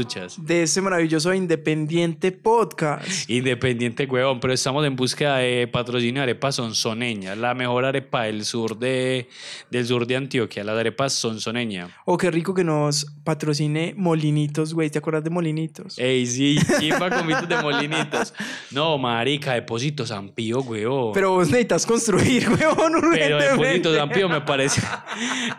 escuchas? 0.00 0.44
De 0.44 0.62
este 0.62 0.80
maravilloso 0.80 1.32
Independiente 1.32 2.30
Podcast. 2.32 3.28
Independiente, 3.30 4.04
huevón, 4.04 4.40
pero 4.40 4.52
estamos 4.52 4.84
en 4.86 4.94
búsqueda 4.94 5.38
de 5.38 5.66
patrocinio 5.66 6.20
de 6.20 6.24
arepas 6.24 6.56
sonsoneña, 6.56 7.34
la 7.34 7.54
mejor 7.54 7.84
arepa 7.84 8.24
del 8.24 8.44
sur 8.44 8.78
de, 8.78 9.28
del 9.70 9.86
sur 9.86 10.06
de 10.06 10.16
Antioquia, 10.16 10.64
las 10.64 10.78
arepas 10.78 11.14
sonsoneña. 11.14 11.88
Oh, 12.04 12.18
qué 12.18 12.30
rico 12.30 12.52
que 12.52 12.64
nos 12.64 13.06
patrocine 13.24 13.94
Molinitos, 13.96 14.74
güey. 14.74 14.90
¿Te 14.90 14.98
acuerdas 14.98 15.24
de 15.24 15.30
Molinitos? 15.30 15.98
Ey, 15.98 16.26
sí, 16.26 16.58
chimba 16.78 17.10
comitos 17.10 17.48
de 17.48 17.56
molinitos. 17.62 18.34
No, 18.70 18.98
marica, 18.98 19.54
Depósito 19.54 20.04
San 20.04 20.30
Pío, 20.30 20.60
huevón. 20.60 21.12
Pero 21.14 21.30
vos 21.32 21.48
necesitas 21.48 21.86
construir, 21.86 22.48
huevón, 22.48 22.92
Pero. 23.12 23.38
Depósito 23.38 23.94
San 23.94 24.10
Pío 24.10 24.28
me 24.28 24.40
parece. 24.42 24.82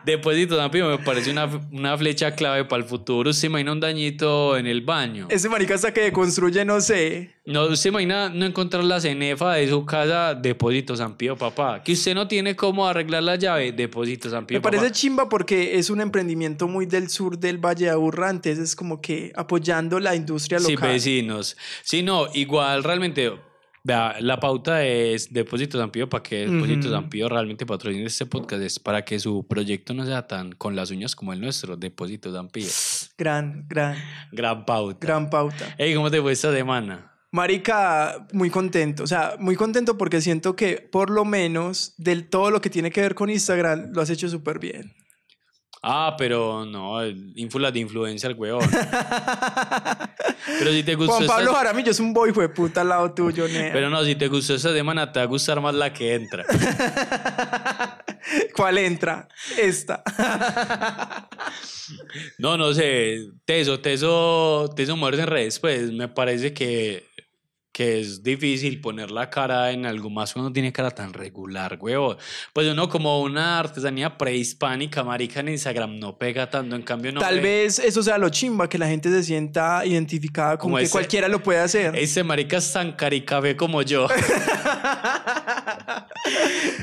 Depósito 0.05 0.55
San 0.55 0.69
Pío 0.69 0.87
me 0.89 0.99
parece 0.99 1.31
una, 1.31 1.49
una 1.71 1.97
flecha 1.97 2.31
clave 2.35 2.65
para 2.65 2.83
el 2.83 2.87
futuro. 2.87 3.33
¿Se 3.33 3.47
imagina 3.47 3.71
un 3.71 3.79
dañito 3.79 4.26
en 4.57 4.67
el 4.67 4.81
baño? 4.81 5.27
Ese 5.29 5.49
marica 5.49 5.75
hasta 5.75 5.93
que 5.93 6.11
construye, 6.11 6.63
no 6.65 6.79
sé. 6.81 7.35
No, 7.45 7.75
¿se 7.75 7.89
imagina 7.89 8.29
no 8.29 8.45
encontrar 8.45 8.83
la 8.83 8.99
cenefa 8.99 9.53
de 9.53 9.69
su 9.69 9.85
casa? 9.85 10.35
Depósito 10.35 10.95
San 10.95 11.15
Pío, 11.17 11.35
papá. 11.37 11.81
Que 11.83 11.93
usted 11.93 12.13
no 12.13 12.27
tiene 12.27 12.55
cómo 12.55 12.87
arreglar 12.87 13.23
la 13.23 13.35
llave. 13.35 13.71
Depósito 13.71 14.29
San 14.29 14.45
Pío, 14.45 14.57
Me 14.57 14.61
parece 14.61 14.91
chimba 14.91 15.29
porque 15.29 15.77
es 15.77 15.89
un 15.89 16.01
emprendimiento 16.01 16.67
muy 16.67 16.85
del 16.85 17.09
sur 17.09 17.37
del 17.37 17.57
Valle 17.57 17.85
de 17.85 17.91
Aburrá, 17.91 18.29
entonces 18.29 18.59
es 18.59 18.75
como 18.75 18.99
que 19.01 19.31
apoyando 19.35 19.99
la 19.99 20.15
industria 20.15 20.59
Sí, 20.59 20.73
local. 20.73 20.89
vecinos. 20.91 21.55
Sí, 21.83 22.03
no, 22.03 22.27
igual 22.33 22.83
realmente. 22.83 23.31
Vea, 23.83 24.17
la 24.19 24.37
pauta 24.37 24.85
es 24.85 25.31
Depósito 25.31 25.79
San 25.79 25.91
Pío 25.91 26.09
para 26.09 26.21
que 26.21 26.45
Depósito 26.45 26.87
Ujú. 26.87 26.89
San 26.89 27.09
Pío 27.09 27.29
realmente 27.29 27.65
patrocine 27.65 28.03
este 28.05 28.25
podcast. 28.25 28.61
Es 28.61 28.79
para 28.79 29.05
que 29.05 29.17
su 29.17 29.47
proyecto 29.47 29.93
no 29.93 30.05
sea 30.05 30.27
tan 30.27 30.51
con 30.51 30.75
las 30.75 30.91
uñas 30.91 31.15
como 31.15 31.31
el 31.31 31.39
nuestro. 31.39 31.77
Depósito 31.77 32.33
San 32.33 32.49
Pío. 32.49 32.67
Gran, 33.17 33.65
gran, 33.67 33.97
Gran 34.31 34.63
pauta. 34.65 34.99
gran 35.05 35.29
pauta. 35.29 35.73
Ey, 35.77 35.95
¿cómo 35.95 36.11
te 36.11 36.21
fue 36.21 36.33
esta 36.33 36.53
semana? 36.53 37.11
Marica, 37.31 38.27
muy 38.31 38.49
contento. 38.49 39.03
O 39.03 39.07
sea, 39.07 39.35
muy 39.39 39.55
contento 39.55 39.97
porque 39.97 40.21
siento 40.21 40.55
que 40.55 40.77
por 40.91 41.09
lo 41.09 41.25
menos 41.25 41.93
del 41.97 42.29
todo 42.29 42.51
lo 42.51 42.61
que 42.61 42.69
tiene 42.69 42.91
que 42.91 43.01
ver 43.01 43.15
con 43.15 43.29
Instagram 43.29 43.91
lo 43.93 44.01
has 44.01 44.09
hecho 44.09 44.29
súper 44.29 44.59
bien. 44.59 44.93
Ah, 45.83 46.15
pero 46.17 46.65
no, 46.65 47.05
ínfulas 47.35 47.71
de 47.73 47.79
influencia 47.79 48.27
el 48.29 48.35
huevón. 48.35 48.67
pero 50.59 50.71
si 50.71 50.83
te 50.83 50.95
gustó 50.95 51.13
Juan 51.13 51.23
esta- 51.23 51.35
Pablo 51.35 51.53
Jaramillo 51.53 51.91
es 51.91 51.99
un 51.99 52.13
boy 52.13 52.31
puta 52.31 52.81
al 52.81 52.89
lado 52.89 53.13
tuyo, 53.13 53.47
nea. 53.47 53.71
Pero 53.73 53.89
no, 53.89 54.03
si 54.03 54.15
te 54.15 54.27
gustó 54.27 54.55
esta 54.55 54.73
semana, 54.73 55.11
te 55.11 55.19
va 55.19 55.23
a 55.23 55.27
gustar 55.27 55.59
más 55.61 55.75
la 55.75 55.91
que 55.93 56.15
entra. 56.15 56.43
¿Cuál 58.55 58.77
entra? 58.77 59.27
Esta. 59.57 60.03
No, 62.37 62.57
no 62.57 62.73
sé. 62.73 63.29
Teso, 63.45 63.79
teso, 63.79 64.69
teso 64.75 64.97
moverse 64.97 65.21
en 65.21 65.27
redes, 65.27 65.59
pues 65.59 65.91
me 65.91 66.07
parece 66.07 66.53
que, 66.53 67.07
que 67.77 67.99
es 67.99 68.23
difícil 68.23 68.81
poner 68.81 69.11
la 69.11 69.29
cara 69.29 69.69
en 69.69 69.85
algo 69.85 70.09
más 70.09 70.33
cuando 70.33 70.51
tiene 70.51 70.73
cara 70.73 70.89
tan 70.89 71.13
regular, 71.13 71.77
huevo. 71.79 72.17
Pues 72.51 72.67
uno 72.67 72.89
como 72.89 73.21
una 73.21 73.59
artesanía 73.59 74.17
prehispánica, 74.17 75.03
marica, 75.03 75.41
en 75.41 75.49
Instagram 75.49 75.99
no 75.99 76.17
pega 76.17 76.49
tanto, 76.49 76.75
en 76.75 76.81
cambio 76.81 77.11
no. 77.11 77.19
Tal 77.19 77.35
ve- 77.35 77.41
vez 77.65 77.77
eso 77.77 78.01
sea 78.01 78.17
lo 78.17 78.29
chimba, 78.29 78.67
que 78.67 78.79
la 78.79 78.87
gente 78.87 79.11
se 79.11 79.21
sienta 79.23 79.85
identificada 79.85 80.57
como 80.57 80.69
Como 80.71 80.77
que 80.77 80.85
ese- 80.85 80.91
cualquiera 80.91 81.27
lo 81.27 81.43
puede 81.43 81.59
hacer. 81.59 81.95
Ese 81.95 82.23
marica 82.23 82.57
es 82.57 82.73
tan 82.73 82.93
caricafé 82.93 83.55
como 83.55 83.83
yo. 83.83 84.07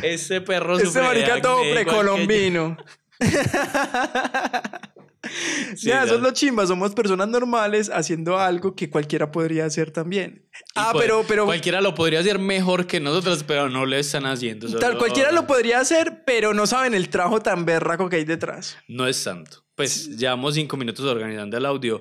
Ese 0.02 0.40
perro 0.42 0.78
de 0.78 0.84
marica 1.02 1.40
todo 1.42 1.60
que 1.62 1.72
precolombino. 1.72 2.76
Sí, 5.76 5.88
ya, 5.88 6.04
eso 6.04 6.14
es 6.16 6.20
lo 6.20 6.30
chimba. 6.32 6.66
Somos 6.66 6.94
personas 6.94 7.28
normales 7.28 7.90
haciendo 7.92 8.38
algo 8.38 8.74
que 8.76 8.88
cualquiera 8.90 9.30
podría 9.32 9.64
hacer 9.66 9.90
también. 9.90 10.46
Y 10.52 10.58
Ah, 10.76 10.90
pues, 10.92 11.04
pero, 11.04 11.24
pero 11.26 11.44
Cualquiera 11.46 11.80
lo 11.80 11.94
podría 11.94 12.20
hacer 12.20 12.38
mejor 12.38 12.86
que 12.86 13.00
nosotros, 13.00 13.42
pero 13.44 13.68
no 13.68 13.84
lo 13.86 13.96
están 13.96 14.26
haciendo. 14.26 14.66
tal, 14.68 14.80
solo- 14.80 14.98
cualquiera 14.98 15.32
lo 15.32 15.46
podría 15.46 15.80
hacer, 15.80 16.22
pero 16.24 16.54
no 16.54 16.66
saben 16.66 16.94
el 16.94 17.08
trabajo 17.08 17.40
tan 17.40 17.64
berraco 17.64 18.08
que 18.08 18.16
hay 18.16 18.24
detrás. 18.24 18.76
No 18.88 19.06
es 19.06 19.22
tanto. 19.24 19.64
Pues 19.74 20.16
llevamos 20.16 20.54
cinco 20.54 20.76
minutos 20.76 21.04
organizando 21.04 21.56
el 21.56 21.66
audio, 21.66 22.00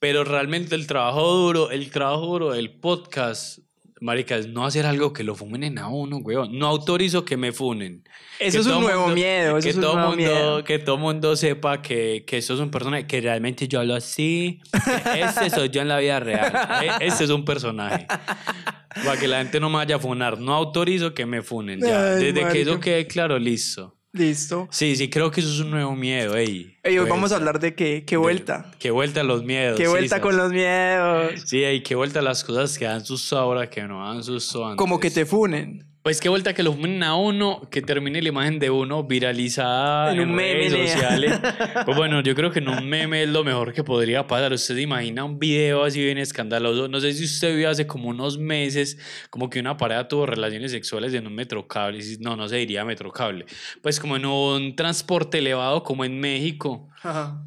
pero 0.00 0.24
realmente 0.24 0.74
el 0.74 0.88
trabajo 0.88 1.32
duro, 1.32 1.70
el 1.70 1.90
trabajo 1.92 2.26
duro 2.26 2.50
del 2.52 2.72
podcast, 2.80 3.60
marica, 4.02 4.36
es 4.36 4.48
no 4.48 4.66
hacer 4.66 4.84
algo 4.84 5.12
que 5.12 5.24
lo 5.24 5.34
fumen 5.34 5.78
a 5.78 5.88
uno, 5.88 6.18
weón. 6.18 6.58
No 6.58 6.66
autorizo 6.66 7.24
que 7.24 7.36
me 7.36 7.52
funen. 7.52 8.04
Eso 8.38 8.58
Que 8.58 8.60
es 8.60 8.66
un 8.66 8.82
nuevo 8.82 9.00
mundo- 9.02 9.14
miedo, 9.14 9.56
eso 9.58 9.64
que 9.64 9.70
es 9.70 9.76
un 9.76 9.82
todo 9.82 9.94
nuevo 9.94 10.08
mundo, 10.10 10.24
miedo. 10.24 10.64
Que 10.64 10.78
todo 10.78 10.98
mundo 10.98 11.36
sepa 11.36 11.80
que, 11.80 12.24
que 12.26 12.38
eso 12.38 12.54
es 12.54 12.60
un 12.60 12.70
personaje, 12.70 13.06
que 13.06 13.20
realmente 13.20 13.68
yo 13.68 13.80
hablo 13.80 13.94
así. 13.94 14.60
Este 15.16 15.48
soy 15.50 15.68
yo 15.70 15.80
en 15.82 15.88
la 15.88 15.98
vida 15.98 16.20
real. 16.20 16.52
Este 17.00 17.24
es 17.24 17.30
un 17.30 17.44
personaje. 17.44 18.06
Para 18.08 19.18
que 19.18 19.26
la 19.28 19.38
gente 19.38 19.58
no 19.60 19.70
me 19.70 19.76
vaya 19.76 19.96
a 19.96 19.98
funar. 19.98 20.38
No 20.38 20.54
autorizo 20.54 21.14
que 21.14 21.24
me 21.24 21.42
funen. 21.42 21.80
Ya. 21.80 22.14
Ay, 22.16 22.24
Desde 22.32 22.48
que 22.52 22.60
eso 22.62 22.80
quede 22.80 23.06
claro, 23.06 23.38
listo. 23.38 23.96
Listo. 24.12 24.68
Sí, 24.70 24.94
sí, 24.94 25.08
creo 25.08 25.30
que 25.30 25.40
eso 25.40 25.50
es 25.50 25.60
un 25.60 25.70
nuevo 25.70 25.96
miedo, 25.96 26.36
ey. 26.36 26.76
Ey, 26.82 26.98
hoy 26.98 27.08
vamos 27.08 27.32
a 27.32 27.36
hablar 27.36 27.58
de 27.60 27.74
qué, 27.74 28.04
qué 28.06 28.18
vuelta. 28.18 28.70
Qué 28.78 28.90
vuelta 28.90 29.22
a 29.22 29.24
los 29.24 29.42
miedos. 29.42 29.78
Qué 29.78 29.88
vuelta 29.88 30.20
con 30.20 30.36
los 30.36 30.52
miedos. 30.52 31.42
Sí, 31.46 31.64
y 31.64 31.82
qué 31.82 31.94
vuelta 31.94 32.18
a 32.18 32.22
las 32.22 32.44
cosas 32.44 32.76
que 32.78 32.84
dan 32.84 33.04
susto 33.04 33.38
ahora 33.38 33.70
que 33.70 33.82
no 33.84 34.06
dan 34.06 34.22
susto 34.22 34.66
antes. 34.66 34.76
Como 34.76 35.00
que 35.00 35.10
te 35.10 35.24
funen. 35.24 35.91
Pues 36.02 36.20
qué 36.20 36.28
vuelta 36.28 36.52
que 36.52 36.64
lo 36.64 36.72
funen 36.72 37.04
a 37.04 37.14
uno, 37.14 37.60
que 37.70 37.80
termine 37.80 38.20
la 38.20 38.28
imagen 38.28 38.58
de 38.58 38.70
uno 38.70 39.04
viralizada 39.04 40.10
En 40.12 40.18
en, 40.18 40.30
un 40.30 40.34
meme, 40.34 40.54
redes 40.54 40.72
nea. 40.72 40.88
sociales. 40.88 41.40
Pues 41.84 41.96
bueno, 41.96 42.20
yo 42.22 42.34
creo 42.34 42.50
que 42.50 42.58
en 42.58 42.68
un 42.68 42.88
meme 42.88 43.22
es 43.22 43.28
lo 43.28 43.44
mejor 43.44 43.72
que 43.72 43.84
podría 43.84 44.26
pasar. 44.26 44.52
Usted 44.52 44.74
se 44.74 44.80
imagina 44.80 45.22
un 45.24 45.38
video 45.38 45.84
así 45.84 46.02
bien 46.02 46.18
escandaloso. 46.18 46.88
No 46.88 46.98
sé 47.00 47.12
si 47.12 47.24
usted 47.24 47.56
vio 47.56 47.70
hace 47.70 47.86
como 47.86 48.08
unos 48.08 48.36
meses 48.36 48.98
como 49.30 49.48
que 49.48 49.60
una 49.60 49.76
pareja 49.76 50.08
tuvo 50.08 50.26
relaciones 50.26 50.72
sexuales 50.72 51.14
en 51.14 51.26
un 51.28 51.34
metrocable. 51.36 52.00
No, 52.18 52.34
no 52.34 52.48
se 52.48 52.56
diría 52.56 52.84
metrocable. 52.84 53.46
Pues 53.80 54.00
como 54.00 54.16
en 54.16 54.26
un 54.26 54.74
transporte 54.74 55.38
elevado 55.38 55.84
como 55.84 56.04
en 56.04 56.18
México. 56.18 56.88
Ajá. 57.02 57.44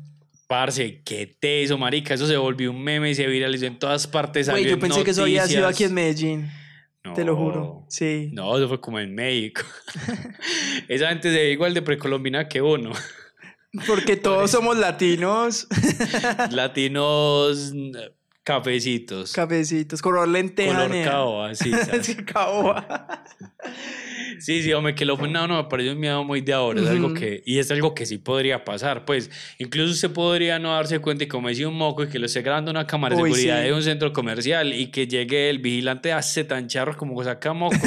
Parce, 0.47 1.01
qué 1.03 1.25
teso, 1.27 1.77
marica. 1.77 2.13
Eso 2.13 2.25
se 2.27 2.37
volvió 2.37 2.72
un 2.72 2.81
meme 2.81 3.09
y 3.09 3.16
se 3.16 3.27
viralizó 3.27 3.66
en 3.66 3.79
todas 3.79 4.07
partes. 4.07 4.49
Güey, 4.49 4.63
yo 4.63 4.73
en 4.75 4.79
pensé 4.79 5.03
que 5.03 5.11
eso 5.11 5.23
había 5.23 5.45
sido 5.45 5.67
aquí 5.67 5.83
en 5.83 5.95
noticias. 5.95 6.65
Te 7.13 7.23
lo 7.23 7.35
juro. 7.35 7.85
Sí. 7.89 8.29
No, 8.33 8.57
eso 8.57 8.67
fue 8.67 8.79
como 8.81 8.99
en 8.99 9.13
México. 9.13 9.61
Esa 10.88 11.09
gente 11.09 11.31
se 11.31 11.38
ve 11.38 11.51
igual 11.51 11.73
de 11.73 11.81
precolombina 11.81 12.47
que 12.47 12.61
uno. 12.61 12.91
Porque 13.88 14.16
todos 14.17 14.51
somos 14.51 14.77
latinos. 14.77 15.67
Latinos 16.51 17.73
cafecitos. 18.43 19.33
Cafecitos, 19.33 20.01
color 20.01 20.27
lenteja. 20.27 20.88
color 20.88 21.03
caoba. 21.03 21.55
Sí, 21.55 21.71
caoba. 22.25 23.23
Sí, 24.40 24.63
sí, 24.63 24.73
hombre, 24.73 24.96
que 24.96 25.06
lo 25.06 25.18
fue 25.18 25.28
no, 25.28 25.47
me 25.47 25.63
parece 25.66 25.91
un 25.91 26.00
miedo 26.00 26.23
muy 26.23 26.41
de 26.41 26.53
ahora. 26.53 26.81
Es 26.81 26.88
algo 26.88 27.13
que, 27.13 27.44
y 27.46 27.59
es 27.59 27.69
algo 27.72 27.94
que 27.94 28.06
sí 28.06 28.18
podría 28.18 28.63
pasar. 28.63 29.06
Pues, 29.06 29.29
incluso 29.57 29.91
usted 29.91 30.12
podría 30.12 30.59
no 30.59 30.72
darse 30.73 31.00
cuenta 31.00 31.23
y 31.23 31.28
como 31.28 31.50
decía 31.50 31.68
un 31.68 31.78
moco 31.78 32.03
y 32.03 32.07
que 32.07 32.19
lo 32.19 32.25
esté 32.25 32.41
grabando 32.41 32.72
una 32.72 32.88
cámara 32.88 33.16
de 33.16 33.22
Uy, 33.22 33.31
seguridad 33.31 33.62
sí. 33.62 33.68
de 33.68 33.73
un 33.73 33.84
centro 33.84 34.13
comercial 34.13 34.73
y 34.73 34.88
que 34.88 35.07
llegue 35.07 35.50
el 35.50 35.59
vigilante 35.59 36.13
hace 36.13 36.44
tan 36.44 36.68
charro 36.68 36.96
como 36.97 37.23
saca 37.23 37.53
mocos. 37.53 37.79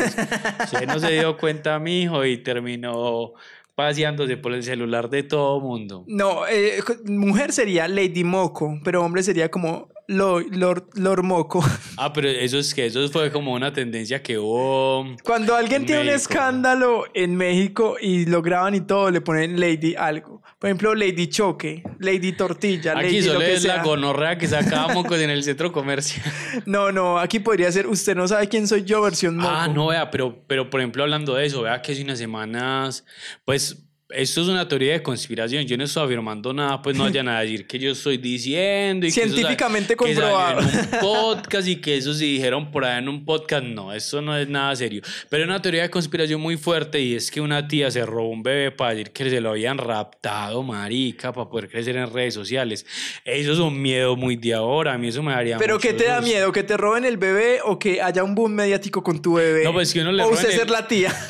usted 0.64 0.86
no 0.86 0.98
se 0.98 1.12
dio 1.12 1.36
cuenta, 1.36 1.78
mijo, 1.78 2.24
y 2.24 2.38
terminó 2.38 3.34
paseándose 3.74 4.36
por 4.36 4.52
el 4.54 4.64
celular 4.64 5.08
de 5.08 5.22
todo 5.22 5.60
mundo. 5.60 6.04
No, 6.08 6.48
eh, 6.48 6.80
mujer 7.04 7.52
sería 7.52 7.86
Lady 7.86 8.24
Moco, 8.24 8.80
pero 8.82 9.04
hombre 9.04 9.22
sería 9.22 9.50
como 9.50 9.88
Lo- 10.08 11.22
Moco. 11.22 11.62
Ah, 11.98 12.12
pero 12.14 12.28
eso 12.28 12.58
es 12.58 12.72
que 12.72 12.86
eso 12.86 13.06
fue 13.10 13.30
como 13.30 13.52
una 13.52 13.72
tendencia 13.72 14.22
que 14.22 14.38
hubo. 14.38 15.14
Cuando 15.22 15.54
alguien 15.54 15.82
En 15.82 15.86
tiene 15.86 16.02
un 16.02 16.08
escándalo 16.08 17.04
en 17.12 17.36
México 17.36 17.96
y 18.00 18.24
lo 18.24 18.40
graban 18.40 18.74
y 18.74 18.80
todo, 18.80 19.10
le 19.10 19.20
ponen 19.20 19.60
Lady 19.60 19.94
algo. 19.94 20.42
Por 20.58 20.70
ejemplo, 20.70 20.94
Lady 20.94 21.28
Choque, 21.28 21.82
Lady 21.98 22.32
Tortilla, 22.32 22.92
Aquí 22.92 23.02
Lady 23.02 23.22
solo 23.22 23.34
lo 23.34 23.40
que 23.40 23.54
es 23.54 23.64
la 23.64 23.82
gonorrea 23.82 24.38
que 24.38 24.48
sacábamos 24.48 25.04
en 25.12 25.28
el 25.30 25.42
centro 25.44 25.70
comercial. 25.72 26.24
No, 26.64 26.90
no, 26.90 27.18
aquí 27.18 27.38
podría 27.38 27.70
ser 27.70 27.86
Usted 27.86 28.16
no 28.16 28.26
sabe 28.26 28.48
quién 28.48 28.66
soy 28.66 28.84
yo, 28.84 29.02
versión 29.02 29.36
Moco. 29.36 29.52
Ah, 29.54 29.68
no, 29.68 29.88
vea, 29.88 30.10
pero, 30.10 30.42
pero 30.46 30.70
por 30.70 30.80
ejemplo, 30.80 31.02
hablando 31.02 31.34
de 31.34 31.44
eso, 31.44 31.62
vea 31.62 31.82
que 31.82 31.92
hace 31.92 32.02
unas 32.02 32.18
semanas, 32.18 33.04
pues 33.44 33.84
esto 34.10 34.40
es 34.42 34.48
una 34.48 34.66
teoría 34.66 34.92
de 34.94 35.02
conspiración. 35.02 35.64
Yo 35.66 35.76
no 35.76 35.84
estoy 35.84 36.04
afirmando 36.04 36.52
nada, 36.54 36.80
pues 36.80 36.96
no 36.96 37.04
vayan 37.04 37.28
a 37.28 37.40
decir 37.42 37.66
que 37.66 37.78
yo 37.78 37.90
estoy 37.92 38.16
diciendo. 38.16 39.06
Y 39.06 39.12
que 39.12 39.20
eso 39.22 39.34
Científicamente 39.34 39.96
que 39.96 40.14
salió 40.14 40.30
comprobado. 40.32 40.60
en 40.60 40.66
un 40.78 41.00
podcast 41.00 41.68
y 41.68 41.76
que 41.76 41.96
eso 41.96 42.14
se 42.14 42.24
dijeron 42.24 42.70
por 42.70 42.84
ahí 42.84 42.98
en 42.98 43.08
un 43.08 43.24
podcast. 43.24 43.64
No, 43.64 43.92
eso 43.92 44.22
no 44.22 44.36
es 44.36 44.48
nada 44.48 44.74
serio. 44.76 45.02
Pero 45.28 45.42
es 45.42 45.48
una 45.48 45.60
teoría 45.60 45.82
de 45.82 45.90
conspiración 45.90 46.40
muy 46.40 46.56
fuerte 46.56 47.00
y 47.00 47.14
es 47.14 47.30
que 47.30 47.40
una 47.40 47.68
tía 47.68 47.90
se 47.90 48.04
robó 48.06 48.30
un 48.30 48.42
bebé 48.42 48.70
para 48.70 48.92
decir 48.92 49.10
que 49.10 49.28
se 49.28 49.40
lo 49.40 49.50
habían 49.50 49.76
raptado, 49.78 50.62
marica, 50.62 51.32
para 51.32 51.50
poder 51.50 51.68
crecer 51.68 51.96
en 51.96 52.10
redes 52.12 52.32
sociales. 52.34 52.86
Eso 53.24 53.52
es 53.52 53.58
un 53.58 53.80
miedo 53.80 54.16
muy 54.16 54.36
de 54.36 54.54
ahora. 54.54 54.94
A 54.94 54.98
mí 54.98 55.08
eso 55.08 55.22
me 55.22 55.32
daría 55.32 55.58
Pero 55.58 55.78
¿qué 55.78 55.92
te 55.92 56.04
da 56.04 56.20
miedo? 56.22 56.50
¿Que 56.52 56.62
te 56.62 56.76
roben 56.76 57.04
el 57.04 57.18
bebé 57.18 57.58
o 57.64 57.78
que 57.78 58.00
haya 58.00 58.24
un 58.24 58.34
boom 58.34 58.52
mediático 58.54 59.02
con 59.02 59.20
tu 59.20 59.34
bebé? 59.34 59.64
No, 59.64 59.72
pues 59.74 59.92
que 59.92 60.00
uno 60.00 60.12
le 60.12 60.22
O 60.22 60.26
roben 60.30 60.38
usted 60.38 60.50
el- 60.52 60.58
ser 60.60 60.70
la 60.70 60.88
tía. 60.88 61.14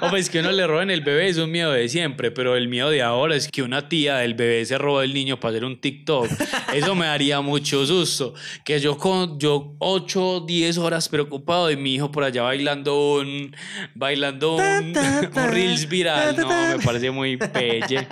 O 0.00 0.10
pues 0.10 0.30
que 0.30 0.40
uno 0.40 0.52
le 0.52 0.66
roben 0.66 0.90
el 0.90 1.00
bebé 1.00 1.28
es 1.28 1.38
un 1.38 1.50
miedo 1.50 1.72
de 1.72 1.80
de 1.88 1.90
siempre, 1.90 2.30
pero 2.30 2.56
el 2.56 2.68
miedo 2.68 2.90
de 2.90 3.02
ahora 3.02 3.34
es 3.34 3.48
que 3.48 3.62
una 3.62 3.88
tía 3.88 4.16
del 4.18 4.34
bebé 4.34 4.64
se 4.64 4.78
roba 4.78 5.04
el 5.04 5.14
niño 5.14 5.40
para 5.40 5.50
hacer 5.52 5.64
un 5.64 5.80
TikTok. 5.80 6.28
Eso 6.74 6.94
me 6.94 7.06
daría 7.06 7.40
mucho 7.40 7.84
susto. 7.86 8.34
Que 8.64 8.80
yo 8.80 8.96
con 8.96 9.38
yo 9.38 9.74
8, 9.78 10.44
10 10.46 10.78
horas 10.78 11.08
preocupado 11.08 11.68
de 11.68 11.76
mi 11.76 11.94
hijo 11.94 12.10
por 12.10 12.24
allá 12.24 12.42
bailando 12.42 13.18
un 13.20 13.54
bailando 13.94 14.56
un, 14.56 14.94
un 14.96 15.50
reels 15.50 15.88
viral. 15.88 16.36
No, 16.36 16.48
me 16.48 16.82
parece 16.84 17.10
muy 17.10 17.36
pelle. 17.36 18.06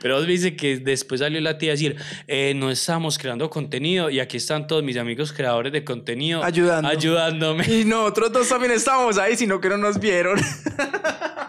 Pero 0.00 0.22
dice 0.22 0.56
que 0.56 0.78
después 0.78 1.20
salió 1.20 1.40
la 1.40 1.58
tía 1.58 1.70
a 1.70 1.74
decir, 1.74 1.96
eh, 2.26 2.52
no 2.54 2.70
estamos 2.70 3.18
creando 3.18 3.48
contenido 3.50 4.10
y 4.10 4.20
aquí 4.20 4.36
están 4.36 4.66
todos 4.66 4.82
mis 4.82 4.96
amigos 4.96 5.32
creadores 5.32 5.72
de 5.72 5.84
contenido 5.84 6.42
Ayudando. 6.44 6.88
ayudándome. 6.88 7.64
Y 7.68 7.84
nosotros 7.84 8.32
dos 8.32 8.48
también 8.48 8.72
estábamos 8.72 9.18
ahí, 9.18 9.36
sino 9.36 9.60
que 9.60 9.68
no 9.68 9.76
nos 9.76 9.98
vieron. 9.98 10.38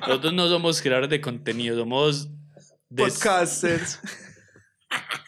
Nosotros 0.00 0.32
no 0.32 0.48
somos 0.48 0.80
creadores 0.82 1.10
de 1.10 1.20
contenido, 1.20 1.78
somos 1.78 2.28
des- 2.88 3.14
Podcasters. 3.14 4.00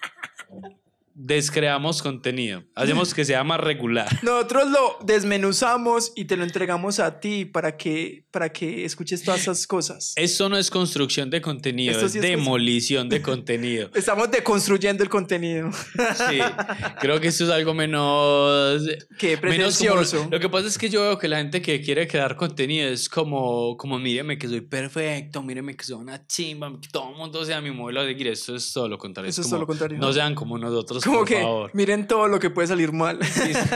descreamos 1.16 2.02
contenido. 2.02 2.62
Hacemos 2.74 3.14
que 3.14 3.24
sea 3.24 3.42
más 3.42 3.58
regular. 3.58 4.06
Nosotros 4.22 4.70
lo 4.70 4.98
desmenuzamos 5.04 6.12
y 6.14 6.26
te 6.26 6.36
lo 6.36 6.44
entregamos 6.44 7.00
a 7.00 7.20
ti 7.20 7.46
para 7.46 7.76
que, 7.78 8.26
para 8.30 8.50
que 8.50 8.84
escuches 8.84 9.24
todas 9.24 9.40
esas 9.40 9.66
cosas. 9.66 10.12
Esto 10.16 10.48
no 10.50 10.58
es 10.58 10.70
construcción 10.70 11.30
de 11.30 11.40
contenido, 11.40 11.98
es 11.98 12.12
demolición 12.12 13.08
de 13.08 13.22
contenido. 13.22 13.90
Estamos 13.94 14.30
deconstruyendo 14.30 15.02
el 15.02 15.08
contenido. 15.08 15.70
Sí, 15.72 16.38
creo 17.00 17.18
que 17.18 17.28
esto 17.28 17.44
es 17.44 17.50
algo 17.50 17.72
menos... 17.72 18.82
Como- 19.18 19.40
pretencioso. 19.40 20.28
lo 20.30 20.38
que 20.38 20.48
pasa 20.48 20.68
es 20.68 20.76
que 20.76 20.90
yo 20.90 21.00
veo 21.00 21.18
que 21.18 21.28
la 21.28 21.38
gente 21.38 21.62
que 21.62 21.80
quiere 21.80 22.06
crear 22.06 22.36
contenido 22.36 22.88
es 22.88 23.08
como, 23.08 23.76
como 23.76 23.98
míreme 23.98 24.36
que 24.36 24.48
soy 24.48 24.60
perfecto, 24.60 25.42
míreme 25.42 25.74
que 25.76 25.84
soy 25.84 25.96
una 25.96 26.26
chimba, 26.26 26.78
que 26.80 26.88
todo 26.88 27.10
el 27.10 27.16
mundo 27.16 27.44
sea 27.44 27.60
mi 27.62 27.70
modelo 27.70 28.02
a 28.02 28.04
seguir. 28.04 28.28
Esto 28.28 28.54
es 28.54 28.70
todo 28.72 28.88
lo 28.88 28.98
contrario. 28.98 29.30
Eso 29.30 29.40
es 29.40 29.46
como, 29.46 29.56
todo 29.56 29.60
lo 29.60 29.66
contrario. 29.66 29.98
No 29.98 30.12
sean 30.12 30.34
como 30.34 30.58
nosotros, 30.58 31.05
Como 31.06 31.18
por 31.20 31.28
que 31.28 31.40
favor. 31.40 31.70
miren 31.74 32.06
todo 32.06 32.28
lo 32.28 32.38
que 32.38 32.50
puede 32.50 32.68
salir 32.68 32.92
mal. 32.92 33.18
Sí, 33.24 33.54
sí. 33.54 33.60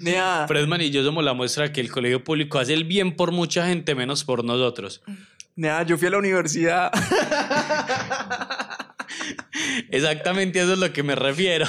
Nea, 0.00 0.44
Fredman 0.48 0.80
y 0.82 0.90
yo 0.90 1.02
somos 1.04 1.24
la 1.24 1.32
muestra 1.34 1.72
que 1.72 1.80
el 1.80 1.90
colegio 1.90 2.22
público 2.24 2.58
hace 2.58 2.74
el 2.74 2.84
bien 2.84 3.16
por 3.16 3.32
mucha 3.32 3.66
gente, 3.66 3.94
menos 3.94 4.24
por 4.24 4.44
nosotros. 4.44 5.02
nea, 5.56 5.82
yo 5.84 5.96
fui 5.96 6.08
a 6.08 6.10
la 6.10 6.18
universidad. 6.18 6.90
Exactamente 9.90 10.60
eso 10.60 10.72
es 10.74 10.78
lo 10.78 10.92
que 10.92 11.02
me 11.02 11.14
refiero. 11.14 11.66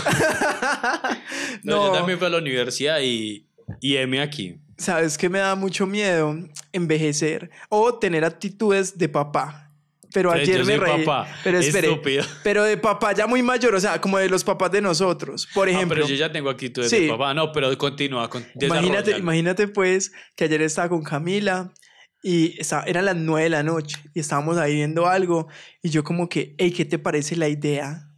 No, 1.64 1.76
No. 1.76 1.88
yo 1.88 1.92
también 1.94 2.18
fui 2.18 2.28
a 2.28 2.32
la 2.32 2.38
universidad 2.38 3.00
y, 3.02 3.48
y 3.82 3.98
M 3.98 4.20
aquí. 4.22 4.58
¿Sabes 4.78 5.18
qué 5.18 5.30
me 5.30 5.40
da 5.40 5.56
mucho 5.56 5.86
miedo? 5.86 6.36
Envejecer 6.74 7.50
o 7.70 7.98
tener 7.98 8.26
actitudes 8.26 8.98
de 8.98 9.08
papá. 9.08 9.65
Pero 10.16 10.32
ayer 10.32 10.64
me 10.64 10.78
reí. 10.78 11.04
papá, 11.06 11.28
pero 11.44 11.60
espere, 11.60 11.90
estúpido. 11.90 12.24
pero 12.42 12.64
de 12.64 12.78
papá 12.78 13.14
ya 13.14 13.28
muy 13.28 13.44
mayor, 13.44 13.76
o 13.76 13.80
sea, 13.82 14.00
como 14.00 14.18
de 14.18 14.30
los 14.30 14.46
papás 14.46 14.72
de 14.72 14.82
nosotros. 14.82 15.46
Por 15.54 15.68
Ah, 15.68 15.72
ejemplo, 15.72 15.96
pero 15.98 16.08
yo 16.08 16.16
ya 16.16 16.32
tengo 16.32 16.50
actitudes 16.50 16.90
Sí. 16.90 17.02
de 17.02 17.10
papá. 17.10 17.34
No, 17.34 17.52
pero 17.52 17.78
continúa. 17.78 18.30
Con, 18.30 18.46
imagínate, 18.62 19.18
imagínate 19.18 19.68
pues 19.68 20.14
que 20.38 20.46
ayer 20.46 20.62
estaba 20.62 20.88
con 20.88 21.04
Camila 21.04 21.74
y 22.24 22.60
estaba, 22.60 22.84
eran 22.86 23.04
las 23.06 23.16
nueve 23.18 23.44
de 23.44 23.50
la 23.50 23.62
noche 23.64 23.98
y 24.14 24.22
estábamos 24.22 24.58
ahí 24.58 24.74
viendo 24.76 25.06
algo 25.06 25.48
y 25.84 25.90
yo 25.90 26.04
como 26.06 26.30
que, 26.30 26.56
hey, 26.58 26.72
¿qué 26.72 26.86
te 26.86 26.98
parece 26.98 27.36
la 27.36 27.50
idea 27.50 28.10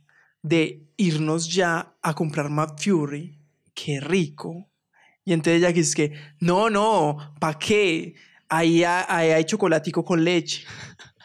de 0.44 0.88
irnos 0.98 1.52
ya 1.52 1.96
a 2.04 2.14
comprar 2.14 2.50
McFury? 2.52 3.40
Qué 3.74 4.00
rico. 4.00 4.70
Y 5.26 5.34
entonces 5.34 5.62
ella 5.64 5.72
dice 5.74 5.96
que, 5.96 6.14
no, 6.40 6.70
no, 6.70 7.34
¿para 7.40 7.58
qué? 7.58 8.14
Ahí, 8.50 8.84
ahí 8.86 9.32
hay 9.32 9.44
chocolatico 9.44 10.06
con 10.06 10.24
leche. 10.24 10.64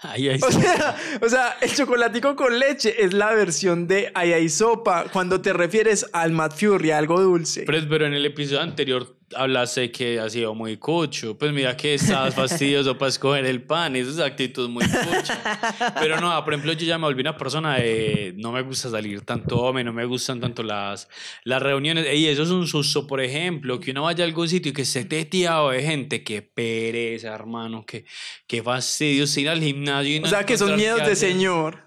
Ahí, 0.03 0.29
ahí 0.29 0.41
O 0.43 0.51
sea, 0.51 0.97
o 1.21 1.29
sea, 1.29 1.57
el 1.61 1.75
chocolatico 1.75 2.35
con 2.35 2.59
leche 2.59 3.05
es 3.05 3.13
la 3.13 3.33
versión 3.33 3.87
de 3.87 4.11
ahí 4.15 4.33
hay 4.33 4.49
sopa 4.49 5.05
cuando 5.13 5.41
te 5.41 5.53
refieres 5.53 6.07
al 6.13 6.33
McFury, 6.33 6.91
a 6.91 6.99
algo 6.99 7.21
dulce. 7.21 7.65
Pero, 7.67 7.79
pero 7.89 8.07
en 8.07 8.15
el 8.15 8.27
episodio 8.27 8.61
anterior 8.61 9.17
hablaste 9.37 9.91
que 9.91 10.19
ha 10.21 10.29
sido 10.31 10.55
muy 10.55 10.77
cucho. 10.77 11.37
Pues 11.37 11.53
mira 11.53 11.77
que 11.77 11.95
estabas 11.95 12.35
fastidioso 12.35 12.97
para 12.97 13.09
escoger 13.09 13.45
el 13.47 13.63
pan. 13.63 13.97
Esa 13.97 14.11
es 14.11 14.19
actitud 14.19 14.69
muy 14.69 14.85
cucha. 14.85 15.95
Pero 16.01 16.21
no, 16.21 16.45
por 16.45 16.55
ejemplo, 16.55 16.73
yo 16.73 16.87
ya 16.87 16.99
me 16.99 17.05
volví 17.05 17.21
una 17.21 17.37
persona 17.37 17.77
de 17.77 18.35
no 18.37 18.53
me 18.53 18.63
gusta 18.63 18.91
salir 18.91 19.23
tanto, 19.23 19.61
hombre, 19.61 19.85
no 19.85 19.93
me 19.93 20.05
gustan 20.05 20.41
tanto 20.41 20.63
las, 20.63 21.09
las 21.45 21.63
reuniones. 21.63 22.07
Y 22.15 22.27
eso 22.29 22.43
es 22.43 22.51
un 22.51 22.67
susto, 22.67 23.07
por 23.07 23.21
ejemplo, 23.21 23.81
que 23.81 23.91
uno 23.91 24.03
vaya 24.05 24.25
a 24.25 24.27
algún 24.27 24.49
sitio 24.49 24.71
y 24.71 24.73
que 24.73 24.83
esté 24.83 25.05
teteado 25.05 25.71
de 25.71 25.83
gente. 25.83 26.23
Qué 26.23 26.43
pereza, 26.43 27.35
hermano. 27.35 27.85
Qué, 27.87 28.05
qué 28.47 28.63
fastidio 28.63 29.25
ir 29.37 29.49
al 29.49 29.61
gimnasio 29.61 30.17
y 30.17 30.21
no 30.21 30.27
O 30.27 30.31
sea, 30.31 30.45
que 30.45 30.57
son 30.57 30.77
miedos 30.77 31.07
de 31.07 31.17
señor. 31.17 31.85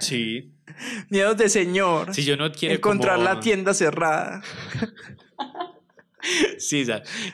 Sí. 0.00 0.52
Miedos 1.10 1.36
de 1.36 1.48
señor. 1.48 2.14
Si 2.14 2.24
yo 2.24 2.36
no 2.36 2.50
quiero 2.52 2.74
encontrar 2.74 3.16
como- 3.16 3.24
la 3.24 3.40
tienda 3.40 3.74
cerrada. 3.74 4.42
Sí, 6.58 6.86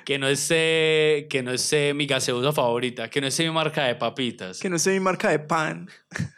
que 0.05 0.19
no 0.19 0.29
esté, 0.29 1.27
que 1.29 1.43
no 1.43 1.53
esté 1.53 1.93
mi 1.95 2.07
gaseosa 2.07 2.53
favorita, 2.53 3.09
que 3.11 3.21
no 3.21 3.27
esté 3.27 3.45
mi 3.45 3.51
marca 3.51 3.85
de 3.85 3.95
papitas, 3.95 4.59
Que 4.61 4.71
no 4.71 4.79
sea 4.79 4.93
mi 4.95 5.01
marca 5.01 5.29
de 5.31 5.39
pan. 5.41 5.89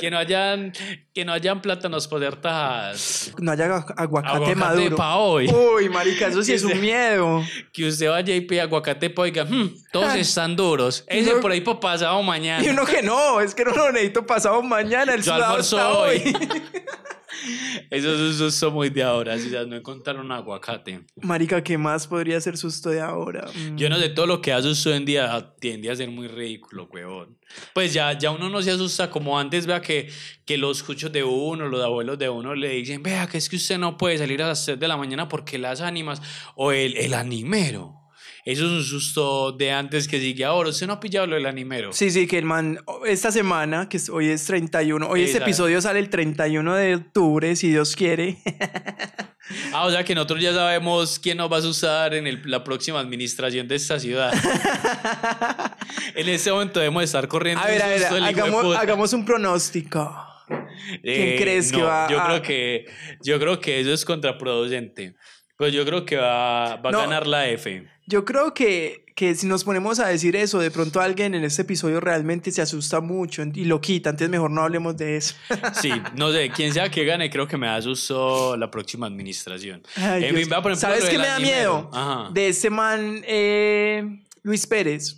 que 0.00 0.10
no 0.10 0.18
hayan, 0.18 0.72
que 1.14 1.24
no 1.24 1.32
hayan 1.32 1.60
plátanos 1.62 2.08
poder 2.08 2.36
tajadas. 2.36 3.32
No 3.38 3.52
haya 3.52 3.66
agu- 3.68 3.94
aguacate, 3.96 4.34
Aguacate 4.36 4.54
maduro. 4.56 4.96
pa' 4.96 5.16
hoy. 5.16 5.48
Uy, 5.48 5.88
marica, 5.88 6.26
eso 6.26 6.42
sí 6.42 6.52
es 6.52 6.64
un 6.64 6.80
miedo. 6.80 7.42
Que 7.72 7.86
usted 7.88 8.08
vaya 8.10 8.34
y 8.34 8.40
pida 8.42 8.62
aguacate 8.64 9.08
pa' 9.10 9.22
oiga, 9.22 9.44
"Hmm, 9.44 9.70
todos 9.92 10.14
están 10.16 10.56
duros. 10.56 11.04
Ese 11.06 11.34
No. 11.34 11.40
por 11.40 11.52
ahí 11.52 11.60
para 11.60 11.80
pasado 11.80 12.22
mañana. 12.22 12.64
Y 12.64 12.68
uno 12.70 12.84
que 12.84 13.02
no, 13.02 13.40
es 13.40 13.54
que 13.54 13.64
no 13.64 13.72
lo 13.72 13.92
necesito 13.92 14.26
pasado 14.26 14.62
mañana. 14.62 15.14
El 15.14 15.22
Yo 15.22 15.34
almuerzo 15.34 16.00
hoy. 16.00 16.16
hoy. 16.18 16.36
Eso 17.90 18.14
es 18.14 18.20
un 18.20 18.34
susto 18.34 18.70
muy 18.70 18.90
de 18.90 19.02
ahora, 19.02 19.38
si 19.38 19.50
ya 19.50 19.64
no 19.64 19.76
encontraron 19.76 20.30
aguacate. 20.32 21.04
Marica, 21.16 21.62
¿qué 21.62 21.78
más 21.78 22.06
podría 22.06 22.40
ser 22.40 22.56
susto 22.56 22.90
de 22.90 23.00
ahora? 23.00 23.46
Mm. 23.54 23.76
Yo 23.76 23.88
no 23.88 23.98
sé, 23.98 24.08
todo 24.10 24.26
lo 24.26 24.40
que 24.40 24.50
da 24.50 24.62
susto 24.62 24.94
en 24.94 25.04
día 25.04 25.54
tiende 25.60 25.90
a 25.90 25.96
ser 25.96 26.10
muy 26.10 26.28
ridículo, 26.28 26.88
huevón. 26.90 27.38
Pues 27.74 27.92
ya, 27.92 28.16
ya 28.18 28.30
uno 28.30 28.48
no 28.48 28.62
se 28.62 28.70
asusta 28.70 29.10
como 29.10 29.38
antes, 29.38 29.66
vea 29.66 29.80
que, 29.80 30.10
que 30.44 30.56
los 30.56 30.82
cuchos 30.82 31.12
de 31.12 31.24
uno, 31.24 31.68
los 31.68 31.82
abuelos 31.82 32.18
de 32.18 32.28
uno 32.28 32.54
le 32.54 32.70
dicen, 32.70 33.02
vea 33.02 33.26
que 33.26 33.38
es 33.38 33.48
que 33.48 33.56
usted 33.56 33.78
no 33.78 33.96
puede 33.96 34.18
salir 34.18 34.42
a 34.42 34.48
las 34.48 34.64
3 34.64 34.78
de 34.78 34.88
la 34.88 34.96
mañana 34.96 35.28
porque 35.28 35.58
las 35.58 35.80
ánimas, 35.80 36.22
o 36.54 36.72
el, 36.72 36.96
el 36.96 37.14
animero. 37.14 38.01
Eso 38.44 38.64
es 38.66 38.70
un 38.72 38.82
susto 38.82 39.52
de 39.52 39.70
antes 39.70 40.08
que 40.08 40.18
sigue 40.18 40.44
ahora. 40.44 40.70
¿Usted 40.70 40.88
no 40.88 40.94
ha 40.94 41.00
pillado 41.00 41.26
lo 41.28 41.36
del 41.36 41.46
animero? 41.46 41.92
Sí, 41.92 42.10
sí, 42.10 42.26
que 42.26 42.38
el 42.38 42.44
man, 42.44 42.78
esta 43.06 43.30
semana, 43.30 43.88
que 43.88 44.00
hoy 44.10 44.30
es 44.30 44.44
31, 44.46 45.06
hoy 45.08 45.20
este 45.20 45.32
Exacto. 45.38 45.50
episodio 45.50 45.80
sale 45.80 46.00
el 46.00 46.10
31 46.10 46.74
de 46.74 46.94
octubre, 46.96 47.54
si 47.56 47.70
Dios 47.70 47.94
quiere. 47.96 48.38
Ah, 49.74 49.84
o 49.86 49.90
sea 49.90 50.02
que 50.04 50.14
nosotros 50.14 50.40
ya 50.40 50.54
sabemos 50.54 51.18
quién 51.18 51.36
nos 51.36 51.50
va 51.50 51.56
a 51.56 51.58
asustar 51.58 52.14
en 52.14 52.26
el- 52.26 52.40
la 52.46 52.62
próxima 52.64 53.00
administración 53.00 53.66
de 53.68 53.74
esta 53.74 53.98
ciudad. 53.98 54.32
en 56.14 56.28
este 56.28 56.50
momento 56.52 56.80
debemos 56.80 57.02
estar 57.04 57.26
corriendo. 57.28 57.62
A 57.62 57.66
ver, 57.66 57.82
a 57.82 57.88
ver, 57.88 58.04
hagamos, 58.22 58.76
hagamos 58.76 59.12
un 59.12 59.24
pronóstico. 59.24 60.16
¿Quién 61.02 61.36
crees 61.38 61.70
que 61.72 61.78
no, 61.78 61.84
va 61.84 62.08
yo 62.08 62.20
a- 62.20 62.26
creo 62.26 62.42
que 62.42 62.84
Yo 63.24 63.38
creo 63.38 63.60
que 63.60 63.80
eso 63.80 63.92
es 63.92 64.04
contraproducente. 64.04 65.16
Pues 65.58 65.72
yo 65.72 65.84
creo 65.84 66.04
que 66.04 66.16
va, 66.16 66.76
va 66.76 66.88
a 66.88 66.92
No. 66.92 66.98
ganar 67.00 67.26
la 67.26 67.48
F. 67.48 67.86
Yo 68.06 68.24
creo 68.24 68.52
que, 68.52 69.04
que 69.14 69.34
si 69.34 69.46
nos 69.46 69.64
ponemos 69.64 70.00
a 70.00 70.08
decir 70.08 70.34
eso, 70.36 70.58
de 70.58 70.70
pronto 70.70 71.00
alguien 71.00 71.34
en 71.34 71.44
este 71.44 71.62
episodio 71.62 72.00
realmente 72.00 72.50
se 72.50 72.60
asusta 72.62 73.00
mucho 73.00 73.42
y 73.42 73.64
lo 73.64 73.80
quita, 73.80 74.10
entonces 74.10 74.28
mejor 74.30 74.50
no 74.50 74.62
hablemos 74.62 74.96
de 74.96 75.16
eso. 75.16 75.34
Sí, 75.80 75.90
no 76.16 76.32
sé, 76.32 76.50
quien 76.50 76.72
sea 76.72 76.90
que 76.90 77.04
gane, 77.04 77.30
creo 77.30 77.46
que 77.46 77.56
me 77.56 77.66
da 77.66 77.80
susto 77.80 78.56
la 78.56 78.70
próxima 78.70 79.06
administración. 79.06 79.82
Ay, 79.96 80.24
fin, 80.32 80.48
vea, 80.48 80.62
por 80.62 80.72
ejemplo, 80.72 80.76
¿Sabes 80.76 81.04
qué 81.08 81.18
me 81.18 81.26
da 81.26 81.36
animero. 81.36 81.58
miedo? 81.82 81.90
Ajá. 81.92 82.30
De 82.32 82.48
este 82.48 82.70
man, 82.70 83.22
eh, 83.26 84.18
Luis 84.42 84.66
Pérez. 84.66 85.16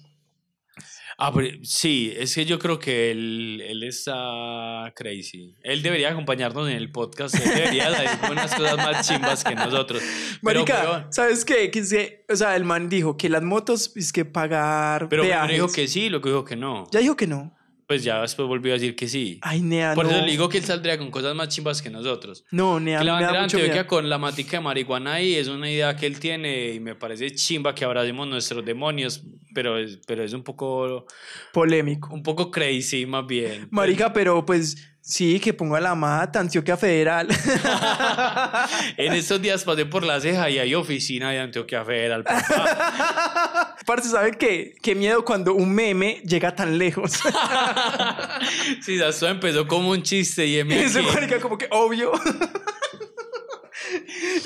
Ah, 1.16 1.32
pero 1.32 1.48
sí, 1.62 2.12
es 2.16 2.34
que 2.34 2.44
yo 2.44 2.58
creo 2.58 2.78
que 2.78 3.10
él, 3.10 3.62
él 3.66 3.82
está 3.84 4.92
crazy. 4.96 5.56
Él 5.62 5.82
debería 5.82 6.10
acompañarnos 6.10 6.68
en 6.68 6.76
el 6.76 6.90
podcast. 6.90 7.34
Él 7.36 7.54
debería 7.54 7.90
decir 7.90 8.18
unas 8.30 8.54
cosas 8.54 8.76
más 8.76 9.08
chimbas 9.08 9.44
que 9.44 9.54
nosotros. 9.54 10.02
Pero, 10.42 10.60
Marica, 10.60 10.82
weón, 10.90 11.12
¿sabes 11.12 11.44
qué? 11.44 11.70
Que 11.70 11.78
es 11.80 11.90
que, 11.90 12.24
o 12.28 12.36
sea, 12.36 12.56
el 12.56 12.64
man 12.64 12.88
dijo 12.88 13.16
que 13.16 13.28
las 13.28 13.42
motos 13.42 13.92
es 13.96 14.12
que 14.12 14.24
pagar 14.24 15.08
pero 15.08 15.22
peajes. 15.22 15.52
dijo 15.52 15.68
que 15.72 15.88
sí, 15.88 16.08
lo 16.08 16.20
que 16.20 16.30
dijo 16.30 16.44
que 16.44 16.56
no. 16.56 16.86
Ya 16.90 17.00
dijo 17.00 17.16
que 17.16 17.26
no. 17.26 17.54
Pues 17.94 18.02
ya 18.02 18.20
después 18.22 18.48
volvió 18.48 18.72
a 18.72 18.74
decir 18.74 18.96
que 18.96 19.06
sí. 19.06 19.38
Ay, 19.42 19.60
nea, 19.62 19.94
Por 19.94 20.06
no. 20.06 20.10
eso 20.10 20.22
le 20.24 20.30
digo 20.32 20.48
que 20.48 20.58
él 20.58 20.64
saldría 20.64 20.98
con 20.98 21.12
cosas 21.12 21.32
más 21.36 21.48
chimbas 21.48 21.80
que 21.80 21.90
nosotros. 21.90 22.44
No, 22.50 22.80
nea, 22.80 22.98
Que 22.98 23.04
la 23.04 23.14
me 23.14 23.20
da 23.22 23.26
bandera 23.28 23.42
mucho 23.44 23.58
miedo. 23.58 23.86
con 23.86 24.08
la 24.08 24.18
matica 24.18 24.56
de 24.56 24.64
marihuana 24.64 25.12
ahí 25.14 25.34
es 25.36 25.46
una 25.46 25.70
idea 25.70 25.94
que 25.94 26.06
él 26.06 26.18
tiene 26.18 26.72
y 26.72 26.80
me 26.80 26.96
parece 26.96 27.30
chimba 27.36 27.72
que 27.72 27.84
abracemos 27.84 28.26
nuestros 28.26 28.64
demonios, 28.64 29.22
pero 29.54 29.78
es, 29.78 30.00
pero 30.08 30.24
es 30.24 30.32
un 30.32 30.42
poco, 30.42 31.06
Polémico. 31.52 32.12
un 32.12 32.24
poco 32.24 32.50
crazy 32.50 33.06
más 33.06 33.26
bien. 33.28 33.68
Marica, 33.70 34.12
pero 34.12 34.44
pues 34.44 34.76
Sí, 35.06 35.38
que 35.38 35.52
pongo 35.52 35.76
a 35.76 35.80
la 35.80 35.94
mata, 35.94 36.40
Antioquia 36.40 36.78
Federal. 36.78 37.28
en 38.96 39.12
estos 39.12 39.42
días 39.42 39.62
pasé 39.62 39.84
por 39.84 40.02
la 40.02 40.18
ceja 40.18 40.48
y 40.48 40.58
hay 40.58 40.74
oficina 40.74 41.30
de 41.30 41.40
Antioquia 41.40 41.84
Federal. 41.84 42.24
papá. 42.24 43.76
Parce, 43.86 44.08
¿sabe 44.08 44.32
qué? 44.32 44.74
Qué 44.80 44.94
miedo 44.94 45.22
cuando 45.22 45.52
un 45.52 45.74
meme 45.74 46.22
llega 46.24 46.56
tan 46.56 46.78
lejos. 46.78 47.12
sí, 48.80 48.98
esto 48.98 49.28
empezó 49.28 49.66
como 49.66 49.90
un 49.90 50.02
chiste 50.02 50.46
y 50.46 50.64
marica 50.64 51.38
como 51.38 51.58
que 51.58 51.68
obvio. 51.70 52.10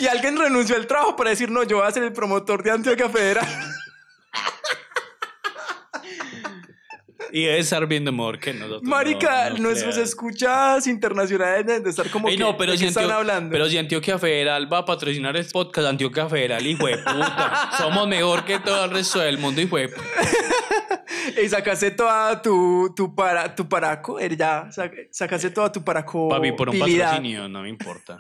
y 0.01 0.09
alguien 0.09 0.37
renunció 0.37 0.75
al 0.75 0.89
trabajo 0.89 1.15
para 1.15 1.31
decir, 1.31 1.53
no, 1.53 1.63
yo 1.63 1.77
voy 1.77 1.87
a 1.87 1.93
ser 1.93 2.03
el 2.03 2.13
promotor 2.13 2.65
de 2.65 2.73
Antioquia 2.73 3.09
Federal. 3.09 3.47
Y 7.33 7.45
debe 7.45 7.59
estar 7.59 7.87
viendo 7.87 8.11
mejor 8.13 8.39
que 8.39 8.53
nosotros. 8.55 8.83
Marica, 8.85 9.51
no, 9.51 9.71
creas. 9.71 9.97
escuchas 9.99 10.87
internacionales 10.87 11.67
deben 11.67 11.83
de 11.85 11.91
estar 11.91 12.09
como 12.11 12.29
Ey, 12.29 12.37
que, 12.37 12.43
no, 12.43 12.57
pero 12.57 12.73
¿de 12.73 12.79
si, 12.79 12.85
qué 12.85 12.89
están 12.89 13.05
Antio- 13.05 13.17
hablando? 13.17 13.51
pero 13.53 13.69
si 13.69 13.79
Antioquia 13.79 14.19
Federal 14.19 14.73
va 14.73 14.79
a 14.79 14.85
patrocinar 14.85 15.37
el 15.37 15.47
podcast 15.47 15.89
Antioquia 15.89 16.29
Federal, 16.29 16.67
hijo 16.67 16.87
de 16.87 16.99
puta. 16.99 17.71
Somos 17.79 18.07
mejor 18.09 18.45
que 18.45 18.59
todo 18.61 18.85
el 18.87 18.91
resto 18.91 19.21
del 19.21 19.39
mundo, 19.39 19.61
hijo 19.61 19.77
de 19.77 19.89
puta. 19.89 20.03
Y 21.43 21.49
sacaste 21.49 21.91
toda 21.91 22.41
tu, 22.41 22.93
tu, 22.97 23.15
para, 23.15 23.55
tu 23.55 23.69
paraco, 23.69 24.19
eh, 24.19 24.35
ya, 24.37 24.65
sac- 24.71 25.09
sacaste 25.11 25.51
toda 25.51 25.71
tu 25.71 25.85
paraco. 25.85 26.29
Papi, 26.29 26.53
por 26.53 26.71
un 26.71 26.79
patrocinio, 26.79 27.49
no 27.49 27.63
me 27.63 27.69
importa. 27.69 28.19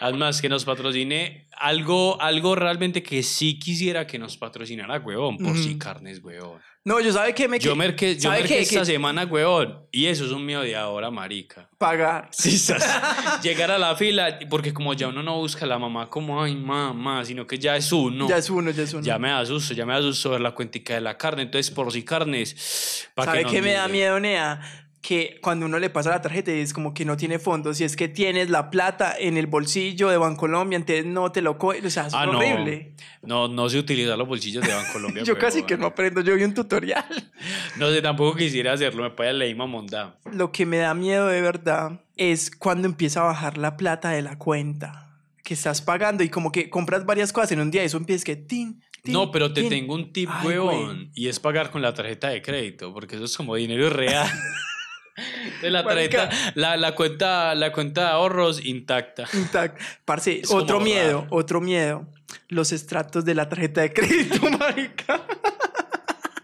Además, 0.00 0.40
que 0.40 0.48
nos 0.48 0.64
patrocine 0.64 1.48
algo, 1.58 2.20
algo 2.20 2.54
realmente 2.54 3.02
que 3.02 3.22
sí 3.22 3.58
quisiera 3.58 4.06
que 4.06 4.18
nos 4.18 4.36
patrocinara, 4.36 4.98
huevón. 4.98 5.36
Por 5.38 5.58
si 5.58 5.76
carnes, 5.78 6.22
huevón. 6.22 6.60
No, 6.88 7.00
yo 7.00 7.12
sabe 7.12 7.34
que 7.34 7.46
me 7.48 7.58
Yo 7.58 7.76
merqué, 7.76 8.14
yo 8.14 8.22
¿sabe 8.22 8.38
merqué 8.38 8.54
qué? 8.54 8.60
esta 8.62 8.80
Que 8.80 8.86
semana, 8.86 9.26
huevón. 9.26 9.80
Y 9.92 10.06
eso 10.06 10.24
es 10.24 10.30
un 10.32 10.46
mío 10.46 10.62
de 10.62 10.74
ahora, 10.74 11.10
marica. 11.10 11.68
pagar. 11.76 12.30
Sí. 12.32 12.58
Llegar 13.42 13.70
a 13.70 13.76
la 13.76 13.94
fila, 13.94 14.38
porque 14.48 14.72
como 14.72 14.94
ya 14.94 15.08
uno 15.08 15.22
no 15.22 15.36
busca 15.36 15.66
a 15.66 15.68
la 15.68 15.78
mamá 15.78 16.08
como, 16.08 16.42
ay, 16.42 16.56
mamá, 16.56 17.26
sino 17.26 17.46
que 17.46 17.58
ya 17.58 17.76
es 17.76 17.92
uno. 17.92 18.26
Ya 18.26 18.38
es 18.38 18.48
uno, 18.48 18.70
ya 18.70 18.84
es 18.84 18.94
uno. 18.94 19.02
Ya 19.02 19.18
me 19.18 19.28
da 19.28 19.44
susto, 19.44 19.74
ya 19.74 19.84
me 19.84 19.92
da 19.92 20.00
susto 20.00 20.30
ver 20.30 20.40
la 20.40 20.52
cuentica 20.52 20.94
de 20.94 21.02
la 21.02 21.18
carne. 21.18 21.42
Entonces, 21.42 21.70
por 21.70 21.92
si 21.92 22.04
carnes. 22.04 23.06
¿Sabe 23.14 23.42
nos 23.42 23.52
qué 23.52 23.60
me 23.60 23.74
da 23.74 23.86
miedo, 23.88 24.18
Nea? 24.18 24.87
Que 25.00 25.38
cuando 25.40 25.64
uno 25.66 25.78
le 25.78 25.90
pasa 25.90 26.10
la 26.10 26.20
tarjeta 26.20 26.52
y 26.52 26.58
es 26.58 26.72
como 26.72 26.92
que 26.92 27.04
no 27.04 27.16
tiene 27.16 27.38
fondos, 27.38 27.80
y 27.80 27.84
es 27.84 27.94
que 27.94 28.08
tienes 28.08 28.50
la 28.50 28.68
plata 28.68 29.14
en 29.18 29.36
el 29.36 29.46
bolsillo 29.46 30.08
de 30.08 30.16
Bancolombia, 30.16 30.74
entonces 30.76 31.06
no 31.06 31.30
te 31.30 31.40
lo 31.40 31.56
coge, 31.56 31.86
o 31.86 31.90
sea, 31.90 32.08
es 32.08 32.14
Ah, 32.14 32.26
no. 32.26 32.38
horrible. 32.38 32.94
No, 33.22 33.46
no 33.46 33.68
sé 33.68 33.78
utilizar 33.78 34.18
los 34.18 34.26
bolsillos 34.26 34.66
de 34.66 34.74
Bancolombia. 34.74 35.22
Yo 35.24 35.38
casi 35.38 35.62
que 35.62 35.76
no 35.76 35.86
aprendo, 35.86 36.20
yo 36.20 36.34
vi 36.34 36.42
un 36.42 36.52
tutorial. 36.54 37.04
No 37.78 37.90
sé, 37.92 38.02
tampoco 38.02 38.36
quisiera 38.36 38.72
hacerlo, 38.72 39.04
me 39.04 39.10
puede 39.10 39.32
leer 39.32 39.54
mamondá. 39.54 40.18
Lo 40.32 40.50
que 40.50 40.66
me 40.66 40.78
da 40.78 40.94
miedo 40.94 41.28
de 41.28 41.40
verdad 41.42 42.00
es 42.16 42.50
cuando 42.50 42.88
empieza 42.88 43.20
a 43.20 43.24
bajar 43.24 43.56
la 43.56 43.76
plata 43.76 44.10
de 44.10 44.22
la 44.22 44.36
cuenta 44.36 45.16
que 45.44 45.54
estás 45.54 45.80
pagando 45.80 46.24
y 46.24 46.28
como 46.28 46.50
que 46.50 46.68
compras 46.68 47.06
varias 47.06 47.32
cosas 47.32 47.52
en 47.52 47.60
un 47.60 47.70
día 47.70 47.82
y 47.82 47.86
eso 47.86 47.96
empieza 47.98 48.24
que 48.24 48.34
tin, 48.34 48.82
tin, 49.04 49.14
No, 49.14 49.30
pero 49.30 49.52
te 49.52 49.60
tin. 49.60 49.70
tengo 49.70 49.94
un 49.94 50.12
tip, 50.12 50.28
Ay, 50.32 50.46
huevón, 50.48 50.84
güey. 50.96 51.10
y 51.14 51.28
es 51.28 51.38
pagar 51.38 51.70
con 51.70 51.80
la 51.82 51.94
tarjeta 51.94 52.28
de 52.30 52.42
crédito, 52.42 52.92
porque 52.92 53.14
eso 53.14 53.24
es 53.26 53.36
como 53.36 53.54
dinero 53.54 53.88
real. 53.90 54.28
De 55.62 55.70
la 55.70 55.84
tarjeta, 55.84 56.28
la, 56.54 56.76
la 56.76 56.94
cuenta, 56.94 57.54
la 57.54 57.72
cuenta 57.72 58.02
de 58.02 58.08
ahorros 58.08 58.64
intacta. 58.64 59.24
Intact. 59.34 59.80
Parce, 60.04 60.40
Es 60.40 60.50
otro 60.50 60.80
miedo, 60.80 61.22
raro. 61.22 61.26
otro 61.30 61.60
miedo. 61.60 62.06
Los 62.48 62.72
estratos 62.72 63.24
de 63.24 63.34
la 63.34 63.48
tarjeta 63.48 63.80
de 63.80 63.92
crédito, 63.92 64.38
marica. 64.58 65.22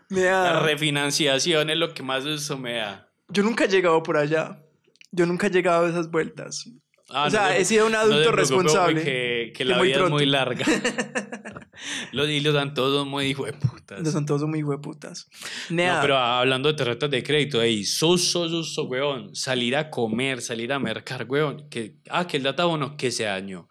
Me 0.09 0.23
da- 0.23 0.55
La 0.55 0.61
refinanciación 0.61 1.71
es 1.71 1.77
lo 1.77 1.93
que 1.95 2.03
más 2.03 2.25
eso 2.27 2.57
me 2.59 2.75
da. 2.75 3.09
Yo 3.29 3.43
nunca 3.43 3.65
he 3.65 3.69
llegado 3.69 4.03
por 4.03 4.17
allá. 4.17 4.61
Yo 5.11 5.27
nunca 5.27 5.47
he 5.47 5.51
llegado 5.51 5.87
a 5.87 5.89
esas 5.89 6.11
vueltas. 6.11 6.69
Ah, 7.15 7.27
o 7.27 7.31
sea, 7.31 7.53
se- 7.53 7.61
he 7.61 7.65
sido 7.65 7.87
un 7.87 7.93
no 7.93 7.99
adulto 7.99 8.33
preocupe, 8.33 8.41
responsable. 8.41 9.05
Que, 9.05 9.53
que 9.55 9.65
la 9.65 9.81
vida 9.81 10.05
es 10.05 10.11
muy 10.11 10.27
larga. 10.27 10.67
los 12.13 12.29
hilos 12.29 12.55
dan 12.55 12.75
todos 12.75 13.07
muy 13.07 13.27
hijo 13.27 13.47
de 13.47 13.53
putas. 13.53 14.01
Los 14.03 14.13
son 14.13 14.27
todos 14.27 14.49
muy 14.49 14.63
hueputas. 14.63 15.29
No, 15.71 15.99
pero 16.01 16.17
hablando 16.19 16.69
de 16.69 16.75
tarjetas 16.77 17.11
de 17.11 17.23
crédito, 17.23 17.63
ey, 17.63 17.85
suso, 17.85 18.49
suso, 18.49 18.85
weón. 18.85 19.35
Salir 19.35 19.77
a 19.77 19.91
comer, 19.91 20.41
salir 20.41 20.73
a 20.73 20.79
mercar, 20.79 21.27
weón. 21.29 21.69
Que, 21.69 21.97
ah, 22.11 22.27
que 22.27 22.37
el 22.37 22.43
databono 22.43 22.97
que 22.97 23.11
se 23.11 23.25
dañó. 23.25 23.69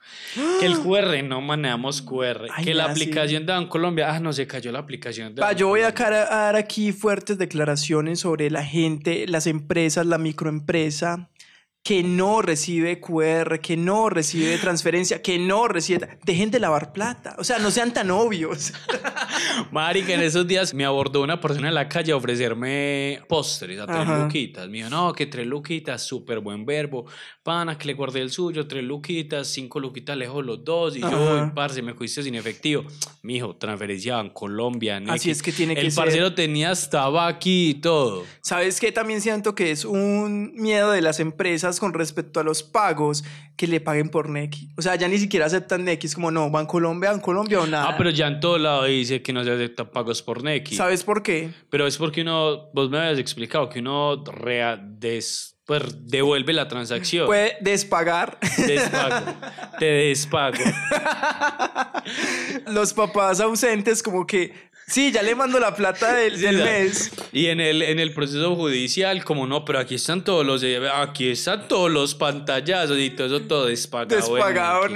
Que 0.60 0.66
el 0.66 0.80
QR, 0.80 1.24
no 1.24 1.42
manejamos 1.42 2.02
QR. 2.02 2.48
Ay, 2.52 2.64
que 2.64 2.74
la 2.74 2.88
nea, 2.88 2.96
sí. 2.96 3.04
aplicación 3.04 3.46
de 3.46 3.68
Colombia, 3.68 4.14
ah, 4.14 4.20
no, 4.20 4.34
se 4.34 4.48
cayó 4.48 4.72
la 4.72 4.80
aplicación 4.80 5.36
de 5.36 5.42
Pa, 5.42 5.54
yo 5.54 5.68
voy 5.68 5.82
a 5.82 5.92
dar 5.92 6.56
aquí 6.56 6.92
fuertes 6.92 7.38
declaraciones 7.38 8.22
sobre 8.22 8.50
la 8.50 8.64
gente, 8.64 9.26
las 9.28 9.48
empresas, 9.48 10.06
la 10.06 10.18
microempresa 10.18 11.30
que 11.84 12.02
no 12.02 12.42
recibe 12.42 13.02
QR, 13.02 13.60
que 13.60 13.76
no 13.76 14.10
recibe 14.10 14.58
transferencia, 14.58 15.22
que 15.22 15.38
no 15.38 15.68
recibe... 15.68 16.18
Dejen 16.24 16.50
de 16.50 16.62
lavar 16.62 16.94
plata. 16.94 17.36
O 17.38 17.44
sea, 17.44 17.60
no 17.60 17.72
sean 17.72 17.94
tan 17.94 18.10
obvios. 18.10 18.72
Marica, 19.72 20.14
en 20.14 20.22
esos 20.22 20.48
días 20.48 20.74
me 20.74 20.86
abordó 20.86 21.22
una 21.22 21.42
persona 21.42 21.68
en 21.68 21.74
la 21.74 21.90
calle 21.90 22.14
a 22.14 22.16
ofrecerme 22.16 23.20
postres 23.28 23.82
a 23.82 23.86
tres 23.86 24.00
Ajá. 24.00 24.24
luquitas. 24.24 24.70
Me 24.70 24.78
dijo, 24.78 24.90
no, 24.90 25.12
que 25.12 25.26
tres 25.26 25.46
luquitas, 25.46 26.02
súper 26.02 26.40
buen 26.40 26.66
verbo. 26.66 27.06
Pana, 27.44 27.78
que 27.78 27.88
le 27.88 27.94
guardé 27.94 28.22
el 28.22 28.32
suyo, 28.32 28.68
tres 28.68 28.86
luquitas, 28.86 29.48
cinco 29.50 29.78
luquitas 29.82 30.16
lejos 30.16 30.46
los 30.46 30.64
dos. 30.64 30.96
Y 30.96 31.02
yo, 31.02 31.08
Ajá. 31.08 31.44
"Uy, 31.44 31.52
parce, 31.54 31.82
me 31.82 31.94
fuiste 31.94 32.24
sin 32.24 32.36
efectivo. 32.36 32.86
Mijo, 33.22 33.56
transferencia 33.58 34.18
en 34.22 34.30
Colombia. 34.30 35.02
Así 35.10 35.30
es 35.30 35.42
que 35.44 35.52
tiene 35.52 35.76
que 35.76 35.82
El 35.82 35.92
ser. 35.92 36.06
parcero 36.06 36.34
tenía 36.34 36.72
hasta 36.72 37.28
aquí 37.28 37.72
y 37.72 37.74
todo. 37.76 38.24
¿Sabes 38.42 38.80
qué? 38.80 38.94
También 38.94 39.20
siento 39.20 39.56
que 39.56 39.72
es 39.72 39.84
un 39.84 40.54
miedo 40.56 40.92
de 40.92 41.02
las 41.02 41.20
empresas 41.20 41.82
con 41.82 41.94
respecto 41.94 42.40
a 42.40 42.44
los 42.46 42.64
pagos 42.64 43.26
que 43.58 43.68
le 43.68 43.82
paguen 43.82 44.08
por 44.10 44.30
Nequi. 44.30 44.70
O 44.78 44.82
sea, 44.82 44.96
ya 44.96 45.10
ni 45.10 45.18
siquiera 45.18 45.46
aceptan 45.46 45.84
Nequi. 45.84 46.08
Es 46.08 46.16
como, 46.16 46.32
no, 46.32 46.50
Bancolombia, 46.50 47.12
Bancolombia 47.12 47.60
o 47.60 47.68
nada. 47.68 47.90
Ah, 47.90 47.96
pero 47.98 48.10
ya 48.10 48.28
en 48.28 48.40
todo 48.40 48.58
lado 48.58 48.86
dice 48.86 49.22
que 49.22 49.34
no 49.34 49.44
se 49.44 49.52
aceptan 49.52 49.92
pagos 49.92 50.22
por 50.22 50.44
Nequi. 50.44 50.76
¿Sabes 50.76 51.04
por 51.04 51.22
qué? 51.22 51.52
Pero 51.70 51.86
es 51.88 51.98
porque 51.98 52.22
uno, 52.22 52.70
vos 52.74 52.90
me 52.90 53.00
habías 53.00 53.20
explicado 53.20 53.68
que 53.68 53.80
uno 53.80 54.24
rea- 54.24 54.78
des- 54.78 55.53
pues, 55.66 55.84
devuelve 56.08 56.54
la 56.54 56.68
transacción. 56.68 57.26
Puede 57.26 57.58
despagar. 57.62 58.38
Despago. 58.58 59.34
Te 59.80 59.86
despago. 59.86 60.58
los 62.68 62.94
papás 62.94 63.40
ausentes 63.40 64.04
como 64.04 64.26
que, 64.28 64.54
sí, 64.88 65.12
ya 65.12 65.22
le 65.22 65.36
mando 65.36 65.60
la 65.60 65.76
plata 65.76 66.14
del, 66.14 66.38
mes. 66.58 67.12
Y 67.32 67.48
en 67.48 67.60
el, 67.60 67.82
en 67.82 68.00
el 68.00 68.14
proceso 68.14 68.56
judicial, 68.56 69.24
como 69.24 69.48
no, 69.48 69.66
pero 69.66 69.80
aquí 69.80 69.96
están 69.96 70.24
todos 70.24 70.46
los, 70.46 70.64
aquí 70.96 71.30
están 71.30 71.68
todos 71.68 71.92
los 71.92 72.16
pantallazos 72.16 72.98
y 73.00 73.10
todo 73.12 73.28
eso 73.28 73.42
todo 73.42 73.66
despagado. 73.66 74.16
Despagado. 74.16 74.88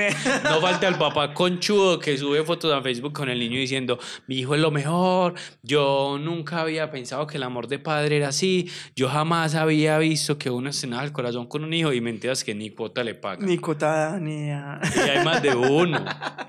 No 0.44 0.62
falta 0.62 0.88
el 0.88 0.96
papá 0.96 1.34
conchudo 1.34 2.00
que 2.00 2.18
sube 2.18 2.44
fotos 2.44 2.74
a 2.74 2.82
Facebook 2.82 3.14
con 3.14 3.30
el 3.30 3.40
niño 3.40 3.58
diciendo, 3.60 4.00
mi 4.28 4.40
hijo 4.40 4.56
es 4.56 4.62
lo 4.62 4.72
mejor, 4.72 5.34
yo 5.64 6.18
nunca 6.20 6.62
había 6.62 6.92
pensado 6.92 7.26
que 7.28 7.38
el 7.38 7.44
amor 7.44 7.68
de 7.68 7.80
padre 7.80 8.18
era 8.18 8.30
así, 8.30 8.70
yo 8.96 9.10
jamás 9.10 9.56
había 9.56 9.98
visto 9.98 10.38
que 10.38 10.50
uno 10.50 10.70
estrenaba 10.70 11.04
el 11.04 11.12
corazón 11.12 11.48
con 11.48 11.64
un 11.64 11.74
hijo 11.74 11.94
y 11.94 12.02
mentiras 12.02 12.44
que 12.44 12.54
ni 12.54 12.70
cuota 12.70 13.04
le 13.04 13.16
paga. 13.16 13.46
Ni 13.46 13.58
cotada, 13.58 14.20
ni 14.20 14.52
a- 14.52 14.80
Y 14.96 15.10
hay 15.10 15.24
más 15.26 15.42
de 15.42 15.56
uno, 15.56 16.04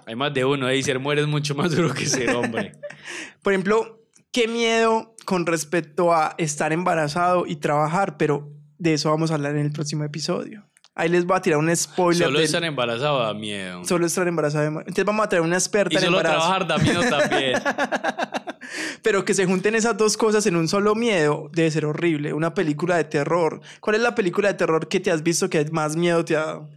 hay 0.07 0.15
más 0.15 0.35
de 0.35 0.45
uno, 0.45 0.73
y 0.73 0.83
ser 0.83 0.99
mujer 0.99 1.21
es 1.21 1.27
mucho 1.27 1.55
más 1.55 1.75
duro 1.75 1.93
que 1.95 2.07
ser 2.07 2.31
hombre. 2.31 2.73
Por 3.43 3.53
ejemplo, 3.53 4.01
qué 4.33 4.49
miedo 4.49 5.15
con 5.25 5.47
respecto 5.47 6.13
a 6.15 6.35
estar 6.39 6.73
embarazado 6.73 7.47
y 7.47 7.57
trabajar, 7.57 8.17
pero 8.17 8.49
de 8.79 8.95
eso 8.95 9.11
vamos 9.11 9.31
a 9.31 9.35
hablar 9.35 9.57
en 9.57 9.67
el 9.67 9.73
próximo 9.73 10.05
episodio. 10.05 10.65
Ahí 10.95 11.09
les 11.09 11.25
voy 11.25 11.37
a 11.37 11.41
tirar 11.41 11.61
un 11.61 11.75
spoiler. 11.77 12.25
Solo 12.27 12.39
del- 12.39 12.47
estar 12.47 12.65
embarazado 12.65 13.21
da 13.21 13.33
miedo. 13.33 13.85
Solo 13.85 14.05
estar 14.07 14.27
embarazado. 14.27 14.67
Entonces 14.81 15.05
vamos 15.05 15.25
a 15.25 15.29
traer 15.29 15.45
una 15.45 15.55
experta 15.57 15.95
Y 15.95 15.97
en 15.99 16.03
solo 16.05 16.19
embarazo. 16.19 16.39
trabajar 16.41 16.67
da 16.67 16.79
miedo 16.79 17.01
también. 17.09 17.53
Pero 19.03 19.25
que 19.25 19.33
se 19.33 19.47
junten 19.47 19.75
esas 19.77 19.97
dos 19.97 20.17
cosas 20.17 20.45
en 20.47 20.57
un 20.57 20.67
solo 20.69 20.95
miedo 20.95 21.51
debe 21.53 21.71
ser 21.71 21.85
horrible. 21.87 22.33
Una 22.33 22.53
película 22.55 22.97
de 22.97 23.05
terror. 23.05 23.61
¿Cuál 23.81 23.97
es 23.97 24.03
la 24.03 24.15
película 24.15 24.49
de 24.49 24.55
terror 24.55 24.89
que 24.89 24.99
te 25.01 25.11
has 25.13 25.23
visto 25.23 25.49
que 25.49 25.65
más 25.71 25.95
miedo 25.97 26.25
te 26.25 26.37
ha 26.37 26.41
dado? 26.45 26.69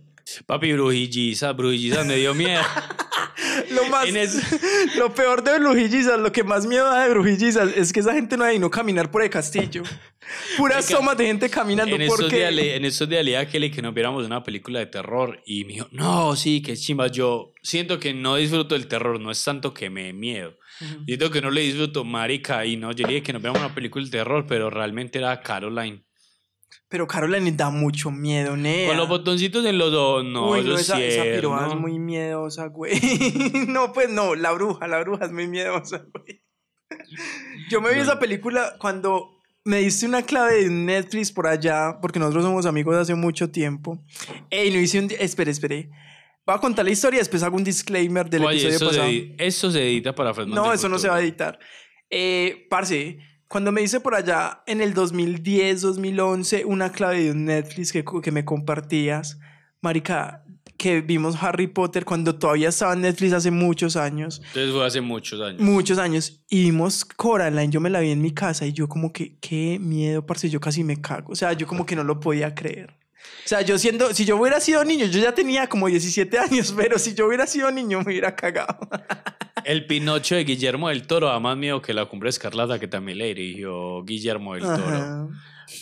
Papi, 0.45 0.71
brujilliza, 0.73 1.51
brujilliza 1.53 2.03
me 2.03 2.15
dio 2.17 2.33
miedo. 2.35 2.61
Lo 3.75 3.85
más, 3.85 4.07
es- 4.07 4.95
lo 4.97 5.13
peor 5.13 5.43
de 5.43 5.59
Brujillizas, 5.59 6.19
lo 6.19 6.31
que 6.31 6.43
más 6.43 6.65
miedo 6.65 6.85
da 6.85 7.03
de 7.03 7.09
Brujillizas 7.09 7.69
es 7.75 7.91
que 7.93 7.99
esa 8.01 8.13
gente 8.13 8.37
no 8.37 8.43
hay 8.43 8.59
no 8.59 8.69
caminar 8.69 9.09
por 9.11 9.23
el 9.23 9.29
castillo. 9.29 9.83
Puras 10.57 10.87
tomas 10.87 11.17
de 11.17 11.25
gente 11.25 11.49
caminando 11.49 11.95
En 11.95 12.01
estos, 12.03 12.19
porque 12.21 12.35
días, 12.37 12.53
le- 12.53 12.75
en 12.75 12.85
estos 12.85 13.09
días 13.09 13.25
le 13.25 13.39
dije 13.45 13.71
que 13.71 13.81
nos 13.81 13.93
viéramos 13.93 14.25
una 14.25 14.43
película 14.43 14.79
de 14.79 14.85
terror 14.85 15.41
y 15.45 15.65
me 15.65 15.73
dijo, 15.73 15.87
no, 15.91 16.35
sí, 16.35 16.61
que 16.61 16.75
chimba. 16.77 17.07
Yo 17.07 17.53
siento 17.63 17.99
que 17.99 18.13
no 18.13 18.35
disfruto 18.35 18.75
del 18.75 18.87
terror, 18.87 19.19
no 19.19 19.31
es 19.31 19.43
tanto 19.43 19.73
que 19.73 19.89
me 19.89 20.03
dé 20.05 20.13
miedo. 20.13 20.57
Siento 21.05 21.29
que 21.29 21.41
no 21.41 21.51
le 21.51 21.61
disfruto, 21.61 22.03
marica, 22.03 22.65
y 22.65 22.75
no, 22.75 22.91
yo 22.91 23.05
le 23.05 23.13
dije 23.13 23.23
que 23.23 23.33
nos 23.33 23.41
viéramos 23.41 23.63
una 23.63 23.75
película 23.75 24.03
de 24.05 24.09
terror, 24.11 24.45
pero 24.47 24.69
realmente 24.71 25.19
era 25.19 25.39
Caroline. 25.41 26.03
Pero 26.91 27.07
Caroline 27.07 27.53
da 27.53 27.69
mucho 27.69 28.11
miedo, 28.11 28.57
nea. 28.57 28.89
Con 28.89 28.97
los 28.97 29.07
botoncitos 29.07 29.65
en 29.65 29.77
los 29.77 29.93
ojos, 29.93 30.25
no, 30.25 30.49
Uy, 30.51 30.61
no, 30.61 30.75
es 30.75 30.81
esa, 30.81 31.01
esa 31.01 31.23
piroa 31.23 31.61
¿no? 31.61 31.67
es 31.69 31.75
muy 31.79 31.97
miedosa, 31.97 32.65
güey. 32.67 32.99
no, 33.69 33.93
pues 33.93 34.09
no, 34.09 34.35
la 34.35 34.51
bruja, 34.51 34.89
la 34.89 34.99
bruja 34.99 35.23
es 35.23 35.31
muy 35.31 35.47
miedosa, 35.47 36.05
güey. 36.13 36.43
Yo 37.69 37.79
me 37.79 37.91
vi 37.91 37.95
No. 37.95 38.01
esa 38.03 38.19
película 38.19 38.75
cuando 38.77 39.39
me 39.63 39.77
diste 39.77 40.05
una 40.05 40.23
clave 40.23 40.63
de 40.63 40.69
Netflix 40.69 41.31
por 41.31 41.47
allá, 41.47 41.97
porque 42.01 42.19
nosotros 42.19 42.43
somos 42.43 42.65
amigos 42.65 42.93
de 42.95 43.01
hace 43.03 43.15
mucho 43.15 43.49
tiempo. 43.49 44.03
Ey, 44.49 44.69
no 44.73 44.79
hice 44.81 44.99
un... 44.99 45.07
Espere, 45.17 45.51
espere. 45.51 45.89
Voy 46.45 46.55
a 46.55 46.59
contar 46.59 46.83
la 46.83 46.91
historia 46.91 47.17
y 47.17 47.19
después 47.19 47.41
hago 47.43 47.55
un 47.55 47.63
disclaimer 47.63 48.29
del 48.29 48.43
Oye, 48.43 48.67
episodio 48.67 48.75
eso, 48.75 48.85
pasado. 48.87 49.07
se, 49.07 49.35
eso 49.37 49.71
se 49.71 49.81
edita 49.87 50.13
para 50.13 50.33
Fred 50.33 50.47
No, 50.47 50.73
eso 50.73 50.89
no 50.89 50.99
se 50.99 51.07
va 51.07 51.15
a 51.15 51.21
editar. 51.21 51.57
Eh, 52.09 52.67
parce, 52.69 53.17
cuando 53.51 53.73
me 53.73 53.81
dice 53.81 53.99
por 53.99 54.15
allá 54.15 54.63
en 54.65 54.79
el 54.79 54.93
2010, 54.93 55.81
2011, 55.81 56.63
una 56.63 56.89
clave 56.89 57.25
de 57.25 57.31
un 57.31 57.43
Netflix 57.43 57.91
que, 57.91 58.05
que 58.23 58.31
me 58.31 58.45
compartías, 58.45 59.39
marica, 59.81 60.45
que 60.77 61.01
vimos 61.01 61.35
Harry 61.43 61.67
Potter 61.67 62.05
cuando 62.05 62.33
todavía 62.35 62.69
estaba 62.69 62.93
en 62.93 63.01
Netflix 63.01 63.33
hace 63.33 63.51
muchos 63.51 63.97
años, 63.97 64.41
Entonces 64.47 64.71
fue 64.71 64.85
hace 64.85 65.01
muchos 65.01 65.41
años. 65.41 65.59
muchos 65.59 65.97
años, 65.97 66.41
y 66.49 66.63
vimos 66.63 67.03
Coraline, 67.03 67.69
yo 67.69 67.81
me 67.81 67.89
la 67.89 67.99
vi 67.99 68.11
en 68.11 68.21
mi 68.21 68.33
casa 68.33 68.65
y 68.65 68.71
yo 68.71 68.87
como 68.87 69.11
que, 69.11 69.37
qué 69.41 69.79
miedo, 69.81 70.25
parce, 70.25 70.49
yo 70.49 70.61
casi 70.61 70.85
me 70.85 71.01
cago, 71.01 71.33
o 71.33 71.35
sea, 71.35 71.51
yo 71.51 71.67
como 71.67 71.85
que 71.85 71.97
no 71.97 72.05
lo 72.05 72.21
podía 72.21 72.55
creer. 72.55 72.95
O 73.45 73.47
sea, 73.49 73.61
yo 73.63 73.77
siendo, 73.77 74.13
si 74.13 74.23
yo 74.23 74.37
hubiera 74.37 74.61
sido 74.61 74.85
niño, 74.85 75.07
yo 75.07 75.19
ya 75.19 75.33
tenía 75.33 75.67
como 75.67 75.87
17 75.87 76.39
años, 76.39 76.73
pero 76.77 76.97
si 76.97 77.13
yo 77.13 77.27
hubiera 77.27 77.45
sido 77.45 77.69
niño 77.69 77.99
me 77.99 78.05
hubiera 78.05 78.33
cagado. 78.33 78.79
El 79.65 79.85
Pinocho 79.85 80.35
de 80.35 80.43
Guillermo 80.43 80.89
del 80.89 81.07
Toro 81.07 81.27
da 81.27 81.39
más 81.39 81.57
miedo 81.57 81.81
que 81.81 81.93
la 81.93 82.05
Cumbre 82.05 82.29
Escarlata 82.29 82.79
que 82.79 82.87
también 82.87 83.17
le 83.17 83.27
dirigió 83.33 84.03
Guillermo 84.03 84.53
del 84.55 84.63
Toro. 84.63 84.87
Ajá. 84.87 85.27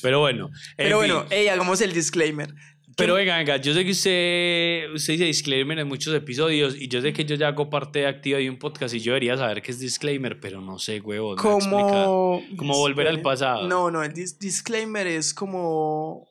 Pero 0.01 0.19
bueno. 0.19 0.47
en 0.47 0.75
Pero 0.77 0.97
bueno, 0.97 1.25
ey, 1.29 1.47
hagamos 1.47 1.81
el 1.81 1.93
disclaimer. 1.93 2.53
Pero 2.95 3.13
venga, 3.13 3.37
venga, 3.37 3.55
yo 3.57 3.73
sé 3.73 3.85
que 3.85 3.91
usted, 3.91 4.93
usted 4.93 5.13
dice 5.13 5.23
disclaimer 5.23 5.79
en 5.79 5.87
muchos 5.87 6.13
episodios 6.13 6.75
y 6.75 6.89
yo 6.89 6.99
sé 7.01 7.13
que 7.13 7.23
yo 7.23 7.35
ya 7.35 7.47
hago 7.47 7.69
parte 7.69 8.05
activa 8.05 8.39
de 8.39 8.49
un 8.49 8.59
podcast 8.59 8.93
y 8.93 8.99
yo 8.99 9.13
debería 9.13 9.37
saber 9.37 9.61
qué 9.61 9.71
es 9.71 9.79
disclaimer, 9.79 10.37
pero 10.41 10.59
no 10.59 10.79
sé, 10.79 10.99
huevo. 10.99 11.37
como 11.37 12.41
Como 12.57 12.73
volver 12.77 13.07
al 13.07 13.21
pasado. 13.21 13.69
No, 13.69 13.89
no, 13.89 14.03
el 14.03 14.13
dis- 14.13 14.37
disclaimer 14.37 15.07
es 15.07 15.33
como 15.33 16.27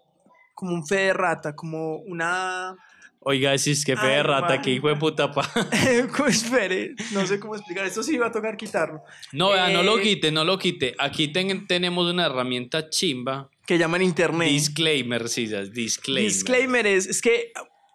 como 0.55 0.75
un 0.75 0.87
fe 0.87 0.97
de 0.97 1.13
rata, 1.15 1.55
como 1.57 1.97
una 2.01 2.77
Oiga, 3.21 3.57
si 3.59 3.73
es 3.73 3.85
que 3.85 3.97
fe 3.97 4.07
de 4.07 4.23
rata, 4.23 4.63
que 4.63 4.71
hijo 4.71 4.89
de 4.89 4.97
puta 4.97 5.31
pa. 5.33 5.51
Espere, 6.29 6.95
no 7.13 7.27
sé 7.27 7.39
cómo 7.41 7.57
explicar. 7.57 7.85
Esto 7.87 8.03
sí 8.03 8.17
va 8.17 8.29
a 8.29 8.33
tocar 8.33 8.57
quitarlo. 8.57 9.03
No, 9.33 9.51
vea, 9.51 9.69
no 9.71 9.83
lo 9.83 9.99
Eh, 9.99 10.03
quite, 10.03 10.31
no 10.33 10.45
lo 10.45 10.59
quite. 10.59 10.95
Aquí 10.99 11.29
ten- 11.29 11.67
tenemos 11.67 12.11
una 12.11 12.27
herramienta 12.27 12.89
chimba. 12.91 13.51
Que 13.67 13.77
llaman 13.77 14.03
internet. 14.03 14.49
Disclaimer, 14.49 15.29
sí, 15.29 15.47
disclaimer. 15.73 16.31
Disclaimer 16.33 16.87
es, 16.87 17.07
es 17.07 17.21
que 17.21 17.53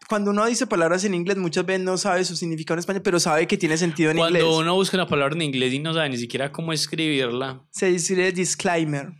cuando 0.07 0.31
uno 0.31 0.45
dice 0.45 0.67
palabras 0.67 1.03
en 1.05 1.13
inglés, 1.15 1.37
muchas 1.37 1.65
veces 1.65 1.81
no 1.83 1.97
sabe 1.97 2.23
su 2.25 2.35
significado 2.35 2.75
en 2.75 2.79
español, 2.79 3.01
pero 3.03 3.19
sabe 3.19 3.47
que 3.47 3.57
tiene 3.57 3.77
sentido 3.77 4.11
en 4.11 4.17
Cuando 4.17 4.37
inglés. 4.39 4.55
uno 4.57 4.75
busca 4.75 4.97
una 4.97 5.07
palabra 5.07 5.33
en 5.35 5.41
inglés 5.41 5.73
y 5.73 5.79
no 5.79 5.93
sabe 5.93 6.09
ni 6.09 6.17
siquiera 6.17 6.51
cómo 6.51 6.73
escribirla, 6.73 7.63
Se 7.71 7.87
dice 7.87 8.31
disclaimer. 8.33 9.13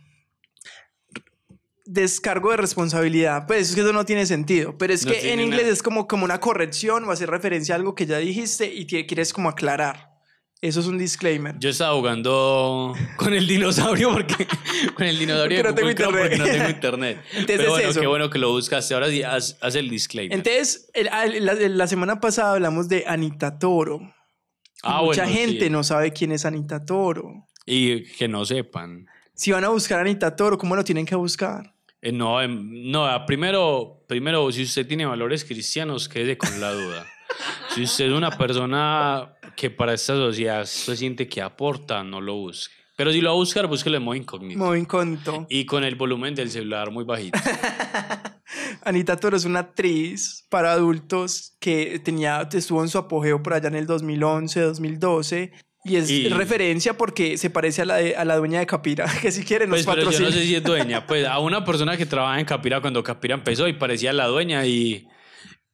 Descargo 1.86 2.50
de 2.50 2.56
responsabilidad. 2.56 3.46
Pues 3.46 3.68
es 3.70 3.74
que 3.74 3.82
eso 3.82 3.92
no 3.92 4.04
tiene 4.04 4.24
sentido. 4.26 4.76
Pero 4.78 4.92
es 4.94 5.04
No 5.04 5.12
que 5.12 5.32
en 5.32 5.40
inglés 5.40 5.62
nada. 5.62 5.72
es 5.74 5.82
como, 5.82 6.06
como 6.08 6.24
una 6.24 6.40
corrección 6.40 7.04
o 7.04 7.10
hacer 7.10 7.28
referencia 7.30 7.74
a 7.74 7.78
algo 7.78 7.94
que 7.94 8.06
ya 8.06 8.18
dijiste 8.18 8.72
y 8.72 8.86
tie- 8.86 9.06
quieres 9.06 9.32
como 9.32 9.48
aclarar. 9.50 10.14
Eso 10.62 10.80
es 10.80 10.86
un 10.86 10.96
disclaimer. 10.96 11.56
yo 11.58 11.68
estaba 11.68 11.94
jugando 11.94 12.94
con 13.18 13.34
el 13.34 13.46
dinosaurio 13.46 14.10
porque 14.12 14.46
con 14.94 15.06
el 15.06 15.18
dinosaurio 15.18 15.58
Porque 15.62 15.82
no 15.82 15.94
tengo 15.94 16.10
porque 16.18 16.38
no 16.38 16.44
tengo 16.46 16.68
internet. 16.70 17.18
Entonces 17.32 17.46
Pero 17.58 17.62
es 17.64 17.68
bueno, 17.68 17.88
eso. 17.90 18.00
qué 18.00 18.06
bueno 18.06 18.30
que 18.30 18.38
lo 18.38 18.50
buscaste. 18.50 18.94
Ahora 18.94 19.10
sí, 19.10 19.22
haz, 19.22 19.58
haz 19.60 19.74
el 19.74 19.90
disclaimer. 19.90 20.38
Entonces, 20.38 20.88
el- 20.94 21.10
el- 21.34 21.44
la, 21.44 21.52
la 21.54 21.86
semana 21.86 22.18
pasada 22.18 22.52
hablamos 22.52 22.88
de 22.88 23.04
Anita 23.06 23.58
Toro. 23.58 24.00
Ah, 24.82 25.02
mucha 25.02 25.24
bueno, 25.24 25.38
gente 25.38 25.64
sí. 25.66 25.70
no 25.70 25.84
sabe 25.84 26.14
quién 26.14 26.32
es 26.32 26.46
Anita 26.46 26.82
Toro. 26.82 27.46
Y 27.66 28.04
que 28.04 28.26
no 28.26 28.46
sepan. 28.46 29.06
Si 29.34 29.50
van 29.52 29.64
a 29.64 29.68
buscar 29.68 29.98
a 29.98 30.00
Anita 30.02 30.34
Toro, 30.34 30.56
¿cómo 30.56 30.76
lo 30.76 30.84
tienen 30.84 31.04
que 31.04 31.14
buscar? 31.14 31.73
Eh, 32.04 32.12
no, 32.12 32.42
em, 32.42 32.90
no, 32.90 33.08
primero, 33.24 34.04
primero, 34.06 34.52
si 34.52 34.64
usted 34.64 34.86
tiene 34.86 35.06
valores 35.06 35.42
cristianos, 35.42 36.06
quédese 36.06 36.36
con 36.36 36.60
la 36.60 36.70
duda. 36.70 37.06
si 37.74 37.82
usted 37.82 38.08
es 38.08 38.12
una 38.12 38.30
persona 38.30 39.34
que 39.56 39.70
para 39.70 39.94
esta 39.94 40.14
sociedad 40.14 40.66
se 40.66 40.96
siente 40.98 41.26
que 41.26 41.40
aporta, 41.40 42.04
no 42.04 42.20
lo 42.20 42.34
busque. 42.34 42.74
Pero 42.94 43.10
si 43.10 43.22
lo 43.22 43.30
va 43.30 43.34
a 43.34 43.38
buscar, 43.38 43.66
búsquelo 43.66 43.96
en 43.96 44.02
modo 44.02 44.16
incógnito. 44.16 44.58
Muy 44.58 44.80
incógnito. 44.80 45.46
Y 45.48 45.64
con 45.64 45.82
el 45.82 45.94
volumen 45.94 46.34
del 46.34 46.50
celular 46.50 46.90
muy 46.90 47.04
bajito. 47.04 47.38
Anita 48.84 49.16
Toro 49.16 49.38
es 49.38 49.46
una 49.46 49.60
actriz 49.60 50.46
para 50.50 50.72
adultos 50.72 51.56
que 51.58 51.98
tenía, 52.04 52.46
estuvo 52.52 52.82
en 52.82 52.90
su 52.90 52.98
apogeo 52.98 53.42
por 53.42 53.54
allá 53.54 53.68
en 53.68 53.76
el 53.76 53.86
2011, 53.86 54.60
2012. 54.60 55.52
Y 55.86 55.96
es 55.96 56.10
Y- 56.10 56.28
referencia 56.30 56.96
porque 56.96 57.36
se 57.36 57.50
parece 57.50 57.82
a 57.82 57.84
la, 57.84 57.96
de- 57.96 58.16
a 58.16 58.24
la 58.24 58.36
dueña 58.36 58.58
de 58.58 58.66
Capira, 58.66 59.04
que 59.20 59.30
si 59.30 59.44
quieren 59.44 59.68
nos 59.68 59.84
Pues, 59.84 59.86
pero 59.86 59.98
yo 59.98 60.04
patrocina. 60.06 60.28
no 60.30 60.34
sé 60.34 60.44
si 60.46 60.54
es 60.54 60.62
dueña. 60.62 61.06
Pues 61.06 61.26
a 61.26 61.38
una 61.40 61.62
persona 61.64 61.96
que 61.98 62.06
trabaja 62.06 62.40
en 62.40 62.46
Capira 62.46 62.80
cuando 62.80 63.02
Capira 63.02 63.34
empezó 63.34 63.68
y 63.68 63.74
parecía 63.74 64.12
la 64.14 64.26
dueña 64.26 64.64
y, 64.66 65.06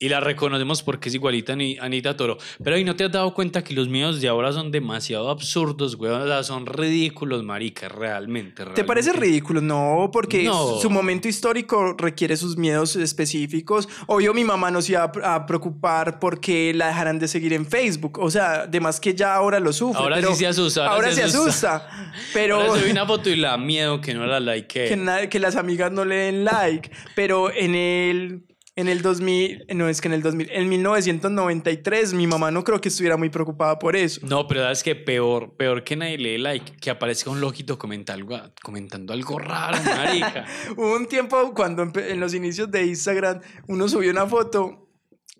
y 0.02 0.08
la 0.08 0.18
reconocemos 0.18 0.82
porque 0.82 1.10
es 1.10 1.14
igualita 1.14 1.52
a 1.52 1.54
Ani- 1.56 1.76
Anita 1.78 2.16
Toro. 2.16 2.38
Pero 2.64 2.74
ahí 2.74 2.84
no 2.84 2.96
te 2.96 3.04
has 3.04 3.12
dado 3.12 3.34
cuenta 3.34 3.62
que 3.62 3.74
los 3.74 3.86
míos 3.88 4.20
de 4.22 4.28
ahora 4.28 4.50
son 4.50 4.70
demasiado 4.70 5.28
absurdos, 5.28 5.94
güey. 5.96 6.10
O 6.10 6.26
sea, 6.26 6.42
son 6.42 6.64
ridículos, 6.64 7.44
marica, 7.44 7.88
realmente. 7.90 8.64
¿Te 8.74 8.82
parece 8.82 9.10
realmente. 9.10 9.30
ridículo? 9.30 9.60
No, 9.60 10.08
porque 10.10 10.42
No. 10.44 10.78
su 10.80 10.88
momento 10.88 11.28
histórico 11.28 11.92
requiere 11.98 12.38
sus 12.38 12.56
miedos 12.56 12.96
específicos. 12.96 13.88
Obvio, 14.06 14.32
mi 14.32 14.42
mamá 14.42 14.70
nos 14.70 14.88
iba 14.88 15.02
a 15.02 15.12
pr- 15.12 15.22
a 15.22 15.44
preocupar 15.44 16.18
porque 16.18 16.72
la 16.74 16.86
dejaran 16.88 17.18
de 17.18 17.28
seguir 17.28 17.52
en 17.52 17.66
Facebook. 17.66 18.18
O 18.20 18.30
sea, 18.30 18.62
además 18.62 19.00
que 19.00 19.14
ya 19.14 19.34
ahora 19.34 19.60
lo 19.60 19.70
sufre. 19.74 20.02
Ahora 20.02 20.22
sí 20.22 20.34
se 20.34 20.46
asusta, 20.46 20.80
ahora 20.86 20.94
Ahora, 20.94 21.08
se 21.10 21.16
se 21.16 21.22
asusta. 21.24 21.76
asusta. 21.76 22.12
Pero 22.32 22.56
Ahora 22.62 22.80
subí 22.80 22.90
una 22.90 23.04
foto 23.04 23.28
y 23.28 23.36
la 23.36 23.58
miedo 23.58 24.00
que 24.00 24.14
no 24.14 24.24
la 24.26 24.40
like. 24.40 24.86
que, 24.88 24.96
na- 24.96 25.28
que 25.28 25.38
las 25.38 25.56
amigas 25.56 25.92
no 25.92 26.06
le 26.06 26.14
den 26.16 26.44
like. 26.46 26.90
Pero 27.14 27.52
en 27.52 27.74
el, 27.74 28.44
en 28.80 28.88
el 28.88 29.02
2000, 29.02 29.66
no 29.74 29.88
es 29.88 30.00
que 30.00 30.08
en 30.08 30.14
el 30.14 30.22
2000, 30.22 30.50
en 30.50 30.68
1993, 30.68 32.14
mi 32.14 32.26
mamá 32.26 32.50
no 32.50 32.64
creo 32.64 32.80
que 32.80 32.88
estuviera 32.88 33.16
muy 33.16 33.28
preocupada 33.30 33.78
por 33.78 33.96
eso. 33.96 34.20
No, 34.24 34.46
pero 34.46 34.68
es 34.70 34.82
que 34.82 34.94
peor, 34.96 35.54
peor 35.56 35.84
que 35.84 35.96
nadie 35.96 36.18
le 36.18 36.30
dé 36.32 36.38
like, 36.38 36.72
que 36.80 36.90
aparezca 36.90 37.30
un 37.30 37.40
loquito 37.40 37.78
algo- 37.78 38.52
comentando 38.62 39.12
algo 39.12 39.38
raro, 39.38 39.78
marica. 39.84 40.44
Hubo 40.76 40.94
un 40.96 41.06
tiempo 41.06 41.52
cuando 41.54 41.90
en 41.94 42.20
los 42.20 42.34
inicios 42.34 42.70
de 42.70 42.86
Instagram 42.86 43.40
uno 43.68 43.88
subió 43.88 44.10
una 44.10 44.26
foto 44.26 44.88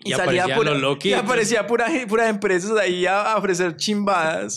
y, 0.05 0.11
Y 0.13 0.15
salía 0.15 0.55
pura, 0.55 0.73
y 1.03 1.13
aparecía 1.13 1.67
pura, 1.67 1.87
puras 2.09 2.29
empresas 2.31 2.73
ahí 2.79 3.05
a, 3.07 3.33
a 3.33 3.37
ofrecer 3.37 3.77
chimbadas. 3.77 4.57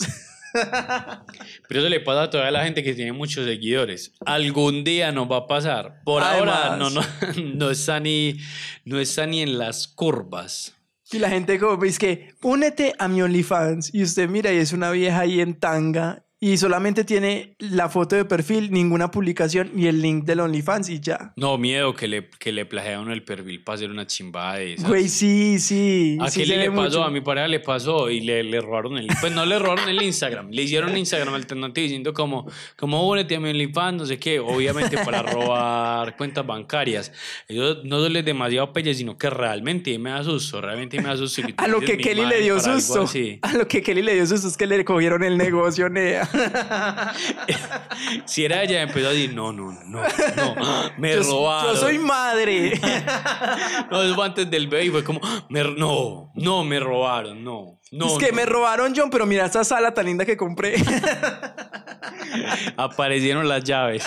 Pero 1.68 1.80
eso 1.80 1.88
le 1.88 2.00
pasa 2.00 2.22
a 2.22 2.30
toda 2.30 2.50
la 2.50 2.64
gente 2.64 2.82
que 2.82 2.94
tiene 2.94 3.12
muchos 3.12 3.44
seguidores. 3.44 4.12
Algún 4.24 4.84
día 4.84 5.12
nos 5.12 5.30
va 5.30 5.38
a 5.38 5.46
pasar. 5.46 6.00
Por 6.04 6.22
ahora 6.22 6.76
no, 6.76 6.90
no, 6.90 7.00
no, 7.54 7.70
está 7.70 8.00
ni, 8.00 8.36
no 8.84 9.00
está 9.00 9.26
ni 9.26 9.42
en 9.42 9.58
las 9.58 9.88
curvas. 9.88 10.74
Y 11.12 11.18
la 11.18 11.28
gente 11.28 11.58
como 11.58 11.84
es 11.84 11.98
que 11.98 12.34
únete 12.42 12.94
a 12.98 13.08
mi 13.08 13.22
OnlyFans 13.22 13.94
y 13.94 14.02
usted 14.02 14.28
mira 14.28 14.52
y 14.52 14.58
es 14.58 14.72
una 14.72 14.90
vieja 14.90 15.20
ahí 15.20 15.40
en 15.40 15.54
tanga 15.54 16.24
y 16.40 16.58
solamente 16.58 17.04
tiene 17.04 17.56
la 17.58 17.88
foto 17.88 18.16
de 18.16 18.24
perfil, 18.24 18.70
ninguna 18.70 19.10
publicación 19.10 19.70
y 19.74 19.86
el 19.86 20.02
link 20.02 20.24
del 20.24 20.40
OnlyFans 20.40 20.90
y 20.90 21.00
ya. 21.00 21.32
No, 21.36 21.56
miedo 21.56 21.94
que 21.94 22.06
le, 22.06 22.28
que 22.28 22.52
le 22.52 22.66
plagea 22.66 22.98
a 22.98 23.00
uno 23.00 23.12
el 23.12 23.22
perfil 23.22 23.62
para 23.64 23.76
hacer 23.76 23.90
una 23.90 24.06
chimbada 24.06 24.56
de 24.56 24.74
esas. 24.74 24.86
Güey, 24.86 25.08
sí, 25.08 25.58
sí. 25.58 26.18
¿A 26.20 26.28
sí 26.28 26.40
qué 26.40 26.46
le, 26.46 26.56
le 26.58 26.70
pasó? 26.70 26.82
mucho. 26.82 27.04
A 27.04 27.10
mi 27.10 27.22
pareja 27.22 27.48
le 27.48 27.60
pasó 27.60 28.10
y 28.10 28.20
le, 28.20 28.42
le 28.42 28.60
robaron 28.60 28.98
el... 28.98 29.06
Pues 29.20 29.32
no 29.32 29.46
le 29.46 29.58
robaron 29.58 29.88
el 29.88 30.02
Instagram, 30.02 30.50
le 30.50 30.62
hicieron 30.62 30.94
Instagram 30.96 31.32
alternativo 31.34 31.82
diciendo 31.82 32.12
como, 32.12 32.46
como 32.76 33.08
únete 33.08 33.36
a 33.36 33.40
mi 33.40 33.48
OnlyFans, 33.50 33.96
no 33.96 34.06
sé 34.06 34.18
qué, 34.18 34.38
obviamente 34.38 34.98
para 35.04 35.22
robar 35.22 36.16
cuentas 36.16 36.46
bancarias. 36.46 37.10
Eso 37.48 37.80
no 37.84 38.04
es 38.04 38.24
demasiado 38.24 38.72
pelle, 38.72 38.92
sino 38.92 39.16
que 39.16 39.30
realmente 39.30 39.98
me 39.98 40.10
da 40.10 40.22
susto, 40.22 40.60
realmente 40.60 40.98
me 41.00 41.08
da 41.08 41.16
susto. 41.16 41.42
A 41.56 41.68
lo 41.68 41.80
que 41.80 41.96
Kelly 41.96 42.26
le 42.26 42.42
dio 42.42 42.60
susto. 42.60 43.06
A 43.42 43.52
lo 43.54 43.66
que 43.66 43.82
Kelly 43.82 44.02
le 44.02 44.14
dio 44.14 44.26
susto 44.26 44.48
es 44.48 44.56
que 44.56 44.66
le 44.66 44.84
cogieron 44.84 45.22
el 45.22 45.38
negocio, 45.38 45.88
Nea. 45.88 46.28
Si 48.24 48.44
era 48.44 48.62
ella, 48.62 48.82
empezó 48.82 49.08
a 49.08 49.10
decir, 49.10 49.34
no, 49.34 49.52
no, 49.52 49.72
no, 49.86 50.02
no, 50.02 50.54
me 50.98 51.14
yo, 51.14 51.22
robaron. 51.22 51.74
yo 51.74 51.80
soy 51.80 51.98
madre. 51.98 52.80
No, 53.90 54.02
eso 54.02 54.14
fue 54.14 54.26
antes 54.26 54.50
del 54.50 54.68
bebé 54.68 54.86
y 54.86 54.90
fue 54.90 55.04
como, 55.04 55.20
me, 55.48 55.62
no, 55.64 56.32
no, 56.34 56.64
me 56.64 56.80
robaron, 56.80 57.44
no, 57.44 57.78
no. 57.94 58.06
es 58.06 58.24
que 58.24 58.30
no". 58.30 58.36
me 58.36 58.46
robaron, 58.46 58.92
John, 58.96 59.10
pero 59.10 59.26
mira 59.26 59.46
esta 59.46 59.64
sala 59.64 59.94
tan 59.94 60.06
linda 60.06 60.24
que 60.24 60.36
compré. 60.36 60.76
Aparecieron 62.76 63.48
las 63.48 63.64
llaves. 63.64 64.04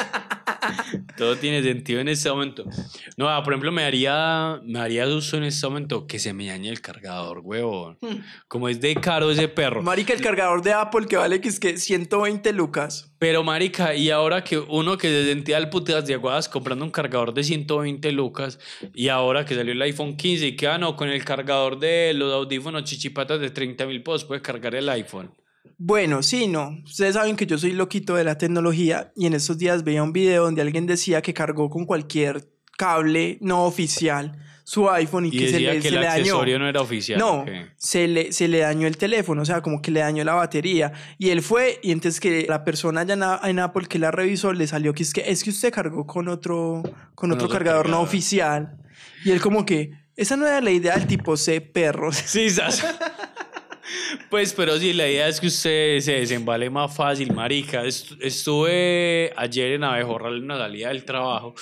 Todo 1.16 1.38
tiene 1.38 1.64
sentido 1.64 2.00
en 2.00 2.10
este 2.10 2.30
momento. 2.30 2.66
No, 3.16 3.30
ah, 3.30 3.44
por 3.44 3.54
ejemplo, 3.54 3.72
me 3.72 3.84
haría, 3.84 4.60
me 4.64 4.80
haría 4.80 5.06
susto 5.06 5.38
en 5.38 5.44
este 5.44 5.66
momento 5.68 6.08
que 6.08 6.20
se 6.20 6.34
me 6.34 6.48
dañe 6.48 6.70
el 6.70 6.82
cargador, 6.82 7.42
huevón. 7.44 7.98
Como 8.48 8.70
es 8.70 8.82
de 8.82 8.96
caro 8.96 9.32
ese 9.32 9.48
perro. 9.48 9.82
Marica, 9.82 10.14
el 10.14 10.22
cargador 10.22 10.62
de 10.62 10.74
Apple 10.74 11.08
que 11.08 11.18
vale 11.18 11.42
que 11.42 11.50
es 11.50 11.60
que 11.60 11.78
120 11.78 12.54
lucas. 12.54 13.12
Pero, 13.20 13.44
marica, 13.44 13.96
y 13.96 14.12
ahora 14.12 14.44
que 14.44 14.60
uno 14.60 14.98
que 14.98 15.08
se 15.08 15.26
sentía 15.26 15.58
al 15.58 15.70
puteas 15.70 16.06
de 16.06 16.14
aguadas 16.14 16.48
comprando 16.48 16.86
un 16.86 16.92
cargador 16.92 17.34
de 17.34 17.44
120 17.44 18.12
lucas 18.12 18.60
y 18.94 19.10
ahora 19.10 19.46
que 19.46 19.56
salió 19.56 19.74
el 19.74 19.82
iPhone 19.82 20.16
15 20.16 20.48
y 20.48 20.56
que, 20.56 20.68
ah, 20.68 20.78
no, 20.78 20.96
con 20.96 21.10
el 21.10 21.24
cargador 21.26 21.80
de 21.80 22.14
los 22.14 22.32
audífonos 22.32 22.84
chichipatas 22.84 23.40
de 23.40 23.50
30 23.50 23.77
mil 23.86 24.02
pesos 24.02 24.26
puedes 24.26 24.42
cargar 24.42 24.76
el 24.76 24.90
iPhone. 24.90 25.32
Bueno, 25.78 26.24
sí, 26.24 26.48
no. 26.48 26.78
Ustedes 26.86 27.16
saben 27.16 27.36
que 27.36 27.46
yo 27.46 27.58
soy 27.58 27.72
loquito 27.74 28.16
de 28.16 28.24
la 28.24 28.38
tecnología 28.38 29.12
y 29.16 29.28
en 29.28 29.34
estos 29.34 29.58
días 29.58 29.84
veía 29.84 30.02
un 30.02 30.14
video 30.14 30.46
donde 30.46 30.62
alguien 30.62 30.86
decía 30.86 31.22
que 31.22 31.34
cargó 31.34 31.70
con 31.70 31.86
cualquier 31.86 32.48
cable 32.78 33.38
no 33.42 33.66
oficial 33.66 34.38
su 34.68 34.90
iPhone 34.90 35.28
y, 35.28 35.30
Y 35.30 35.40
que 35.40 35.50
se 35.50 35.60
le, 35.62 35.72
que 35.76 35.82
se 35.82 35.88
el 35.88 35.96
le 35.96 36.02
dañó. 36.02 36.20
accesorio 36.20 36.60
no 36.60 36.68
era 36.68 36.82
oficial. 36.82 37.18
No, 37.18 37.42
ok. 37.44 37.50
se 37.78 38.06
le, 38.06 38.34
se 38.34 38.50
le 38.50 38.60
dañó 38.60 38.86
el 38.86 38.98
teléfono, 38.98 39.42
o 39.42 39.46
sea, 39.46 39.62
como 39.62 39.82
que 39.82 39.92
le 39.92 40.02
dañó 40.02 40.26
la 40.26 40.34
batería. 40.34 40.92
Y 41.18 41.30
él 41.30 41.42
fue, 41.42 41.80
y 41.82 41.94
entonces 41.94 42.20
que 42.20 42.46
la 42.50 42.66
persona 42.66 43.02
allá 43.02 43.40
en, 43.46 43.60
Apple 43.60 43.88
que 43.88 43.98
la 43.98 44.12
revisó 44.12 44.52
le 44.52 44.68
salió 44.68 44.94
que 44.94 45.04
es 45.04 45.14
que, 45.14 45.24
es 45.26 45.46
que 45.46 45.52
usted 45.52 45.72
cargó 45.72 46.06
con 46.06 46.28
otro, 46.28 46.84
con 47.16 47.32
otro 47.32 47.46
otro 47.46 47.58
cargador 47.58 47.86
no 47.86 47.92
cargador. 47.92 48.08
oficial. 48.08 48.78
Y 49.24 49.32
él 49.32 49.40
como 49.40 49.66
que, 49.66 49.92
esa 50.18 50.36
no 50.36 50.46
era 50.46 50.60
la 50.60 50.72
idea 50.72 50.98
del 50.98 51.08
tipo 51.08 51.38
C, 51.38 51.62
perros. 51.62 52.18
Sí. 52.18 52.48
Pues, 54.30 54.54
pero 54.54 54.78
sí, 54.78 54.94
la 54.94 55.08
idea 55.10 55.28
es 55.28 55.40
que 55.40 55.48
usted 55.48 56.00
se 56.00 56.14
desembale 56.14 56.70
más 56.70 56.96
fácil, 56.96 57.34
marica. 57.34 57.84
Est- 57.86 58.14
Estuve 58.22 59.34
ayer 59.36 59.74
en 59.74 59.84
Abejorral 59.84 60.38
en 60.38 60.44
una 60.44 60.58
salida 60.58 60.90
del 60.90 61.06
trabajo. 61.06 61.56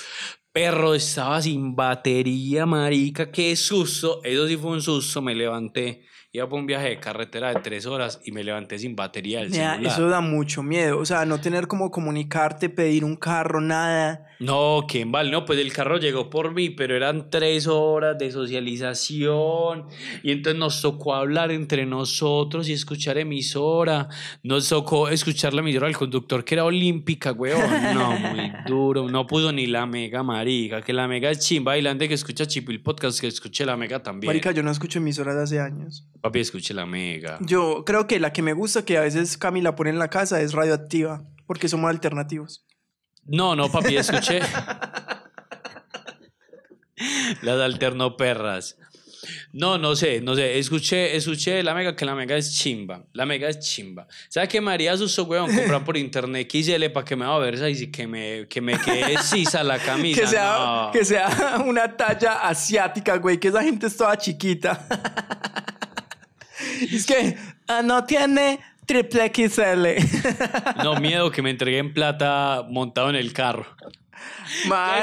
Perro, 0.52 0.94
estaba 0.94 1.40
sin 1.42 1.76
batería, 1.76 2.66
marica. 2.66 3.30
Qué 3.30 3.54
susto. 3.56 4.20
Eso 4.24 4.48
sí 4.48 4.56
fue 4.56 4.70
un 4.72 4.82
susto. 4.82 5.22
Me 5.22 5.34
levanté. 5.34 6.04
Iba 6.36 6.46
por 6.50 6.60
un 6.60 6.66
viaje 6.66 6.90
de 6.90 7.00
carretera 7.00 7.48
de 7.48 7.60
tres 7.62 7.86
horas 7.86 8.20
y 8.22 8.30
me 8.30 8.44
levanté 8.44 8.78
sin 8.78 8.94
batería 8.94 9.40
del 9.40 9.54
celular. 9.54 9.86
eso 9.86 10.06
da 10.06 10.20
mucho 10.20 10.62
miedo, 10.62 10.98
o 10.98 11.06
sea, 11.06 11.24
no 11.24 11.40
tener 11.40 11.66
como 11.66 11.90
comunicarte, 11.90 12.68
pedir 12.68 13.06
un 13.06 13.16
carro, 13.16 13.62
nada. 13.62 14.26
No, 14.38 14.84
qué 14.86 15.06
mal, 15.06 15.30
no, 15.30 15.46
pues 15.46 15.58
el 15.58 15.72
carro 15.72 15.96
llegó 15.96 16.28
por 16.28 16.52
mí, 16.52 16.68
pero 16.68 16.94
eran 16.94 17.30
tres 17.30 17.66
horas 17.66 18.18
de 18.18 18.30
socialización 18.30 19.86
y 20.22 20.30
entonces 20.30 20.60
nos 20.60 20.82
tocó 20.82 21.14
hablar 21.14 21.50
entre 21.52 21.86
nosotros 21.86 22.68
y 22.68 22.74
escuchar 22.74 23.16
emisora, 23.16 24.08
nos 24.42 24.68
tocó 24.68 25.08
escuchar 25.08 25.54
la 25.54 25.62
emisora 25.62 25.86
del 25.86 25.96
conductor 25.96 26.44
que 26.44 26.54
era 26.56 26.64
olímpica, 26.64 27.32
weón, 27.32 27.94
no, 27.94 28.10
muy 28.10 28.52
duro, 28.66 29.08
no 29.08 29.26
puso 29.26 29.52
ni 29.52 29.66
la 29.66 29.86
mega 29.86 30.22
marica, 30.22 30.82
que 30.82 30.92
la 30.92 31.08
mega 31.08 31.30
es 31.30 31.38
chimba 31.38 31.78
y 31.78 31.80
la 31.80 31.90
gente 31.90 32.06
que 32.08 32.14
escucha 32.14 32.44
Chipil 32.44 32.82
Podcast 32.82 33.18
que 33.18 33.28
escuche 33.28 33.64
la 33.64 33.78
mega 33.78 34.02
también, 34.02 34.28
Marica, 34.28 34.50
yo 34.50 34.62
no 34.62 34.70
escucho 34.70 34.98
emisoras 34.98 35.34
de 35.34 35.42
hace 35.44 35.60
años. 35.60 36.04
Papi 36.26 36.40
escuche 36.40 36.74
la 36.74 36.86
mega. 36.86 37.38
Yo 37.40 37.84
creo 37.84 38.06
que 38.06 38.18
la 38.18 38.32
que 38.32 38.42
me 38.42 38.52
gusta, 38.52 38.84
que 38.84 38.98
a 38.98 39.02
veces 39.02 39.38
Camila 39.38 39.76
pone 39.76 39.90
en 39.90 39.98
la 39.98 40.08
casa, 40.08 40.40
es 40.40 40.52
radioactiva, 40.52 41.24
porque 41.46 41.68
somos 41.68 41.88
alternativos. 41.88 42.66
No, 43.24 43.54
no, 43.54 43.70
papi, 43.70 43.96
escuché. 43.96 44.40
Las 47.42 47.60
alterno 47.60 48.16
perras. 48.16 48.76
No, 49.52 49.78
no 49.78 49.94
sé, 49.96 50.20
no 50.20 50.34
sé. 50.34 50.58
Escuché, 50.58 51.16
escuché 51.16 51.62
la 51.62 51.74
mega 51.74 51.94
que 51.94 52.04
la 52.04 52.14
mega 52.14 52.36
es 52.36 52.52
chimba. 52.54 53.04
La 53.12 53.26
mega 53.26 53.48
es 53.48 53.58
chimba. 53.60 54.06
¿Sabes 54.28 54.48
qué 54.48 54.60
me 54.60 54.72
haría 54.72 54.96
susto, 54.96 55.24
weón? 55.24 55.54
Comprar 55.54 55.84
por 55.84 55.96
internet 55.96 56.48
XL 56.50 56.86
para 56.92 57.04
que 57.04 57.16
me 57.16 57.26
va 57.26 57.36
a 57.36 57.38
ver 57.38 57.54
y 57.68 57.90
que 57.90 58.06
me, 58.06 58.46
que 58.48 58.60
me 58.60 58.78
quede 58.78 59.18
sisa 59.22 59.62
la 59.62 59.78
camisa. 59.78 60.20
Que 60.26 60.26
sea, 60.26 60.58
no. 60.58 60.90
que 60.92 61.04
sea 61.04 61.62
una 61.66 61.96
talla 61.96 62.46
asiática, 62.48 63.16
güey, 63.18 63.38
que 63.38 63.48
esa 63.48 63.62
gente 63.62 63.86
es 63.86 63.96
toda 63.96 64.16
chiquita. 64.16 64.86
Es 66.82 67.06
que 67.06 67.36
ah, 67.68 67.82
no 67.82 68.04
tiene 68.04 68.60
triple 68.86 69.32
XL. 69.34 70.82
No, 70.82 71.00
miedo 71.00 71.30
que 71.30 71.42
me 71.42 71.50
entreguen 71.50 71.92
plata 71.92 72.64
montado 72.68 73.10
en 73.10 73.16
el 73.16 73.32
carro. 73.32 73.66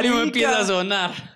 No 0.03 0.21
empieza 0.21 0.59
a 0.59 0.65
sonar. 0.65 1.33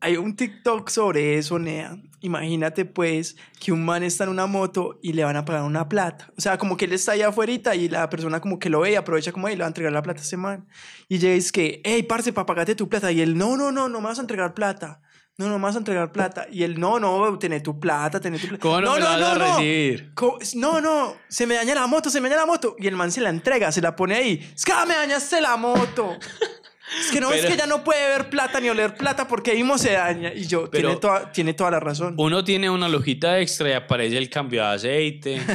Hay 0.00 0.16
un 0.16 0.34
TikTok 0.34 0.88
sobre 0.88 1.38
eso, 1.38 1.58
Nea. 1.58 1.96
Imagínate, 2.20 2.84
pues, 2.84 3.36
que 3.60 3.72
un 3.72 3.84
man 3.84 4.02
está 4.02 4.24
en 4.24 4.30
una 4.30 4.46
moto 4.46 4.98
y 5.02 5.12
le 5.12 5.24
van 5.24 5.36
a 5.36 5.44
pagar 5.44 5.62
una 5.62 5.88
plata. 5.88 6.30
O 6.36 6.40
sea, 6.40 6.56
como 6.56 6.76
que 6.76 6.84
él 6.86 6.92
está 6.92 7.12
allá 7.12 7.28
afuera 7.28 7.74
y 7.74 7.88
la 7.88 8.08
persona 8.08 8.40
como 8.40 8.58
que 8.58 8.70
lo 8.70 8.80
ve 8.80 8.92
y 8.92 8.94
aprovecha 8.94 9.32
como, 9.32 9.48
y 9.48 9.52
le 9.52 9.58
va 9.58 9.66
a 9.66 9.68
entregar 9.68 9.92
la 9.92 10.02
plata 10.02 10.20
a 10.20 10.24
ese 10.24 10.36
man. 10.36 10.66
Y 11.08 11.18
llega 11.18 11.34
y 11.34 11.38
es 11.38 11.52
que, 11.52 11.80
hey, 11.84 12.04
parce, 12.04 12.32
para 12.32 12.46
pagarte 12.46 12.74
tu 12.74 12.88
plata. 12.88 13.10
Y 13.12 13.20
él, 13.20 13.36
no, 13.36 13.56
no, 13.56 13.70
no, 13.70 13.88
no 13.88 14.00
me 14.00 14.06
vas 14.06 14.18
a 14.18 14.22
entregar 14.22 14.54
plata. 14.54 15.00
No, 15.38 15.48
no 15.48 15.58
me 15.58 15.64
vas 15.64 15.74
a 15.74 15.78
entregar 15.78 16.12
plata. 16.12 16.46
Y 16.50 16.62
él, 16.62 16.78
no, 16.78 17.00
no, 17.00 17.38
tener 17.38 17.62
tu 17.62 17.80
plata, 17.80 18.20
tener 18.20 18.40
tu 18.40 18.48
plata. 18.48 18.60
¿Cómo 18.62 18.80
no, 18.80 18.94
me 18.94 19.00
la 19.00 19.16
vas 19.16 19.22
a 19.22 19.34
recibir? 19.56 20.12
Co- 20.14 20.38
No, 20.56 20.80
no, 20.80 21.16
se 21.28 21.46
me 21.46 21.54
daña 21.54 21.74
la 21.74 21.86
moto, 21.86 22.10
se 22.10 22.20
me 22.20 22.28
daña 22.28 22.42
la 22.42 22.46
moto. 22.46 22.76
Y 22.78 22.86
el 22.86 22.96
man 22.96 23.10
se 23.10 23.20
la 23.22 23.30
entrega, 23.30 23.72
se 23.72 23.80
la 23.80 23.96
pone 23.96 24.14
ahí. 24.14 24.52
Es 24.54 24.64
que 24.64 24.72
ah, 24.72 24.84
me 24.86 24.94
dañaste 24.94 25.40
la 25.40 25.56
moto. 25.56 26.16
Es 27.00 27.10
que 27.10 27.20
no, 27.20 27.32
es 27.32 27.44
que 27.46 27.56
ya 27.56 27.66
no 27.66 27.82
puede 27.84 28.06
ver 28.08 28.28
plata 28.30 28.60
ni 28.60 28.68
oler 28.68 28.94
plata 28.94 29.26
porque 29.26 29.54
mismo 29.54 29.78
se 29.78 29.92
daña. 29.92 30.32
Y 30.34 30.46
yo, 30.46 30.68
Pero- 30.70 30.88
tiene, 30.88 31.00
toda, 31.00 31.32
tiene 31.32 31.54
toda 31.54 31.70
la 31.72 31.80
razón. 31.80 32.14
Uno 32.18 32.44
tiene 32.44 32.68
una 32.70 32.88
lojita 32.88 33.40
extra 33.40 33.70
y 33.70 33.72
aparece 33.72 34.18
el 34.18 34.28
cambio 34.28 34.62
de 34.62 34.68
aceite. 34.74 35.40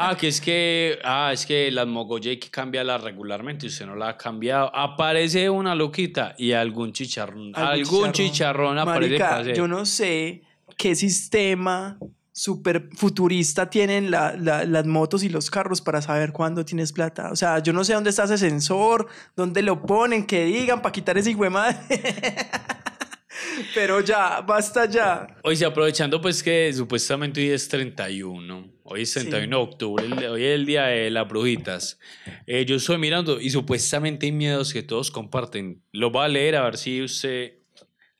Ah, 0.00 0.16
que 0.16 0.28
es 0.28 0.40
que, 0.40 0.98
ah, 1.04 1.30
es 1.32 1.44
que 1.44 1.70
las 1.70 1.86
mogolla 1.86 2.30
hay 2.30 2.38
que 2.38 2.50
cambiarla 2.50 2.98
regularmente 2.98 3.66
y 3.66 3.68
usted 3.68 3.86
no 3.86 3.96
la 3.96 4.10
ha 4.10 4.16
cambiado. 4.16 4.74
Aparece 4.74 5.50
una 5.50 5.74
loquita 5.74 6.34
y 6.38 6.52
algún 6.52 6.92
chicharrón, 6.92 7.52
algún, 7.54 8.12
chicharrón, 8.12 8.78
aparece 8.78 9.18
Marica, 9.18 9.52
yo 9.54 9.66
no 9.66 9.84
sé 9.84 10.42
qué 10.76 10.94
sistema 10.94 11.98
súper 12.38 12.88
futurista 12.94 13.68
tienen 13.68 14.12
la- 14.12 14.36
la- 14.36 14.64
las 14.64 14.86
motos 14.86 15.24
y 15.24 15.28
los 15.28 15.50
carros 15.50 15.80
para 15.80 16.00
saber 16.00 16.32
cuándo 16.32 16.64
tienes 16.64 16.92
plata. 16.92 17.32
O 17.32 17.36
sea, 17.36 17.58
yo 17.60 17.72
no 17.72 17.82
sé 17.82 17.94
dónde 17.94 18.10
está 18.10 18.24
ese 18.24 18.38
sensor, 18.38 19.08
dónde 19.34 19.60
lo 19.62 19.82
ponen, 19.82 20.24
que 20.24 20.44
digan 20.44 20.80
para 20.80 20.92
quitar 20.92 21.18
ese 21.18 21.34
madre. 21.34 21.76
Pero 23.74 24.00
ya, 24.00 24.40
basta 24.40 24.86
ya. 24.88 25.26
Hoy 25.42 25.56
sí, 25.56 25.64
aprovechando 25.64 26.20
pues 26.20 26.42
que 26.42 26.72
supuestamente 26.72 27.40
hoy 27.40 27.50
es 27.50 27.68
31, 27.68 28.72
hoy 28.84 29.02
es 29.02 29.12
31 29.12 29.56
de 29.56 29.62
octubre, 29.62 30.28
hoy 30.28 30.44
es 30.44 30.54
el 30.54 30.64
día 30.66 30.84
de 30.84 31.10
las 31.10 31.28
brujitas. 31.28 31.98
Eh, 32.46 32.64
yo 32.64 32.76
estoy 32.76 32.98
mirando 32.98 33.40
y 33.40 33.50
supuestamente 33.50 34.26
hay 34.26 34.32
miedos 34.32 34.72
que 34.72 34.82
todos 34.82 35.10
comparten. 35.10 35.82
Lo 35.92 36.10
voy 36.10 36.24
a 36.24 36.28
leer 36.28 36.54
a 36.56 36.62
ver 36.64 36.76
si 36.78 37.02
usted... 37.02 37.54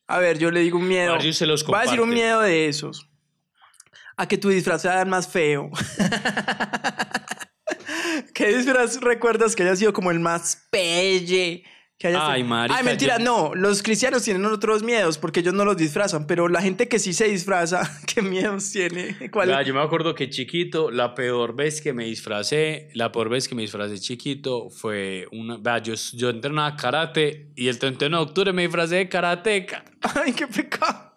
A 0.09 0.19
ver, 0.19 0.39
yo 0.39 0.51
le 0.51 0.61
digo 0.61 0.79
un 0.79 0.89
miedo. 0.89 1.11
A 1.11 1.13
ver 1.15 1.23
si 1.23 1.29
usted 1.31 1.47
los 1.47 1.65
Voy 1.65 1.77
a 1.77 1.83
decir 1.83 2.01
un 2.01 2.09
comparte. 2.09 2.23
miedo 2.25 2.41
de 2.41 2.67
esos. 2.69 3.09
A 4.19 4.27
que 4.29 4.37
tu 4.37 4.49
disfraz 4.51 4.83
sea 4.83 5.05
más 5.05 5.27
feo. 5.29 5.71
¿Qué 8.35 8.57
disfraz 8.57 9.01
recuerdas 9.01 9.55
que 9.57 9.63
haya 9.63 9.77
sido 9.77 9.93
como 9.93 10.11
el 10.11 10.21
más 10.21 10.67
pelle? 10.71 11.65
Que 11.99 12.09
haya 12.09 12.31
Ay, 12.31 12.41
sido- 12.43 12.49
marica, 12.49 12.79
Ay, 12.79 12.85
mentira, 12.85 13.19
yo- 13.19 13.25
no. 13.25 13.55
Los 13.55 13.83
cristianos 13.83 14.23
tienen 14.23 14.45
otros 14.45 14.83
miedos 14.85 15.19
porque 15.19 15.41
ellos 15.41 15.55
no 15.55 15.65
los 15.65 15.77
disfrazan, 15.77 16.27
pero 16.29 16.49
la 16.49 16.63
gente 16.63 16.87
que 16.89 16.99
sí 17.01 17.13
se 17.13 17.27
disfraza, 17.29 17.91
¿qué 18.13 18.23
miedos 18.23 18.71
tiene? 18.71 19.17
¿Cuál? 19.33 19.65
Yo 19.65 19.75
me 19.75 19.83
acuerdo 19.83 20.15
que 20.15 20.31
chiquito, 20.31 20.91
la 20.93 21.15
peor 21.15 21.57
vez 21.57 21.81
que 21.81 21.93
me 21.93 22.05
disfracé, 22.05 22.91
la 22.95 23.11
peor 23.11 23.29
vez 23.29 23.49
que 23.49 23.55
me 23.57 23.63
disfracé 23.63 23.99
chiquito 23.99 24.71
fue 24.71 25.27
una. 25.33 25.57
Vea, 25.59 25.79
yo, 25.79 25.95
yo 26.13 26.31
entrenaba 26.31 26.77
karate 26.77 27.49
y 27.57 27.67
el 27.69 27.79
31 27.79 28.17
de 28.17 28.23
octubre 28.23 28.53
me 28.53 28.63
disfracé 28.63 28.97
de 28.97 29.09
karateca. 29.09 29.85
Ay, 30.03 30.33
qué 30.33 30.47
pecado. 30.47 31.08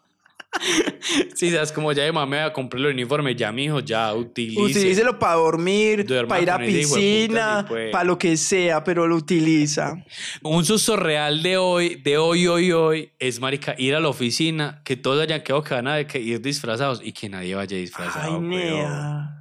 Sí, 1.35 1.51
sabes, 1.51 1.71
como 1.71 1.91
ya 1.91 2.03
de 2.03 2.11
mamá 2.11 2.45
a 2.45 2.53
comprar 2.53 2.81
el 2.81 2.87
uniforme, 2.87 3.35
ya 3.35 3.51
mijo, 3.51 3.79
ya 3.79 4.13
utilice. 4.13 4.61
Utilícelo 4.61 5.17
para 5.17 5.35
dormir, 5.35 6.05
para 6.27 6.41
ir 6.41 6.51
a 6.51 6.57
piscina, 6.59 7.65
pues. 7.67 7.91
para 7.91 8.03
lo 8.03 8.17
que 8.17 8.37
sea, 8.37 8.83
pero 8.83 9.07
lo 9.07 9.15
utiliza. 9.15 9.95
Un 10.43 10.63
susto 10.63 10.95
real 10.95 11.41
de 11.41 11.57
hoy, 11.57 11.95
de 11.95 12.17
hoy, 12.17 12.47
hoy, 12.47 12.71
hoy, 12.71 13.11
es, 13.19 13.39
marica, 13.39 13.75
ir 13.77 13.95
a 13.95 13.99
la 13.99 14.09
oficina, 14.09 14.81
que 14.83 14.95
todos 14.95 15.21
hayan 15.21 15.41
quedado 15.41 15.63
que 15.63 15.73
van 15.73 15.87
a 15.87 15.99
ir 15.99 16.41
disfrazados 16.41 17.01
y 17.03 17.11
que 17.11 17.29
nadie 17.29 17.55
vaya 17.55 17.77
disfrazado. 17.77 18.41
Ay. 18.41 19.40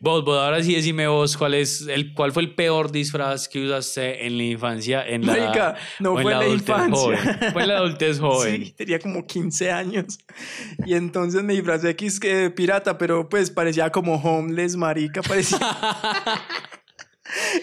Vos, 0.00 0.24
vos, 0.24 0.38
ahora 0.38 0.62
sí 0.62 0.74
decime 0.74 1.06
vos, 1.06 1.36
¿cuál, 1.36 1.54
es 1.54 1.82
el, 1.82 2.14
¿cuál 2.14 2.32
fue 2.32 2.42
el 2.42 2.54
peor 2.54 2.90
disfraz 2.90 3.48
que 3.48 3.64
usaste 3.64 4.26
en 4.26 4.36
la 4.36 4.44
infancia? 4.44 5.06
En 5.06 5.26
la, 5.26 5.36
Marica, 5.36 5.76
no 5.98 6.18
fue 6.18 6.32
en 6.32 6.38
la 6.38 6.48
infancia. 6.48 6.96
joven? 6.96 7.52
Fue 7.52 7.62
en 7.62 7.68
la 7.68 7.76
adultez 7.76 8.20
joven. 8.20 8.64
Sí, 8.64 8.72
tenía 8.72 8.98
como 8.98 9.26
15 9.26 9.70
años. 9.70 10.18
Y 10.86 10.94
entonces 10.94 11.42
me 11.42 11.54
disfrazé 11.54 11.90
X 11.90 12.20
que 12.20 12.34
de 12.34 12.50
pirata, 12.50 12.98
pero 12.98 13.28
pues 13.28 13.50
parecía 13.50 13.90
como 13.90 14.14
homeless, 14.14 14.76
marica, 14.76 15.22
parecía... 15.22 15.58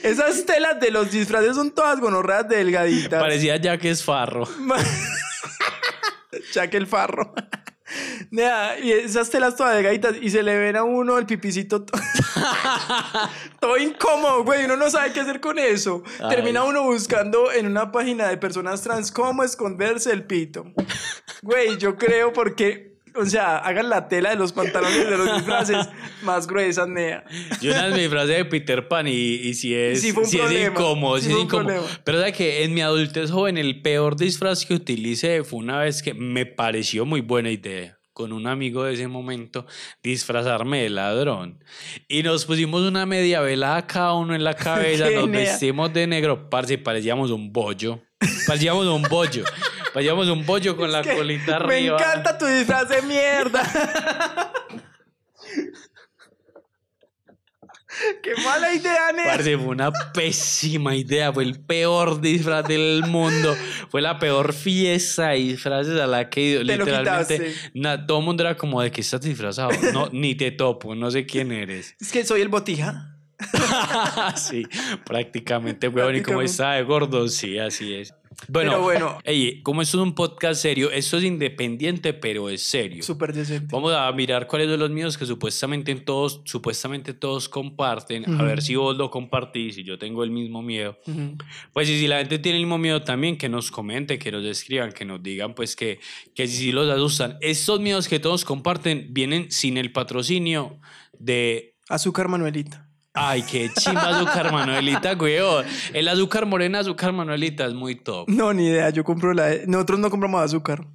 Esas 0.04 0.46
telas 0.46 0.80
de 0.80 0.92
los 0.92 1.12
disfraces 1.12 1.56
son 1.56 1.72
todas 1.72 2.00
gonorreas 2.00 2.48
delgaditas. 2.48 3.20
Parecía 3.20 3.58
Jack 3.58 3.86
Esfarro. 3.86 4.48
Jack 6.54 6.74
el 6.74 6.88
farro. 6.88 7.34
Y 8.32 8.92
esas 8.92 9.30
telas 9.30 9.56
todas 9.56 9.76
delgaditas 9.76 10.16
y 10.22 10.30
se 10.30 10.44
le 10.44 10.58
ven 10.58 10.76
a 10.76 10.84
uno 10.84 11.18
el 11.18 11.26
pipicito 11.26 11.84
to- 11.86 11.98
todo 13.60 13.78
incómodo, 13.78 14.44
güey. 14.44 14.66
Uno 14.66 14.76
no 14.78 14.90
sabe 14.90 15.12
qué 15.14 15.22
hacer 15.22 15.40
con 15.40 15.58
eso. 15.60 16.04
Ay. 16.20 16.30
Termina 16.30 16.64
uno 16.64 16.84
buscando 16.84 17.52
en 17.52 17.66
una 17.68 17.92
página 17.92 18.28
de 18.28 18.38
personas 18.38 18.82
trans 18.82 19.12
cómo 19.12 19.44
esconderse 19.44 20.12
el 20.12 20.24
pito. 20.26 20.66
Güey, 21.42 21.78
yo 21.78 21.96
creo 21.98 22.34
porque, 22.34 22.97
o 23.18 23.26
sea, 23.26 23.58
hagan 23.58 23.90
la 23.90 24.08
tela 24.08 24.30
de 24.30 24.36
los 24.36 24.54
pantalones 24.54 25.10
de 25.10 25.18
los 25.18 25.34
disfraces 25.36 25.88
más 26.24 26.48
gruesas, 26.48 26.88
Nea. 26.88 27.24
Yo 27.62 27.72
una 27.72 27.86
vez 27.88 27.96
me 27.96 28.02
disfracé 28.02 28.34
de 28.34 28.46
Peter 28.46 28.88
Pan 28.88 29.08
y, 29.08 29.12
y 29.12 29.54
si 29.54 29.74
es, 29.76 30.02
Sí 30.02 30.12
fue 30.14 30.24
un 30.24 30.30
sí 30.30 30.38
es 30.38 30.44
problema, 30.44 30.70
incómodo, 30.72 31.20
sí 31.20 31.32
es 31.32 31.38
incómodo. 31.38 31.66
problema. 31.68 31.88
Pero 32.04 32.20
sabes 32.20 32.36
que 32.36 32.64
en 32.64 32.74
mi 32.74 32.82
adultez 32.82 33.32
joven 33.32 33.58
el 33.58 33.82
peor 33.82 34.16
disfraz 34.16 34.66
que 34.66 34.74
utilicé 34.76 35.44
fue 35.44 35.60
una 35.60 35.80
vez 35.80 36.02
que 36.02 36.14
me 36.14 36.46
pareció 36.46 37.06
muy 37.06 37.22
buena 37.22 37.50
idea. 37.52 37.97
Con 38.18 38.34
un 38.34 38.48
amigo 38.48 38.84
de 38.84 38.96
ese 38.96 39.08
momento 39.08 39.68
disfrazarme 40.02 40.82
de 40.82 40.90
ladrón. 40.90 41.64
Y 42.08 42.24
nos 42.24 42.46
pusimos 42.46 42.82
una 42.82 43.06
media 43.06 43.42
velada 43.42 43.86
cada 43.86 44.14
uno 44.16 44.34
en 44.34 44.44
la 44.44 44.56
cabeza, 44.56 45.08
nos 45.12 45.30
vestimos 45.30 45.94
de 45.94 46.08
negro, 46.08 46.50
parce, 46.50 46.80
parecíamos 46.80 47.30
un 47.30 47.54
bollo. 47.54 48.00
Parecíamos 48.48 48.88
un 48.88 49.04
bollo. 49.04 49.44
Parecíamos 49.94 50.28
un 50.30 50.44
bollo 50.48 50.76
con 50.76 50.92
la 50.92 51.04
colita 51.04 51.60
Me 51.60 51.76
arriba. 51.76 51.98
encanta 52.00 52.36
tu 52.40 52.48
disfraz 52.48 52.90
de 52.90 53.04
mierda. 53.04 53.62
Qué 58.24 58.32
mala 58.44 58.74
idea, 58.74 59.12
Nea. 59.16 59.26
Parce, 59.26 59.58
fue 59.58 59.68
una 59.68 59.92
pésima 60.14 60.96
idea. 60.96 61.32
Fue 61.34 61.44
el 61.44 61.60
peor 61.60 62.22
disfraz 62.22 62.68
del 62.68 63.04
mundo. 63.08 63.56
Fue 63.90 64.02
la 64.02 64.20
peor 64.20 64.54
fiesta 64.54 65.30
de 65.30 65.38
disfraces 65.38 66.00
a 66.00 66.08
la 66.08 66.30
que. 66.30 66.58
Te 66.58 66.64
Literalmente, 66.64 67.54
na- 67.74 68.06
todo 68.06 68.20
el 68.20 68.26
mundo 68.26 68.44
era 68.44 68.56
como 68.58 68.82
de 68.82 68.92
que 68.92 69.02
estás 69.02 69.22
disfrazado. 69.22 69.70
No, 69.94 70.10
ni 70.12 70.36
te 70.36 70.52
topo, 70.52 70.96
no 70.96 71.10
sé 71.12 71.26
quién 71.26 71.52
eres. 71.52 71.96
Es 72.00 72.12
que 72.12 72.24
soy 72.26 72.42
el 72.42 72.50
botija. 72.50 73.14
sí, 74.36 74.66
prácticamente, 75.06 75.88
weón. 75.88 76.16
Y 76.16 76.22
como 76.22 76.40
Prácticamente. 76.40 76.52
está 76.52 76.72
de 76.74 76.84
gordo, 76.84 77.28
sí, 77.28 77.60
así 77.60 77.94
es. 77.94 78.14
Bueno, 78.48 78.72
Pero 78.72 78.84
bueno. 78.84 79.18
ey, 79.24 79.62
como 79.64 79.82
esto 79.82 79.98
es 79.98 80.04
un 80.04 80.14
podcast 80.14 80.62
serio, 80.62 80.92
esto 80.92 81.18
es 81.18 81.24
independiente, 81.24 82.14
pero 82.14 82.50
es 82.50 82.62
serio. 82.62 83.04
Súper 83.04 83.34
decente. 83.34 83.68
Vamos 83.72 83.94
a 83.94 84.12
mirar 84.12 84.48
cuáles 84.48 84.70
son 84.70 84.80
los 84.80 84.90
míos 84.92 85.18
que 85.18 85.26
supuestamente 85.26 85.94
todos, 85.96 86.42
supuestamente 86.46 87.14
todos 87.14 87.50
comparten. 87.50 88.30
A 88.30 88.36
Ujú. 88.36 88.46
ver 88.46 88.62
si 88.62 88.76
vos 88.76 88.96
lo 88.96 89.10
compartís 89.10 89.78
y 89.80 89.84
yo 89.84 89.98
tengo 89.98 90.24
el 90.24 90.32
mismo 90.32 90.62
miedo. 90.62 90.98
Pues 91.74 91.90
y 91.90 92.00
si 92.00 92.08
la 92.08 92.20
gente 92.20 92.38
tiene 92.40 92.60
el 92.60 92.64
mismo 92.66 92.78
miedo 92.78 93.02
también, 93.04 93.38
que 93.38 93.50
nos 93.50 93.72
comente, 93.72 94.20
que 94.20 94.32
nos 94.32 94.46
escriban, 94.46 94.92
que 94.92 95.04
nos 95.04 95.22
digan 95.24 95.56
pues 95.56 95.76
que, 95.76 96.00
que 96.36 96.48
si 96.48 96.72
los 96.72 96.90
asustan. 96.90 97.38
Estos 97.42 97.80
miedos 97.80 98.08
que 98.08 98.20
todos 98.20 98.46
comparten 98.46 99.08
vienen 99.12 99.52
sin 99.52 99.78
el 99.78 99.92
patrocinio 99.92 100.80
de... 101.18 101.76
Azúcar 101.90 102.28
Manuelita. 102.28 102.87
Ay, 103.20 103.42
qué 103.44 103.72
chimba 103.74 104.10
azúcar 104.10 104.52
Manuelita, 104.52 105.14
weón. 105.14 105.66
El 105.94 106.08
azúcar 106.08 106.46
morena, 106.46 106.80
azúcar 106.80 107.14
Manuelita 107.14 107.66
es 107.66 107.74
muy 107.74 107.96
top. 107.96 108.30
No, 108.30 108.54
ni 108.54 108.68
idea. 108.68 108.92
Yo 108.92 109.04
compro 109.04 109.34
la. 109.34 109.50
Nosotros 109.66 110.00
no 110.00 110.10
compramos 110.12 110.44
azúcar. 110.44 110.86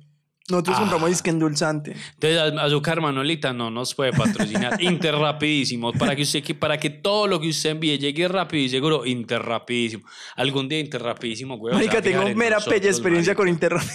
Nosotros 0.51 0.77
Ah. 0.77 0.81
compramos 0.81 1.09
disque 1.11 1.31
endulzante. 1.31 1.93
Entonces, 2.15 2.39
az- 2.39 2.59
azúcar 2.59 3.01
Manuelita 3.01 3.53
no 3.53 3.71
nos 3.71 3.95
puede 3.95 4.13
patrocinar. 4.13 4.77
Inter 4.83 5.15
rapidísimo. 5.15 5.93
Para 5.93 6.17
que 6.17 6.23
usted, 6.23 6.43
para 6.59 6.79
que 6.79 6.91
todo 6.91 7.27
lo 7.29 7.41
que 7.41 7.49
usted 7.49 7.71
envíe 7.71 7.97
llegue 7.99 8.27
rápido 8.29 8.65
y 8.65 8.69
seguro, 8.69 9.07
Inter 9.07 9.41
rapidísimo. 9.43 10.05
Algún 10.37 10.69
día 10.69 10.81
Inter 10.81 11.01
rapidísimo, 11.03 11.59
va 11.63 11.75
Marica, 11.75 12.03
tengo 12.03 12.23
en 12.27 12.37
mera 12.37 12.57
nosotros, 12.57 12.79
pella 12.81 12.91
experiencia 12.91 13.31
marica. 13.35 13.37
con 13.37 13.49
Internet. 13.49 13.87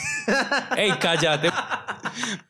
Ey, 0.78 0.92
cállate. 1.00 1.50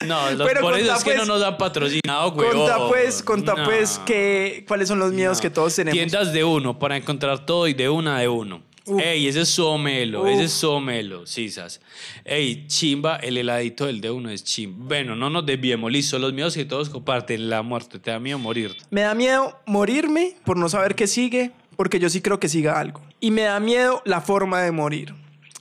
No, 0.07 0.31
los- 0.31 0.47
Pero 0.47 0.61
por 0.61 0.77
eso 0.77 0.93
es 0.95 1.03
que 1.03 1.09
no 1.11 1.17
pues, 1.17 1.27
nos 1.27 1.43
han 1.43 1.57
patrocinado, 1.57 2.31
güey. 2.31 2.49
Conta 2.51 2.87
pues, 2.87 3.21
conta 3.23 3.53
No, 3.55 3.63
pues 3.65 3.99
que, 4.05 4.63
cuáles 4.67 4.87
son 4.87 4.99
los 4.99 5.11
miedos 5.11 5.37
no. 5.37 5.41
que 5.41 5.49
todos 5.49 5.75
tenemos. 5.75 5.93
Tiendas 5.97 6.31
de 6.31 6.43
uno 6.43 6.79
para 6.79 6.95
encontrar 6.95 7.45
todo 7.45 7.67
y 7.67 7.73
de 7.73 7.89
una 7.89 8.19
de 8.19 8.29
uno. 8.29 8.61
Uf. 8.87 9.01
Ey, 9.01 9.27
ese 9.27 9.41
es 9.41 9.49
somelo, 9.49 10.27
ese 10.27 10.45
es 10.45 10.53
Uf. 10.53 10.59
somelo, 10.59 11.25
sisas. 11.25 11.81
Ey, 12.23 12.65
chimba, 12.67 13.17
el 13.17 13.37
heladito 13.37 13.85
del 13.85 14.01
de 14.01 14.11
uno 14.11 14.29
es 14.29 14.43
chimba. 14.43 14.85
Bueno, 14.87 15.15
no 15.15 15.29
nos 15.29 15.45
desviemos, 15.45 15.91
listo. 15.91 16.17
Los 16.19 16.33
miedos 16.33 16.55
que 16.55 16.65
todos 16.65 16.89
comparten, 16.89 17.49
la 17.49 17.61
muerte, 17.61 17.99
te 17.99 18.11
da 18.11 18.19
miedo 18.19 18.39
morir. 18.39 18.75
Me 18.89 19.01
da 19.01 19.13
miedo 19.13 19.59
morirme 19.65 20.35
por 20.45 20.57
no 20.57 20.69
saber 20.69 20.95
qué 20.95 21.07
sigue, 21.07 21.51
porque 21.75 21.99
yo 21.99 22.09
sí 22.09 22.21
creo 22.21 22.39
que 22.39 22.49
siga 22.49 22.79
algo. 22.79 23.01
Y 23.19 23.31
me 23.31 23.43
da 23.43 23.59
miedo 23.59 24.01
la 24.05 24.21
forma 24.21 24.61
de 24.61 24.71
morir. 24.71 25.13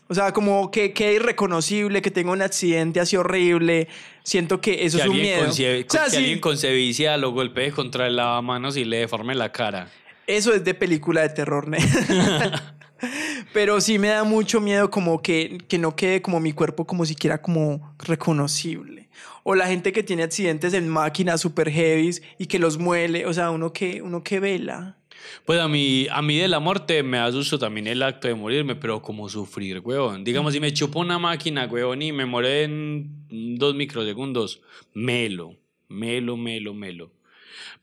O 0.08 0.14
sea, 0.14 0.32
como 0.32 0.70
que 0.70 0.92
quede 0.92 1.14
irreconocible, 1.14 2.00
que 2.00 2.12
tenga 2.12 2.30
un 2.30 2.42
accidente 2.42 3.00
así 3.00 3.16
horrible. 3.16 3.88
Siento 4.22 4.60
que 4.60 4.84
eso 4.84 4.98
que 4.98 5.04
es 5.04 5.10
un 5.10 5.16
miedo. 5.16 5.48
O 5.48 5.52
sea, 5.52 5.82
que 5.82 6.10
sí, 6.10 6.16
alguien 6.16 6.38
con 6.38 6.56
sevicia 6.56 7.16
lo 7.16 7.32
golpee 7.32 7.72
contra 7.72 8.06
el 8.06 8.16
lavamanos 8.16 8.76
y 8.76 8.84
le 8.84 8.98
deforme 8.98 9.34
la 9.34 9.50
cara. 9.50 9.88
eso 10.28 10.54
es 10.54 10.62
de 10.64 10.74
película 10.74 11.22
de 11.22 11.30
terror, 11.30 11.66
¿no? 11.68 11.76
Pero 13.52 13.80
sí 13.80 13.98
me 13.98 14.08
da 14.08 14.24
mucho 14.24 14.60
miedo 14.60 14.90
como 14.90 15.22
que, 15.22 15.58
que 15.68 15.78
no 15.78 15.96
quede 15.96 16.22
como 16.22 16.40
mi 16.40 16.52
cuerpo 16.52 16.86
como 16.86 17.04
siquiera 17.06 17.40
como 17.40 17.94
reconocible. 17.98 19.08
O 19.44 19.54
la 19.54 19.66
gente 19.66 19.92
que 19.92 20.02
tiene 20.02 20.22
accidentes 20.22 20.74
en 20.74 20.88
máquinas 20.88 21.40
super 21.40 21.70
heavies 21.70 22.22
y 22.38 22.46
que 22.46 22.58
los 22.58 22.78
muele. 22.78 23.26
O 23.26 23.32
sea, 23.32 23.50
uno 23.50 23.72
que, 23.72 24.02
uno 24.02 24.22
que 24.22 24.40
vela. 24.40 24.96
Pues 25.44 25.60
a 25.60 25.68
mí, 25.68 26.06
a 26.10 26.22
mí 26.22 26.38
de 26.38 26.48
la 26.48 26.60
muerte 26.60 27.02
me 27.02 27.18
da 27.18 27.30
susto 27.32 27.58
también 27.58 27.86
el 27.86 28.02
acto 28.02 28.28
de 28.28 28.34
morirme, 28.34 28.74
pero 28.74 29.02
como 29.02 29.28
sufrir, 29.28 29.80
huevón. 29.80 30.24
Digamos, 30.24 30.52
si 30.52 30.60
me 30.60 30.72
chupo 30.72 31.00
una 31.00 31.18
máquina, 31.18 31.66
huevón, 31.66 32.02
y 32.02 32.12
me 32.12 32.26
muere 32.26 32.64
en 32.64 33.56
dos 33.56 33.74
microsegundos, 33.74 34.60
melo, 34.94 35.56
melo, 35.88 36.36
melo, 36.36 36.74
melo. 36.74 37.15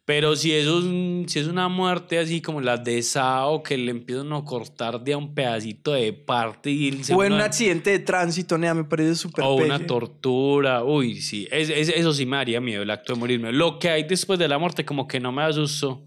Pero 0.06 0.36
si 0.36 0.52
es, 0.52 0.68
un, 0.68 1.26
si 1.30 1.40
es 1.40 1.48
una 1.48 1.70
muerte 1.70 2.20
así 2.20 2.42
como 2.42 2.60
la 2.60 2.76
de 2.76 3.02
Sao, 3.02 3.64
que 3.64 3.78
le 3.78 3.90
empiezan 3.92 4.34
a 4.34 4.44
cortar 4.44 5.02
de 5.02 5.14
a 5.14 5.18
un 5.18 5.34
pedacito 5.34 5.94
de 5.94 6.12
parte 6.12 6.70
y 6.72 7.04
se 7.06 7.14
O 7.14 7.24
en 7.24 7.32
un 7.32 7.40
accidente 7.40 7.92
de 7.92 8.00
tránsito, 8.00 8.58
nea, 8.58 8.74
me 8.74 8.84
parece 8.84 9.16
súper 9.16 9.46
o 9.46 9.56
una 9.56 9.80
tortura, 9.88 10.84
uy, 10.84 11.22
sí, 11.22 11.48
es, 11.50 11.70
es- 11.70 11.88
eso 11.88 12.12
sí 12.14 12.26
me 12.26 12.36
haría 12.36 12.60
miedo, 12.60 12.84
el 12.84 12.90
acto 12.92 13.14
de 13.14 13.20
morirme. 13.20 13.54
Lo 13.54 13.80
que 13.80 13.90
hay 13.90 14.04
después 14.04 14.38
de 14.38 14.50
la 14.50 14.58
muerte 14.58 14.84
como 14.84 15.08
que 15.08 15.22
no 15.22 15.32
me 15.32 15.44
asusto, 15.44 16.06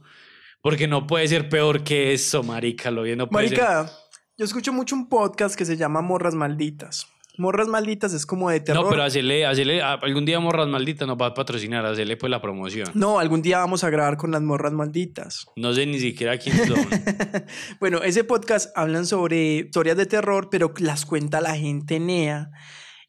porque 0.60 0.86
no 0.86 1.06
puede 1.06 1.26
ser 1.28 1.48
peor 1.48 1.82
que 1.82 2.12
eso, 2.12 2.42
marica, 2.42 2.90
lo 2.90 3.02
bien 3.02 3.16
no 3.16 3.30
puede 3.30 3.48
ser. 3.48 3.58
Marica, 3.60 3.92
yo 4.36 4.44
escucho 4.44 4.74
mucho 4.74 4.94
un 4.94 5.08
podcast 5.08 5.56
que 5.56 5.64
se 5.64 5.78
llama 5.78 6.02
Morras 6.02 6.34
Malditas. 6.34 7.06
Morras 7.38 7.68
Malditas 7.68 8.12
es 8.12 8.26
como 8.26 8.50
de 8.50 8.60
terror. 8.60 8.84
No, 8.84 8.90
pero 8.90 9.02
hacerle, 9.02 9.46
hacerle, 9.46 9.82
a- 9.82 9.94
algún 9.94 10.24
día 10.24 10.40
Morras 10.40 10.68
Malditas 10.68 11.06
nos 11.06 11.16
va 11.16 11.26
a 11.26 11.34
patrocinar, 11.34 11.84
hacerle 11.86 12.16
pues 12.16 12.30
la 12.30 12.40
promoción. 12.40 12.88
No, 12.94 13.18
algún 13.18 13.42
día 13.42 13.58
vamos 13.58 13.84
a 13.84 13.90
grabar 13.90 14.16
con 14.16 14.30
las 14.30 14.42
morras 14.42 14.72
malditas. 14.72 15.46
No 15.56 15.72
sé 15.74 15.86
ni 15.86 15.98
siquiera 15.98 16.38
quiénes 16.38 16.66
son. 16.68 16.76
Bueno, 17.80 18.02
ese 18.02 18.24
podcast 18.24 18.70
hablan 18.76 19.06
sobre 19.06 19.56
historias 19.58 19.96
de 19.96 20.06
terror, 20.06 20.48
pero 20.50 20.72
las 20.78 21.04
cuenta 21.06 21.40
la 21.40 21.56
gente 21.56 22.00
nea. 22.00 22.50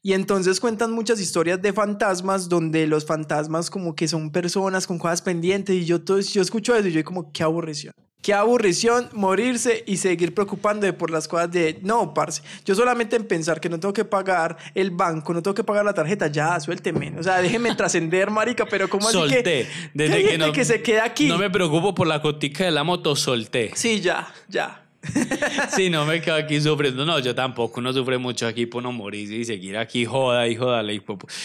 Y 0.02 0.12
entonces 0.12 0.60
cuentan 0.60 0.92
muchas 0.92 1.20
historias 1.20 1.60
de 1.60 1.72
fantasmas 1.72 2.48
donde 2.48 2.86
los 2.86 3.04
fantasmas 3.04 3.68
como 3.68 3.94
que 3.96 4.06
son 4.08 4.30
personas 4.30 4.86
con 4.86 4.98
cosas 4.98 5.22
pendientes 5.22 5.74
y 5.74 5.84
yo, 5.84 6.02
todo, 6.04 6.20
yo 6.20 6.40
escucho 6.40 6.74
eso 6.76 6.86
y 6.88 6.92
yo 6.92 7.02
como, 7.04 7.32
qué 7.32 7.42
aburrición. 7.42 7.92
Qué 8.28 8.34
aburrición 8.34 9.08
morirse 9.14 9.84
y 9.86 9.96
seguir 9.96 10.34
preocupándome 10.34 10.92
por 10.92 11.10
las 11.10 11.26
cosas 11.26 11.50
de, 11.50 11.78
no, 11.80 12.12
parce, 12.12 12.42
yo 12.62 12.74
solamente 12.74 13.16
en 13.16 13.24
pensar 13.24 13.58
que 13.58 13.70
no 13.70 13.80
tengo 13.80 13.94
que 13.94 14.04
pagar 14.04 14.58
el 14.74 14.90
banco, 14.90 15.32
no 15.32 15.42
tengo 15.42 15.54
que 15.54 15.64
pagar 15.64 15.82
la 15.82 15.94
tarjeta, 15.94 16.26
ya, 16.26 16.60
suélteme. 16.60 17.14
O 17.18 17.22
sea, 17.22 17.40
déjeme 17.40 17.74
trascender, 17.74 18.30
marica, 18.30 18.66
pero 18.66 18.86
¿cómo 18.90 19.08
así 19.08 19.16
que, 19.22 19.34
solté. 19.34 19.68
Desde 19.94 20.14
hay 20.14 20.24
que, 20.26 20.36
no, 20.36 20.52
que 20.52 20.66
se 20.66 20.82
queda 20.82 21.06
aquí? 21.06 21.26
No 21.26 21.38
me 21.38 21.48
preocupo 21.48 21.94
por 21.94 22.06
la 22.06 22.20
cotica 22.20 22.66
de 22.66 22.70
la 22.70 22.84
moto, 22.84 23.16
solté. 23.16 23.70
Sí, 23.74 24.02
ya, 24.02 24.30
ya. 24.46 24.87
Sí, 25.76 25.90
no 25.90 26.04
me 26.04 26.20
quedo 26.20 26.34
aquí 26.36 26.60
sufriendo. 26.60 27.04
No, 27.04 27.18
yo 27.20 27.34
tampoco. 27.34 27.80
Uno 27.80 27.92
sufre 27.92 28.18
mucho 28.18 28.46
aquí 28.46 28.66
por 28.66 28.82
no 28.82 28.92
morirse 28.92 29.34
y 29.36 29.44
seguir 29.44 29.76
aquí 29.76 30.04
joda 30.04 30.46
y 30.48 30.56
joda. 30.56 30.82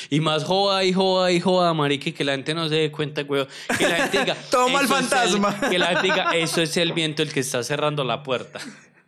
Y 0.10 0.20
más 0.20 0.44
joda 0.44 0.84
y 0.84 0.92
joda 0.94 1.32
y 1.32 1.40
joda, 1.40 1.74
marica, 1.74 2.12
que 2.12 2.24
la 2.24 2.34
gente 2.34 2.54
no 2.54 2.68
se 2.70 2.76
dé 2.76 2.92
cuenta, 2.92 3.24
güey. 3.24 3.46
Que 3.78 3.88
la 3.88 3.96
gente 3.98 4.20
diga... 4.20 4.36
Toma 4.52 4.80
el 4.80 4.86
"Eso 4.86 4.98
es 4.98 5.04
el-". 5.04 5.10
fantasma. 5.42 5.70
que 5.70 5.80
la 5.80 5.88
gente 5.88 6.02
diga, 6.04 6.32
eso 6.36 6.62
es 6.62 6.76
el 6.78 6.94
viento 6.94 7.22
el 7.22 7.32
que 7.32 7.40
está 7.42 7.64
cerrando 7.64 8.04
la 8.04 8.24
puerta. 8.24 8.60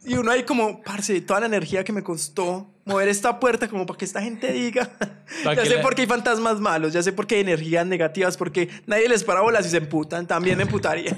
Y 0.08 0.14
uno 0.14 0.30
ahí 0.32 0.44
como, 0.44 0.84
parce, 0.84 1.20
toda 1.22 1.40
la 1.40 1.46
energía 1.48 1.84
que 1.84 1.92
me 1.92 2.04
costó 2.04 2.72
mover 2.86 3.08
esta 3.10 3.40
puerta 3.40 3.68
como 3.68 3.88
para 3.88 3.98
que 3.98 4.06
esta 4.06 4.22
gente 4.22 4.52
diga. 4.54 4.92
Ya 5.44 5.66
sé 5.66 5.76
la- 5.78 5.82
por 5.82 5.96
qué 5.96 6.04
hay 6.04 6.08
fantasmas 6.08 6.60
malos, 6.60 6.94
ya 6.94 7.02
sé 7.02 7.12
por 7.12 7.26
qué 7.26 7.36
hay 7.36 7.42
energías 7.42 7.86
negativas, 7.88 8.38
porque 8.38 8.70
nadie 8.86 9.10
les 9.10 9.24
para 9.24 9.42
bolas 9.42 9.66
y 9.66 9.70
se 9.72 9.78
emputan. 9.78 10.28
También 10.28 10.56
me 10.58 10.64
emputaría. 10.64 11.18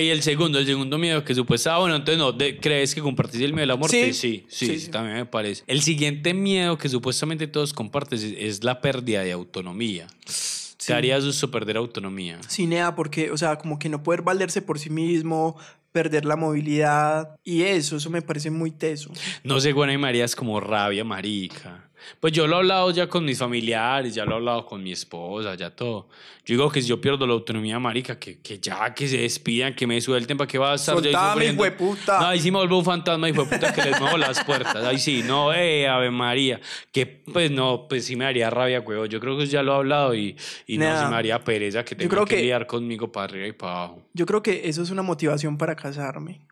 Y 0.00 0.08
el 0.10 0.22
segundo, 0.22 0.58
el 0.58 0.66
segundo 0.66 0.98
miedo 0.98 1.24
que 1.24 1.34
supuestamente... 1.34 1.76
Ah, 1.76 1.80
bueno, 1.80 1.96
entonces 1.96 2.18
no, 2.18 2.32
de- 2.32 2.58
¿crees 2.58 2.94
que 2.94 3.00
compartís 3.00 3.40
el 3.40 3.52
miedo 3.52 3.60
de 3.62 3.66
la 3.66 3.76
muerte? 3.76 4.12
Sí. 4.12 4.14
Sí, 4.14 4.44
sí, 4.48 4.66
Sí, 4.66 4.72
sí, 4.74 4.80
sí. 4.86 4.90
también 4.90 5.16
me 5.16 5.26
parece. 5.26 5.62
El 5.66 5.82
siguiente 5.82 6.34
miedo 6.34 6.76
que 6.78 6.88
supuestamente 6.88 7.46
todos 7.46 7.72
comparten 7.72 8.18
es, 8.18 8.24
es 8.24 8.64
la 8.64 8.80
pérdida 8.80 9.22
de 9.22 9.32
autonomía. 9.32 10.06
Sí. 10.26 10.88
Te 10.88 10.94
haría 10.94 11.20
susto 11.20 11.50
perder 11.50 11.76
autonomía. 11.78 12.38
Cinea, 12.48 12.94
porque, 12.94 13.30
o 13.30 13.36
sea, 13.38 13.56
como 13.56 13.78
que 13.78 13.88
no 13.88 14.02
poder 14.02 14.20
valerse 14.22 14.60
por 14.60 14.78
sí 14.78 14.90
mismo, 14.90 15.56
perder 15.92 16.24
la 16.26 16.36
movilidad. 16.36 17.36
Y 17.44 17.62
eso, 17.62 17.96
eso 17.96 18.10
me 18.10 18.20
parece 18.20 18.50
muy 18.50 18.70
teso. 18.70 19.10
No 19.44 19.60
sé, 19.60 19.72
Juana 19.72 19.92
y 19.94 19.98
María 19.98 20.24
es 20.24 20.36
como 20.36 20.60
rabia, 20.60 21.04
marica. 21.04 21.88
Pues 22.20 22.32
yo 22.32 22.46
lo 22.46 22.56
he 22.56 22.58
hablado 22.58 22.90
ya 22.90 23.08
con 23.08 23.24
mis 23.24 23.38
familiares, 23.38 24.14
ya 24.14 24.24
lo 24.24 24.32
he 24.32 24.34
hablado 24.36 24.66
con 24.66 24.82
mi 24.82 24.92
esposa, 24.92 25.54
ya 25.54 25.70
todo. 25.70 26.08
Yo 26.46 26.54
digo 26.56 26.70
que 26.70 26.82
si 26.82 26.88
yo 26.88 27.00
pierdo 27.00 27.26
la 27.26 27.32
autonomía, 27.32 27.78
marica, 27.78 28.18
que, 28.18 28.40
que 28.40 28.58
ya, 28.58 28.92
que 28.94 29.08
se 29.08 29.18
despidan, 29.18 29.74
que 29.74 29.86
me 29.86 30.00
suelten, 30.00 30.36
¿para 30.36 30.46
qué 30.48 30.58
va 30.58 30.72
a 30.72 30.74
estar 30.74 30.94
yo 30.96 31.00
ahí 31.00 31.12
Soltame, 31.12 31.52
hueputa. 31.52 32.20
No, 32.20 32.26
ahí 32.26 32.40
sí 32.40 32.50
me 32.50 32.58
vuelvo 32.58 32.78
un 32.78 32.84
fantasma, 32.84 33.28
hijo 33.28 33.44
puta, 33.46 33.72
que 33.72 33.82
les 33.82 33.98
muevo 34.00 34.18
las 34.18 34.44
puertas. 34.44 34.76
Ahí 34.76 34.98
sí, 34.98 35.22
no, 35.26 35.54
eh, 35.54 35.88
Ave 35.88 36.10
María. 36.10 36.60
Que, 36.92 37.06
pues 37.06 37.50
no, 37.50 37.86
pues 37.88 38.04
sí 38.04 38.14
me 38.16 38.26
haría 38.26 38.50
rabia, 38.50 38.80
huevo. 38.80 39.06
Yo 39.06 39.20
creo 39.20 39.38
que 39.38 39.46
ya 39.46 39.62
lo 39.62 39.72
he 39.72 39.76
hablado 39.76 40.14
y, 40.14 40.36
y 40.66 40.76
no, 40.78 40.84
Nah. 40.84 41.02
sí 41.04 41.10
me 41.10 41.16
haría 41.16 41.42
pereza 41.42 41.84
que 41.84 41.94
tenga 41.96 42.24
que, 42.24 42.34
que- 42.34 42.40
lidiar 42.42 42.66
conmigo 42.66 43.10
para 43.10 43.24
arriba 43.24 43.46
y 43.46 43.52
para 43.52 43.72
abajo. 43.72 44.02
Yo 44.12 44.26
creo 44.26 44.42
que 44.42 44.68
eso 44.68 44.82
es 44.82 44.90
una 44.90 45.02
motivación 45.02 45.56
para 45.56 45.74
casarme. 45.74 46.42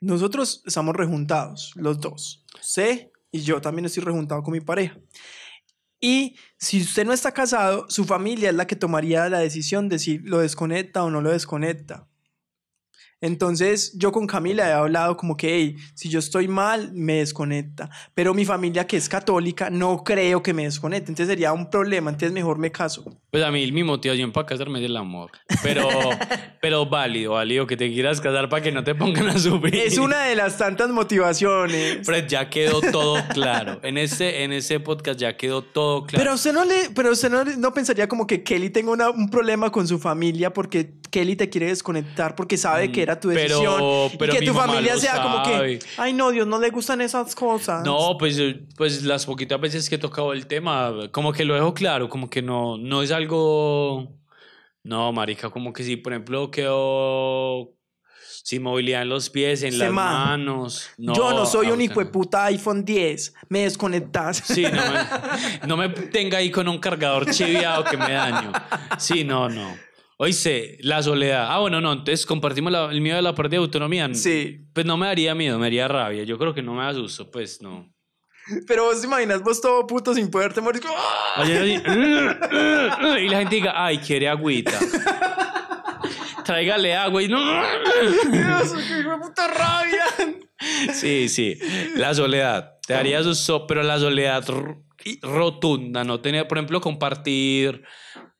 Nosotros 0.00 0.62
estamos 0.64 0.94
rejuntados, 0.96 1.72
los 1.74 2.00
dos. 2.00 2.44
Sé 2.60 3.09
y 3.32 3.40
yo 3.42 3.60
también 3.60 3.86
estoy 3.86 4.02
rejuntado 4.02 4.42
con 4.42 4.52
mi 4.52 4.60
pareja. 4.60 4.98
Y 6.00 6.36
si 6.58 6.80
usted 6.80 7.04
no 7.04 7.12
está 7.12 7.32
casado, 7.32 7.86
su 7.88 8.04
familia 8.04 8.50
es 8.50 8.54
la 8.56 8.66
que 8.66 8.76
tomaría 8.76 9.28
la 9.28 9.38
decisión 9.38 9.88
de 9.88 9.98
si 9.98 10.18
lo 10.18 10.38
desconecta 10.38 11.04
o 11.04 11.10
no 11.10 11.20
lo 11.20 11.30
desconecta. 11.30 12.09
Entonces, 13.20 13.92
yo 13.98 14.12
con 14.12 14.26
Camila 14.26 14.68
he 14.68 14.72
hablado 14.72 15.16
como 15.16 15.36
que, 15.36 15.54
hey, 15.54 15.76
si 15.94 16.08
yo 16.08 16.18
estoy 16.18 16.48
mal, 16.48 16.90
me 16.94 17.14
desconecta. 17.16 17.90
Pero 18.14 18.34
mi 18.34 18.44
familia, 18.44 18.86
que 18.86 18.96
es 18.96 19.08
católica, 19.08 19.70
no 19.70 20.02
creo 20.04 20.42
que 20.42 20.54
me 20.54 20.64
desconecte. 20.64 21.10
Entonces 21.12 21.28
sería 21.28 21.52
un 21.52 21.68
problema. 21.70 22.10
Entonces, 22.10 22.32
mejor 22.32 22.58
me 22.58 22.72
caso. 22.72 23.04
Pues 23.30 23.44
a 23.44 23.50
mí 23.50 23.70
mi 23.72 23.84
motivación 23.84 24.32
para 24.32 24.46
casarme 24.46 24.78
es 24.80 24.86
el 24.86 24.96
amor. 24.96 25.30
Pero, 25.62 25.86
pero 26.60 26.86
válido, 26.86 27.32
válido 27.34 27.66
que 27.66 27.76
te 27.76 27.88
quieras 27.92 28.20
casar 28.20 28.48
para 28.48 28.62
que 28.62 28.72
no 28.72 28.82
te 28.82 28.94
pongan 28.94 29.28
a 29.28 29.38
sufrir. 29.38 29.74
Es 29.76 29.98
una 29.98 30.24
de 30.24 30.34
las 30.36 30.56
tantas 30.58 30.88
motivaciones. 30.90 31.98
Fred, 32.06 32.26
ya 32.26 32.48
quedó 32.50 32.80
todo 32.80 33.16
claro. 33.32 33.80
En 33.82 33.98
ese, 33.98 34.42
en 34.44 34.52
ese 34.52 34.80
podcast 34.80 35.20
ya 35.20 35.36
quedó 35.36 35.62
todo 35.62 36.04
claro. 36.04 36.22
Pero 36.24 36.34
usted 36.34 36.52
no 36.52 36.64
le, 36.64 36.90
pero 36.94 37.12
usted 37.12 37.30
no, 37.30 37.44
no 37.44 37.72
pensaría 37.74 38.08
como 38.08 38.26
que 38.26 38.42
Kelly 38.42 38.70
tenga 38.70 38.90
una- 38.92 39.10
un 39.10 39.28
problema 39.28 39.70
con 39.70 39.86
su 39.86 39.98
familia 39.98 40.52
porque 40.52 40.94
Kelly 41.10 41.36
te 41.36 41.48
quiere 41.50 41.66
desconectar 41.66 42.34
porque 42.34 42.56
sabe 42.56 42.90
que 42.92 43.02
era 43.02 43.09
tu 43.18 43.28
Mm, 43.28 43.34
pero- 43.34 43.58
decisión. 43.60 44.10
pero 44.18 44.34
y 44.34 44.38
que 44.38 44.46
tu 44.46 44.54
familia 44.54 44.96
sea 44.98 45.22
como 45.22 45.44
sabe. 45.44 45.78
que, 45.78 45.86
ay 45.96 46.12
no, 46.12 46.30
Dios 46.30 46.46
no 46.46 46.58
le 46.60 46.70
gustan 46.70 47.00
esas 47.00 47.34
cosas. 47.34 47.84
No, 47.84 48.16
pues, 48.18 48.38
eh, 48.38 48.60
pues 48.76 49.02
las 49.02 49.26
poquitas 49.26 49.60
veces 49.60 49.88
que 49.88 49.94
he 49.96 49.98
tocado 49.98 50.32
el 50.32 50.46
tema, 50.46 50.92
como 51.10 51.32
que 51.32 51.44
lo 51.44 51.54
dejo 51.54 51.72
claro, 51.74 52.08
como 52.08 52.28
que 52.30 52.42
no, 52.42 52.76
no 52.78 53.02
es 53.02 53.10
algo. 53.10 54.12
No, 54.84 55.12
marica, 55.12 55.50
como 55.50 55.72
que 55.72 55.82
si, 55.82 55.96
por 55.96 56.12
ejemplo, 56.12 56.50
quedo 56.50 57.72
sin 58.42 58.62
movilidad 58.62 59.02
en 59.02 59.10
los 59.10 59.28
pies, 59.28 59.62
en 59.62 59.72
Se 59.72 59.78
las 59.78 59.92
ma. 59.92 60.24
manos. 60.26 60.88
No, 60.96 61.14
Yo 61.14 61.30
no 61.32 61.44
soy 61.44 61.70
un 61.70 61.80
hijo 61.82 62.00
de 62.00 62.06
puta 62.06 62.44
iPhone 62.46 62.84
10. 62.86 63.34
Me 63.50 63.60
desconectas. 63.64 64.38
Sí, 64.44 64.62
no 64.64 64.70
me, 64.72 65.66
no 65.68 65.76
me 65.76 65.88
tenga 65.90 66.38
ahí 66.38 66.50
con 66.50 66.66
un 66.66 66.78
cargador 66.78 67.30
chiviado 67.30 67.84
que 67.84 67.98
me 67.98 68.12
daño. 68.12 68.50
Sí, 68.98 69.24
no, 69.24 69.48
no. 69.50 69.76
Oíste, 70.22 70.76
la 70.80 71.02
soledad. 71.02 71.46
Ah, 71.48 71.60
bueno, 71.60 71.80
no, 71.80 71.92
entonces 71.94 72.26
compartimos 72.26 72.70
la- 72.70 72.90
el 72.92 73.00
miedo 73.00 73.16
de 73.16 73.22
la 73.22 73.34
pérdida 73.34 73.52
de 73.58 73.64
autonomía. 73.64 74.06
Sí. 74.12 74.66
Pues 74.74 74.84
no 74.84 74.98
me 74.98 75.06
daría 75.06 75.34
miedo, 75.34 75.58
me 75.58 75.64
daría 75.64 75.88
rabia. 75.88 76.24
Yo 76.24 76.36
creo 76.36 76.52
que 76.52 76.60
no 76.60 76.74
me 76.74 76.82
da 76.84 76.92
susto, 76.92 77.30
pues 77.30 77.62
no. 77.62 77.90
Pero 78.66 78.84
vos 78.84 79.00
te 79.00 79.06
imaginas 79.06 79.42
vos 79.42 79.62
todo 79.62 79.86
puto 79.86 80.12
sin 80.12 80.30
poderte 80.30 80.60
morir. 80.60 80.82
¡ah! 80.86 81.40
Oye, 81.40 81.56
así, 81.58 83.24
y 83.24 83.28
la 83.30 83.38
gente 83.38 83.54
diga, 83.54 83.72
ay, 83.74 83.96
quiere 83.96 84.28
agüita. 84.28 84.78
Tráigale 86.44 86.94
agua 86.94 87.22
y 87.22 87.28
no. 87.28 87.38
Dios, 87.40 88.72
qué 88.74 89.04
puta 89.22 89.48
rabia. 89.48 90.04
Sí, 90.92 91.30
sí. 91.30 91.58
La 91.96 92.12
soledad. 92.12 92.74
Te 92.90 92.94
daría 92.96 93.22
susto, 93.22 93.66
pero 93.66 93.82
la 93.82 93.98
soledad 93.98 94.44
rotunda, 95.22 96.04
no 96.04 96.20
tener, 96.20 96.46
por 96.48 96.58
ejemplo, 96.58 96.80
compartir 96.80 97.82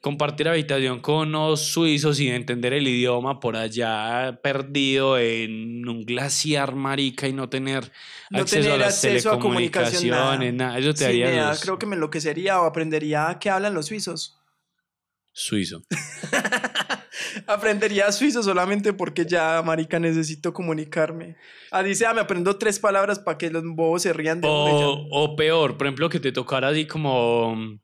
compartir 0.03 0.49
habitación 0.49 1.01
con 1.01 1.29
unos 1.29 1.61
suizos 1.61 2.17
sin 2.17 2.33
entender 2.33 2.73
el 2.73 2.89
idioma 2.89 3.39
por 3.39 3.55
allá 3.55 4.41
perdido 4.43 5.19
en 5.19 5.87
un 5.87 6.07
glaciar 6.07 6.75
marica 6.75 7.29
y 7.29 7.35
no 7.35 7.51
tener 7.51 7.93
No 8.31 8.41
acceso 8.41 8.63
tener 8.63 8.73
a 8.81 8.85
las 8.87 8.95
acceso 9.05 9.31
a 9.33 9.39
comunicación, 9.39 10.09
nada. 10.09 10.39
telecomunicaciones, 10.39 10.55
nada. 10.55 10.79
Eso 10.79 10.95
te 10.95 11.13
Sí, 11.13 11.21
da- 11.21 11.51
susto. 11.53 11.65
creo 11.67 11.79
que 11.79 11.87
me 11.87 11.97
enloquecería 11.97 12.61
o 12.63 12.65
aprendería 12.65 13.37
qué 13.39 13.51
hablan 13.51 13.75
los 13.75 13.87
suizos. 13.87 14.39
suizo. 15.33 15.83
Aprendería 17.47 18.11
suizo 18.13 18.43
solamente 18.43 18.93
porque 18.93 19.27
ya, 19.27 19.63
marica, 19.63 19.99
necesito 19.99 20.53
comunicarme. 20.53 21.37
Ah, 21.71 21.83
dice, 21.83 22.07
ah, 22.07 22.15
me 22.15 22.21
aprendo 22.21 22.57
tres 22.57 22.79
palabras 22.79 23.19
para 23.19 23.39
que 23.39 23.51
los 23.51 23.63
bobos 23.65 24.03
se 24.03 24.13
rían 24.13 24.41
de. 24.41 24.49
O, 24.49 25.07
o 25.11 25.37
peor, 25.37 25.77
por 25.77 25.87
ejemplo, 25.87 26.09
que 26.09 26.21
te 26.21 26.33
tocara 26.33 26.69
así 26.69 26.87
como, 26.87 27.79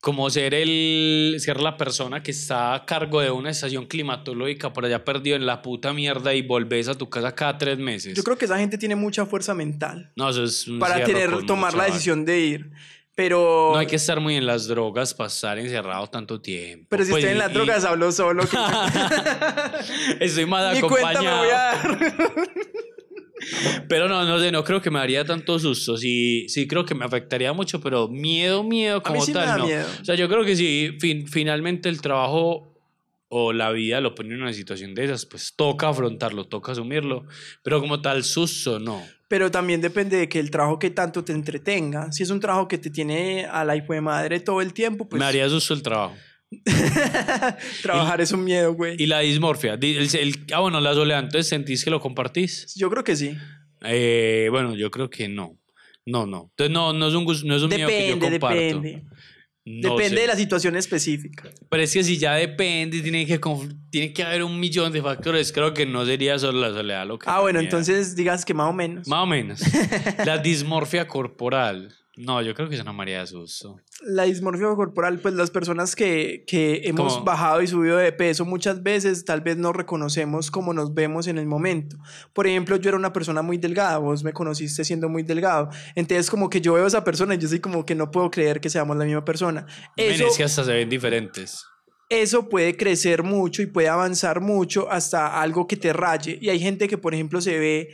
como 0.00 0.28
ser, 0.30 0.52
el, 0.52 1.36
ser 1.38 1.60
la 1.60 1.76
persona 1.76 2.22
que 2.22 2.32
está 2.32 2.74
a 2.74 2.84
cargo 2.84 3.20
de 3.20 3.30
una 3.30 3.50
estación 3.50 3.86
climatológica 3.86 4.72
por 4.72 4.84
allá 4.84 5.04
perdido 5.04 5.36
en 5.36 5.46
la 5.46 5.62
puta 5.62 5.92
mierda 5.92 6.34
y 6.34 6.42
volvés 6.42 6.88
a 6.88 6.94
tu 6.96 7.08
casa 7.08 7.34
cada 7.34 7.56
tres 7.56 7.78
meses. 7.78 8.14
Yo 8.14 8.24
creo 8.24 8.36
que 8.36 8.46
esa 8.46 8.58
gente 8.58 8.78
tiene 8.78 8.96
mucha 8.96 9.26
fuerza 9.26 9.54
mental 9.54 10.12
no, 10.16 10.28
eso 10.28 10.44
es 10.44 10.66
un 10.66 10.78
para 10.78 11.04
tener, 11.04 11.46
tomar 11.46 11.74
la 11.74 11.84
decisión 11.84 12.24
de 12.24 12.40
ir. 12.40 12.70
Pero, 13.14 13.70
No 13.74 13.78
hay 13.78 13.86
que 13.86 13.96
estar 13.96 14.20
muy 14.20 14.36
en 14.36 14.46
las 14.46 14.66
drogas 14.66 15.12
para 15.12 15.28
estar 15.28 15.58
encerrado 15.58 16.06
tanto 16.06 16.40
tiempo. 16.40 16.86
pero 16.88 17.04
si 17.04 17.10
Pues, 17.10 17.22
estoy 17.24 17.32
en 17.32 17.36
y- 17.36 17.40
las 17.40 17.50
y- 17.50 17.54
drogas, 17.54 17.84
hablo 17.84 18.10
solo. 18.12 18.44
que- 18.48 18.56
Estoy 20.24 20.46
me 20.46 20.56
acompañado. 20.56 21.44
Pero 23.88 24.08
no, 24.08 24.24
no 24.24 24.38
sé, 24.38 24.52
no 24.52 24.62
creo 24.62 24.80
que 24.80 24.90
me 24.90 25.00
daría 25.00 25.24
tanto 25.24 25.58
susto. 25.58 25.96
Sí, 25.96 26.46
sí 26.48 26.68
creo 26.68 26.84
que 26.84 26.94
me 26.94 27.04
afectaría 27.04 27.52
mucho, 27.52 27.80
pero 27.80 28.06
miedo, 28.08 28.62
miedo 28.62 29.02
como 29.02 29.20
sí 29.24 29.32
tal, 29.32 29.58
no. 29.58 29.66
miedo. 29.66 29.84
O 30.00 30.04
sea, 30.04 30.14
yo 30.14 30.28
creo 30.28 30.44
que 30.44 30.54
si 30.54 30.96
fin- 31.00 31.26
finalmente 31.26 31.88
el 31.88 32.00
trabajo 32.00 32.72
o 33.28 33.52
la 33.52 33.70
vida 33.72 34.00
lo 34.00 34.14
pone 34.14 34.34
en 34.34 34.42
una 34.42 34.52
situación 34.52 34.94
de 34.94 35.06
esas, 35.06 35.26
pues 35.26 35.54
toca 35.56 35.88
afrontarlo, 35.88 36.44
toca 36.44 36.70
asumirlo. 36.72 37.24
Pero 37.64 37.80
como 37.80 38.00
tal, 38.00 38.22
susto, 38.22 38.78
no. 38.78 39.02
Pero 39.32 39.50
también 39.50 39.80
depende 39.80 40.18
de 40.18 40.28
que 40.28 40.38
el 40.38 40.50
trabajo 40.50 40.78
que 40.78 40.90
tanto 40.90 41.24
te 41.24 41.32
entretenga. 41.32 42.12
Si 42.12 42.22
es 42.22 42.28
un 42.28 42.38
trabajo 42.38 42.68
que 42.68 42.76
te 42.76 42.90
tiene 42.90 43.46
a 43.46 43.64
la 43.64 43.74
hijo 43.74 43.94
de 43.94 44.02
madre 44.02 44.40
todo 44.40 44.60
el 44.60 44.74
tiempo, 44.74 45.08
pues 45.08 45.18
me 45.18 45.24
haría 45.24 45.48
susto 45.48 45.72
el 45.72 45.82
trabajo. 45.82 46.14
trabajar 47.82 48.20
es 48.20 48.30
un 48.32 48.44
miedo, 48.44 48.74
güey. 48.74 48.96
Y 48.98 49.06
la 49.06 49.20
dismorfia. 49.20 49.78
di- 49.78 49.96
el- 49.96 50.14
el- 50.16 50.46
ah, 50.52 50.60
bueno, 50.60 50.80
la 50.82 50.92
soledad, 50.92 51.20
entonces 51.20 51.48
sentís 51.48 51.82
que 51.82 51.90
lo 51.90 51.98
compartís. 51.98 52.74
Yo 52.76 52.90
creo 52.90 53.04
que 53.04 53.16
sí. 53.16 53.34
Eh, 53.82 54.48
bueno, 54.50 54.74
yo 54.74 54.90
creo 54.90 55.08
que 55.08 55.28
no. 55.28 55.58
No, 56.04 56.26
no. 56.26 56.48
Entonces 56.50 56.70
no, 56.74 56.92
no 56.92 57.08
es 57.08 57.14
un, 57.14 57.24
no 57.24 57.56
es 57.56 57.62
un 57.62 57.70
miedo 57.70 57.88
que 57.88 58.08
yo 58.10 58.14
Depende, 58.16 58.38
comparto. 58.38 58.60
depende. 58.60 59.04
No 59.64 59.90
depende 59.90 60.16
sé. 60.16 60.20
de 60.22 60.26
la 60.26 60.36
situación 60.36 60.76
específica. 60.76 61.48
Pero 61.68 61.82
es 61.82 61.92
que 61.92 62.02
si 62.02 62.18
ya 62.18 62.34
depende, 62.34 63.00
tiene 63.00 63.26
que, 63.26 63.40
tiene 63.90 64.12
que 64.12 64.22
haber 64.24 64.42
un 64.42 64.58
millón 64.58 64.92
de 64.92 65.00
factores. 65.00 65.52
Creo 65.52 65.72
que 65.72 65.86
no 65.86 66.04
sería 66.04 66.38
solo 66.38 66.60
la 66.60 66.70
soledad 66.70 67.06
lo 67.06 67.18
que. 67.18 67.30
Ah, 67.30 67.40
bueno, 67.40 67.60
entonces 67.60 68.16
digas 68.16 68.44
que 68.44 68.54
más 68.54 68.68
o 68.68 68.72
menos. 68.72 69.06
Más 69.06 69.22
o 69.22 69.26
menos. 69.26 69.60
la 70.26 70.38
dismorfia 70.38 71.06
corporal. 71.06 71.94
No, 72.16 72.42
yo 72.42 72.54
creo 72.54 72.68
que 72.68 72.74
eso 72.74 72.84
no 72.84 72.92
me 72.92 73.02
haría 73.04 73.26
susto. 73.26 73.80
La 74.02 74.24
dismorfia 74.24 74.66
corporal, 74.74 75.18
pues 75.20 75.32
las 75.32 75.50
personas 75.50 75.96
que, 75.96 76.44
que 76.46 76.82
hemos 76.84 77.24
bajado 77.24 77.62
y 77.62 77.66
subido 77.66 77.96
de 77.96 78.12
peso 78.12 78.44
muchas 78.44 78.82
veces, 78.82 79.24
tal 79.24 79.40
vez 79.40 79.56
no 79.56 79.72
reconocemos 79.72 80.50
cómo 80.50 80.74
nos 80.74 80.92
vemos 80.92 81.26
en 81.26 81.38
el 81.38 81.46
momento. 81.46 81.96
Por 82.34 82.46
ejemplo, 82.46 82.76
yo 82.76 82.90
era 82.90 82.98
una 82.98 83.14
persona 83.14 83.40
muy 83.40 83.56
delgada, 83.56 83.96
vos 83.96 84.22
me 84.24 84.34
conociste 84.34 84.84
siendo 84.84 85.08
muy 85.08 85.22
delgado. 85.22 85.70
Entonces, 85.94 86.28
como 86.28 86.50
que 86.50 86.60
yo 86.60 86.74
veo 86.74 86.84
a 86.84 86.88
esa 86.88 87.02
persona 87.02 87.34
y 87.34 87.38
yo 87.38 87.48
soy 87.48 87.60
como 87.60 87.86
que 87.86 87.94
no 87.94 88.10
puedo 88.10 88.30
creer 88.30 88.60
que 88.60 88.68
seamos 88.68 88.94
la 88.98 89.06
misma 89.06 89.24
persona. 89.24 89.64
Men, 89.96 90.12
Eso, 90.12 90.26
Es 90.26 90.36
que 90.36 90.44
hasta 90.44 90.64
se 90.64 90.72
ven 90.72 90.90
diferentes. 90.90 91.64
eso 92.10 92.46
puede 92.50 92.76
crecer 92.76 93.22
mucho 93.22 93.62
y 93.62 93.66
puede 93.66 93.88
avanzar 93.88 94.42
mucho 94.42 94.90
hasta 94.90 95.40
algo 95.40 95.66
que 95.66 95.78
te 95.78 95.94
raye. 95.94 96.38
Y 96.42 96.50
hay 96.50 96.60
gente 96.60 96.88
que, 96.88 96.98
por 96.98 97.14
ejemplo, 97.14 97.40
se 97.40 97.58
ve 97.58 97.88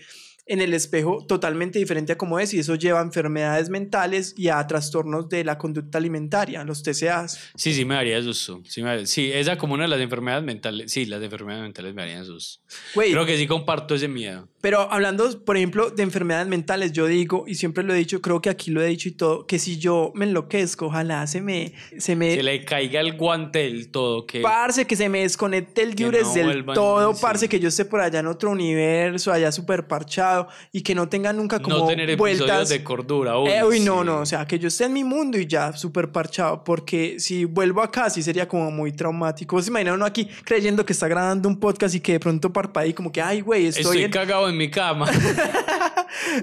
en 0.49 0.61
el 0.61 0.73
espejo 0.75 1.25
totalmente 1.27 1.79
diferente 1.79 2.13
a 2.13 2.19
como 2.19 2.39
es 2.41 2.55
y 2.55 2.59
eso 2.59 2.75
lleva 2.75 3.01
a 3.01 3.03
enfermedades 3.03 3.69
mentales 3.71 4.35
y 4.37 4.49
a 4.49 4.67
trastornos 4.67 5.29
de 5.29 5.45
la 5.45 5.59
conducta 5.59 5.99
alimentaria, 5.99 6.65
los 6.65 6.83
TCAs. 6.83 7.39
Sí, 7.55 7.75
sí 7.75 7.85
me 7.85 7.95
daría 7.95 8.23
susto. 8.23 8.61
Sí, 8.67 8.83
me 8.83 8.89
daría- 8.91 9.07
sí, 9.07 9.31
esa 9.33 9.57
como 9.59 9.75
una 9.75 9.85
de 9.85 9.89
las 9.91 10.01
enfermedades 10.01 10.45
mentales. 10.45 10.91
Sí, 10.91 11.05
las 11.07 11.23
enfermedades 11.23 11.63
mentales 11.65 11.95
me 11.95 12.03
harían 12.03 12.25
susto. 12.25 12.63
Güey, 12.95 13.13
Creo 13.13 13.27
que 13.27 13.37
sí 13.37 13.47
comparto 13.47 13.95
ese 13.95 14.09
miedo. 14.09 14.49
Pero 14.61 14.91
hablando, 14.93 15.29
por 15.45 15.57
ejemplo, 15.57 15.91
de 15.91 16.03
enfermedades 16.03 16.49
mentales, 16.49 16.93
yo 16.93 17.07
digo, 17.07 17.45
y 17.47 17.55
siempre 17.55 17.85
lo 17.85 17.95
he 17.95 17.97
dicho, 17.97 18.21
creo 18.21 18.41
que 18.41 18.51
aquí 18.51 18.71
lo 18.71 18.83
he 18.83 18.87
dicho 18.87 19.09
y 19.09 19.13
todo, 19.13 19.47
que 19.47 19.59
si 19.59 19.79
yo 19.79 20.11
me 20.15 20.25
enloquezco, 20.25 20.87
ojalá 20.87 21.27
se 21.29 21.41
me, 21.41 21.73
se 21.99 22.17
me, 22.17 22.35
Se 22.35 22.43
le 22.43 22.65
caiga 22.65 23.01
el 23.01 23.17
guante 23.17 23.61
del 23.61 23.91
todo. 23.91 24.27
Que... 24.27 24.41
Parce, 24.41 24.85
que 24.85 24.97
se 24.97 25.09
me 25.09 25.21
desconecte 25.21 25.83
el 25.83 25.95
diures 25.95 26.27
no 26.27 26.35
del 26.35 26.65
todo, 26.67 27.15
sí. 27.15 27.21
parce, 27.23 27.49
que 27.49 27.61
yo 27.61 27.69
esté 27.69 27.85
por 27.85 28.01
allá 28.01 28.19
en 28.19 28.27
otro 28.27 28.51
universo, 28.51 29.33
allá 29.33 29.53
súper 29.53 29.87
parchado 29.87 30.49
y 30.73 30.83
que 30.83 30.95
no 30.95 31.09
tenga 31.09 31.33
nunca 31.33 31.61
como 31.61 31.79
no 31.79 31.87
tener 31.87 32.17
vueltas. 32.17 32.69
de 32.69 32.83
cordura. 32.83 33.39
Uy, 33.39 33.51
Eh, 33.51 33.65
uy, 33.65 33.81
no, 33.81 34.01
sí. 34.01 34.07
no, 34.07 34.21
o 34.21 34.27
sea, 34.27 34.45
que 34.45 34.59
yo 34.59 34.69
esté 34.69 34.85
en 34.87 34.93
mi 34.93 35.05
mundo 35.05 35.39
y 35.39 35.47
ya 35.47 35.73
súper 35.73 36.11
parchado, 36.11 36.65
porque 36.65 37.21
si 37.21 37.45
vuelvo 37.45 37.81
acá 37.81 38.11
sí 38.11 38.23
sería 38.23 38.49
como 38.49 38.73
muy 38.73 38.91
traumático. 38.93 39.55
¿Vos 39.55 39.67
se 39.67 39.71
imaginan 39.71 39.95
uno 39.95 40.05
aquí 40.05 40.29
creyendo 40.45 40.85
que 40.85 40.93
está 40.93 41.07
grabando 41.07 41.49
un 41.49 41.61
podcast 41.61 41.95
y 41.95 42.01
que 42.01 42.13
de 42.13 42.21
pronto 42.21 42.53
parpadea 42.53 42.91
y 42.91 42.95
como 42.95 43.13
que, 43.13 43.23
ay, 43.23 43.41
güey, 43.41 43.67
estoy, 43.67 43.83
Estoy 43.83 44.03
en... 44.03 44.11
cagado 44.11 44.48
en 44.49 44.57
mi 44.57 44.71
cama. 44.71 45.11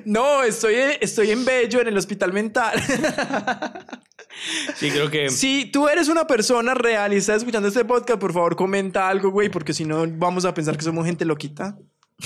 No, 0.06 0.44
estoy, 0.44 0.76
estoy 1.02 1.32
en 1.32 1.44
Bello, 1.44 1.82
en 1.82 1.88
el 1.88 1.98
hospital 1.98 2.32
mental. 2.32 2.82
Sí, 4.76 4.90
creo 4.92 5.10
que. 5.10 5.30
si 5.30 5.66
tú 5.66 5.88
eres 5.88 6.08
una 6.08 6.28
persona 6.28 6.74
real 6.74 7.14
y 7.14 7.18
estás 7.18 7.38
escuchando 7.38 7.68
este 7.68 7.86
podcast, 7.86 8.20
por 8.20 8.34
favor 8.34 8.56
comenta 8.56 9.10
algo, 9.10 9.32
güey, 9.32 9.50
porque 9.50 9.74
si 9.74 9.86
no 9.86 10.06
vamos 10.08 10.46
a 10.46 10.54
pensar 10.54 10.78
que 10.78 10.84
somos 10.84 11.06
gente 11.06 11.26
loquita. 11.26 11.78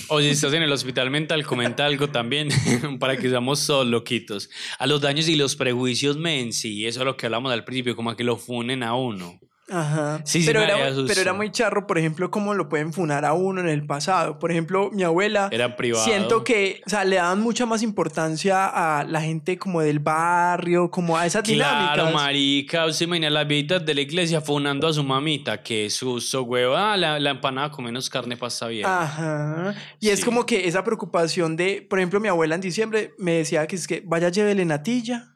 O 0.07 0.19
si 0.19 0.27
estás 0.27 0.53
en 0.53 0.61
el 0.61 0.71
hospital 0.71 1.09
mental, 1.09 1.45
comenta 1.45 1.85
algo 1.85 2.09
también 2.09 2.49
para 2.99 3.17
que 3.17 3.29
seamos 3.29 3.65
todos 3.65 3.87
loquitos. 3.87 4.49
A 4.77 4.85
los 4.85 5.01
daños 5.01 5.27
y 5.27 5.35
los 5.35 5.55
prejuicios, 5.55 6.17
men, 6.17 6.53
sí, 6.53 6.85
eso 6.85 6.99
es 6.99 7.05
lo 7.05 7.17
que 7.17 7.25
hablamos 7.25 7.51
al 7.51 7.63
principio, 7.63 7.95
como 7.95 8.11
a 8.11 8.17
que 8.17 8.23
lo 8.23 8.37
funen 8.37 8.83
a 8.83 8.93
uno. 8.95 9.39
Ajá. 9.71 10.21
Sí, 10.25 10.41
sí 10.41 10.47
pero, 10.47 10.59
me 10.61 10.65
era, 10.65 10.77
pero 11.07 11.21
era 11.21 11.33
muy 11.33 11.51
charro, 11.51 11.87
por 11.87 11.97
ejemplo, 11.97 12.31
cómo 12.31 12.53
lo 12.53 12.69
pueden 12.69 12.93
funar 12.93 13.25
a 13.25 13.33
uno 13.33 13.61
en 13.61 13.69
el 13.69 13.85
pasado. 13.85 14.39
Por 14.39 14.51
ejemplo, 14.51 14.89
mi 14.91 15.03
abuela. 15.03 15.49
Era 15.51 15.75
privado. 15.75 16.03
Siento 16.03 16.43
que, 16.43 16.81
o 16.85 16.89
sea, 16.89 17.03
le 17.05 17.17
daban 17.17 17.41
mucha 17.41 17.65
más 17.65 17.81
importancia 17.83 18.65
a 18.99 19.03
la 19.03 19.21
gente 19.21 19.57
como 19.57 19.81
del 19.81 19.99
barrio, 19.99 20.89
como 20.91 21.17
a 21.17 21.25
esas 21.25 21.43
dinámicas. 21.43 21.93
Claro, 21.95 22.11
marica, 22.11 22.85
usted 22.85 23.05
imagina 23.05 23.29
las 23.29 23.47
viejitas 23.47 23.85
de 23.85 23.93
la 23.95 24.01
iglesia 24.01 24.41
funando 24.41 24.87
a 24.87 24.93
su 24.93 25.03
mamita, 25.03 25.61
qué 25.61 25.89
susto, 25.89 26.43
huevo. 26.43 26.75
Ah, 26.75 26.97
la, 26.97 27.19
la 27.19 27.31
empanada 27.31 27.71
con 27.71 27.85
menos 27.85 28.09
carne 28.09 28.37
pasa 28.37 28.67
bien. 28.67 28.85
Ajá. 28.85 29.75
Y 29.99 30.09
es 30.09 30.19
Sí. 30.19 30.25
como 30.25 30.45
que 30.45 30.67
esa 30.67 30.83
preocupación 30.83 31.55
de, 31.55 31.85
por 31.89 31.99
ejemplo, 31.99 32.19
mi 32.19 32.27
abuela 32.27 32.55
en 32.55 32.61
diciembre 32.61 33.13
me 33.17 33.33
decía 33.33 33.65
que 33.67 33.75
es 33.75 33.87
que 33.87 34.01
vaya, 34.05 34.29
llévele 34.29 34.65
natilla 34.65 35.28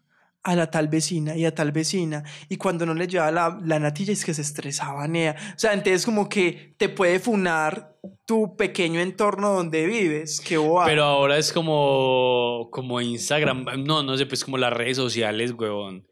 a 0.43 0.55
la 0.55 0.69
tal 0.69 0.89
vecina 0.89 1.35
y 1.35 1.45
a 1.45 1.55
tal 1.55 1.71
vecina. 1.71 2.23
Y 2.49 2.57
cuando 2.57 2.85
no 2.85 2.93
le 2.93 3.07
llevaba 3.07 3.31
la, 3.31 3.59
la 3.63 3.79
natilla 3.79 4.13
es 4.13 4.25
que 4.25 4.33
se 4.33 4.41
estresaba, 4.41 5.07
Nea. 5.07 5.35
O 5.55 5.59
sea, 5.59 5.73
entonces 5.73 6.05
como 6.05 6.27
que 6.27 6.75
te 6.77 6.89
puede 6.89 7.19
funar 7.19 7.93
tu 8.25 8.55
pequeño 8.57 8.99
entorno 8.99 9.53
donde 9.53 9.85
vives. 9.85 10.41
Qué 10.41 10.57
boba. 10.57 10.85
Pero 10.85 11.03
ahora 11.03 11.37
es 11.37 11.53
como, 11.53 12.67
como 12.71 12.99
Instagram, 12.99 13.65
no, 13.85 14.03
no 14.03 14.17
sé, 14.17 14.25
pues 14.25 14.43
como 14.43 14.57
las 14.57 14.73
redes 14.73 14.97
sociales, 14.97 15.51
huevón. 15.51 16.05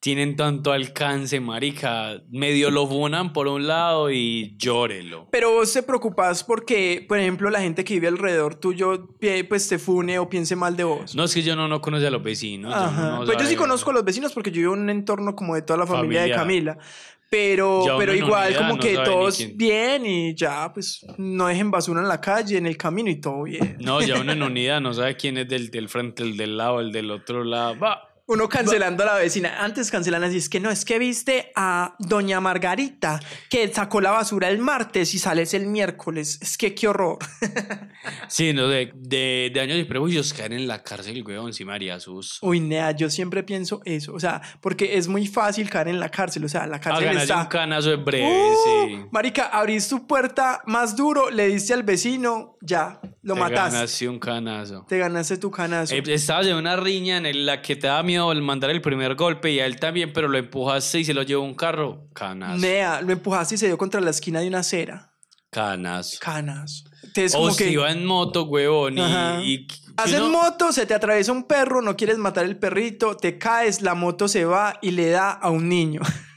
Tienen 0.00 0.34
tanto 0.34 0.72
alcance, 0.72 1.40
marica. 1.40 2.22
Medio 2.30 2.70
lo 2.70 2.86
funan 2.86 3.34
por 3.34 3.48
un 3.48 3.66
lado 3.66 4.10
y 4.10 4.56
llórelo. 4.56 5.28
Pero 5.30 5.52
vos 5.52 5.70
te 5.72 5.82
preocupas 5.82 6.42
porque, 6.42 7.04
por 7.06 7.18
ejemplo, 7.18 7.50
la 7.50 7.60
gente 7.60 7.84
que 7.84 7.92
vive 7.94 8.08
alrededor 8.08 8.54
tuyo 8.54 9.08
pi- 9.18 9.42
pues 9.42 9.68
te 9.68 9.78
fune 9.78 10.18
o 10.18 10.30
piense 10.30 10.56
mal 10.56 10.74
de 10.74 10.84
vos. 10.84 11.14
No 11.14 11.24
es 11.24 11.34
que 11.34 11.42
yo 11.42 11.54
no, 11.54 11.68
no 11.68 11.82
conoce 11.82 12.06
a 12.06 12.10
los 12.10 12.22
vecinos. 12.22 12.72
yo 12.72 12.80
Ajá. 12.80 13.10
no 13.18 13.24
pues 13.26 13.36
yo 13.36 13.44
sí 13.44 13.56
conozco 13.56 13.90
a 13.90 13.92
los 13.92 14.04
vecinos 14.04 14.32
porque 14.32 14.50
yo 14.50 14.60
vivo 14.62 14.74
en 14.74 14.80
un 14.80 14.90
entorno 14.90 15.36
como 15.36 15.54
de 15.54 15.60
toda 15.60 15.78
la 15.80 15.86
familia 15.86 16.22
de 16.22 16.32
Familiar. 16.34 16.76
Camila. 16.76 16.86
Pero, 17.28 17.86
Ya 17.86 17.96
pero 17.96 18.12
igual 18.14 18.56
como 18.56 18.74
no 18.74 18.80
que 18.80 18.94
todos 18.94 19.36
quién. 19.36 19.56
bien 19.56 20.06
y 20.06 20.34
ya, 20.34 20.72
pues 20.72 21.06
no 21.16 21.46
dejen 21.46 21.70
basura 21.70 22.00
en 22.00 22.08
la 22.08 22.20
calle, 22.20 22.56
en 22.56 22.66
el 22.66 22.76
camino 22.76 23.08
y 23.10 23.20
todo 23.20 23.42
bien. 23.44 23.76
No, 23.80 24.00
ya 24.02 24.18
uno 24.18 24.32
en 24.32 24.42
unidad 24.42 24.80
no 24.80 24.92
sabe 24.94 25.14
quién 25.16 25.36
es 25.38 25.46
del, 25.48 25.70
del 25.70 25.88
frente, 25.88 26.22
el 26.24 26.36
del 26.36 26.56
lado, 26.56 26.80
el 26.80 26.90
del 26.90 27.10
otro 27.10 27.44
lado. 27.44 27.78
Va. 27.78 28.06
Uno 28.32 28.48
cancelando 28.48 29.02
a 29.02 29.06
la 29.06 29.14
vecina. 29.16 29.56
Antes 29.62 29.90
cancelan 29.90 30.22
así, 30.22 30.36
es 30.36 30.48
que 30.48 30.60
no, 30.60 30.70
es 30.70 30.84
que 30.84 30.98
viste 31.00 31.50
a 31.56 31.96
doña 31.98 32.40
Margarita 32.40 33.18
que 33.48 33.66
sacó 33.74 34.00
la 34.00 34.12
basura 34.12 34.48
el 34.48 34.58
martes 34.58 35.14
y 35.14 35.18
sales 35.18 35.52
el 35.52 35.66
miércoles. 35.66 36.38
Es 36.40 36.56
que 36.56 36.74
qué 36.74 36.88
horror. 36.88 37.18
Sí, 38.28 38.52
no, 38.54 38.68
de, 38.68 38.92
de, 38.94 39.50
de 39.52 39.60
años 39.60 39.76
y 39.78 39.84
prejuicios 39.84 40.32
caer 40.32 40.52
en 40.54 40.66
la 40.66 40.82
cárcel, 40.82 41.22
huevón, 41.26 41.52
sí 41.52 41.64
me 41.66 41.74
haría 41.74 42.00
sus. 42.00 42.38
Uy, 42.42 42.60
nea, 42.60 42.92
yo 42.92 43.10
siempre 43.10 43.42
pienso 43.42 43.82
eso. 43.84 44.14
O 44.14 44.20
sea, 44.20 44.40
porque 44.62 44.96
es 44.96 45.06
muy 45.08 45.26
fácil 45.26 45.68
caer 45.68 45.88
en 45.88 46.00
la 46.00 46.08
cárcel. 46.08 46.44
O 46.44 46.48
sea, 46.48 46.66
la 46.66 46.80
cárcel 46.80 47.04
ganarse 47.06 47.24
está... 47.24 47.40
un 47.42 47.46
canazo 47.46 47.90
de 47.90 47.96
breve, 47.96 48.20
Uh, 48.30 48.54
sí. 48.88 49.04
Marica, 49.10 49.46
abrís 49.46 49.88
tu 49.88 50.06
puerta 50.06 50.62
más 50.66 50.96
duro, 50.96 51.28
le 51.30 51.48
diste 51.48 51.74
al 51.74 51.82
vecino, 51.82 52.56
ya, 52.62 53.00
lo 53.22 53.34
Te 53.34 53.40
mataste. 53.40 53.74
ganaste 53.76 54.08
un 54.08 54.18
canazo. 54.18 54.86
Te 54.88 54.98
ganaste 54.98 55.36
tu 55.36 55.50
canazo. 55.50 55.94
Eh, 55.94 56.02
estabas 56.06 56.46
en 56.46 56.54
una 56.56 56.76
riña 56.76 57.18
en 57.18 57.44
la 57.46 57.60
que 57.60 57.76
te 57.76 57.86
da 57.88 58.02
miedo 58.02 58.19
el 58.32 58.42
mandar 58.42 58.70
el 58.70 58.80
primer 58.80 59.14
golpe 59.14 59.50
y 59.50 59.60
a 59.60 59.66
él 59.66 59.78
también, 59.80 60.12
pero 60.12 60.28
lo 60.28 60.38
empujaste 60.38 61.00
y 61.00 61.04
se 61.04 61.14
lo 61.14 61.22
llevó 61.22 61.42
un 61.44 61.54
carro. 61.54 62.08
Canazo. 62.12 62.58
Nea, 62.58 63.00
lo 63.00 63.12
empujaste 63.12 63.54
y 63.54 63.58
se 63.58 63.66
dio 63.66 63.78
contra 63.78 64.00
la 64.00 64.10
esquina 64.10 64.40
de 64.40 64.48
una 64.48 64.58
acera. 64.60 65.12
Canazo. 65.50 66.18
Canas. 66.20 66.84
Entonces, 67.02 67.34
O 67.34 67.38
como 67.38 67.50
si 67.52 67.64
que 67.64 67.70
iba 67.70 67.90
en 67.90 68.04
moto, 68.04 68.44
huevón, 68.44 68.98
y, 68.98 69.00
Ajá. 69.00 69.40
y- 69.42 69.66
Vas 69.94 70.12
en 70.12 70.30
moto, 70.30 70.72
se 70.72 70.86
te 70.86 70.94
atraviesa 70.94 71.32
un 71.32 71.44
perro, 71.44 71.82
no 71.82 71.96
quieres 71.96 72.18
matar 72.18 72.44
el 72.44 72.56
perrito, 72.56 73.16
te 73.16 73.36
caes, 73.38 73.82
la 73.82 73.94
moto 73.94 74.28
se 74.28 74.44
va 74.44 74.78
y 74.80 74.92
le 74.92 75.10
da 75.10 75.30
a 75.32 75.50
un 75.50 75.68
niño. 75.68 76.00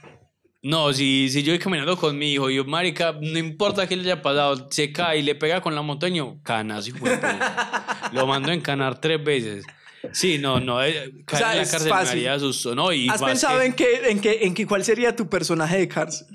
No, 0.65 0.93
si, 0.93 1.27
si 1.29 1.43
yo 1.43 1.51
voy 1.51 1.59
caminando 1.59 1.97
con 1.97 2.17
mi 2.17 2.31
hijo 2.31 2.49
y 2.49 2.55
yo, 2.55 2.63
marica, 2.63 3.11
no 3.19 3.37
importa 3.37 3.85
qué 3.85 3.97
le 3.97 4.03
haya 4.03 4.21
pasado, 4.21 4.69
se 4.71 4.93
cae 4.93 5.19
y 5.19 5.21
le 5.21 5.35
pega 5.35 5.59
con 5.59 5.75
la 5.75 5.81
montaña, 5.81 6.23
canas, 6.41 6.87
hijo 6.87 6.99
de 7.03 7.17
puta. 7.17 8.09
Lo 8.13 8.25
mando 8.27 8.49
a 8.49 8.53
encanar 8.53 9.01
tres 9.01 9.21
veces. 9.21 9.65
Sí, 10.13 10.37
no, 10.37 10.59
no, 10.59 10.81
eh, 10.83 11.11
caer 11.25 11.43
sea, 11.43 11.51
en 11.53 11.57
la 11.57 11.67
cárcel 11.69 11.89
fácil. 11.89 12.05
me 12.05 12.27
haría 12.27 12.39
susto, 12.39 12.73
¿no? 12.75 12.93
Y 12.93 13.09
¿Has 13.09 13.21
pensado 13.21 13.59
que- 13.59 13.65
en 13.65 13.73
qué, 13.73 14.09
en 14.09 14.19
qué, 14.21 14.39
en 14.43 14.53
qué, 14.53 14.65
cuál 14.67 14.83
sería 14.85 15.15
tu 15.15 15.27
personaje 15.27 15.77
de 15.79 15.87
cárcel? 15.87 16.27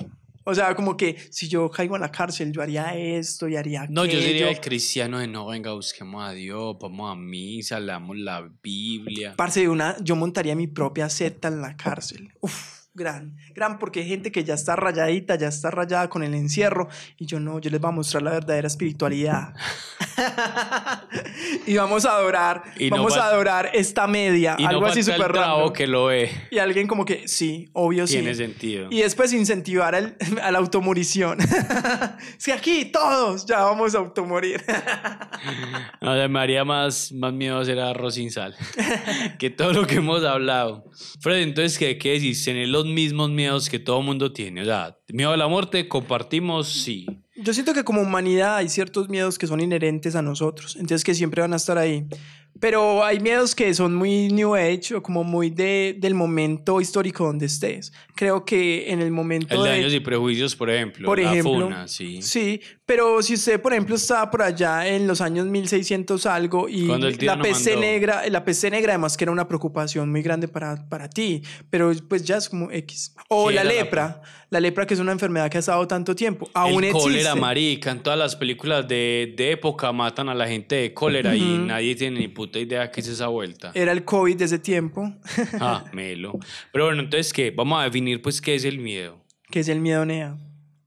O 0.45 0.55
sea, 0.55 0.74
como 0.74 0.97
que 0.97 1.14
si 1.31 1.47
yo 1.47 1.70
caigo 1.70 1.95
en 1.95 2.01
la 2.01 2.11
cárcel, 2.11 2.51
yo 2.53 2.62
haría 2.62 2.97
esto 2.97 3.49
y 3.49 3.57
haría 3.57 3.87
No, 3.89 4.05
yo 4.07 4.18
sería 4.20 4.49
el 4.51 4.61
cristiano 4.61 5.18
de 5.18 5.26
no, 5.29 5.47
venga, 5.47 5.72
busquemos 5.74 6.26
a 6.26 6.33
Dios, 6.33 6.76
vamos 6.81 7.12
a 7.12 7.14
misa, 7.14 7.79
leamos 7.79 8.16
la 8.16 8.49
Biblia. 8.62 9.35
Parce, 9.37 9.61
de 9.61 9.68
una, 9.68 9.97
yo 10.03 10.16
montaría 10.16 10.57
mi 10.57 10.66
propia 10.66 11.09
secta 11.11 11.49
en 11.49 11.61
la 11.61 11.76
cárcel. 11.76 12.31
Uf, 12.41 12.78
gran, 12.99 13.37
gran, 13.55 13.79
porque 13.79 14.01
hay 14.01 14.09
gente 14.09 14.31
que 14.31 14.45
ya 14.45 14.55
está 14.55 14.77
rayadita, 14.77 15.37
ya 15.37 15.49
está 15.49 15.71
rayada 15.71 16.09
con 16.11 16.23
el 16.23 16.35
encierro, 16.35 16.89
y 17.17 17.25
yo 17.25 17.41
no, 17.41 17.59
yo 17.61 17.71
les 17.71 17.81
voy 17.81 17.89
a 17.89 17.93
mostrar 17.93 18.23
la 18.23 18.33
verdadera 18.33 18.67
espiritualidad. 18.67 19.55
y 21.67 21.77
vamos 21.77 22.05
a 22.05 22.17
adorar, 22.17 22.63
Y 22.77 22.91
vamos 22.91 23.17
a 23.17 23.27
adorar 23.29 23.71
esta 23.73 24.07
media, 24.07 24.57
Y 24.59 24.65
algo 24.65 24.83
no 24.83 24.87
así 24.89 25.03
súper 25.03 25.33
random. 25.33 25.73
que 25.73 25.87
lo 25.87 26.07
ve. 26.07 26.31
Y 26.51 26.59
alguien 26.59 26.87
como 26.87 27.05
que, 27.05 27.27
sí, 27.29 27.71
obvio 27.73 28.07
sí. 28.07 28.15
Tiene 28.15 28.35
sentido. 28.35 28.89
Y 28.91 29.01
después 29.03 29.33
incentivar 29.33 29.95
al- 29.95 30.17
a 30.43 30.51
la 30.51 30.59
automorición. 30.59 31.39
es 32.39 32.45
que 32.45 32.53
aquí 32.53 32.87
todos 32.87 33.47
ya 33.47 33.61
vamos 33.61 33.95
a 33.95 33.99
automorir. 33.99 34.65
No, 36.01 36.13
o 36.13 36.15
sea, 36.17 36.29
me 36.29 36.41
haría 36.41 36.65
más, 36.65 37.13
más 37.13 37.33
miedo 37.33 37.59
hacer 37.59 37.79
arroz 37.79 38.15
sin 38.15 38.31
sal 38.31 38.55
que 39.39 39.51
todo 39.51 39.73
lo 39.73 39.87
que 39.87 39.97
hemos 39.97 40.25
hablado. 40.25 40.85
Fred, 41.21 41.43
entonces, 41.43 41.79
¿qué, 41.79 41.99
qué 41.99 42.13
decís? 42.13 42.45
Tener 42.45 42.69
los 42.69 42.85
mismos 42.89 43.30
miedos 43.30 43.68
que 43.68 43.78
todo 43.78 44.03
mundo 44.03 44.32
tiene. 44.32 44.62
O 44.62 44.64
sea, 44.64 44.99
miedo 45.09 45.30
a 45.30 45.36
la 45.36 45.47
muerte, 45.49 45.89
compartimos, 45.89 46.68
sí. 46.68 47.07
Yo 47.36 47.55
siento 47.55 47.72
que 47.74 47.84
como 47.84 48.03
humanidad 48.03 48.57
hay 48.57 48.68
ciertos 48.68 49.09
miedos 49.09 49.39
que 49.39 49.47
son 49.47 49.61
inherentes 49.61 50.16
a 50.16 50.22
nosotros, 50.22 50.74
entonces 50.74 51.05
que 51.05 51.14
siempre 51.14 51.41
van 51.41 51.53
a 51.53 51.57
estar 51.57 51.78
ahí. 51.78 52.07
Pero 52.61 53.05
hay 53.05 53.21
miedos 53.21 53.55
que 53.55 53.73
son 53.75 53.95
muy 53.95 54.29
New 54.29 54.55
Age 54.55 54.97
o 54.97 55.03
como 55.03 55.23
muy 55.25 55.51
de, 55.51 55.97
del 55.99 56.15
momento 56.15 56.81
histórico 56.81 57.25
donde 57.25 57.47
estés. 57.47 57.93
Creo 58.17 58.45
que 58.45 58.91
en 58.91 59.01
el 59.01 59.11
momento 59.11 59.55
El 59.55 59.63
de 59.63 59.69
de... 59.69 59.75
años 59.77 59.95
y 59.95 60.01
prejuicios, 60.01 60.57
por 60.57 60.69
ejemplo. 60.71 61.07
Por 61.07 61.21
la 61.21 61.31
ejemplo, 61.31 61.53
funa, 61.67 61.87
sí. 61.89 62.21
Sí, 62.23 62.61
pero 62.85 63.23
si 63.23 63.35
usted, 63.35 63.61
por 63.61 63.73
ejemplo, 63.73 63.95
estaba 63.97 64.31
por 64.31 64.43
allá 64.43 64.89
en 64.89 65.07
los 65.07 65.21
años 65.21 65.47
1600 65.47 66.27
algo 66.27 66.69
y 66.69 66.87
la 67.21 67.39
peste 67.41 67.71
mandó. 67.73 67.87
negra, 67.87 68.23
la 68.29 68.45
peste 68.45 68.71
negra 68.71 68.93
además 68.95 69.17
que 69.17 69.25
era 69.25 69.31
una 69.33 69.47
preocupación 69.47 70.11
muy 70.11 70.23
grande 70.23 70.49
para, 70.49 70.89
para 70.89 71.09
ti, 71.09 71.43
pero 71.71 71.93
pues 72.09 72.25
ya 72.25 72.39
es 72.39 72.49
como 72.49 72.71
X. 72.71 73.15
O 73.29 73.49
Sí, 73.51 73.55
la 73.55 73.61
era 73.63 73.71
la- 73.73 73.77
lepra, 73.83 74.23
la, 74.51 74.61
lepra 74.61 74.87
que 74.87 74.95
es 74.95 75.01
una 75.01 75.13
enfermedad 75.13 75.51
que 75.51 75.59
ha 75.59 75.61
estado 75.61 75.87
tanto 75.87 76.15
tiempo, 76.15 76.49
aún 76.55 76.85
el 76.85 76.91
existe. 76.91 77.11
cólera, 77.11 77.35
marica. 77.35 77.91
En 77.91 78.03
todas 78.03 78.19
las 78.19 78.37
películas 78.37 78.87
de, 78.89 79.35
de 79.37 79.53
época 79.53 79.93
matan 79.93 80.29
a 80.29 80.35
la 80.35 80.47
gente 80.49 80.77
de 80.77 80.95
cólera 80.95 81.35
y 81.37 81.59
nadie 81.59 81.95
tiene 81.97 82.21
ni 82.21 82.29
puta 82.29 82.59
idea 82.59 82.91
qué 82.91 83.01
es 83.01 83.09
esa 83.09 83.29
vuelta. 83.29 83.73
Era 83.75 83.93
el 83.93 84.05
COVID 84.05 84.37
de 84.37 84.45
ese 84.45 84.59
tiempo, 84.59 85.13
Ah, 85.61 85.85
melo. 85.93 86.39
Pero 86.73 86.87
bueno, 86.87 87.03
entonces, 87.03 87.33
¿qué? 87.33 87.51
Vamos 87.51 87.81
a 87.81 87.85
definir, 87.85 88.23
pues, 88.23 88.41
qué 88.41 88.55
es 88.55 88.65
el 88.65 88.79
miedo. 88.79 89.25
que 89.51 89.61
es 89.61 89.69
el 89.69 89.81
miedo 89.81 90.05
nea. 90.05 90.37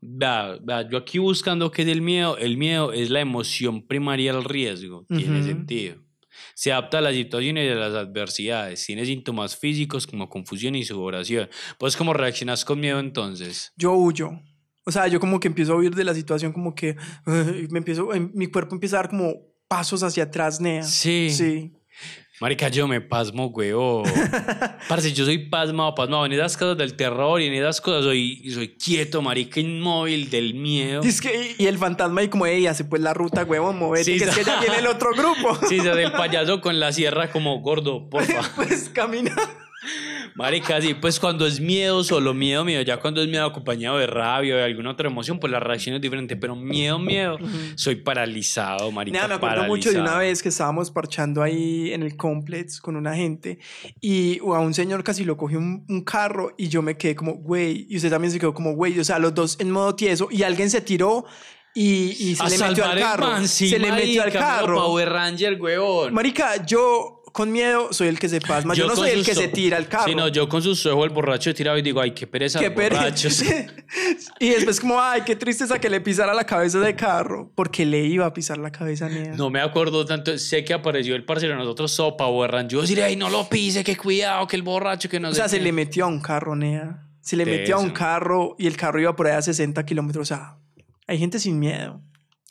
Vea, 0.03 0.57
vea, 0.61 0.89
yo 0.89 0.97
aquí 0.97 1.19
buscando 1.19 1.69
qué 1.71 1.83
es 1.83 1.87
el 1.87 2.01
miedo. 2.01 2.37
El 2.37 2.57
miedo 2.57 2.91
es 2.91 3.09
la 3.11 3.19
emoción 3.21 3.85
primaria 3.85 4.31
al 4.31 4.43
riesgo. 4.43 5.05
Tiene 5.07 5.43
sentido. 5.43 5.97
Se 6.53 6.71
adapta 6.71 6.99
a 6.99 7.01
las 7.01 7.13
situaciones 7.13 7.65
y 7.65 7.71
a 7.71 7.75
las 7.75 7.93
adversidades. 7.93 8.85
Tiene 8.85 9.05
síntomas 9.05 9.55
físicos 9.55 10.07
como 10.07 10.29
confusión 10.29 10.75
y 10.75 10.83
sudoración. 10.83 11.49
Pues, 11.77 11.95
¿cómo 11.95 12.13
reaccionas 12.13 12.65
con 12.65 12.79
miedo 12.79 12.99
entonces? 12.99 13.73
Yo 13.75 13.93
huyo. 13.93 14.31
O 14.83 14.91
sea, 14.91 15.07
yo 15.07 15.19
como 15.19 15.39
que 15.39 15.47
empiezo 15.47 15.73
a 15.73 15.75
huir 15.77 15.95
de 15.95 16.03
la 16.03 16.13
situación, 16.13 16.53
como 16.53 16.73
que 16.73 16.95
me 17.25 17.79
empiezo, 17.79 18.13
em, 18.13 18.31
mi 18.33 18.47
cuerpo 18.47 18.75
empieza 18.75 18.97
a 18.97 19.03
dar 19.03 19.09
como 19.09 19.51
pasos 19.67 20.03
hacia 20.03 20.23
atrás, 20.23 20.59
nea. 20.59 20.83
Sí. 20.83 21.29
Sí. 21.29 21.73
Marica, 22.41 22.69
yo 22.69 22.87
me 22.87 22.99
pasmo, 23.01 23.45
huevo. 23.49 24.01
Parce, 24.89 25.13
yo 25.13 25.25
soy 25.25 25.37
pasmado, 25.37 25.93
pasmado. 25.93 26.25
En 26.25 26.31
esas 26.31 26.57
cosas 26.57 26.75
del 26.75 26.95
terror 26.95 27.39
y 27.39 27.45
en 27.45 27.53
esas 27.53 27.79
cosas 27.79 28.03
soy, 28.03 28.49
soy 28.51 28.69
quieto, 28.69 29.21
marica, 29.21 29.59
inmóvil 29.59 30.27
del 30.31 30.55
miedo. 30.55 31.01
Y, 31.03 31.07
es 31.07 31.21
que, 31.21 31.55
y 31.55 31.67
el 31.67 31.77
fantasma 31.77 32.21
ahí 32.21 32.29
como, 32.29 32.47
ey, 32.47 32.65
hace 32.65 32.83
pues 32.83 32.99
la 32.99 33.13
ruta, 33.13 33.43
huevón, 33.43 33.77
movete, 33.77 34.05
Sí, 34.05 34.17
que 34.17 34.23
es 34.23 34.35
que 34.35 34.43
ya 34.43 34.59
viene 34.59 34.77
el 34.79 34.87
otro 34.87 35.11
grupo. 35.11 35.55
Sí, 35.69 35.77
el 35.77 36.11
payaso 36.13 36.61
con 36.61 36.79
la 36.79 36.91
sierra 36.91 37.31
como 37.31 37.59
gordo, 37.59 38.09
porfa. 38.09 38.41
pues 38.55 38.89
camina. 38.89 39.35
Marica, 40.35 40.79
sí, 40.81 40.93
pues 40.93 41.19
cuando 41.19 41.47
es 41.47 41.59
miedo, 41.59 42.03
solo 42.03 42.33
miedo, 42.33 42.63
miedo. 42.63 42.81
Ya 42.83 42.97
cuando 42.97 43.21
es 43.21 43.27
miedo 43.27 43.45
acompañado 43.45 43.97
de 43.97 44.07
rabia 44.07 44.53
o 44.55 44.57
de 44.57 44.63
alguna 44.63 44.91
otra 44.91 45.09
emoción, 45.09 45.39
pues 45.39 45.51
la 45.51 45.59
reacción 45.59 45.95
es 45.95 46.01
diferente. 46.01 46.35
Pero 46.35 46.55
miedo, 46.55 46.99
miedo, 46.99 47.37
soy 47.75 47.95
paralizado, 47.95 48.91
marica. 48.91 49.17
Nada, 49.17 49.27
me 49.29 49.33
acuerdo 49.35 49.63
mucho 49.65 49.89
de 49.89 49.95
una 49.95 50.05
paralizado. 50.05 50.29
vez 50.29 50.43
que 50.43 50.49
estábamos 50.49 50.91
parchando 50.91 51.41
ahí 51.41 51.91
en 51.93 52.03
el 52.03 52.15
complex 52.15 52.79
con 52.79 52.95
una 52.95 53.15
gente 53.15 53.59
y 53.99 54.39
a 54.39 54.59
un 54.59 54.73
señor 54.73 55.03
casi 55.03 55.23
lo 55.23 55.35
cogió 55.37 55.59
un, 55.59 55.85
un 55.89 56.03
carro 56.03 56.53
y 56.57 56.67
yo 56.69 56.81
me 56.81 56.97
quedé 56.97 57.15
como, 57.15 57.33
güey, 57.33 57.87
y 57.89 57.97
usted 57.97 58.09
también 58.09 58.31
se 58.31 58.39
quedó 58.39 58.53
como, 58.53 58.73
güey, 58.73 58.99
o 58.99 59.03
sea, 59.03 59.19
los 59.19 59.33
dos 59.33 59.57
en 59.59 59.71
modo 59.71 59.95
tieso 59.95 60.27
y 60.31 60.43
alguien 60.43 60.69
se 60.69 60.81
tiró 60.81 61.25
y, 61.73 62.15
y 62.19 62.35
se 62.35 62.49
le 62.49 62.57
metió 62.67 62.85
al 62.85 62.99
carro. 62.99 63.27
man, 63.27 63.47
sí, 63.47 63.69
se 63.69 63.79
le 63.79 63.91
metió 63.91 64.21
al 64.21 64.27
marica, 64.27 64.39
mero 64.39 64.57
carro. 64.57 64.75
Power 64.75 65.09
Ranger, 65.09 65.61
huevón. 65.61 66.13
Marica, 66.13 66.65
yo 66.65 67.20
con 67.31 67.51
miedo 67.51 67.93
soy 67.93 68.07
el 68.07 68.19
que 68.19 68.29
se 68.29 68.41
pasma. 68.41 68.73
Yo, 68.73 68.83
no 68.83 68.93
con 68.93 69.03
soy 69.05 69.11
el 69.11 69.25
que 69.25 69.35
se 69.35 69.47
tira 69.47 69.77
al 69.77 69.87
carro. 69.87 70.05
Sí, 70.05 70.15
no, 70.15 70.27
yo 70.27 70.49
con 70.49 70.61
sus 70.61 70.85
ojos 70.85 71.05
el 71.05 71.11
borracho 71.11 71.53
tirado 71.53 71.77
y 71.77 71.81
digo, 71.81 72.01
ay, 72.01 72.11
qué 72.11 72.27
pereza 72.27 72.59
Qué 72.59 72.71
pereza. 72.71 73.45
y 74.39 74.49
después 74.49 74.79
como, 74.79 74.99
ay, 74.99 75.21
qué 75.25 75.35
tristeza 75.35 75.79
que 75.79 75.89
le 75.89 76.01
pisara 76.01 76.33
la 76.33 76.45
cabeza 76.45 76.79
de 76.79 76.95
carro. 76.95 77.51
Porque 77.55 77.85
le 77.85 78.03
iba 78.03 78.25
a 78.25 78.33
pisar 78.33 78.57
la 78.57 78.71
cabeza 78.71 79.05
a 79.05 79.09
Nea. 79.09 79.33
No 79.35 79.49
me 79.49 79.61
acuerdo 79.61 80.05
tanto, 80.05 80.37
sé 80.37 80.63
que 80.63 80.73
apareció 80.73 81.15
el 81.15 81.23
parcero 81.23 81.53
de 81.53 81.59
nosotros, 81.59 81.91
sopa, 81.91 82.25
borran. 82.27 82.67
Yo 82.69 82.81
diré, 82.83 83.03
ay, 83.03 83.15
no 83.15 83.29
lo 83.29 83.47
pise, 83.47 83.83
que 83.83 83.95
cuidado, 83.95 84.47
que 84.47 84.55
el 84.55 84.63
borracho, 84.63 85.09
que 85.09 85.19
no 85.19 85.29
o 85.29 85.33
sea, 85.33 85.47
se 85.47 85.57
qué". 85.57 85.63
le 85.63 85.71
metió 85.71 86.05
a 86.05 86.07
un 86.07 86.19
carro, 86.19 86.55
Nea. 86.55 87.07
Se 87.21 87.35
le 87.35 87.45
metió 87.45 87.75
a 87.75 87.79
un 87.79 87.91
carro 87.91 88.55
y 88.57 88.67
el 88.67 88.75
carro 88.75 88.99
iba 88.99 89.15
por 89.15 89.27
ahí 89.27 89.33
a 89.33 89.41
60 89.41 89.85
kilómetros. 89.85 90.23
O 90.23 90.35
sea, 90.35 90.57
hay 91.07 91.19
gente 91.19 91.39
sin 91.39 91.59
miedo. 91.59 92.01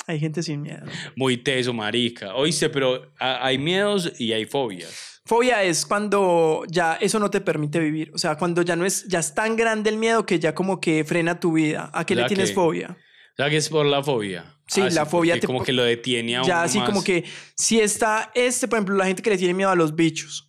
Hay 0.07 0.18
gente 0.18 0.42
sin 0.42 0.62
miedo. 0.62 0.84
Muy 1.16 1.36
teso, 1.36 1.72
marica. 1.72 2.34
Oíste, 2.34 2.68
pero 2.70 3.12
hay 3.18 3.59
miedos 3.59 4.12
y 4.18 4.32
hay 4.32 4.44
fobias. 4.44 5.20
Fobia 5.26 5.62
es 5.62 5.86
cuando 5.86 6.64
ya 6.68 6.94
eso 6.94 7.18
no 7.20 7.30
te 7.30 7.40
permite 7.40 7.78
vivir. 7.78 8.11
O 8.14 8.18
sea, 8.18 8.36
cuando 8.36 8.62
ya 8.62 8.74
no 8.74 8.84
es, 8.84 9.07
ya 9.07 9.20
es 9.20 9.34
tan 9.34 9.55
grande 9.55 9.90
el 9.90 9.96
miedo 9.96 10.26
que 10.26 10.38
ya 10.40 10.55
como 10.55 10.80
que 10.80 11.05
frena 11.05 11.38
tu 11.38 11.53
vida. 11.53 11.90
¿A 11.92 12.05
qué 12.05 12.14
le 12.16 12.24
tienes 12.24 12.48
que- 12.48 12.55
fobia? 12.55 12.96
O 12.98 13.36
sea, 13.36 13.48
que 13.48 13.57
es 13.59 13.68
por 13.68 13.86
la 13.86 14.03
fobia. 14.03 14.57
Sí, 14.66 14.82
la 14.90 15.07
fobia 15.07 15.38
te 15.38 15.46
como 15.46 15.62
que 15.62 15.72
lo 15.72 15.82
detiene 15.84 16.36
a 16.36 16.42
Ya 16.42 16.62
así 16.62 16.78
más. 16.78 16.88
como 16.88 17.03
que 17.05 17.24
si 17.57 17.80
está 17.80 18.30
este, 18.34 18.68
por 18.68 18.78
ejemplo, 18.78 18.96
la 18.96 19.07
gente 19.07 19.22
que 19.22 19.30
le 19.30 19.38
tiene 19.38 19.55
miedo 19.55 19.70
a 19.70 19.74
los 19.76 19.94
bichos, 19.96 20.48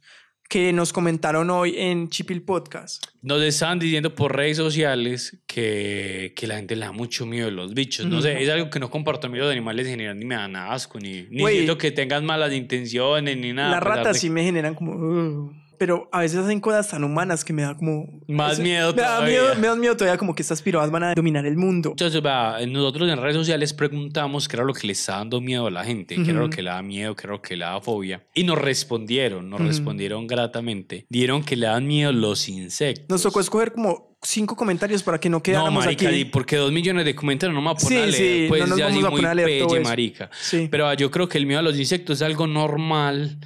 que 0.52 0.74
nos 0.74 0.92
comentaron 0.92 1.50
hoy 1.50 1.76
en 1.78 2.10
Chipil 2.10 2.42
Podcast. 2.42 3.08
Nos 3.22 3.42
estaban 3.42 3.80
diciendo 3.80 4.14
por 4.14 4.36
redes 4.36 4.58
sociales 4.58 5.38
que, 5.48 6.34
que 6.36 6.46
la 6.46 6.58
gente 6.58 6.76
le 6.76 6.84
da 6.84 6.92
mucho 6.92 7.26
miedo 7.26 7.48
a 7.48 7.52
los 7.52 7.74
bichos. 7.74 8.06
No 8.06 8.22
sé, 8.22 8.44
es 8.44 8.50
algo 8.50 8.70
que 8.70 8.78
no 8.78 8.90
comparto 8.90 9.28
a 9.28 9.30
mí 9.30 9.38
los 9.38 9.50
animales 9.50 9.86
en 9.86 9.92
general, 9.94 10.20
ni 10.20 10.26
me 10.26 10.36
dan 10.36 10.58
asco, 10.58 11.00
ni, 11.00 11.26
ni 11.30 11.48
siento 11.48 11.78
que 11.78 11.92
tengan 11.92 12.26
malas 12.26 12.52
intenciones, 12.52 13.38
ni 13.38 13.54
nada. 13.54 13.72
Las 13.72 13.80
pesar 13.80 13.98
ratas 14.00 14.20
sí 14.20 14.30
me 14.30 14.44
generan 14.44 14.76
como... 14.76 15.54
pero 15.82 16.08
a 16.12 16.20
veces 16.20 16.38
hacen 16.38 16.60
cosas 16.60 16.90
tan 16.90 17.04
humanas 17.04 17.44
que 17.44 17.54
me 17.54 17.64
da 17.64 17.76
como... 17.76 18.08
Más 18.28 18.54
eso- 18.54 18.62
miedo 18.62 18.94
Me 18.94 19.02
da 19.02 19.16
todavía. 19.16 19.28
miedo, 19.42 19.56
me 19.56 19.66
da 19.68 19.76
miedo 19.76 19.98
todavía 19.98 20.16
como 20.20 20.36
que 20.36 20.44
estas 20.44 20.62
piroas 20.62 20.92
van 20.92 21.02
a 21.02 21.16
dominar 21.16 21.44
el 21.48 21.58
mundo. 21.58 21.90
Entonces, 21.90 22.22
vea, 22.22 22.58
nosotros 22.68 23.10
en 23.10 23.20
redes 23.20 23.36
sociales 23.36 23.74
preguntamos 23.74 24.48
qué 24.48 24.58
era 24.58 24.64
lo 24.64 24.74
que 24.76 24.86
le 24.86 24.94
está 24.94 25.14
dando 25.18 25.42
miedo 25.42 25.66
a 25.66 25.72
la 25.72 25.84
gente, 25.84 26.18
qué 26.24 26.30
era 26.30 26.40
lo 26.42 26.52
que 26.52 26.62
le 26.62 26.70
da 26.70 26.84
miedo, 26.84 27.16
qué 27.16 27.24
era 27.26 27.34
lo 27.34 27.42
que 27.42 27.56
le 27.58 27.66
da 27.66 27.82
fobia. 27.82 28.24
Y 28.36 28.44
nos 28.44 28.60
respondieron, 28.60 29.50
nos 29.50 29.60
Ujú. 29.60 29.70
respondieron 29.70 30.28
gratamente. 30.28 31.08
Dieron 31.10 31.44
que 31.44 31.56
le 31.56 31.66
dan 31.66 31.88
miedo 31.88 32.12
los 32.12 32.48
insectos. 32.48 33.08
Nos 33.10 33.24
tocó 33.24 33.40
escoger 33.40 33.72
como 33.74 34.16
cinco 34.22 34.56
comentarios 34.56 35.02
para 35.02 35.20
que 35.20 35.30
no 35.32 35.38
No, 35.38 35.42
quedáramos 35.42 35.84
marica, 35.84 36.10
aquí. 36.10 36.26
porque 36.26 36.58
dos 36.58 36.72
millones 36.72 37.06
de 37.06 37.16
comentarios 37.16 37.56
no 37.56 37.62
me 37.62 37.70
voy 37.70 37.76
a 37.76 37.84
poner 37.84 37.98
Sí, 38.14 38.18
a 38.20 38.20
leer, 38.20 38.44
sí, 38.44 38.46
pues 38.50 38.62
no 38.62 38.68
nos 38.68 38.78
ya 38.78 38.86
vamos 38.86 38.98
así 39.00 39.08
a 39.08 39.10
muy 39.34 39.44
pelle, 39.46 39.80
marica. 39.80 40.30
Sí. 40.40 40.68
Pero 40.70 40.86
ah, 40.88 40.94
yo 40.94 41.10
creo 41.10 41.28
que 41.28 41.40
el 41.40 41.48
miedo 41.48 41.60
a 41.60 41.64
los 41.64 41.76
insectos 41.80 42.20
es 42.20 42.22
algo 42.22 42.46
normal. 42.46 43.40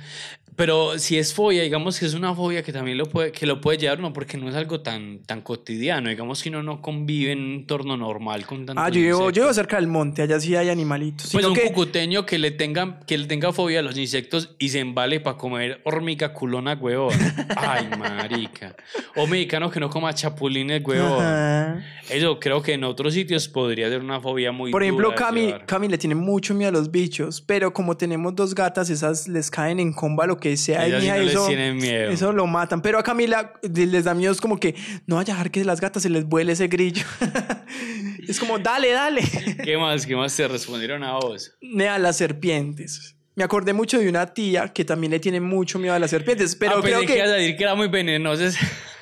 Pero 0.55 0.97
si 0.99 1.17
es 1.17 1.33
fobia, 1.33 1.63
digamos 1.63 1.99
que 1.99 2.05
es 2.05 2.13
una 2.13 2.33
fobia 2.33 2.63
que 2.63 2.71
también 2.71 2.97
lo 2.97 3.07
puede, 3.07 3.31
que 3.33 3.45
lo 3.45 3.59
puede 3.59 3.77
llevar 3.77 3.99
uno 3.99 4.13
porque 4.13 4.37
no 4.37 4.47
es 4.47 4.55
algo 4.55 4.79
tan, 4.79 5.19
tan 5.19 5.41
cotidiano. 5.41 6.09
Digamos 6.09 6.41
que 6.41 6.49
uno 6.49 6.63
no 6.63 6.81
convive 6.81 7.33
en 7.33 7.39
un 7.39 7.53
entorno 7.55 7.97
normal 7.97 8.45
con 8.45 8.65
tantos 8.65 8.83
Ah, 8.85 8.89
yo 8.89 9.01
vivo, 9.01 9.31
yo 9.31 9.43
vivo 9.43 9.53
cerca 9.53 9.75
del 9.75 9.87
monte, 9.87 10.21
allá 10.21 10.39
sí 10.39 10.55
hay 10.55 10.69
animalitos. 10.69 11.29
Pues 11.31 11.43
Sino 11.43 11.49
un 11.49 11.59
que- 11.59 11.67
cucuteño 11.67 12.25
que 12.25 12.37
le 12.39 12.51
tenga, 12.51 12.99
que 13.05 13.17
le 13.17 13.25
tenga 13.27 13.51
fobia 13.51 13.79
a 13.79 13.81
los 13.81 13.97
insectos 13.97 14.55
y 14.57 14.69
se 14.69 14.79
embale 14.79 15.19
para 15.19 15.35
comer 15.37 15.81
hormiga 15.83 16.31
culona, 16.31 16.73
huevón. 16.73 17.13
Ay, 17.57 17.89
marica. 17.99 18.75
O 19.17 19.27
mexicano 19.27 19.69
que 19.69 19.79
no 19.81 19.89
coma 19.89 20.13
chapulines, 20.13 20.81
huevón. 20.85 21.21
Ajá. 21.21 21.83
Eso 22.09 22.39
creo 22.39 22.61
que 22.61 22.73
en 22.73 22.83
otros 22.83 23.13
sitios 23.13 23.47
podría 23.49 23.89
ser 23.89 23.99
una 23.99 24.21
fobia 24.21 24.51
muy 24.51 24.71
Por 24.71 24.83
ejemplo, 24.83 25.07
dura 25.09 25.17
Cami. 25.17 25.53
Cami 25.65 25.87
le 25.89 25.97
tiene 25.97 26.15
mucho 26.15 26.53
miedo 26.53 26.69
a 26.69 26.71
los 26.71 26.91
bichos, 26.91 27.41
pero 27.41 27.73
como 27.73 27.97
tenemos 27.97 28.35
dos 28.35 28.53
gatas, 28.55 28.89
esas 28.89 29.27
les 29.27 29.49
caen 29.49 29.79
en 29.79 29.91
comba 29.91 30.27
lo 30.27 30.37
que 30.37 30.44
sea. 30.57 30.85
mija, 30.85 31.17
no 31.17 31.21
eso, 31.23 31.47
tienen 31.47 31.77
miedo. 31.77 32.11
eso 32.11 32.31
lo 32.31 32.47
matan. 32.47 32.81
Pero 32.81 32.99
a 32.99 33.03
Camila 33.03 33.53
les 33.73 34.03
da 34.03 34.13
miedo, 34.13 34.31
es 34.31 34.41
como 34.41 34.59
que 34.59 34.75
no 35.07 35.15
vaya 35.17 35.33
a 35.33 35.37
dejar 35.37 35.51
que 35.51 35.63
las 35.65 35.81
gatas 35.81 36.03
se 36.03 36.09
les 36.09 36.25
vuele 36.25 36.53
ese 36.53 36.67
grillo. 36.67 37.05
es 38.27 38.39
como, 38.39 38.59
dale, 38.59 38.91
dale. 38.91 39.21
¿Qué 39.63 39.77
más? 39.77 40.05
¿Qué 40.05 40.15
más 40.15 40.35
te 40.35 40.47
respondieron 40.47 41.03
a 41.03 41.13
vos? 41.13 41.51
Nea, 41.61 41.97
las 41.99 42.17
serpientes. 42.17 43.15
Me 43.35 43.43
acordé 43.43 43.73
mucho 43.73 43.99
de 43.99 44.07
una 44.07 44.33
tía 44.33 44.69
que 44.71 44.85
también 44.85 45.11
le 45.11 45.19
tiene 45.19 45.41
mucho 45.41 45.77
miedo 45.77 45.93
a 45.93 45.99
las 45.99 46.11
serpientes, 46.11 46.55
pero 46.55 46.77
ah, 46.77 46.81
creo 46.81 47.01
que... 47.01 47.07
que... 47.07 47.17
ibas 47.17 47.29
a 47.29 47.33
decir 47.33 47.57
que 47.57 47.63
era 47.63 47.75
muy 47.75 47.87
venenosa. 47.89 48.45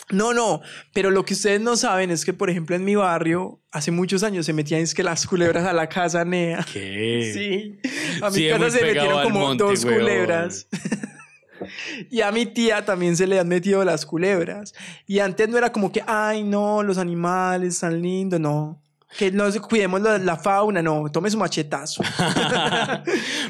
No, 0.10 0.34
no, 0.34 0.62
pero 0.94 1.10
lo 1.12 1.24
que 1.26 1.34
ustedes 1.34 1.62
no 1.62 1.76
saben 1.76 2.12
es 2.12 2.26
que, 2.26 2.34
por 2.34 2.50
ejemplo, 2.50 2.76
en 2.76 2.84
mi 2.84 2.94
barrio, 2.94 3.62
hace 3.72 3.90
muchos 3.90 4.22
años 4.22 4.46
se 4.46 4.54
metían 4.54 4.82
es 4.82 4.94
que 4.94 5.02
las 5.02 5.26
culebras 5.26 5.66
a 5.66 5.74
la 5.74 5.88
casa, 5.88 6.26
Nea. 6.26 6.64
¿Qué? 6.72 7.32
Sí, 7.34 7.80
a 8.22 8.30
mi 8.30 8.36
Sí, 8.36 8.50
casa 8.50 8.70
se 8.70 8.82
metieron 8.84 9.24
como 9.24 9.40
monte, 9.40 9.64
dos 9.64 9.84
huevón. 9.86 10.02
culebras. 10.02 10.68
Y 12.10 12.22
a 12.22 12.32
mi 12.32 12.46
tía 12.46 12.86
también 12.86 13.16
se 13.16 13.28
le 13.28 13.40
han 13.40 13.48
metido 13.48 13.84
las 13.84 14.06
culebras. 14.06 14.74
Y 15.08 15.20
antes 15.20 15.50
no 15.50 15.58
era 15.58 15.72
como 15.72 15.92
que, 15.92 16.04
ay, 16.06 16.44
no, 16.44 16.84
los 16.84 16.98
animales 16.98 17.80
tan 17.80 18.02
lindos, 18.02 18.40
no. 18.40 18.82
Que 19.18 19.32
no 19.32 19.52
se- 19.52 19.60
cuidemos 19.60 20.02
la, 20.02 20.18
la 20.18 20.36
fauna, 20.38 20.82
no, 20.82 21.06
tome 21.12 21.30
su 21.30 21.38
machetazo. 21.38 22.02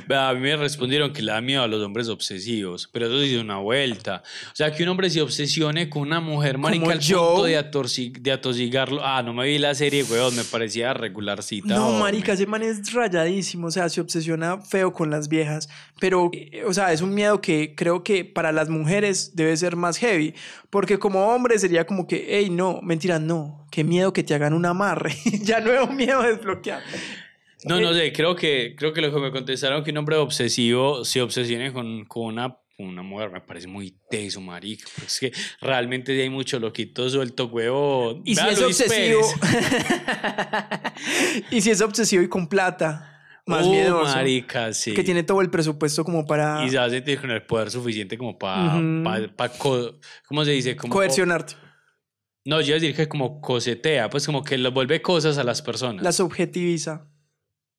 A 0.10 0.34
mí 0.34 0.40
me 0.42 0.56
respondieron 0.58 1.12
que 1.14 1.22
le 1.22 1.32
da 1.32 1.42
miedo 1.42 1.64
a 1.64 1.68
los 1.68 1.82
hombres 1.84 2.08
obsesivos, 2.10 2.90
pero 2.92 3.08
eso 3.08 3.22
es 3.22 3.42
una 3.42 3.58
vuelta. 3.58 4.24
O 4.52 4.56
sea, 4.56 4.72
que 4.72 4.84
un 4.84 4.90
hombre 4.90 5.10
se 5.10 5.22
obsesione 5.22 5.90
con 5.90 6.04
una 6.04 6.20
mujer 6.20 6.58
marica 6.58 6.92
al 6.92 7.00
yo. 7.00 7.28
punto 7.34 7.44
de, 7.46 7.60
atorsi- 7.60 8.12
de 8.12 8.32
atosigarlo. 8.32 9.02
Ah, 9.04 9.22
no 9.24 9.34
me 9.34 9.46
vi 9.48 9.58
la 9.58 9.74
serie, 9.76 10.04
weón, 10.04 10.36
me 10.36 10.44
parecía 10.44 10.94
regularcita. 10.94 11.68
No, 11.76 11.88
hombre. 11.88 12.02
marica, 12.04 12.34
ese 12.34 12.46
man 12.46 12.64
es 12.64 12.92
rayadísimo, 12.94 13.68
o 13.68 13.72
sea, 13.72 13.90
se 13.90 14.02
obsesiona 14.02 14.60
feo 14.62 14.92
con 14.94 15.10
las 15.10 15.28
viejas, 15.30 15.70
pero, 16.00 16.32
o 16.68 16.74
sea, 16.74 16.92
es 16.92 17.02
un 17.02 17.14
miedo 17.14 17.42
que 17.42 17.74
creo 17.76 18.04
que 18.04 18.26
para 18.26 18.52
las 18.52 18.70
mujeres 18.70 19.32
debe 19.36 19.56
ser 19.58 19.76
más 19.76 19.98
heavy, 19.98 20.34
porque 20.70 21.00
como 21.00 21.28
hombre 21.34 21.58
sería 21.60 21.86
como 21.86 22.08
que, 22.08 22.26
hey, 22.30 22.50
no, 22.50 22.82
mentira, 22.82 23.20
no, 23.20 23.66
qué 23.72 23.84
miedo 23.84 24.12
que 24.14 24.24
te 24.24 24.34
hagan 24.34 24.54
un 24.54 24.66
amarre, 24.66 25.16
ya 25.54 25.60
nuevo 25.60 25.88
miedo 25.88 26.22
desbloqueado. 26.24 26.82
No, 27.66 27.80
no 27.80 27.94
sé, 27.94 28.12
creo 28.12 28.36
que, 28.36 28.76
creo 28.78 28.92
que 28.94 29.02
lo 29.02 29.14
que 29.14 29.20
me 29.22 29.32
contestaron 29.32 29.84
que 29.84 29.92
un 29.92 29.98
hombre 29.98 30.18
obsesivo 30.18 31.06
se 31.06 31.22
obsesione 31.22 31.72
con, 31.72 32.04
con 32.06 32.26
una, 32.26 32.58
una 32.78 33.04
mujer 33.04 33.30
me 33.32 33.40
parece 33.40 33.68
muy 33.68 33.96
teso, 34.10 34.42
marica. 34.42 34.86
porque 34.94 35.08
es 35.08 35.20
que 35.20 35.32
realmente 35.62 36.22
hay 36.22 36.30
mucho 36.30 36.60
loquito 36.60 37.10
suelto, 37.10 37.46
huevo. 37.46 38.22
Y 38.26 38.36
si 38.36 38.46
es 38.48 38.60
Luis 38.62 38.82
obsesivo, 38.82 39.22
y 41.52 41.62
si 41.62 41.72
es 41.72 41.82
obsesivo 41.82 42.24
y 42.24 42.28
con 42.28 42.48
plata, 42.48 43.10
más 43.46 43.66
Uh, 43.66 43.72
miedoso, 43.72 44.16
marica, 44.16 44.74
sí. 44.74 44.94
que 44.94 45.04
tiene 45.04 45.24
todo 45.24 45.42
el 45.42 45.50
presupuesto 45.50 46.04
como 46.04 46.26
para 46.26 46.64
Y 46.66 46.70
se 46.70 46.78
va 46.78 46.86
a 46.86 46.90
sentir 46.90 47.20
con 47.20 47.32
el 47.32 47.44
poder 47.44 47.72
suficiente 47.72 48.18
como 48.18 48.38
para, 48.38 48.76
Ujú. 48.76 49.04
¿cómo 50.28 50.46
se 50.46 50.52
dice? 50.52 50.76
Como, 50.76 50.94
coercionarte, 50.94 51.56
No, 52.46 52.60
yo 52.62 52.68
iba 52.68 52.78
a 52.78 52.80
decir 52.80 52.96
que 52.96 53.08
como 53.08 53.40
cosetea, 53.42 54.10
pues 54.10 54.26
como 54.26 54.44
que 54.44 54.58
le 54.58 54.70
vuelve 54.70 55.02
cosas 55.02 55.38
a 55.38 55.44
las 55.44 55.62
personas. 55.62 56.04
las 56.04 56.20
objetiviza. 56.20 57.08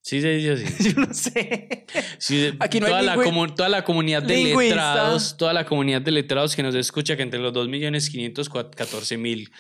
Sí 0.07 0.21
se 0.21 0.35
dice 0.37 0.51
así. 0.53 0.65
Yo 0.95 1.01
no 1.01 1.15
sé. 1.15 1.87
Sí, 2.19 2.53
Aquí 2.61 2.79
no 2.79 2.85
hay 2.87 2.93
toda, 2.93 3.03
la 3.03 3.17
lingüi- 3.17 3.25
comu- 3.25 3.55
toda 3.55 3.69
la 3.71 3.85
comunidad 3.85 4.23
de 4.23 4.37
lingüista. 4.37 4.75
letrados, 4.75 5.37
toda 5.39 5.55
la 5.55 5.65
comunidad 5.65 6.03
de 6.03 6.11
letrados 6.11 6.55
que 6.55 6.63
nos 6.63 6.75
escucha, 6.75 7.17
que 7.17 7.23
entre 7.23 7.41
los 7.41 7.55
2.514.000 7.55 9.51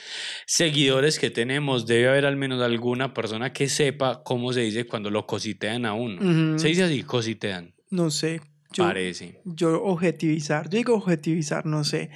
seguidores 0.46 1.18
que 1.18 1.30
tenemos, 1.30 1.86
debe 1.86 2.09
haber 2.09 2.26
al 2.26 2.36
menos 2.36 2.61
alguna 2.62 3.14
persona 3.14 3.52
que 3.52 3.68
sepa 3.68 4.22
cómo 4.22 4.52
se 4.52 4.61
dice 4.61 4.86
cuando 4.86 5.11
lo 5.11 5.26
cositean 5.26 5.86
a 5.86 5.94
uno. 5.94 6.59
Se 6.59 6.68
dice 6.68 6.84
así, 6.84 7.02
cositean, 7.02 7.74
No 7.90 8.11
sé. 8.11 8.40
Yo, 8.72 8.84
parece. 8.84 9.40
yo 9.44 9.82
objetivizar, 9.84 10.68
yo 10.68 10.76
digo 10.78 10.94
objetivizar, 10.96 11.64
no 11.64 11.84
sé. 11.84 12.11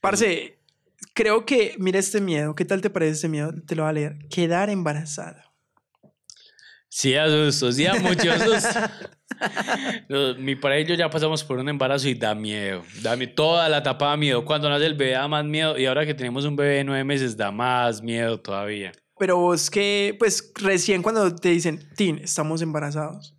Parce, 0.00 0.53
creo 1.14 1.46
que, 1.46 1.74
mira 1.78 1.98
este 1.98 2.20
miedo, 2.20 2.54
¿qué 2.54 2.64
tal 2.64 2.80
te 2.80 2.90
parece 2.90 3.12
este 3.12 3.28
miedo? 3.28 3.52
Te 3.66 3.74
lo 3.74 3.82
voy 3.84 3.90
a 3.90 3.92
leer. 3.92 4.18
Quedar 4.28 4.68
embarazada. 4.70 5.52
Sí, 6.88 7.16
a 7.16 7.26
susto, 7.28 7.72
sí, 7.72 7.86
a 7.86 7.94
muchos 7.94 8.36
Mi 10.38 10.54
pareja 10.54 10.80
y 10.80 10.84
yo 10.86 10.94
ya 10.94 11.10
pasamos 11.10 11.42
por 11.42 11.58
un 11.58 11.68
embarazo 11.68 12.08
y 12.08 12.14
da 12.14 12.34
miedo. 12.36 12.84
Da 13.02 13.16
mie- 13.16 13.34
toda 13.34 13.68
la 13.68 13.78
etapa 13.78 14.10
da 14.10 14.16
miedo. 14.16 14.44
Cuando 14.44 14.68
nace 14.68 14.86
el 14.86 14.94
bebé 14.94 15.12
da 15.12 15.26
más 15.26 15.44
miedo. 15.44 15.76
Y 15.76 15.86
ahora 15.86 16.06
que 16.06 16.14
tenemos 16.14 16.44
un 16.44 16.54
bebé 16.54 16.76
de 16.76 16.84
nueve 16.84 17.02
meses 17.02 17.36
da 17.36 17.50
más 17.50 18.00
miedo 18.00 18.38
todavía. 18.38 18.92
Pero 19.18 19.38
vos 19.38 19.70
que, 19.70 20.14
pues 20.18 20.52
recién 20.56 21.02
cuando 21.02 21.34
te 21.34 21.48
dicen, 21.48 21.88
Tin, 21.96 22.18
estamos 22.18 22.62
embarazados. 22.62 23.34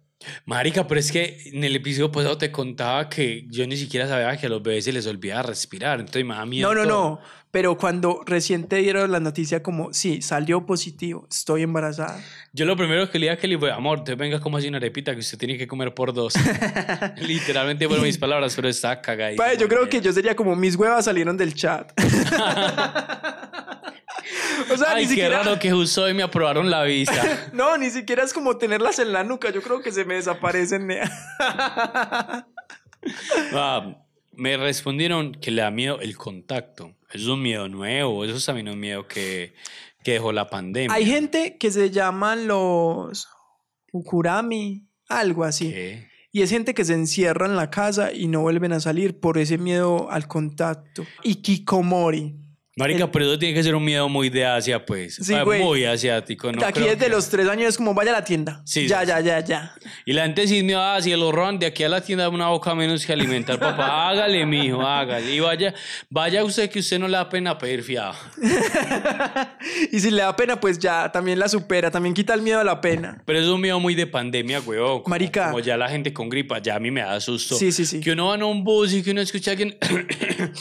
Marica, 0.46 0.88
pero 0.88 1.00
es 1.00 1.12
que 1.12 1.38
en 1.54 1.64
el 1.64 1.76
episodio 1.76 2.12
pasado 2.12 2.38
te 2.38 2.52
contaba 2.52 3.10
que 3.10 3.46
yo 3.50 3.68
ni 3.68 3.78
siquiera 3.78 4.08
sabía 4.08 4.36
que 4.38 4.48
a 4.48 4.50
los 4.50 4.64
bebés 4.64 4.86
se 4.86 4.92
les 4.94 5.06
olvida 5.08 5.42
respirar. 5.44 6.00
Entonces 6.00 6.26
me 6.26 6.34
da 6.34 6.46
miedo. 6.46 6.74
No, 6.74 6.76
no, 6.84 6.88
todo. 6.90 7.10
no. 7.22 7.22
Pero 7.56 7.78
cuando 7.78 8.22
recién 8.26 8.68
te 8.68 8.76
dieron 8.76 9.10
la 9.14 9.22
noticia 9.22 9.64
como, 9.64 9.93
sí, 9.93 10.22
salió 10.22 10.66
positivo, 10.66 11.26
estoy 11.32 11.62
embarazada. 11.62 12.22
Yo 12.51 12.66
lo 12.66 12.76
primero 12.76 13.10
que 13.10 13.18
le 13.18 13.28
dije 13.28 13.38
a 13.38 13.39
Kelly 13.39 13.56
fue, 13.56 13.72
amor, 13.72 14.03
te 14.03 14.14
venga 14.16 14.41
como 14.41 14.58
así 14.58 14.68
una 14.68 14.76
arepita 14.76 15.14
que 15.14 15.22
usted 15.22 15.38
tiene 15.38 15.58
que 15.58 15.66
comer 15.66 15.93
por 15.93 16.14
dos. 16.14 16.34
Literalmente 17.18 17.88
fueron 17.88 18.06
mis 18.06 18.18
palabras, 18.18 18.53
pero 18.58 18.68
está 18.68 18.99
cagadísimo. 18.99 19.41
Padre, 19.41 19.58
yo 19.58 19.70
creo 19.70 19.88
que 19.88 20.01
yo 20.01 20.12
sería 20.12 20.36
como, 20.36 20.53
mis 20.58 20.76
huevas 20.76 21.06
salieron 21.06 21.38
del 21.38 21.53
chat. 21.53 21.93
o 24.74 24.78
sea, 24.78 24.88
Ay, 24.89 25.03
ni 25.03 25.03
qué 25.03 25.08
siquiera... 25.08 25.38
raro 25.41 25.58
que 25.58 25.72
justo 25.72 26.03
hoy 26.03 26.14
me 26.14 26.24
aprobaron 26.24 26.70
la 26.70 26.84
visa. 26.84 27.51
No, 27.53 27.78
ni 27.78 27.89
siquiera 27.89 28.26
es 28.26 28.34
como 28.34 28.58
tenerlas 28.58 28.99
en 28.99 29.14
la 29.14 29.24
nuca. 29.24 29.49
Yo 29.51 29.62
creo 29.62 29.82
que 29.82 29.93
se 29.93 30.03
me 30.03 30.16
desaparecen. 30.16 30.89
Ah, 33.53 33.95
Me 34.34 34.58
respondieron 34.58 35.36
que 35.36 35.51
le 35.51 35.62
da 35.62 35.72
miedo 35.72 36.01
el 36.01 36.18
contacto. 36.18 36.93
Eso 37.14 37.24
es 37.24 37.28
un 37.28 37.41
miedo 37.41 37.68
nuevo, 37.70 38.26
eso 38.26 38.36
es 38.36 38.45
también 38.45 38.68
un 38.70 38.80
miedo 38.80 39.08
que, 39.08 39.53
que 40.03 40.14
dejó 40.14 40.32
la 40.32 40.49
pandemia. 40.49 40.93
Hay 40.95 41.06
gente 41.06 41.58
que 41.58 41.72
se 41.72 41.89
llaman 41.91 42.47
los 42.47 43.28
ukurami, 43.91 44.88
algo 45.08 45.43
así. 45.43 45.72
¿Qué? 45.72 46.08
Y 46.32 46.41
es 46.41 46.49
gente 46.49 46.74
que 46.74 46.84
se 46.84 46.93
encierra 46.93 47.45
en 47.45 47.56
la 47.56 47.70
casa 47.70 48.12
y 48.12 48.28
no 48.28 48.41
vuelven 48.41 48.74
a 48.74 48.82
salir 48.82 49.20
por 49.22 49.38
ese 49.38 49.58
miedo 49.58 50.12
al 50.12 50.28
contacto. 50.28 51.06
Y 51.24 51.36
kikomori. 51.36 52.36
Marica, 52.78 53.10
pero 53.10 53.24
eso 53.24 53.39
tiene 53.39 53.53
que 53.56 53.64
ser 53.64 53.74
un 53.74 53.86
miedo 53.86 54.10
muy 54.10 54.30
de 54.30 54.45
Asia, 54.45 54.86
pues. 54.86 55.16
Sí, 55.16 55.34
Ah. 55.34 55.45
Muy 55.45 55.86
asiático, 55.86 56.51
¿no? 56.51 56.66
Aquí 56.66 56.82
desde 56.82 56.97
que- 57.06 57.10
los 57.10 57.30
tres 57.30 57.47
años 57.47 57.70
es 57.70 57.78
como 57.78 57.93
vaya 57.93 58.12
a 58.12 58.16
la 58.20 58.26
tienda. 58.26 58.62
Sí, 58.66 58.86
ya, 58.86 58.99
sí, 58.99 59.08
ya, 59.08 59.22
ya, 59.22 59.39
ya. 59.45 59.76
Y 60.08 60.14
la 60.14 60.24
gente 60.24 60.47
sí 60.47 60.62
me 60.62 60.76
va 60.76 60.97
hacia 60.97 61.18
los 61.18 61.34
roban 61.34 61.58
de 61.58 61.66
aquí 61.66 61.84
a 61.84 61.89
la 61.89 61.99
tienda 61.99 62.30
una 62.30 62.49
boca 62.49 62.76
menos 62.76 63.03
que 63.06 63.12
alimentar, 63.12 63.58
papá. 63.58 63.86
Hágale, 64.10 64.45
mijo, 64.45 64.82
hágale. 64.82 65.34
Y 65.34 65.39
vaya, 65.39 65.74
vaya 66.12 66.43
usted 66.43 66.70
que 66.70 66.80
usted 66.80 66.99
no 66.99 67.08
le 67.08 67.18
da 67.18 67.28
pena 67.28 67.58
pedir 67.58 67.82
fiado. 67.82 68.14
y 69.91 69.99
si 69.99 70.12
le 70.12 70.22
da 70.22 70.36
pena, 70.36 70.60
pues 70.60 70.78
ya 70.78 71.12
también 71.12 71.39
la 71.39 71.49
supera, 71.49 71.89
también 71.89 72.14
quita 72.14 72.36
el 72.36 72.43
miedo 72.43 72.60
a 72.60 72.64
la 72.64 72.82
pena. 72.82 73.24
Pero 73.26 73.39
es 73.39 73.47
un 73.47 73.60
miedo 73.60 73.80
muy 73.80 73.95
de 73.95 74.06
pandemia. 74.06 74.62
Como- 74.62 75.03
Marica. 75.08 75.45
Como 75.47 75.60
ya 75.60 75.76
la 75.76 75.89
gente 75.89 76.14
con 76.14 76.30
gripa, 76.30 76.60
ya 76.60 76.76
a 76.76 76.80
mí 76.80 76.91
me 76.91 77.01
da 77.01 77.20
susto. 77.20 77.56
Sí, 77.56 77.72
sí, 77.72 77.86
sí. 77.86 77.99
Que 77.99 78.12
uno 78.12 78.28
va 78.28 78.36
en 78.36 78.43
un 78.43 78.64
bus 78.64 78.93
y 78.93 79.01
que 79.01 79.10
uno 79.12 79.22
escucha 79.22 79.49
a 79.49 79.53
alguien 79.53 79.76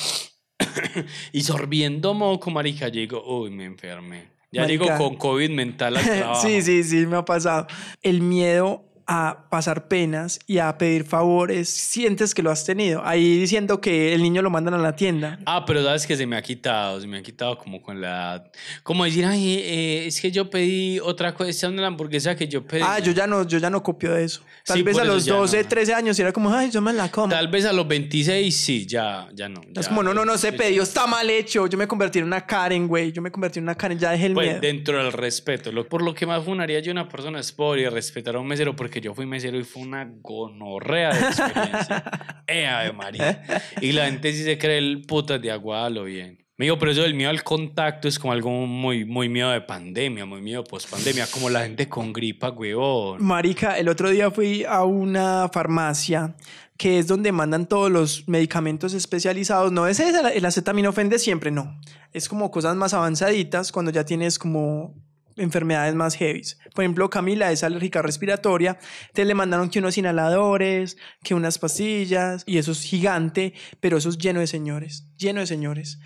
y 1.33 1.41
sorbiendo 1.43 2.15
moco, 2.15 2.51
marica. 2.51 2.89
Yo 2.89 3.01
digo, 3.01 3.23
uy, 3.27 3.51
me 3.51 3.65
enfermé. 3.65 4.29
Ya 4.53 4.63
Marica. 4.63 4.85
digo 4.85 4.99
con 4.99 5.17
COVID 5.17 5.51
mental 5.51 5.97
al 5.97 6.05
trabajo. 6.05 6.43
sí, 6.47 6.63
sí, 6.63 6.85
sí, 6.85 7.07
me 7.07 7.17
ha 7.17 7.25
pasado. 7.25 7.67
El 8.03 8.21
miedo 8.21 8.85
a 9.07 9.47
pasar 9.51 9.89
penas 9.89 10.39
y 10.47 10.59
a 10.59 10.77
pedir 10.79 11.05
favores, 11.05 11.69
sientes 11.69 12.35
que 12.35 12.43
lo 12.43 12.51
has 12.51 12.65
tenido. 12.65 13.05
Ahí 13.05 13.39
diciendo 13.39 13.81
que 13.81 14.15
el 14.15 14.23
niño 14.23 14.43
lo 14.43 14.51
mandan 14.51 14.75
a 14.75 14.79
la 14.79 14.97
tienda. 14.97 15.39
Ah, 15.47 15.65
pero 15.67 15.83
sabes 15.85 16.07
que 16.07 16.17
se 16.17 16.27
me 16.27 16.37
ha 16.37 16.43
quitado, 16.43 17.01
se 17.01 17.07
me 17.07 17.19
ha 17.19 17.23
quitado 17.23 17.59
como 17.59 17.83
con 17.83 18.01
la 18.01 18.09
edad. 18.09 18.53
Como 18.83 19.05
decir, 19.05 19.25
ay, 19.25 19.55
eh, 19.61 20.07
es 20.07 20.21
que 20.21 20.31
yo 20.31 20.49
pedí 20.51 20.99
otra 21.01 21.35
cosa, 21.35 21.51
es 21.51 21.63
la 21.63 21.87
hamburguesa 21.87 22.35
que 22.37 22.49
yo 22.49 22.67
pedí. 22.67 22.83
Ah, 22.85 22.99
yo 22.99 23.13
ya 23.13 23.27
no, 23.27 23.47
yo 23.47 23.59
ya 23.59 23.71
no 23.71 23.83
copio 23.83 24.13
de 24.13 24.25
eso. 24.25 24.41
Tal 24.65 24.79
Sí, 24.79 24.83
vez 24.83 24.99
a 24.99 25.05
los 25.05 25.25
ya 25.25 25.35
12, 25.35 25.63
no. 25.63 25.69
13 25.69 25.95
años 25.95 26.19
era 26.19 26.33
como, 26.33 26.53
ay, 26.55 26.71
yo 26.71 26.81
me 26.81 26.93
la 26.93 27.11
como. 27.11 27.29
Tal 27.29 27.49
vez 27.49 27.65
a 27.67 27.73
los 27.73 27.87
26 27.87 28.57
sí, 28.57 28.87
ya, 28.87 29.29
ya 29.35 29.49
no. 29.49 29.61
es 29.61 29.69
ya. 29.73 29.89
como, 29.89 30.03
no, 30.03 30.15
no, 30.15 30.25
no, 30.25 30.39
se 30.39 30.53
pedido 30.53 30.83
está 30.83 31.07
mal 31.07 31.29
hecho. 31.29 31.67
Yo 31.67 31.77
me 31.77 31.87
convertí 31.87 32.19
en 32.21 32.25
una 32.25 32.47
Karen, 32.47 32.89
güey. 32.89 33.13
Yo 33.13 33.21
me 33.21 33.31
convertí 33.31 33.59
en 33.59 33.65
una 33.65 33.75
Karen, 33.75 33.99
ya 33.99 34.11
dejé 34.11 34.27
el 34.27 34.35
Pues 34.35 34.49
miedo. 34.49 34.61
dentro 34.61 34.99
del 35.03 35.13
respeto, 35.13 35.71
lo, 35.73 35.87
por 35.87 36.03
lo 36.03 36.15
que 36.15 36.27
más 36.27 36.43
funaría 36.45 36.81
yo 36.81 36.93
una 36.93 37.09
persona 37.09 37.41
es 37.41 37.53
por 37.53 37.79
y 37.79 37.87
respetar 37.89 38.37
a 38.37 38.41
un 38.41 38.47
mesero, 38.47 38.75
porque 38.75 38.94
yo 39.01 39.15
fui 39.15 39.27
mesero 39.27 39.59
y 39.59 39.65
fue 39.65 39.83
una 39.83 40.11
gonorrea 40.21 41.13
de 41.13 41.21
experiencia. 41.21 42.43
eh, 42.47 42.67
Ave 42.67 42.93
María. 42.93 43.43
Y 43.81 43.93
la 43.93 44.07
gente 44.07 44.33
sí 44.33 44.45
se 44.45 44.59
cree 44.59 44.79
el 44.79 45.03
putas 45.03 45.41
de 45.41 45.51
agua 45.51 45.87
a 45.87 45.91
lo 45.91 46.05
bien. 46.05 46.45
Me 46.57 46.67
digo, 46.67 46.79
pero 46.79 46.93
eso 46.93 47.03
del 47.03 47.15
miedo 47.15 47.31
al 47.31 47.43
contacto 47.43 48.07
es 48.07 48.17
como 48.17 48.33
algo 48.33 48.49
muy, 48.51 49.05
muy 49.05 49.29
miedo 49.29 49.51
de 49.51 49.61
pandemia, 49.61 50.25
muy 50.25 50.41
miedo 50.41 50.63
post 50.63 50.89
pandemia, 50.89 51.27
como 51.27 51.51
la 51.51 51.65
gente 51.65 51.89
con 51.89 52.13
gripa, 52.13 52.51
weón. 52.51 53.21
Marica, 53.25 53.77
el 53.77 53.89
otro 53.89 54.09
día 54.11 54.31
fui 54.31 54.63
a 54.63 54.85
una 54.85 55.49
farmacia 55.53 56.37
que 56.77 57.01
es 57.01 57.09
donde 57.09 57.33
mandan 57.33 57.67
todos 57.67 57.91
los 57.91 58.29
medicamentos 58.29 58.95
especializados. 58.95 59.73
No 59.73 59.89
es 59.89 59.99
el, 59.99 60.15
el 60.27 60.45
acetaminofén 60.45 61.09
de 61.09 61.19
siempre, 61.19 61.51
no. 61.51 61.77
Es 62.13 62.29
como 62.29 62.53
cosas 62.53 62.77
más 62.77 62.95
avanzaditas 62.95 63.73
cuando 63.73 63.91
ya 63.91 64.05
tienes 64.05 64.39
como 64.39 64.95
enfermedades 65.37 65.95
más 65.95 66.17
heavy. 66.17 66.43
Por 66.75 66.85
ejemplo, 66.85 67.11
Camila 67.11 67.51
es 67.53 67.63
alérgica 67.65 68.03
respiratoria, 68.03 68.79
entonces 69.03 69.27
le 69.27 69.35
mandaron 69.35 69.71
que 69.71 69.79
unos 69.79 69.97
inhaladores, 69.99 70.97
que 71.23 71.35
unas 71.35 71.59
pastillas, 71.59 72.43
y 72.47 72.59
eso 72.59 72.73
es 72.73 72.83
gigante, 72.83 73.55
pero 73.81 73.97
eso 73.97 74.09
es 74.09 74.19
lleno 74.19 74.41
de 74.41 74.47
señores, 74.47 75.07
lleno 75.17 75.41
de 75.41 75.47
señores. 75.47 75.99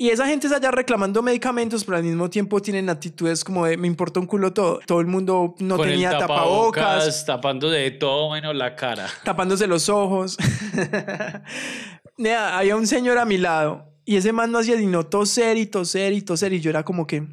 Y 0.00 0.08
esa 0.08 0.26
gente 0.26 0.46
está 0.46 0.56
allá 0.56 0.70
reclamando 0.70 1.22
medicamentos, 1.22 1.84
pero 1.84 1.98
al 1.98 2.04
mismo 2.04 2.30
tiempo 2.30 2.62
tienen 2.62 2.88
actitudes 2.88 3.44
como 3.44 3.66
de 3.66 3.76
me 3.76 3.86
importa 3.86 4.18
un 4.18 4.24
culo 4.24 4.50
todo. 4.54 4.80
Todo 4.86 5.00
el 5.00 5.06
mundo 5.06 5.54
no 5.58 5.76
Con 5.76 5.86
tenía 5.86 6.12
el 6.12 6.18
tapabocas, 6.18 7.26
tapando 7.26 7.68
de 7.68 7.90
todo 7.90 8.32
menos 8.32 8.56
la 8.56 8.74
cara. 8.76 9.06
tapándose 9.24 9.66
los 9.66 9.90
ojos. 9.90 10.38
Había 12.18 12.76
un 12.76 12.86
señor 12.86 13.18
a 13.18 13.26
mi 13.26 13.36
lado 13.36 13.92
y 14.06 14.16
ese 14.16 14.32
man 14.32 14.50
no 14.50 14.58
hacía 14.58 14.76
sino 14.78 15.04
toser 15.04 15.58
y 15.58 15.66
toser 15.66 16.14
y 16.14 16.22
toser 16.22 16.54
y 16.54 16.60
yo 16.60 16.70
era 16.70 16.82
como 16.82 17.06
que, 17.06 17.28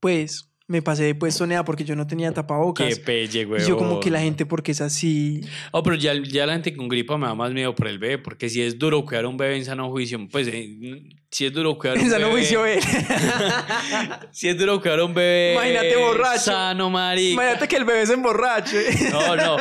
pues, 0.00 0.52
me 0.68 0.80
pasé 0.80 1.04
de 1.04 1.14
puesto, 1.14 1.46
Nea, 1.46 1.64
porque 1.64 1.84
yo 1.84 1.94
no 1.94 2.06
tenía 2.06 2.32
tapabocas. 2.32 2.88
Qué 2.88 2.96
pelle, 2.96 3.44
weón. 3.44 3.62
y 3.62 3.68
yo 3.68 3.76
como 3.76 4.00
que 4.00 4.10
la 4.10 4.20
gente, 4.20 4.46
porque 4.46 4.72
es 4.72 4.80
así? 4.80 5.42
Oh, 5.70 5.82
pero 5.82 5.96
ya, 5.96 6.14
ya 6.14 6.46
la 6.46 6.54
gente 6.54 6.74
con 6.74 6.88
gripa 6.88 7.18
me 7.18 7.26
da 7.26 7.34
más 7.34 7.52
miedo 7.52 7.74
por 7.74 7.88
el 7.88 7.98
bebé, 7.98 8.18
porque 8.18 8.48
si 8.48 8.62
es 8.62 8.78
duro 8.78 9.04
cuidar 9.04 9.24
a 9.24 9.28
un 9.28 9.36
bebé 9.36 9.56
en 9.56 9.64
sano 9.64 9.90
juicio, 9.90 10.18
pues 10.30 10.48
eh, 10.48 11.02
si 11.30 11.46
es 11.46 11.52
duro 11.52 11.76
cuidar 11.76 11.98
a 11.98 12.00
un 12.00 12.06
Esa 12.06 12.18
no 12.18 12.28
bebé... 12.28 12.38
juicio 12.38 12.64
él. 12.64 12.80
si 14.32 14.48
es 14.48 14.56
duro 14.56 14.80
cuidar 14.80 15.00
a 15.00 15.04
un 15.04 15.14
bebé... 15.14 15.52
Imagínate 15.52 15.96
borracho. 15.96 16.40
Sano, 16.40 16.88
marica. 16.88 17.32
Imagínate 17.32 17.68
que 17.68 17.76
el 17.76 17.84
bebé 17.84 18.06
se 18.06 18.14
emborrache. 18.14 19.10
No, 19.10 19.36
no. 19.36 19.56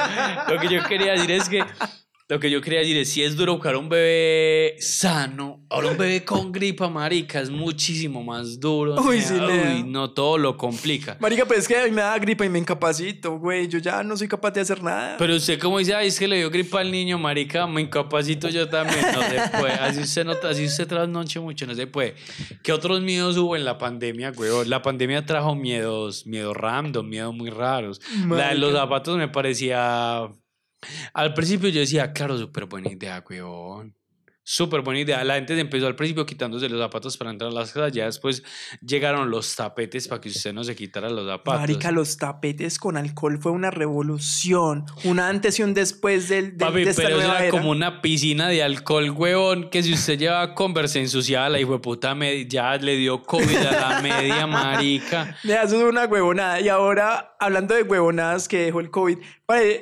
Lo 0.47 0.61
que 0.61 0.69
yo 0.69 0.83
quería 0.87 1.13
decir 1.13 1.31
es 1.31 1.49
que... 1.49 1.63
Lo 2.31 2.39
que 2.39 2.49
yo 2.49 2.61
quería 2.61 2.79
decir 2.79 2.95
es, 2.95 3.09
si 3.09 3.21
es 3.21 3.35
duro 3.35 3.59
a 3.61 3.77
un 3.77 3.89
bebé 3.89 4.77
sano, 4.79 5.65
ahora 5.69 5.89
un 5.89 5.97
bebé 5.97 6.23
con 6.23 6.49
gripa, 6.53 6.87
marica, 6.87 7.41
es 7.41 7.49
muchísimo 7.49 8.23
más 8.23 8.57
duro. 8.57 8.95
Uy, 9.01 9.19
sí. 9.19 9.33
Uy, 9.33 9.83
no, 9.83 10.11
todo 10.11 10.37
lo 10.37 10.55
complica. 10.55 11.17
Marica, 11.19 11.43
pero 11.45 11.59
es 11.59 11.67
que 11.67 11.75
a 11.75 11.83
mí 11.83 11.91
me 11.91 12.01
da 12.01 12.17
gripa 12.19 12.45
y 12.45 12.49
me 12.49 12.57
incapacito, 12.57 13.37
güey. 13.37 13.67
Yo 13.67 13.79
ya 13.79 14.01
no 14.01 14.15
soy 14.15 14.29
capaz 14.29 14.51
de 14.51 14.61
hacer 14.61 14.81
nada. 14.81 15.17
Pero 15.17 15.35
usted 15.35 15.59
como 15.59 15.79
dice, 15.79 15.93
ay, 15.93 16.07
es 16.07 16.17
que 16.17 16.25
le 16.25 16.37
dio 16.37 16.49
gripa 16.49 16.79
al 16.79 16.89
niño, 16.89 17.19
marica, 17.19 17.67
me 17.67 17.81
incapacito 17.81 18.47
yo 18.47 18.69
también, 18.69 19.01
no 19.13 19.21
se 19.23 19.57
puede. 19.59 19.73
Así 19.73 19.99
usted, 19.99 20.23
no, 20.23 20.31
así 20.49 20.63
usted 20.63 20.87
trasnoche 20.87 21.37
mucho, 21.41 21.67
no 21.67 21.75
se 21.75 21.85
puede. 21.85 22.15
¿Qué 22.63 22.71
otros 22.71 23.01
miedos 23.01 23.35
hubo 23.35 23.57
en 23.57 23.65
la 23.65 23.77
pandemia, 23.77 24.31
güey? 24.31 24.49
La 24.69 24.81
pandemia 24.81 25.25
trajo 25.25 25.53
miedos, 25.53 26.25
miedos 26.25 26.55
random, 26.55 27.09
miedos 27.09 27.35
muy 27.35 27.49
raros. 27.49 27.99
La 28.29 28.51
de 28.51 28.55
los 28.55 28.71
zapatos 28.71 29.17
me 29.17 29.27
parecía... 29.27 30.31
Al 31.13 31.33
principio 31.33 31.69
yo 31.69 31.79
decía, 31.81 32.13
claro, 32.13 32.37
súper 32.37 32.65
buena 32.65 32.91
idea, 32.91 33.23
weón. 33.29 33.95
Súper 34.53 34.81
buena 34.81 34.99
idea. 34.99 35.23
La 35.23 35.35
gente 35.35 35.55
se 35.55 35.61
empezó 35.61 35.87
al 35.87 35.95
principio 35.95 36.25
quitándose 36.25 36.67
los 36.67 36.77
zapatos 36.77 37.15
para 37.15 37.31
entrar 37.31 37.49
a 37.51 37.53
las 37.53 37.71
casas. 37.71 37.93
Ya 37.93 38.03
después 38.03 38.43
llegaron 38.85 39.29
los 39.31 39.55
tapetes 39.55 40.09
para 40.09 40.19
que 40.19 40.27
usted 40.27 40.51
no 40.51 40.65
se 40.65 40.75
quitara 40.75 41.09
los 41.09 41.25
zapatos. 41.25 41.61
Marica, 41.61 41.89
los 41.91 42.17
tapetes 42.17 42.77
con 42.77 42.97
alcohol 42.97 43.39
fue 43.41 43.53
una 43.53 43.71
revolución. 43.71 44.83
Un 45.05 45.21
antes 45.21 45.57
y 45.59 45.63
un 45.63 45.73
después 45.73 46.27
del, 46.27 46.57
del- 46.57 46.67
Papi, 46.67 46.83
de 46.83 46.89
esta 46.89 47.01
pero 47.03 47.15
nueva 47.15 47.35
era 47.35 47.43
era. 47.45 47.51
como 47.51 47.71
una 47.71 48.01
piscina 48.01 48.49
de 48.49 48.61
alcohol, 48.61 49.11
huevón, 49.11 49.69
que 49.69 49.83
si 49.83 49.93
usted 49.93 50.19
lleva 50.19 50.53
Converse 50.53 50.99
ensuciada, 50.99 51.47
la 51.47 51.57
hijo 51.61 51.71
de 51.71 51.79
puta 51.79 52.13
ya 52.49 52.75
le 52.75 52.97
dio 52.97 53.23
COVID 53.23 53.55
a 53.55 53.71
la 53.71 54.01
media 54.01 54.47
marica. 54.47 55.33
Mira, 55.45 55.63
Eso 55.63 55.77
es 55.81 55.89
una 55.89 56.03
huevonada. 56.07 56.59
Y 56.59 56.67
ahora, 56.67 57.37
hablando 57.39 57.73
de 57.73 57.83
huevonadas 57.83 58.49
que 58.49 58.57
dejó 58.65 58.81
el 58.81 58.89
COVID, 58.91 59.17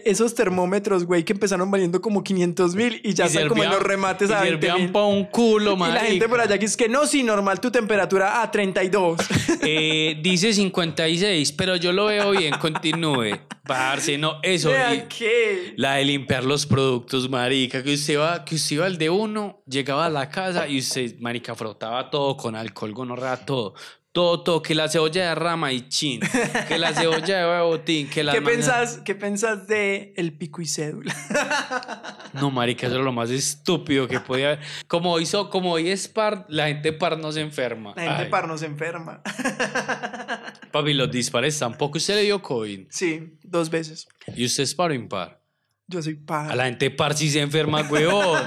esos 0.05 0.35
termómetros, 0.35 1.05
güey, 1.05 1.23
que 1.23 1.33
empezaron 1.33 1.69
valiendo 1.71 2.01
como 2.01 2.23
500 2.23 2.75
mil 2.75 3.01
y 3.03 3.13
ya 3.13 3.25
Y 3.25 3.27
están 3.27 3.47
como 3.47 3.63
en 3.63 3.69
los 3.69 3.81
remates 3.81 4.29
a 4.31 4.41
20 4.41 4.58
mil. 4.59 4.91
pa' 4.91 5.05
un 5.05 5.25
culo, 5.25 5.73
Y 5.73 5.75
marica. 5.77 6.01
la 6.03 6.07
gente 6.09 6.29
por 6.29 6.41
allá 6.41 6.57
que 6.57 6.65
es 6.65 6.75
que 6.77 6.89
no, 6.89 7.05
sí, 7.07 7.23
normal 7.23 7.59
tu 7.59 7.71
temperatura 7.71 8.41
a 8.41 8.51
32. 8.51 9.19
Eh, 9.61 10.17
dice 10.21 10.53
56, 10.53 11.51
pero 11.53 11.75
yo 11.75 11.91
lo 11.91 12.05
veo 12.05 12.31
bien, 12.31 12.53
continúe. 12.59 13.37
Parce, 13.65 14.17
no, 14.17 14.39
eso. 14.41 14.71
y- 14.71 15.01
qué. 15.09 15.73
La 15.75 15.95
de 15.95 16.05
limpiar 16.05 16.43
los 16.43 16.65
productos, 16.65 17.29
marica, 17.29 17.83
que 17.83 17.93
usted 17.93 18.17
va, 18.19 18.43
que 18.45 18.55
usted 18.55 18.77
iba 18.77 18.85
al 18.85 18.97
de 18.97 19.09
uno, 19.09 19.61
llegaba 19.67 20.05
a 20.05 20.09
la 20.09 20.29
casa 20.29 20.67
y 20.67 20.79
usted, 20.79 21.19
marica, 21.19 21.53
frotaba 21.55 22.09
todo 22.09 22.35
con 22.37 22.55
alcohol, 22.55 22.93
gonorrea, 22.93 23.37
todo. 23.45 23.73
Todo, 24.11 24.63
que 24.63 24.73
la 24.73 24.89
cebolla 24.89 25.29
de 25.29 25.35
rama 25.35 25.71
y 25.71 25.87
chin, 25.87 26.19
que 26.67 26.79
la 26.79 26.93
cebolla 26.93 27.37
de 27.37 27.45
huevotín, 27.45 28.09
que 28.09 28.23
la 28.23 28.31
¿Qué 28.33 28.41
pensás, 28.41 29.01
¿Qué 29.05 29.13
pensás 29.13 29.67
de 29.67 30.13
el 30.17 30.33
pico 30.35 30.61
y 30.63 30.65
cédula? 30.65 31.13
No, 32.33 32.49
marica, 32.49 32.87
eso 32.87 32.97
es 32.97 33.03
lo 33.03 33.11
más 33.11 33.29
estúpido 33.29 34.07
que 34.07 34.19
podía 34.19 34.53
haber. 34.53 34.59
Como 34.87 35.19
hizo, 35.19 35.49
como 35.51 35.71
hoy 35.73 35.89
es 35.89 36.07
par, 36.07 36.45
la 36.49 36.67
gente 36.67 36.91
par 36.91 37.17
no 37.19 37.31
se 37.31 37.41
enferma. 37.41 37.93
La 37.95 38.01
gente 38.03 38.23
Ay, 38.23 38.29
par 38.29 38.47
nos 38.47 38.63
enferma. 38.63 39.21
Papi, 40.71 40.93
los 40.93 41.11
dispares 41.11 41.57
tampoco. 41.59 41.97
Usted 41.97 42.15
le 42.15 42.21
dio 42.23 42.41
COVID 42.41 42.87
Sí, 42.89 43.37
dos 43.43 43.69
veces. 43.69 44.07
y 44.35 44.45
usted 44.45 44.63
es 44.63 44.73
par 44.75 44.91
o 44.91 44.93
impar. 44.93 45.38
Yo 45.89 46.03
soy 46.03 46.13
par. 46.13 46.51
A 46.51 46.55
la 46.55 46.65
gente 46.65 46.91
par 46.91 47.15
sí 47.15 47.31
se 47.31 47.41
enferma, 47.41 47.81
huevón. 47.81 48.39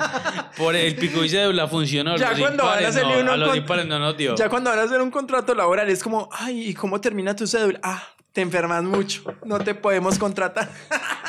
Por 0.57 0.77
el 0.77 0.95
pico 0.95 1.25
y 1.25 1.29
cédula 1.29 1.67
funcionó. 1.67 2.17
Ya 2.17 2.31
los 2.31 2.39
cuando 2.39 2.65
van 2.65 2.85
a 2.85 2.91
no, 2.91 3.19
uno 3.19 3.33
a 3.33 3.37
los 3.37 3.49
con- 3.49 3.59
impares 3.59 3.87
no 3.87 3.99
nos 3.99 4.17
dio. 4.17 4.37
Ya 4.37 4.49
cuando 4.49 4.71
van 4.71 4.79
a 4.79 4.83
hacer 4.83 5.03
un 5.03 5.11
contrato 5.11 5.53
laboral 5.53 5.89
es 5.91 6.03
como, 6.05 6.29
ay, 6.31 6.69
¿y 6.69 6.75
cómo 6.75 7.01
termina 7.01 7.35
tu 7.35 7.47
cédula? 7.49 7.81
Ah, 7.83 8.01
te 8.33 8.43
enfermas 8.43 8.85
mucho, 8.85 9.25
no 9.45 9.59
te 9.59 9.75
podemos 9.75 10.19
contratar. 10.21 10.71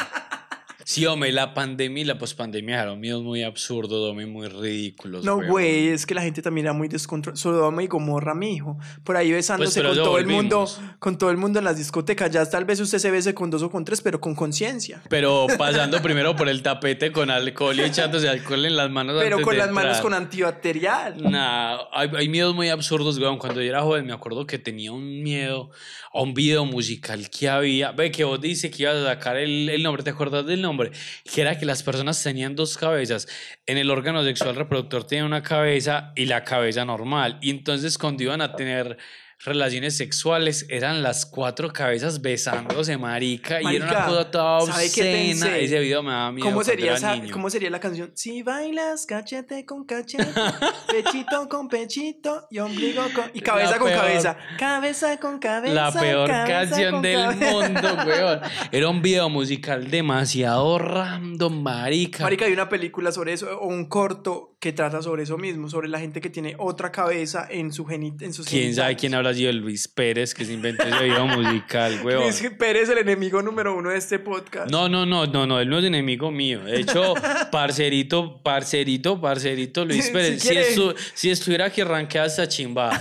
Sí, 0.86 1.05
hombre, 1.05 1.31
la 1.31 1.53
pandemia 1.53 2.01
y 2.01 2.05
la 2.05 2.17
pospandemia 2.17 2.84
eran 2.84 2.99
miedos 2.99 3.23
muy 3.23 3.43
absurdos, 3.43 4.09
hombre, 4.09 4.25
muy 4.25 4.47
ridículos. 4.47 5.23
No, 5.23 5.41
güey, 5.41 5.88
es 5.88 6.05
que 6.05 6.13
la 6.13 6.21
gente 6.21 6.41
también 6.41 6.67
era 6.67 6.73
muy 6.73 6.88
descontrolada. 6.88 7.41
Sodoma 7.41 7.84
y 7.84 7.88
Gomorra, 7.88 8.36
mijo. 8.36 8.77
Por 9.03 9.15
ahí 9.15 9.31
besándose 9.31 9.81
Pues, 9.81 9.93
pero 9.93 10.03
con 10.03 10.11
todo 10.11 10.17
el 10.19 10.27
mundo, 10.27 10.67
con 10.99 11.17
todo 11.17 11.31
el 11.31 11.38
mundo 11.38 11.59
en 11.59 11.65
las 11.65 11.77
discotecas. 11.77 12.31
Ya 12.31 12.45
tal 12.45 12.65
vez 12.65 12.79
usted 12.79 12.99
se 12.99 13.11
bese 13.11 13.34
con 13.34 13.49
dos 13.49 13.63
o 13.63 13.69
con 13.69 13.86
tres, 13.86 14.01
pero 14.01 14.19
con 14.19 14.36
conciencia. 14.36 15.01
Pero 15.09 15.47
pasando 15.57 16.01
primero 16.01 16.36
por 16.36 16.49
el 16.49 16.61
tapete 16.61 17.11
con 17.11 17.29
alcohol 17.29 17.77
y 17.79 17.84
echándose 17.84 18.27
alcohol 18.27 18.65
en 18.65 18.75
las 18.75 18.89
manos. 18.89 19.15
Pero 19.21 19.38
antes 19.38 19.45
con 19.45 19.55
de 19.55 19.59
las 19.59 19.71
manos 19.71 20.01
con 20.01 20.13
antibacterial. 20.13 21.21
Nah, 21.23 21.77
hay, 21.91 22.09
hay 22.15 22.29
miedos 22.29 22.53
muy 22.53 22.69
absurdos, 22.69 23.17
weón. 23.19 23.38
Cuando 23.38 23.61
yo 23.61 23.69
era 23.69 23.81
joven 23.81 24.05
me 24.05 24.13
acuerdo 24.13 24.45
que 24.45 24.59
tenía 24.59 24.91
un 24.91 25.23
miedo 25.23 25.69
a 26.13 26.21
un 26.21 26.34
video 26.34 26.65
musical 26.65 27.29
que 27.29 27.49
había. 27.49 27.91
Ve 27.91 28.11
que 28.11 28.23
vos 28.23 28.39
dices 28.39 28.69
que 28.69 28.84
ibas 28.84 28.97
a 28.97 29.05
sacar 29.05 29.38
el, 29.38 29.69
el 29.69 29.81
nombre, 29.81 30.03
¿te 30.03 30.11
acuerdas 30.11 30.45
del 30.45 30.61
nombre? 30.61 30.72
Que 30.78 31.41
era 31.41 31.57
que 31.57 31.65
las 31.65 31.84
personas 31.84 32.21
tenían 32.21 32.55
dos 32.55 32.78
cabezas. 32.78 33.28
En 33.65 33.78
el 33.78 33.89
órgano 33.89 34.24
sexual 34.24 34.55
reproductor 34.55 35.05
tenía 35.05 35.26
una 35.26 35.43
cabeza 35.43 36.11
y 36.15 36.26
la 36.26 36.43
cabeza 36.43 36.86
normal. 36.86 37.38
Y 37.41 37.49
entonces 37.49 37.97
cuando 37.97 38.24
iban 38.24 38.41
a 38.41 38.55
tener 38.55 38.97
relaciones 39.45 39.97
sexuales 39.97 40.65
eran 40.69 41.03
las 41.03 41.25
cuatro 41.25 41.71
cabezas 41.73 42.21
besándose, 42.21 42.97
marica. 42.97 43.61
y 43.61 43.75
era 43.75 43.85
una 43.91 44.05
cosa 44.05 44.31
toda 44.31 44.61
¿sabe 44.61 44.91
qué 44.93 45.01
obscena. 45.31 45.57
Ese 45.57 45.79
video 45.79 46.01
me 46.03 46.11
daba 46.11 46.31
miedo. 46.31 46.47
¿Cómo 46.49 46.63
sería, 46.63 46.85
era 46.87 46.95
esa- 46.95 47.15
niño. 47.15 47.33
¿Cómo 47.33 47.49
sería 47.49 47.69
la 47.69 47.79
canción? 47.79 48.11
Si 48.15 48.41
bailas 48.43 49.05
cachete 49.05 49.65
con 49.65 49.85
cachete, 49.85 50.23
pechito 50.91 51.47
con 51.49 51.67
pechito 51.67 52.47
y 52.49 52.59
ombligo 52.59 53.03
con... 53.13 53.25
Y 53.33 53.41
cabeza 53.41 53.71
La 53.71 53.77
con 53.79 53.87
peor. 53.89 54.01
cabeza. 54.01 54.37
Cabeza 54.57 55.19
con 55.19 55.39
cabeza. 55.39 55.73
La 55.73 55.91
peor 55.91 56.29
canción 56.29 57.01
del 57.01 57.21
cabeza. 57.39 57.51
mundo, 57.51 57.89
weón. 58.07 58.39
Era 58.71 58.89
un 58.89 59.01
video 59.01 59.29
musical 59.29 59.89
demasiado 59.91 60.77
random, 60.79 61.61
marica. 61.61 62.23
Marica, 62.23 62.45
hay 62.45 62.53
una 62.53 62.69
película 62.69 63.11
sobre 63.11 63.33
eso, 63.33 63.57
o 63.59 63.67
un 63.67 63.87
corto 63.89 64.51
que 64.59 64.71
trata 64.71 65.01
sobre 65.01 65.23
eso 65.23 65.37
mismo, 65.37 65.69
sobre 65.69 65.89
la 65.89 65.99
gente 65.99 66.21
que 66.21 66.29
tiene 66.29 66.55
otra 66.57 66.89
cabeza 66.89 67.45
en, 67.49 67.73
su 67.73 67.85
genit 67.85 68.21
en 68.21 68.33
sus 68.33 68.47
¿Quién 68.47 68.73
sabe 68.73 68.95
quién 68.95 69.13
habrá 69.34 69.51
sido 69.51 69.51
Luis 69.53 69.88
Pérez 69.88 70.34
que 70.34 70.45
se 70.45 70.53
inventó 70.53 70.84
ese 70.84 71.03
video 71.03 71.27
musical, 71.27 71.99
weón? 72.03 72.21
Luis 72.23 72.41
Pérez, 72.57 72.89
el 72.89 72.99
enemigo 72.99 73.41
número 73.41 73.75
uno 73.75 73.89
de 73.89 73.97
este 73.97 74.19
podcast. 74.19 74.69
No, 74.71 74.88
no, 74.89 75.05
no, 75.05 75.25
no, 75.25 75.45
no, 75.47 75.59
él 75.59 75.69
no 75.69 75.79
es 75.79 75.86
enemigo 75.86 76.31
mío. 76.31 76.63
De 76.63 76.79
hecho, 76.81 77.13
parcerito, 77.51 78.41
parcerito, 78.43 79.19
parcerito, 79.19 79.86
Luis 79.86 80.05
Si 80.05 80.11
Pérez. 80.11 80.41
Si, 80.41 80.49
quiere- 80.49 80.75
estu- 80.75 80.95
si 81.13 81.29
estuviera 81.29 81.65
aquí, 81.65 81.81
arranquea 81.81 82.23
hasta 82.23 82.47
chimba. 82.47 82.91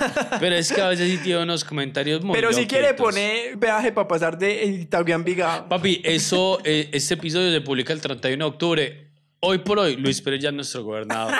Pero 0.41 0.57
es 0.57 0.73
que 0.73 0.81
a 0.81 0.89
veces 0.89 1.11
sí 1.11 1.19
tiene 1.19 1.43
unos 1.43 1.65
comentarios 1.65 2.23
muy 2.23 2.35
Pero 2.35 2.53
si 2.53 2.67
quiere 2.67 2.95
poner 2.95 3.59
peaje 3.59 3.93
para 3.93 4.09
pasar 4.09 4.39
de 4.39 4.65
Itaúna 4.65 5.13
a 5.13 5.17
Envigado. 5.17 5.69
Papi, 5.69 6.01
eso, 6.05 6.59
eh, 6.65 6.89
este 6.93 7.15
episodio 7.15 7.51
se 7.53 7.61
publica 7.61 7.93
el 7.93 8.01
31 8.01 8.45
de 8.45 8.49
octubre. 8.49 9.12
Hoy 9.45 9.59
por 9.59 9.81
hoy, 9.81 9.97
Luis 9.97 10.23
Pérez 10.23 10.41
ya 10.41 10.51
es 10.51 10.55
nuestro 10.55 10.85
gobernador. 10.85 11.35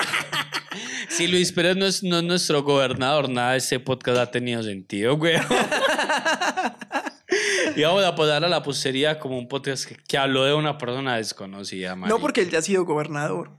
si 1.07 1.25
Luis 1.25 1.53
Pérez 1.53 1.77
no 1.77 1.85
es, 1.85 2.03
no 2.03 2.17
es 2.17 2.23
nuestro 2.25 2.61
gobernador, 2.61 3.29
nada 3.29 3.53
de 3.53 3.59
este 3.59 3.79
podcast 3.79 4.17
ha 4.17 4.29
tenido 4.29 4.61
sentido, 4.61 5.15
güey. 5.15 5.35
y 7.77 7.81
vamos 7.81 8.03
a 8.03 8.13
pasar 8.13 8.43
a 8.43 8.49
la 8.49 8.61
postería 8.61 9.19
como 9.19 9.39
un 9.39 9.47
podcast 9.47 9.85
que, 9.85 9.95
que 9.95 10.17
habló 10.17 10.43
de 10.43 10.53
una 10.53 10.77
persona 10.77 11.15
desconocida, 11.15 11.95
No 11.95 12.19
porque 12.19 12.41
él 12.41 12.49
ya 12.49 12.59
ha 12.59 12.61
sido 12.61 12.83
gobernador. 12.83 13.51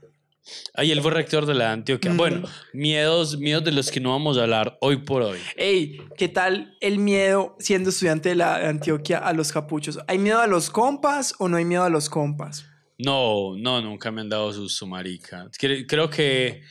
Ahí 0.75 0.91
él 0.91 1.01
fue 1.01 1.09
rector 1.09 1.47
de 1.47 1.55
la 1.55 1.71
Antioquia. 1.71 2.13
Mm. 2.13 2.17
Bueno, 2.17 2.47
miedos, 2.71 3.39
miedos 3.39 3.63
de 3.63 3.71
los 3.71 3.89
que 3.89 3.99
no 3.99 4.11
vamos 4.11 4.37
a 4.37 4.43
hablar 4.43 4.77
hoy 4.79 4.97
por 4.97 5.23
hoy. 5.23 5.39
Ey, 5.55 6.03
¿qué 6.17 6.27
tal 6.27 6.77
el 6.81 6.99
miedo 6.99 7.55
siendo 7.57 7.89
estudiante 7.89 8.29
de 8.29 8.35
la 8.35 8.69
Antioquia 8.69 9.17
a 9.17 9.33
los 9.33 9.51
capuchos? 9.51 9.97
¿Hay 10.07 10.19
miedo 10.19 10.39
a 10.39 10.45
los 10.45 10.69
compas 10.69 11.33
o 11.39 11.49
no 11.49 11.57
hay 11.57 11.65
miedo 11.65 11.83
a 11.83 11.89
los 11.89 12.11
compas? 12.11 12.67
No, 12.97 13.55
no, 13.57 13.81
nunca 13.81 14.11
me 14.11 14.21
han 14.21 14.29
dado 14.29 14.51
susto, 14.53 14.87
marica. 14.87 15.45
Cre- 15.59 15.85
Creo 15.87 16.09
que 16.09 16.63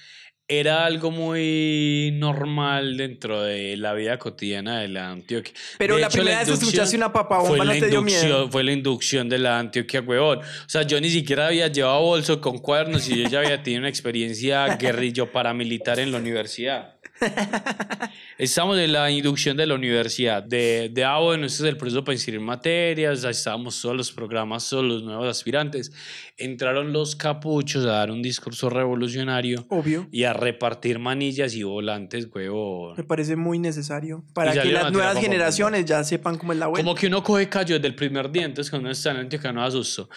era 0.46 0.84
algo 0.84 1.10
muy 1.10 2.10
normal 2.14 2.96
dentro 2.98 3.42
de 3.42 3.76
la 3.78 3.94
vida 3.94 4.18
cotidiana 4.18 4.80
de 4.80 4.88
la 4.88 5.10
Antioquia. 5.10 5.54
Pero 5.78 5.94
De 5.96 6.02
la 6.02 6.06
hecho, 6.08 6.18
primera 6.18 6.38
vez 6.40 6.48
que 6.48 6.54
escuchaste 6.54 6.96
una 6.96 7.12
papabomba 7.12 7.56
fue 7.56 7.64
no 7.66 7.72
te 7.72 7.88
dio 7.88 8.02
miedo. 8.02 8.50
Fue 8.50 8.62
la 8.64 8.72
inducción 8.72 9.28
de 9.28 9.38
la 9.38 9.58
Antioquia, 9.58 10.00
huevón. 10.02 10.38
O 10.40 10.68
sea, 10.68 10.82
yo 10.82 11.00
ni 11.00 11.08
siquiera 11.10 11.46
había 11.46 11.68
llevado 11.68 12.00
bolso 12.02 12.40
con 12.40 12.58
cuadernos 12.58 13.08
y 13.08 13.22
yo 13.22 13.28
ya 13.28 13.38
había 13.40 13.62
tenido 13.62 13.80
una 13.80 13.88
experiencia 13.88 14.66
guerrillo 14.76 15.30
paramilitar 15.32 15.98
en 15.98 16.12
la 16.12 16.18
universidad. 16.18 16.93
Estamos 18.38 18.78
en 18.78 18.92
la 18.92 19.10
inducción 19.10 19.56
de 19.56 19.66
la 19.66 19.74
universidad. 19.74 20.42
De, 20.42 20.90
de 20.92 21.04
ah, 21.04 21.18
bueno, 21.18 21.46
este 21.46 21.62
es 21.62 21.68
el 21.68 21.76
proceso 21.76 22.02
para 22.04 22.14
inscribir 22.14 22.40
materias. 22.40 23.24
Ahí 23.24 23.30
estábamos 23.30 23.80
todos 23.80 23.96
los 23.96 24.12
programas, 24.12 24.68
todos 24.68 24.84
los 24.84 25.02
nuevos 25.02 25.28
aspirantes. 25.28 25.92
Entraron 26.36 26.92
los 26.92 27.14
capuchos 27.14 27.84
a 27.84 27.90
dar 27.90 28.10
un 28.10 28.22
discurso 28.22 28.68
revolucionario 28.68 29.66
Obvio. 29.68 30.08
y 30.10 30.24
a 30.24 30.32
repartir 30.32 30.98
manillas 30.98 31.54
y 31.54 31.62
volantes, 31.62 32.28
huevón. 32.32 32.96
Me 32.96 33.04
parece 33.04 33.36
muy 33.36 33.58
necesario 33.58 34.24
para 34.34 34.52
que 34.52 34.72
las 34.72 34.92
nuevas 34.92 35.18
generaciones 35.18 35.84
ya 35.84 36.02
sepan 36.02 36.36
cómo 36.36 36.52
es 36.52 36.58
la 36.58 36.66
vuelta. 36.66 36.84
Como 36.84 36.96
que 36.96 37.06
uno 37.06 37.22
coge 37.22 37.48
callo 37.48 37.76
desde 37.76 37.86
el 37.86 37.94
primer 37.94 38.30
día, 38.30 38.44
entonces 38.44 38.70
cuando 38.70 38.86
uno 38.86 38.92
está 38.92 39.12
en 39.12 39.18
Antioquia 39.18 39.52
no 39.52 39.62
da 39.62 39.70
susto. 39.70 40.08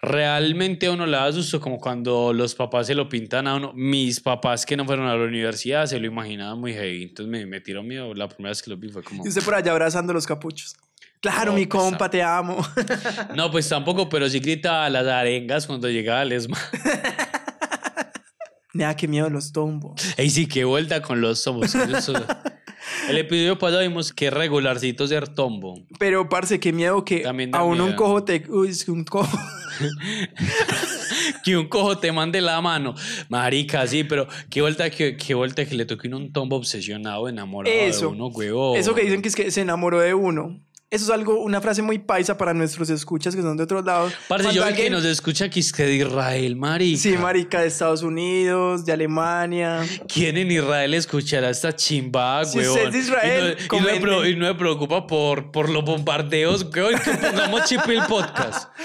Realmente 0.00 0.86
a 0.86 0.92
uno 0.92 1.06
le 1.06 1.16
da 1.16 1.32
susto 1.32 1.60
como 1.60 1.78
cuando 1.78 2.32
los 2.32 2.54
papás 2.54 2.86
se 2.86 2.94
lo 2.94 3.08
pintan 3.08 3.48
a 3.48 3.56
uno. 3.56 3.72
Mis 3.74 4.20
papás 4.20 4.64
que 4.64 4.76
no 4.76 4.84
fueron 4.84 5.06
a 5.08 5.16
la 5.16 5.24
universidad 5.24 5.86
se 5.86 5.98
lo 5.98 6.06
imaginaban 6.44 6.60
muy 6.60 6.72
heavy, 6.72 7.02
entonces 7.04 7.30
me 7.30 7.46
metieron 7.46 7.86
miedo. 7.86 8.14
La 8.14 8.28
primera 8.28 8.50
vez 8.50 8.62
que 8.62 8.70
lo 8.70 8.76
vi 8.76 8.90
fue 8.90 9.02
como... 9.02 9.24
Y 9.24 9.28
usted 9.28 9.42
por 9.42 9.54
allá 9.54 9.72
abrazando 9.72 10.12
los 10.12 10.26
capuchos. 10.26 10.76
Claro, 11.20 11.52
No, 11.52 11.58
mi 11.58 11.66
pues, 11.66 11.82
compa, 11.82 12.10
te 12.10 12.22
amo. 12.22 12.58
No, 13.34 13.50
pues 13.50 13.68
tampoco, 13.68 14.08
pero 14.08 14.28
sí 14.28 14.40
gritaba 14.40 14.88
las 14.90 15.06
arengas 15.06 15.66
cuando 15.66 15.88
llegaba 15.88 16.22
el 16.22 16.32
ESMA. 16.32 16.58
Nada, 18.74 18.96
qué 18.96 19.08
miedo 19.08 19.30
los 19.30 19.52
tombos. 19.52 20.02
Ey, 20.16 20.28
sí, 20.28 20.46
qué 20.46 20.64
vuelta 20.64 21.00
con 21.00 21.20
los 21.20 21.42
tombos. 21.42 21.74
El 23.08 23.16
episodio 23.16 23.58
pasado 23.58 23.80
vimos 23.80 24.12
que 24.12 24.30
regularcito 24.30 25.06
ser 25.06 25.28
tombo. 25.28 25.86
Pero, 25.98 26.28
parce, 26.28 26.60
qué 26.60 26.72
miedo 26.72 27.04
que 27.04 27.20
También 27.20 27.50
da 27.50 27.60
a 27.60 27.64
uno 27.64 27.86
un 27.86 27.94
cojo 27.94 28.24
te... 28.24 28.44
Uy, 28.48 28.76
un 28.88 29.04
cojo... 29.04 29.38
que 31.44 31.56
un 31.56 31.68
cojo 31.68 31.98
te 31.98 32.12
mande 32.12 32.40
la 32.40 32.60
mano. 32.60 32.94
Marica, 33.28 33.86
sí, 33.86 34.04
pero 34.04 34.26
qué 34.50 34.60
vuelta 34.62 34.90
que, 34.90 35.16
qué 35.16 35.34
vuelta 35.34 35.64
que 35.64 35.74
le 35.74 35.84
toque 35.86 36.08
un 36.08 36.32
tombo 36.32 36.56
obsesionado, 36.56 37.28
enamorado 37.28 37.74
Eso. 37.76 38.00
de 38.00 38.06
uno, 38.08 38.26
huevo. 38.28 38.76
Eso 38.76 38.94
que 38.94 39.02
dicen 39.02 39.22
que 39.22 39.28
es 39.28 39.36
que 39.36 39.50
se 39.50 39.60
enamoró 39.62 40.00
de 40.00 40.14
uno. 40.14 40.60
Eso 40.90 41.06
es 41.06 41.10
algo, 41.10 41.40
una 41.42 41.60
frase 41.60 41.82
muy 41.82 41.98
paisa 41.98 42.38
para 42.38 42.54
nuestros 42.54 42.88
escuchas 42.88 43.34
que 43.34 43.42
son 43.42 43.56
de 43.56 43.64
otros 43.64 43.84
lados. 43.84 44.12
Parce, 44.28 44.44
yo 44.54 44.62
vi 44.62 44.68
que 44.68 44.82
alguien- 44.84 44.92
nos 44.92 45.04
escucha 45.04 45.48
que 45.50 45.58
es 45.58 45.72
que 45.72 45.82
de 45.82 45.96
Israel, 45.96 46.54
marica. 46.54 47.00
Sí, 47.00 47.16
marica, 47.16 47.62
de 47.62 47.66
Estados 47.66 48.02
Unidos, 48.04 48.84
de 48.86 48.92
Alemania. 48.92 49.80
¿Quién 50.06 50.36
en 50.36 50.52
Israel 50.52 50.94
escuchará 50.94 51.50
esta 51.50 51.74
chimbada, 51.74 52.44
Si 52.44 52.58
huevón? 52.58 52.76
usted 52.76 52.86
es 52.88 52.92
de 52.92 52.98
Israel, 53.00 53.56
y 53.58 53.66
no, 53.68 53.76
y 53.76 53.80
no 53.80 53.86
me 53.92 54.00
pro- 54.00 54.28
y 54.28 54.36
no 54.36 54.46
me 54.46 54.54
preocupa 54.54 55.04
por, 55.04 55.50
por 55.50 55.68
los 55.68 55.84
bombardeos, 55.84 56.64
huevón, 56.72 56.94
que 57.04 57.10
pongamos 57.10 57.64
chip 57.64 57.80
el 57.88 58.02
podcast. 58.04 58.68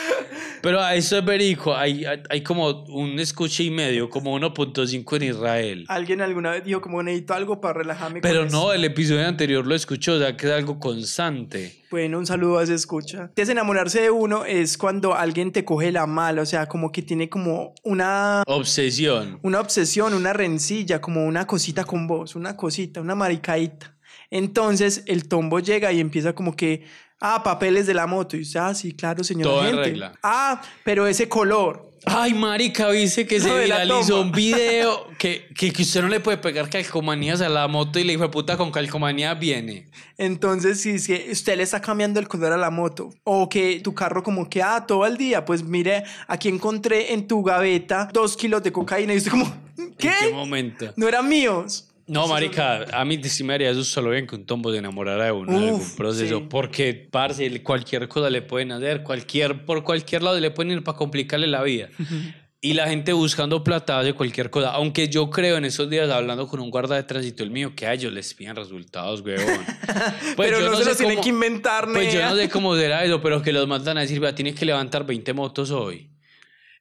Pero 0.62 0.82
a 0.82 0.96
eso 0.96 1.18
es 1.18 1.26
verico. 1.26 1.76
Hay, 1.76 2.06
hay, 2.06 2.22
hay 2.30 2.44
como 2.44 2.84
un 2.86 3.20
escuche 3.20 3.64
y 3.64 3.72
medio, 3.72 4.10
como 4.10 4.38
1.5 4.38 5.16
en 5.18 5.24
Israel. 5.24 5.86
Alguien 5.88 6.22
alguna 6.22 6.52
vez 6.52 6.64
dijo 6.64 6.82
como 6.82 7.02
necesito 7.04 7.34
algo 7.34 7.62
para 7.62 7.76
relajarme. 7.76 8.22
con 8.22 8.30
Pero 8.30 8.44
eso". 8.46 8.56
no, 8.56 8.74
el 8.74 8.84
episodio 8.84 9.28
anterior 9.28 9.66
lo 9.66 9.76
escuchó, 9.76 10.14
o 10.16 10.20
sea 10.20 10.36
que 10.36 10.48
es 10.48 10.54
algo 10.54 10.80
constante. 10.80 11.80
Bueno, 11.92 12.20
un 12.20 12.26
saludo 12.28 12.60
a 12.60 12.64
ese 12.64 12.76
escucha. 12.76 13.22
Entonces, 13.24 13.50
enamorarse 13.50 14.02
de 14.02 14.12
uno 14.12 14.46
es 14.46 14.78
cuando 14.78 15.16
alguien 15.16 15.52
te 15.52 15.66
coge 15.66 15.92
la 15.92 16.06
mala, 16.06 16.44
o 16.44 16.46
sea, 16.46 16.68
como 16.68 16.92
que 16.92 17.02
tiene 17.02 17.30
como 17.30 17.74
una, 17.84 18.44
Obsesión. 18.46 19.40
una 19.42 19.60
obsesión, 19.60 20.14
una 20.14 20.34
rencilla, 20.34 21.02
como 21.02 21.26
una 21.26 21.48
cosita 21.48 21.84
con 21.86 22.06
vos, 22.08 22.36
una 22.36 22.56
cosita, 22.56 23.02
una 23.02 23.16
maricadita. 23.16 23.96
Entonces, 24.30 25.04
el 25.08 25.28
tombo 25.28 25.60
llega 25.60 25.92
y 25.92 26.00
empieza 26.00 26.34
como 26.34 26.56
que, 26.56 26.84
ah, 27.20 27.42
papeles 27.44 27.86
de 27.88 27.94
la 27.94 28.08
moto. 28.08 28.38
Y 28.38 28.42
usted, 28.42 28.60
ah, 28.60 28.74
sí, 28.74 28.94
claro, 28.94 29.24
señor 29.24 29.44
Todo 29.48 29.62
en 29.62 29.68
agente. 29.68 29.84
regla. 29.84 30.14
Ah, 30.24 30.62
pero 30.84 31.08
ese 31.08 31.28
color. 31.30 31.88
Ay, 32.06 32.34
marica, 32.34 32.88
viste 32.90 33.28
que 33.28 33.42
se 33.42 33.50
Lo 33.50 33.56
de 33.58 33.68
la 33.68 33.84
viralizó 33.84 34.08
toma. 34.14 34.22
un 34.22 34.32
video 34.32 35.08
que, 35.18 35.50
que, 35.54 35.74
que 35.74 35.82
usted 35.82 36.02
no 36.02 36.08
le 36.08 36.22
puede 36.22 36.38
pegar 36.38 36.70
calcomanías 36.70 37.42
a 37.42 37.50
la 37.50 37.68
moto 37.68 38.00
y 38.00 38.06
le 38.06 38.14
dijo, 38.14 38.32
puta, 38.32 38.56
con 38.56 38.72
calcomanía 38.72 39.34
viene. 39.34 39.90
Entonces, 40.18 40.80
si 40.80 40.92
es 40.92 41.08
que 41.08 41.28
usted 41.30 41.58
le 41.58 41.64
está 41.64 41.82
cambiando 41.82 42.22
el 42.22 42.30
color 42.30 42.54
a 42.54 42.58
la 42.58 42.70
moto, 42.70 43.10
o 43.26 43.50
que 43.50 43.82
tu 43.82 43.94
carro 43.94 44.24
como 44.24 44.50
que, 44.50 44.64
ah, 44.64 44.86
todo 44.88 45.06
el 45.06 45.18
día, 45.18 45.44
pues 45.44 45.62
mire, 45.62 46.06
aquí 46.28 46.48
encontré 46.48 47.12
en 47.14 47.28
tu 47.28 47.44
gaveta 47.44 48.10
dos 48.14 48.38
kilos 48.38 48.64
de 48.64 48.72
cocaína. 48.72 49.14
Y 49.14 49.18
usted 49.18 49.32
como, 49.32 49.54
¿qué? 49.98 50.08
¿En 50.08 50.14
qué 50.30 50.34
momento? 50.34 50.94
No 50.96 51.06
eran 51.06 51.28
míos. 51.28 51.89
No, 52.10 52.28
marica, 52.28 52.86
a 52.92 53.06
mí 53.06 53.24
sí 53.24 53.44
me 53.44 53.54
haría 53.54 53.70
eso 53.70 53.84
solo 53.84 54.10
bien 54.10 54.28
que 54.28 54.36
un 54.36 54.46
tombo 54.46 54.72
se 54.72 54.80
enamorara 54.80 55.26
de 55.26 55.32
uno 55.32 55.58
en 55.58 55.64
algún 55.70 55.96
proceso. 55.96 56.40
sí. 56.40 56.46
Porque, 56.50 57.08
parce, 57.12 57.64
cualquier 57.64 58.08
cosa 58.08 58.30
le 58.30 58.42
pueden 58.42 58.72
hacer, 58.72 59.04
cualquier, 59.04 59.64
por 59.66 59.84
cualquier 59.84 60.24
lado 60.24 60.40
le 60.40 60.52
pueden 60.52 60.72
ir 60.74 60.84
para 60.84 60.98
complicarle 60.98 61.48
la 61.48 61.64
vida. 61.64 61.90
Y 62.62 62.74
la 62.74 62.90
gente 62.90 63.14
buscando 63.14 63.64
plata 63.64 64.00
hace 64.00 64.12
cualquier 64.12 64.50
cosa. 64.50 64.72
Aunque 64.72 65.08
yo 65.08 65.30
creo 65.30 65.56
en 65.56 65.64
esos 65.64 65.90
días, 65.90 66.10
hablando 66.10 66.46
con 66.46 66.60
un 66.60 66.70
guarda 66.70 66.98
de 66.98 67.04
tránsito, 67.04 67.42
el 67.42 67.52
mío, 67.52 67.72
que 67.74 67.86
a 67.88 67.94
ellos 67.94 68.12
les 68.12 68.34
piden 68.34 68.54
resultados, 68.58 69.22
weón. 69.22 69.40
Pues 70.36 70.50
pero 70.50 70.60
yo 70.60 70.70
no, 70.70 70.76
se 70.76 70.84
sé 70.94 71.04
los 71.04 71.12
cómo- 71.14 71.22
que 71.24 71.30
inventar, 71.30 71.88
Pues 71.90 72.12
yo 72.14 72.20
nea. 72.20 72.32
no 72.32 72.36
sé 72.36 72.50
cómo 72.50 72.76
será 72.76 73.06
eso, 73.06 73.22
pero 73.22 73.42
que 73.44 73.54
los 73.54 73.66
mandan 73.66 73.98
a 73.98 74.02
decir, 74.02 74.20
vea, 74.20 74.36
tienes 74.36 74.56
que 74.56 74.66
levantar 74.66 75.06
20 75.06 75.32
motos 75.32 75.72
hoy. 75.72 76.10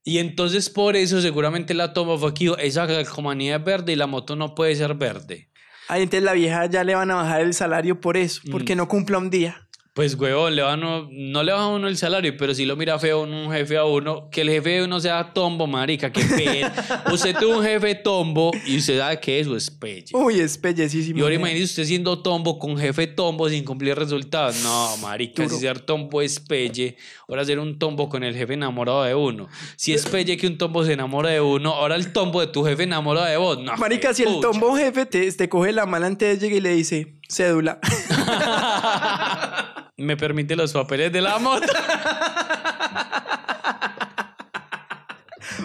Y 0.08 0.20
entonces 0.20 0.70
por 0.70 0.96
eso 0.96 1.20
seguramente 1.20 1.74
la 1.74 1.92
toma 1.92 2.16
fue 2.16 2.30
aquí, 2.30 2.50
esa 2.60 2.86
calcomanía 2.86 3.56
es 3.56 3.64
verde 3.64 3.92
y 3.92 3.96
la 3.96 4.06
moto 4.06 4.36
no 4.36 4.54
puede 4.54 4.74
ser 4.74 4.94
verde. 4.94 5.50
Ahí 5.86 6.02
entonces 6.04 6.22
la 6.22 6.32
vieja 6.32 6.64
ya 6.64 6.82
le 6.82 6.94
van 6.94 7.10
a 7.10 7.16
bajar 7.16 7.42
el 7.42 7.52
salario 7.52 8.00
por 8.00 8.16
eso, 8.16 8.40
porque 8.50 8.74
Mm. 8.74 8.78
no 8.78 8.88
cumpla 8.88 9.18
un 9.18 9.28
día. 9.28 9.67
Pues, 9.98 10.14
huevón, 10.14 10.54
le 10.54 10.62
van 10.62 10.80
a- 10.84 11.08
no 11.10 11.42
le 11.42 11.50
baja 11.50 11.64
a 11.64 11.68
uno 11.70 11.88
el 11.88 11.96
salario, 11.96 12.32
pero 12.36 12.54
si 12.54 12.64
lo 12.64 12.76
mira 12.76 13.00
feo 13.00 13.22
un 13.22 13.50
jefe 13.50 13.76
a 13.76 13.84
uno, 13.84 14.30
que 14.30 14.42
el 14.42 14.48
jefe 14.48 14.70
de 14.70 14.84
uno 14.84 15.00
sea 15.00 15.32
tombo, 15.34 15.66
marica, 15.66 16.12
que 16.12 16.22
pena. 16.24 16.72
usted 17.12 17.34
tuvo 17.36 17.58
un 17.58 17.64
jefe 17.64 17.96
tombo 17.96 18.52
y 18.64 18.76
usted 18.76 18.96
sabe 19.00 19.18
que 19.18 19.40
eso 19.40 19.56
es 19.56 19.68
pelle. 19.72 20.04
Uy, 20.12 20.38
es 20.38 20.56
pellezísimo. 20.56 21.18
Y 21.18 21.22
ahora 21.22 21.34
imagínese 21.34 21.64
usted 21.64 21.84
siendo 21.86 22.22
tombo 22.22 22.60
con 22.60 22.78
jefe 22.78 23.08
tombo 23.08 23.48
sin 23.48 23.64
cumplir 23.64 23.96
resultados. 23.98 24.62
No, 24.62 24.96
marica, 24.98 25.42
Duro. 25.42 25.56
si 25.56 25.62
ser 25.62 25.80
tombo 25.80 26.22
es 26.22 26.38
pelle, 26.38 26.96
ahora 27.26 27.44
ser 27.44 27.58
un 27.58 27.76
tombo 27.76 28.08
con 28.08 28.22
el 28.22 28.36
jefe 28.36 28.54
enamorado 28.54 29.02
de 29.02 29.16
uno. 29.16 29.48
Si 29.74 29.92
es 29.92 30.06
pelle 30.06 30.36
que 30.36 30.46
un 30.46 30.58
tombo 30.58 30.84
se 30.84 30.92
enamora 30.92 31.30
de 31.30 31.40
uno, 31.40 31.74
ahora 31.74 31.96
el 31.96 32.12
tombo 32.12 32.40
de 32.40 32.46
tu 32.46 32.62
jefe 32.64 32.84
enamora 32.84 33.24
de 33.24 33.36
vos. 33.36 33.58
No, 33.58 33.76
Marica, 33.76 34.14
si 34.14 34.22
el 34.22 34.38
tombo 34.38 34.76
jefe 34.76 35.06
te, 35.06 35.32
te 35.32 35.48
coge 35.48 35.72
la 35.72 35.86
mala 35.86 36.06
antes 36.06 36.38
llega 36.38 36.54
y 36.56 36.60
le 36.60 36.70
dice, 36.76 37.14
cédula. 37.28 37.80
Me 39.98 40.16
permite 40.16 40.56
los 40.56 40.72
papeles 40.72 41.12
de 41.12 41.20
la 41.20 41.38
moto. 41.38 41.66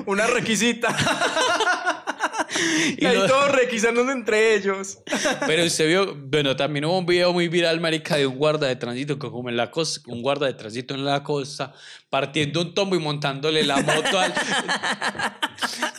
Una 0.06 0.28
requisita. 0.28 0.90
y 2.98 3.04
Y 3.04 3.06
ahí 3.06 3.18
lo- 3.18 3.28
todos 3.28 3.52
requisándose 3.52 4.12
entre 4.12 4.56
ellos. 4.56 5.00
Pero 5.48 5.64
usted 5.66 5.88
vio, 5.88 6.16
bueno, 6.16 6.56
también 6.56 6.86
hubo 6.86 6.98
un 6.98 7.06
video 7.06 7.34
muy 7.34 7.48
viral, 7.48 7.80
marica, 7.80 8.16
de 8.18 8.26
un 8.28 8.36
guarda 8.38 8.68
de 8.68 8.76
tránsito 8.76 9.18
que 9.20 9.30
como 9.30 9.50
en 9.50 9.58
la 9.58 9.72
costa, 9.72 10.02
un 10.12 10.22
guarda 10.22 10.46
de 10.48 10.54
tránsito 10.54 10.94
en 10.94 11.06
la 11.06 11.24
costa, 11.24 11.74
partiendo 12.10 12.62
un 12.62 12.74
tombo 12.74 12.96
y 12.96 13.00
montándole 13.00 13.64
la 13.64 13.78
moto 13.82 14.20
al... 14.20 14.34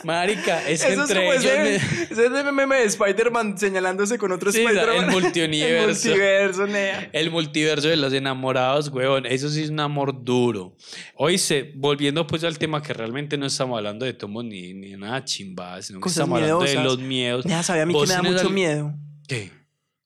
Marica, 0.03 0.61
es 0.69 0.83
Eso 0.83 1.03
es 1.03 1.09
entre 1.09 1.27
ellos... 1.29 1.45
ese, 1.45 2.11
es 2.11 2.17
el 2.19 2.53
meme 2.53 2.75
de 2.77 2.83
Spider-Man 2.85 3.57
señalándose 3.57 4.17
con 4.17 4.31
otro 4.31 4.51
Sí, 4.51 4.63
Spider-Man. 4.63 5.05
el 5.05 5.11
multiuniverso. 5.11 6.09
El 6.09 6.15
multiverso, 6.15 6.67
nea. 6.67 7.09
El 7.11 7.31
multiverso 7.31 7.87
de 7.87 7.97
los 7.97 8.13
enamorados, 8.13 8.89
weón. 8.89 9.25
Eso 9.25 9.49
sí 9.49 9.63
es 9.63 9.69
un 9.71 9.79
amor 9.79 10.23
duro. 10.23 10.75
Oíste, 11.15 11.71
volviendo 11.75 12.27
pues 12.27 12.43
al 12.43 12.57
tema 12.59 12.81
que 12.83 12.93
realmente 12.93 13.35
no 13.37 13.47
estamos 13.47 13.77
hablando 13.77 14.05
de 14.05 14.13
tomos 14.13 14.45
ni, 14.45 14.73
ni 14.73 14.91
nada 14.95 15.23
chimbadas, 15.25 15.87
sino 15.87 15.99
que 15.99 16.09
estamos 16.09 16.39
de 16.45 16.83
los 16.83 16.99
miedos. 16.99 17.45
Ya 17.45 17.63
sabía 17.63 17.83
a 17.83 17.85
mí 17.85 17.93
que 17.93 17.99
me 18.07 18.13
da 18.13 18.21
mucho 18.23 18.47
al- 18.47 18.53
miedo. 18.53 18.93
¿Qué? 19.27 19.51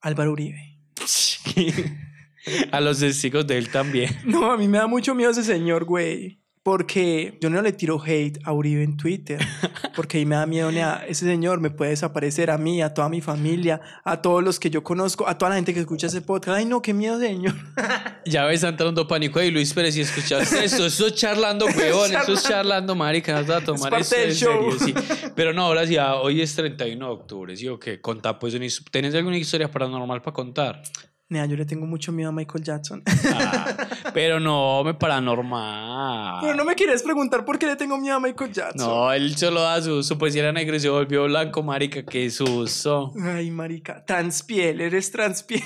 Álvaro 0.01 0.31
Uribe. 0.31 0.77
a 2.71 2.79
los 2.79 2.99
testigos 2.99 3.45
de 3.47 3.57
él 3.57 3.69
también. 3.69 4.15
No, 4.25 4.51
a 4.51 4.57
mí 4.57 4.67
me 4.67 4.77
da 4.77 4.87
mucho 4.87 5.13
miedo 5.15 5.31
ese 5.31 5.43
señor, 5.43 5.85
güey. 5.85 6.39
Porque 6.69 7.35
yo 7.41 7.49
no 7.49 7.63
le 7.63 7.71
tiro 7.71 7.99
hate 7.99 8.37
a 8.43 8.53
Uribe 8.53 8.83
en 8.83 8.95
Twitter. 8.95 9.39
Porque 9.95 10.19
ahí 10.19 10.25
me 10.27 10.35
da 10.35 10.45
miedo, 10.45 10.71
nea, 10.71 11.03
ese 11.07 11.25
señor 11.25 11.59
me 11.59 11.71
puede 11.71 11.89
desaparecer 11.89 12.51
a 12.51 12.59
mí, 12.59 12.83
a 12.83 12.93
toda 12.93 13.09
mi 13.09 13.21
familia, 13.21 13.81
a 14.03 14.21
todos 14.21 14.43
los 14.43 14.59
que 14.59 14.69
yo 14.69 14.83
conozco, 14.83 15.27
a 15.27 15.35
toda 15.35 15.49
la 15.49 15.55
gente 15.55 15.73
que 15.73 15.79
escucha 15.79 16.05
ese 16.05 16.21
podcast. 16.21 16.59
Ay, 16.59 16.65
no, 16.65 16.79
qué 16.83 16.93
miedo, 16.93 17.19
señor. 17.19 17.55
Ya 18.25 18.45
ves, 18.45 18.55
está 18.55 18.67
entrando 18.67 19.07
pánico 19.07 19.39
ahí, 19.39 19.49
Luis 19.49 19.73
Pérez, 19.73 19.95
si 19.95 20.01
escuchaste 20.01 20.63
esto, 20.63 20.85
eso 20.85 21.07
es 21.07 21.15
charlando, 21.15 21.65
weón, 21.75 22.13
eso 22.13 22.33
es 22.33 22.43
charlando, 22.43 22.93
marica, 22.93 23.41
vas 23.41 23.49
a 23.49 23.61
tomar 23.61 23.89
parte 23.89 24.15
del 24.15 24.29
en 24.29 24.35
show. 24.35 24.71
serio, 24.77 25.01
sí. 25.01 25.31
Pero 25.35 25.53
no, 25.53 25.63
ahora 25.63 25.87
sí, 25.87 25.97
ah, 25.97 26.17
hoy 26.17 26.41
es 26.41 26.53
31 26.53 27.03
de 27.03 27.11
octubre, 27.11 27.57
¿sí 27.57 27.67
o 27.67 27.79
qué? 27.79 27.99
Contá, 27.99 28.37
pues, 28.37 28.53
una 28.53 28.67
¿tenés 28.91 29.15
alguna 29.15 29.37
historia 29.37 29.71
paranormal 29.71 30.21
para 30.21 30.33
contar? 30.33 30.83
Nea, 31.29 31.45
yo 31.45 31.55
le 31.55 31.65
tengo 31.65 31.85
mucho 31.85 32.11
miedo 32.11 32.29
a 32.29 32.31
Michael 32.31 32.63
Jackson. 32.63 33.03
Ah, 33.31 33.77
pero 34.15 34.39
no, 34.39 34.83
me 34.83 34.95
paranormal. 34.95 36.39
Pero 36.41 36.55
no 36.55 36.65
me 36.65 36.73
quieres 36.73 37.03
preguntar 37.03 37.45
por 37.45 37.59
qué 37.59 37.67
le 37.67 37.75
tengo 37.75 37.97
miedo 37.99 38.15
a 38.15 38.19
Michael 38.19 38.51
Jackson. 38.51 38.87
No, 38.87 39.13
él 39.13 39.35
solo 39.37 39.61
da 39.61 39.79
susto, 39.81 40.17
pues 40.17 40.33
si 40.33 40.39
era 40.39 40.51
negro 40.51 40.75
y 40.75 40.79
se 40.79 40.89
volvió 40.89 41.25
blanco, 41.25 41.61
marica, 41.61 42.03
qué 42.03 42.29
susto. 42.31 43.13
Ay, 43.23 43.51
marica, 43.51 44.03
transpiel, 44.03 44.81
eres 44.81 45.11
transpiel. 45.11 45.61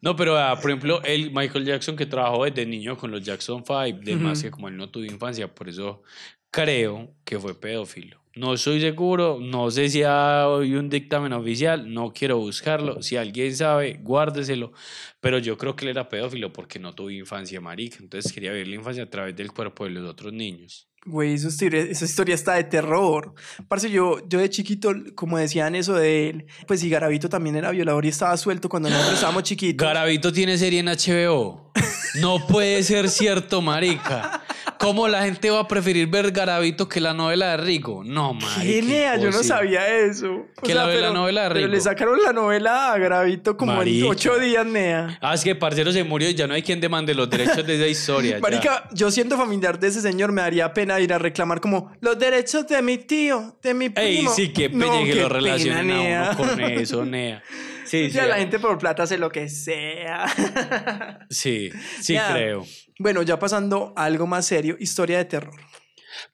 No, 0.00 0.16
pero 0.16 0.36
ah, 0.36 0.58
por 0.60 0.70
ejemplo, 0.70 1.00
el 1.04 1.30
Michael 1.32 1.64
Jackson 1.64 1.94
que 1.96 2.06
trabajó 2.06 2.44
desde 2.44 2.66
niño 2.66 2.96
con 2.96 3.10
los 3.12 3.22
Jackson 3.22 3.62
5, 3.64 4.00
de 4.02 4.16
más 4.16 4.38
Ujú. 4.38 4.46
que 4.46 4.50
como 4.50 4.66
él 4.68 4.76
no 4.76 4.90
tuvo 4.90 5.04
infancia, 5.04 5.52
por 5.52 5.68
eso 5.68 6.02
creo 6.50 7.14
que 7.24 7.38
fue 7.38 7.58
pedófilo. 7.58 8.20
No 8.34 8.54
estoy 8.54 8.80
seguro, 8.80 9.38
no 9.40 9.70
sé 9.70 9.90
si 9.90 10.02
hay 10.04 10.74
un 10.74 10.88
dictamen 10.88 11.34
oficial, 11.34 11.92
no 11.92 12.12
quiero 12.14 12.38
buscarlo. 12.38 13.02
Si 13.02 13.16
alguien 13.16 13.54
sabe, 13.54 14.00
guárdeselo. 14.02 14.72
Pero 15.20 15.38
yo 15.38 15.58
creo 15.58 15.76
que 15.76 15.84
él 15.84 15.90
era 15.90 16.08
pedófilo 16.08 16.50
porque 16.52 16.78
no 16.78 16.94
tuvo 16.94 17.10
infancia 17.10 17.60
marica. 17.60 17.98
Entonces 18.00 18.32
quería 18.32 18.52
vivir 18.52 18.68
la 18.68 18.76
infancia 18.76 19.02
a 19.02 19.10
través 19.10 19.36
del 19.36 19.52
cuerpo 19.52 19.84
de 19.84 19.90
los 19.90 20.08
otros 20.08 20.32
niños. 20.32 20.88
Güey, 21.04 21.34
esa 21.34 21.48
historia, 21.48 21.80
esa 21.80 22.04
historia 22.04 22.34
está 22.34 22.54
de 22.54 22.64
terror. 22.64 23.34
Parce, 23.68 23.90
yo, 23.90 24.26
yo 24.28 24.38
de 24.38 24.48
chiquito, 24.48 24.94
como 25.14 25.36
decían 25.36 25.74
eso 25.74 25.94
de 25.94 26.30
él, 26.30 26.46
pues 26.66 26.80
si 26.80 26.88
Garavito 26.88 27.28
también 27.28 27.56
era 27.56 27.70
violador 27.70 28.06
y 28.06 28.08
estaba 28.08 28.36
suelto 28.36 28.68
cuando 28.68 28.88
nosotros 28.88 29.14
estábamos 29.14 29.42
chiquitos. 29.42 29.84
Garavito 29.84 30.32
tiene 30.32 30.56
serie 30.56 30.80
en 30.80 30.86
HBO. 30.86 31.72
No 32.20 32.46
puede 32.46 32.82
ser 32.82 33.08
cierto, 33.08 33.62
marica. 33.62 34.42
¿Cómo 34.78 35.06
la 35.06 35.22
gente 35.22 35.48
va 35.48 35.60
a 35.60 35.68
preferir 35.68 36.08
ver 36.08 36.32
Garavito 36.32 36.88
que 36.88 37.00
la 37.00 37.14
novela 37.14 37.52
de 37.52 37.56
Rico? 37.58 38.02
No, 38.04 38.34
marica. 38.34 38.62
¿Qué 38.62 38.82
nea? 38.82 39.16
Yo 39.16 39.30
no 39.30 39.42
sabía 39.44 39.86
eso. 39.88 40.44
O 40.56 40.62
Que 40.62 40.74
la 40.74 40.86
la 40.88 41.10
novela 41.12 41.44
de 41.44 41.48
Pero 41.54 41.66
le 41.68 41.74
Rico. 41.74 41.84
sacaron 41.84 42.18
la 42.22 42.32
novela 42.32 42.92
a 42.92 42.98
Garavito 42.98 43.56
como 43.56 43.74
Marica. 43.74 44.06
en 44.06 44.10
ocho 44.10 44.38
días, 44.38 44.66
nea. 44.66 45.18
Ah, 45.22 45.34
es 45.34 45.44
que 45.44 45.54
parcero 45.54 45.92
se 45.92 46.02
murió 46.02 46.28
y 46.28 46.34
ya 46.34 46.46
no 46.48 46.54
hay 46.54 46.62
quien 46.62 46.80
demande 46.80 47.14
los 47.14 47.30
derechos 47.30 47.64
de 47.64 47.76
esa 47.76 47.86
historia. 47.86 48.32
ya. 48.32 48.40
Marica, 48.40 48.88
yo 48.92 49.10
siendo 49.12 49.36
familiar 49.36 49.78
de 49.78 49.86
ese 49.88 50.00
señor 50.00 50.32
me 50.32 50.42
daría 50.42 50.74
pena 50.74 50.98
ir 51.00 51.12
a 51.12 51.18
reclamar 51.18 51.60
como 51.60 51.92
los 52.00 52.18
derechos 52.18 52.66
de 52.66 52.82
mi 52.82 52.98
tío, 52.98 53.56
de 53.62 53.74
mi 53.74 53.84
Ey, 53.86 54.16
primo. 54.16 54.34
sí, 54.34 54.48
qué 54.52 54.68
pena 54.68 54.86
No, 54.86 55.04
que 55.04 55.14
lo 55.14 55.28
relacionen 55.28 55.90
a 56.16 56.30
uno 56.32 56.36
con 56.36 56.60
eso, 56.60 57.04
nea. 57.04 57.40
Sí, 57.92 58.10
la 58.10 58.36
gente 58.36 58.58
por 58.58 58.78
plata 58.78 59.02
hace 59.02 59.18
lo 59.18 59.30
que 59.30 59.48
sea. 59.48 60.26
Sí, 61.30 61.70
sí 62.00 62.14
Ya. 62.14 62.32
creo. 62.32 62.64
bueno, 62.98 63.22
ya 63.22 63.38
pasando 63.38 63.92
a 63.96 64.04
algo 64.04 64.26
más 64.26 64.46
serio, 64.46 64.76
historia 64.78 65.18
de 65.18 65.24
terror. 65.26 65.54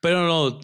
Pero 0.00 0.26
no, 0.26 0.60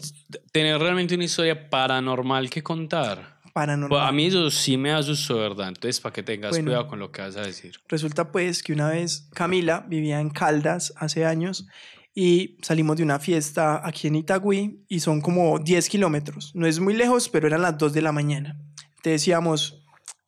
tener 0.51 0.79
realmente 0.79 1.15
una 1.15 1.23
historia 1.25 1.69
paranormal 1.69 2.49
que 2.49 2.61
contar. 2.63 3.39
Paranormal. 3.53 3.89
Pues 3.99 4.09
a 4.09 4.11
mí 4.11 4.25
eso 4.27 4.51
sí 4.51 4.75
me 4.77 4.91
asustó, 4.91 5.37
¿verdad? 5.37 5.69
Entonces, 5.69 5.99
para 6.01 6.11
que 6.13 6.23
tengas 6.23 6.51
Bueno. 6.51 6.65
cuidado 6.65 6.87
con 6.87 6.99
lo 6.99 7.11
que 7.11 7.21
vas 7.21 7.37
a 7.37 7.41
decir. 7.41 7.75
Resulta 7.87 8.31
pues 8.31 8.61
que 8.61 8.73
una 8.73 8.89
vez 8.89 9.29
Camila 9.33 9.85
vivía 9.87 10.19
en 10.19 10.29
Caldas 10.29 10.93
hace 10.97 11.25
años 11.25 11.65
y 12.13 12.57
salimos 12.61 12.97
de 12.97 13.03
una 13.03 13.19
fiesta 13.19 13.81
aquí 13.85 14.07
en 14.07 14.15
Itagüí 14.15 14.83
y 14.89 14.99
son 14.99 15.21
como 15.21 15.59
10 15.59 15.87
kilómetros. 15.89 16.51
No 16.53 16.67
es 16.67 16.79
muy 16.81 16.93
lejos, 16.93 17.29
pero 17.29 17.47
eran 17.47 17.61
las 17.61 17.77
2 17.77 17.93
de 17.93 18.01
la 18.01 18.11
mañana. 18.11 18.57
Entonces 18.97 19.25
íbamos 19.27 19.84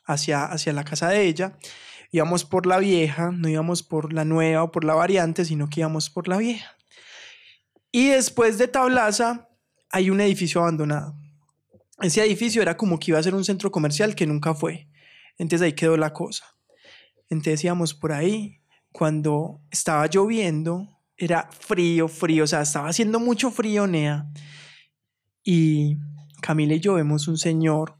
hacia, 0.07 0.45
hacia 0.45 0.73
la 0.73 0.83
casa 0.83 1.09
de 1.09 1.27
ella. 1.27 1.57
Íbamos 2.11 2.45
por 2.45 2.65
la 2.65 2.79
vieja, 2.79 3.31
no 3.31 3.49
íbamos 3.49 3.83
por 3.83 4.13
la 4.13 4.25
nueva 4.25 4.63
o 4.63 4.71
por 4.71 4.83
la 4.83 4.95
variante, 4.95 5.45
sino 5.45 5.69
que 5.69 5.81
íbamos 5.81 6.09
por 6.09 6.27
la 6.27 6.37
vieja. 6.37 6.75
Y 7.91 8.09
después 8.09 8.57
de 8.57 8.67
Tablaza 8.67 9.49
hay 9.89 10.09
un 10.09 10.21
edificio 10.21 10.61
abandonado. 10.61 11.15
Ese 12.01 12.23
edificio 12.23 12.61
era 12.61 12.77
como 12.77 12.99
que 12.99 13.11
iba 13.11 13.19
a 13.19 13.23
ser 13.23 13.35
un 13.35 13.43
centro 13.43 13.71
comercial 13.71 14.15
que 14.15 14.25
nunca 14.25 14.53
fue. 14.53 14.87
Entonces 15.37 15.65
ahí 15.65 15.73
quedó 15.73 15.97
la 15.97 16.13
cosa. 16.13 16.45
Entonces 17.29 17.63
íbamos 17.63 17.93
por 17.93 18.11
ahí. 18.11 18.61
Cuando 18.91 19.61
estaba 19.69 20.07
lloviendo, 20.07 20.87
era 21.17 21.49
frío, 21.51 22.07
frío, 22.07 22.45
o 22.45 22.47
sea, 22.47 22.61
estaba 22.61 22.89
haciendo 22.89 23.19
mucho 23.19 23.51
frío, 23.51 23.85
Nea. 23.87 24.27
Y 25.43 25.97
Camila 26.41 26.75
y 26.75 26.79
yo 26.79 26.93
vemos 26.93 27.27
un 27.27 27.37
señor 27.37 27.97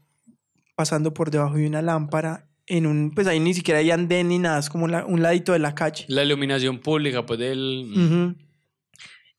pasando 0.78 1.12
por 1.12 1.32
debajo 1.32 1.56
de 1.56 1.66
una 1.66 1.82
lámpara 1.82 2.46
en 2.68 2.86
un, 2.86 3.10
pues 3.10 3.26
ahí 3.26 3.40
ni 3.40 3.52
siquiera 3.52 3.80
hay 3.80 3.90
andén 3.90 4.28
ni 4.28 4.38
nada, 4.38 4.60
es 4.60 4.70
como 4.70 4.86
la- 4.86 5.04
un 5.04 5.22
ladito 5.22 5.52
de 5.52 5.58
la 5.58 5.74
calle. 5.74 6.04
La 6.06 6.22
iluminación 6.22 6.78
pública, 6.78 7.26
pues 7.26 7.40
del. 7.40 7.90
Ujú. 7.96 8.36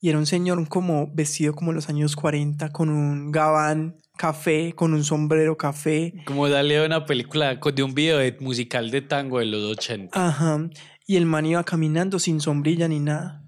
Y 0.02 0.10
era 0.10 0.18
un 0.18 0.26
señor 0.26 0.68
como 0.68 1.10
vestido 1.14 1.54
como 1.54 1.72
los 1.72 1.88
años 1.88 2.14
40, 2.14 2.68
con 2.72 2.90
un 2.90 3.32
gabán 3.32 3.96
café, 4.18 4.74
con 4.74 4.92
un 4.92 5.02
sombrero 5.02 5.56
café. 5.56 6.12
Como 6.26 6.46
darle 6.50 6.76
a 6.76 6.84
una 6.84 7.06
película 7.06 7.54
de 7.54 7.82
un 7.82 7.94
video 7.94 8.18
de 8.18 8.36
musical 8.40 8.90
de 8.90 9.00
tango 9.00 9.38
de 9.38 9.46
los 9.46 9.62
80. 9.78 10.10
Ajá. 10.28 10.68
Y 11.06 11.16
el 11.16 11.24
man 11.24 11.46
iba 11.46 11.64
caminando 11.64 12.18
sin 12.18 12.38
sombrilla 12.40 12.86
ni 12.86 13.00
nada. 13.00 13.42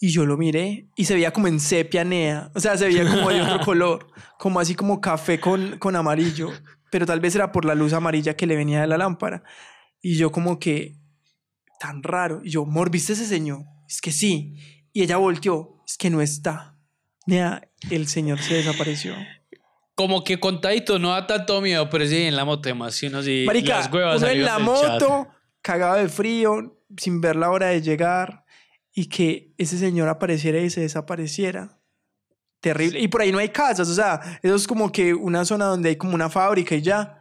Y 0.00 0.08
yo 0.10 0.24
lo 0.24 0.36
miré 0.38 0.86
y 0.96 1.04
se 1.04 1.14
veía 1.14 1.32
como 1.32 1.48
en 1.48 1.60
sepia 1.60 2.04
nea. 2.04 2.50
O 2.54 2.60
sea, 2.60 2.78
se 2.78 2.86
veía 2.86 3.04
como 3.04 3.28
de 3.30 3.42
otro 3.42 3.60
color. 3.64 4.06
Como 4.38 4.60
así 4.60 4.74
como 4.74 5.00
café 5.00 5.38
con, 5.40 5.76
con 5.78 5.96
amarillo. 5.96 6.50
Pero 6.90 7.06
tal 7.06 7.20
vez 7.20 7.34
era 7.34 7.52
por 7.52 7.64
la 7.64 7.74
luz 7.74 7.92
amarilla 7.92 8.36
que 8.36 8.46
le 8.46 8.56
venía 8.56 8.80
de 8.80 8.86
la 8.86 8.98
lámpara. 8.98 9.42
Y 10.00 10.16
yo 10.16 10.30
como 10.32 10.58
que... 10.58 10.96
Tan 11.80 12.02
raro. 12.02 12.40
Y 12.42 12.50
yo, 12.50 12.64
Mor, 12.64 12.90
¿viste 12.90 13.12
ese 13.12 13.26
señor? 13.26 13.64
Es 13.88 14.00
que 14.00 14.10
sí. 14.10 14.56
Y 14.92 15.02
ella 15.02 15.16
volteó. 15.16 15.82
Es 15.86 15.96
que 15.96 16.10
no 16.10 16.20
está. 16.20 16.76
Nea, 17.26 17.68
el 17.90 18.08
señor 18.08 18.40
se 18.40 18.54
desapareció. 18.54 19.14
Como 19.94 20.24
que 20.24 20.40
contadito, 20.40 20.98
no 20.98 21.10
da 21.10 21.26
tanto 21.26 21.60
miedo, 21.60 21.90
pero 21.90 22.06
sí 22.06 22.22
en 22.22 22.36
la 22.36 22.44
moto 22.44 22.68
demasiado 22.68 23.22
sí. 23.22 23.44
Marica, 23.46 23.78
las 23.78 23.92
huevas 23.92 24.22
uno 24.22 24.30
en 24.30 24.42
la 24.44 24.58
del 24.58 24.66
chat. 24.66 24.92
moto, 24.92 25.28
cagado 25.60 25.96
de 25.96 26.08
frío, 26.08 26.80
sin 26.96 27.20
ver 27.20 27.36
la 27.36 27.50
hora 27.50 27.66
de 27.66 27.82
llegar 27.82 28.44
y 28.92 29.06
que 29.06 29.52
ese 29.58 29.78
señor 29.78 30.08
apareciera 30.08 30.58
y 30.58 30.70
se 30.70 30.80
desapareciera. 30.80 31.77
Terrible. 32.60 33.00
Y 33.00 33.08
por 33.08 33.20
ahí 33.22 33.30
no 33.32 33.38
hay 33.38 33.50
casas, 33.50 33.88
o 33.88 33.94
sea, 33.94 34.40
eso 34.42 34.54
es 34.54 34.66
como 34.66 34.90
que 34.90 35.14
una 35.14 35.44
zona 35.44 35.66
donde 35.66 35.90
hay 35.90 35.96
como 35.96 36.14
una 36.14 36.28
fábrica 36.28 36.74
y 36.74 36.82
ya. 36.82 37.14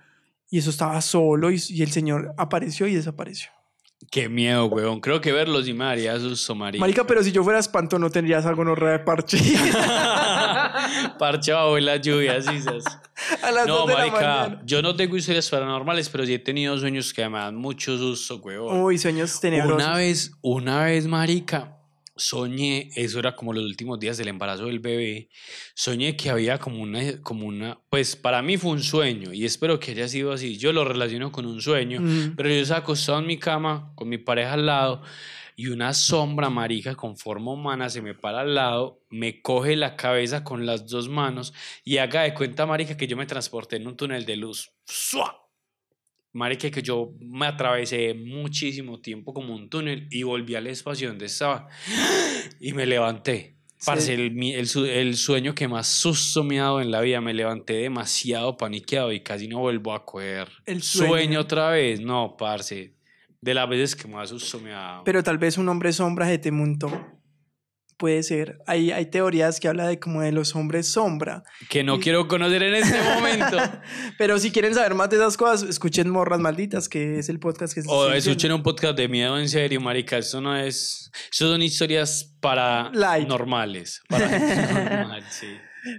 Y 0.50 0.60
eso 0.60 0.70
estaba 0.70 1.00
solo 1.02 1.52
y, 1.52 1.62
y 1.70 1.84
el 1.84 1.92
señor 1.92 2.34
apareció 2.38 2.88
y 2.88 2.96
desapareció. 2.96 3.50
Qué 4.12 4.30
miedo, 4.30 4.68
weón. 4.68 5.02
Creo 5.02 5.20
que 5.20 5.32
verlos 5.34 5.68
y 5.68 5.74
me 5.74 5.84
haría 5.84 6.18
susto, 6.20 6.56
marica. 6.56 6.80
Marica, 6.80 7.06
pero 7.06 7.22
si 7.24 7.32
yo 7.32 7.44
fuera 7.44 7.60
espanto 7.60 8.00
no 8.00 8.10
tendrías 8.10 8.46
algo 8.46 8.64
no 8.64 8.74
de 8.76 9.00
parche. 9.00 9.38
Parchado 11.20 11.78
en 11.78 11.86
las 11.86 12.02
lluvias, 12.02 12.46
quizás. 12.50 12.84
A 13.44 13.52
las 13.52 13.68
No, 13.68 13.80
dos 13.80 13.88
de 13.88 13.94
la 13.94 14.00
marica, 14.00 14.18
mañana. 14.20 14.62
yo 14.66 14.82
no 14.82 14.96
tengo 14.96 15.18
historias 15.18 15.50
paranormales, 15.50 16.10
pero 16.10 16.26
sí 16.26 16.34
he 16.34 16.40
tenido 16.40 16.78
sueños 16.78 17.14
que 17.14 17.28
me 17.28 17.38
dan 17.40 17.56
mucho 17.56 17.98
susto, 17.98 18.38
weón. 18.38 18.82
Uy, 18.82 18.98
sueños 18.98 19.40
tenebrosos. 19.40 19.84
Una 19.84 19.96
vez, 19.98 20.32
una 20.42 20.84
vez, 20.86 21.08
marica, 21.08 21.77
soñé, 22.18 22.90
eso 22.96 23.20
era 23.20 23.36
como 23.36 23.54
los 23.54 23.64
últimos 23.64 24.00
días 24.00 24.18
del 24.18 24.28
embarazo 24.28 24.66
del 24.66 24.80
bebé, 24.80 25.30
soñé 25.76 26.16
que 26.18 26.30
había 26.30 26.58
como 26.58 26.82
una, 26.82 27.22
como 27.22 27.46
una, 27.46 27.80
pues 27.90 28.16
para 28.16 28.42
mí 28.42 28.58
fue 28.58 28.72
un 28.72 28.84
sueño 28.84 29.34
y 29.34 29.46
espero 29.46 29.80
que 29.80 29.92
haya 29.92 30.08
sido 30.08 30.32
así, 30.34 30.58
yo 30.58 30.74
lo 30.74 30.84
relaciono 30.86 31.32
con 31.32 31.46
un 31.46 31.62
sueño, 31.62 32.02
Mm. 32.02 32.36
pero 32.36 32.50
yo 32.50 32.56
estaba 32.56 32.80
acostado 32.82 33.20
en 33.20 33.28
mi 33.28 33.38
cama 33.38 33.92
con 33.96 34.10
mi 34.10 34.18
pareja 34.18 34.54
al 34.54 34.66
lado 34.66 35.02
y 35.56 35.68
una 35.68 35.94
sombra 35.94 36.50
marica 36.52 36.94
con 36.96 37.18
forma 37.18 37.52
humana 37.54 37.90
se 37.90 38.02
me 38.04 38.14
para 38.14 38.42
al 38.42 38.54
lado, 38.54 39.02
me 39.10 39.42
coge 39.42 39.76
la 39.76 39.96
cabeza 39.96 40.44
con 40.44 40.66
las 40.68 40.88
dos 40.88 41.10
manos 41.10 41.52
y 41.84 41.98
haga 41.98 42.22
de 42.24 42.34
cuenta, 42.36 42.66
marica, 42.68 42.96
que 42.96 43.08
yo 43.08 43.18
me 43.18 43.26
transporté 43.26 43.78
en 43.78 43.88
un 43.88 43.98
túnel 43.98 44.24
de 44.26 44.36
luz. 44.36 44.70
¡Sua! 44.86 45.47
Marica, 46.38 46.70
que 46.70 46.82
yo 46.82 47.14
me 47.20 47.48
atravesé 47.48 48.14
muchísimo 48.14 49.00
tiempo 49.02 49.34
como 49.34 49.56
un 49.56 49.70
túnel 49.70 50.08
y 50.12 50.24
volví 50.24 50.54
al 50.56 50.68
espacio 50.68 51.10
donde 51.10 51.26
estaba 51.26 51.68
y 52.60 52.74
me 52.74 52.86
levanté. 52.86 53.56
Parce, 53.86 54.14
el, 54.14 54.42
el 54.44 54.68
su- 54.68 54.86
el 54.86 55.16
sueño 55.16 55.54
que 55.54 55.68
más 55.68 55.88
susto 55.88 56.44
me 56.44 56.60
ha 56.60 56.64
dado 56.64 56.82
en 56.82 56.90
la 56.90 57.00
vida, 57.02 57.22
me 57.22 57.34
levanté 57.34 57.74
demasiado 57.74 58.58
paniqueado 58.58 59.12
y 59.12 59.20
casi 59.22 59.48
no 59.48 59.60
vuelvo 59.60 59.94
a 59.94 60.04
coger 60.06 60.48
El 60.66 60.82
sueño. 60.82 61.10
sueño. 61.10 61.40
otra 61.42 61.70
vez. 61.72 62.00
No, 62.02 62.36
parce, 62.38 62.94
de 63.42 63.54
las 63.54 63.70
veces 63.70 63.96
que 63.96 64.08
más 64.08 64.30
susto 64.30 64.60
me 64.60 64.72
ha 64.74 64.78
dado. 64.80 65.04
Pero 65.04 65.22
tal 65.24 65.38
vez 65.38 65.58
un 65.60 65.70
hombre 65.70 65.94
sombra 65.94 66.26
se 66.28 66.40
te 66.40 66.52
montó. 66.52 66.92
Puede 67.98 68.22
ser. 68.22 68.60
Hay, 68.68 68.92
hay 68.92 69.08
teorías 69.08 69.60
que 69.60 69.68
hablan 69.68 69.88
de 69.88 70.00
como 70.00 70.22
de 70.22 70.32
los 70.32 70.56
hombres 70.56 70.88
sombra. 70.88 71.44
que 71.70 71.84
no 71.84 71.96
y- 71.96 72.00
quiero 72.00 72.28
conocer 72.28 72.62
en 72.62 72.76
este 72.76 73.02
momento. 73.02 73.58
Pero 74.20 74.38
si 74.38 74.52
quieren 74.52 74.76
saber 74.76 74.94
más 74.94 75.10
de 75.10 75.16
esas 75.16 75.36
cosas, 75.36 75.68
escuchen 75.68 76.10
Morras 76.10 76.40
Malditas, 76.40 76.88
que 76.90 77.18
es 77.18 77.28
el 77.30 77.40
podcast 77.40 77.74
que 77.74 77.82
se 77.82 77.88
O 77.90 78.12
escuchen 78.12 78.52
un 78.52 78.62
podcast 78.62 78.96
de 78.96 79.08
miedo 79.08 79.40
en 79.40 79.50
serio, 79.50 79.82
marica. 79.82 80.18
Eso 80.20 80.40
no 80.42 80.56
es... 80.56 81.12
Eso 81.32 81.50
son 81.50 81.62
historias 81.64 82.36
para 82.40 82.92
Light. 82.94 83.28
normales. 83.28 84.02
Para 84.08 84.28
normal, 85.02 85.24
sí. 85.32 85.48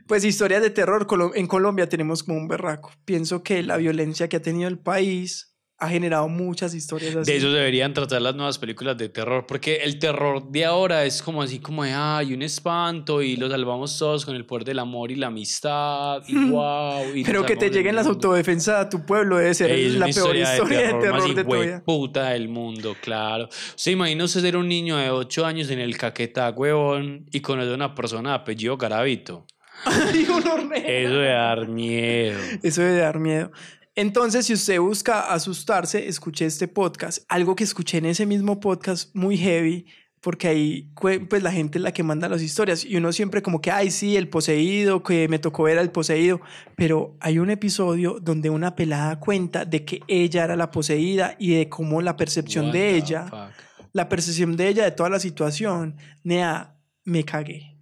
Pues 0.06 0.24
historias 0.24 0.62
de 0.62 0.70
terror. 0.70 1.06
En 1.34 1.46
Colombia 1.46 1.88
tenemos 1.88 2.22
como 2.22 2.38
un 2.38 2.46
berraco. 2.46 2.92
Pienso 3.04 3.42
que 3.42 3.62
la 3.62 3.76
violencia 3.76 4.28
que 4.28 4.36
ha 4.36 4.42
tenido 4.42 4.68
el 4.68 4.78
país 4.78 5.47
ha 5.80 5.88
generado 5.88 6.28
muchas 6.28 6.74
historias 6.74 7.14
así. 7.14 7.30
De 7.30 7.38
eso 7.38 7.52
deberían 7.52 7.94
tratar 7.94 8.20
las 8.20 8.34
nuevas 8.34 8.58
películas 8.58 8.98
de 8.98 9.08
terror, 9.08 9.46
porque 9.46 9.76
el 9.76 10.00
terror 10.00 10.50
de 10.50 10.64
ahora 10.64 11.04
es 11.04 11.22
como 11.22 11.40
así 11.40 11.60
como 11.60 11.84
de, 11.84 11.92
ay, 11.92 12.34
un 12.34 12.42
espanto 12.42 13.22
y 13.22 13.36
lo 13.36 13.48
salvamos 13.48 13.96
todos 13.96 14.24
con 14.24 14.34
el 14.34 14.44
poder 14.44 14.64
del 14.64 14.80
amor 14.80 15.12
y 15.12 15.14
la 15.14 15.28
amistad 15.28 16.22
y 16.26 16.34
wow. 16.50 17.14
y 17.14 17.22
Pero 17.22 17.46
que 17.46 17.54
te 17.54 17.70
lleguen 17.70 17.94
las 17.94 18.08
autodefensas 18.08 18.86
a 18.86 18.88
tu 18.88 19.06
pueblo 19.06 19.38
debe 19.38 19.54
ser 19.54 19.70
es 19.70 19.94
la 19.94 20.06
peor 20.06 20.36
historia, 20.36 20.50
de 20.50 20.94
terror, 20.94 21.12
más 21.12 21.34
de 21.34 21.42
vida. 21.44 21.82
puta 21.84 22.30
del 22.30 22.48
mundo, 22.48 22.96
claro. 23.00 23.48
¿Se 23.76 23.92
imagina 23.92 24.24
usted 24.24 24.40
ser 24.40 24.56
un 24.56 24.68
niño 24.68 24.96
de 24.96 25.10
8 25.10 25.46
años 25.46 25.70
en 25.70 25.78
el 25.78 25.96
Caquetá, 25.96 26.50
huevón, 26.50 27.26
y 27.30 27.40
conocer 27.40 27.72
a 27.72 27.74
una 27.76 27.94
persona 27.94 28.30
de 28.30 28.36
apellido 28.36 28.76
Garavito? 28.76 29.46
Eso 29.86 31.18
de 31.18 31.28
dar 31.28 31.68
miedo. 31.68 32.38
Eso 32.62 32.82
debe 32.82 32.98
dar 32.98 33.18
miedo. 33.20 33.52
Entonces, 33.98 34.46
si 34.46 34.52
usted 34.52 34.78
busca 34.78 35.22
asustarse, 35.22 36.06
escuche 36.06 36.46
este 36.46 36.68
podcast. 36.68 37.24
Algo 37.28 37.56
que 37.56 37.64
escuché 37.64 37.98
en 37.98 38.06
ese 38.06 38.26
mismo 38.26 38.60
podcast 38.60 39.12
muy 39.12 39.36
heavy, 39.36 39.86
porque 40.20 40.46
ahí 40.46 40.92
pues 40.94 41.42
la 41.42 41.50
gente 41.50 41.78
es 41.78 41.82
la 41.82 41.90
que 41.90 42.04
manda 42.04 42.28
las 42.28 42.40
historias 42.40 42.84
y 42.84 42.94
uno 42.94 43.10
siempre 43.10 43.42
como 43.42 43.60
que, 43.60 43.72
ay, 43.72 43.90
sí, 43.90 44.16
el 44.16 44.28
poseído, 44.28 45.02
que 45.02 45.26
me 45.26 45.40
tocó 45.40 45.64
ver 45.64 45.80
al 45.80 45.90
poseído, 45.90 46.40
pero 46.76 47.16
hay 47.18 47.40
un 47.40 47.50
episodio 47.50 48.20
donde 48.20 48.50
una 48.50 48.76
pelada 48.76 49.18
cuenta 49.18 49.64
de 49.64 49.84
que 49.84 50.00
ella 50.06 50.44
era 50.44 50.54
la 50.54 50.70
poseída 50.70 51.34
y 51.36 51.54
de 51.54 51.68
cómo 51.68 52.00
la 52.00 52.16
percepción 52.16 52.66
What 52.66 52.74
de 52.74 52.94
ella, 52.94 53.26
fuck. 53.26 53.88
la 53.94 54.08
percepción 54.08 54.56
de 54.56 54.68
ella 54.68 54.84
de 54.84 54.92
toda 54.92 55.10
la 55.10 55.18
situación, 55.18 55.96
nea, 56.22 56.78
me 57.02 57.24
cagué, 57.24 57.77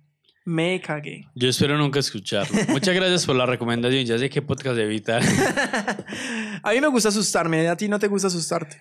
me 0.46 0.80
cagué. 0.80 1.28
Yo 1.34 1.48
espero 1.48 1.76
nunca 1.76 1.98
escucharlo. 1.98 2.56
Muchas 2.68 2.94
gracias 2.94 3.26
por 3.26 3.36
la 3.36 3.44
recomendación. 3.44 4.06
Ya 4.06 4.16
sé 4.16 4.30
qué 4.30 4.40
podcast 4.40 4.78
evitar. 4.78 5.20
a 6.62 6.70
mí 6.72 6.80
me 6.80 6.86
gusta 6.86 7.10
asustarme, 7.10 7.68
a 7.68 7.76
ti 7.76 7.88
no 7.88 7.98
te 7.98 8.06
gusta 8.06 8.28
asustarte. 8.28 8.80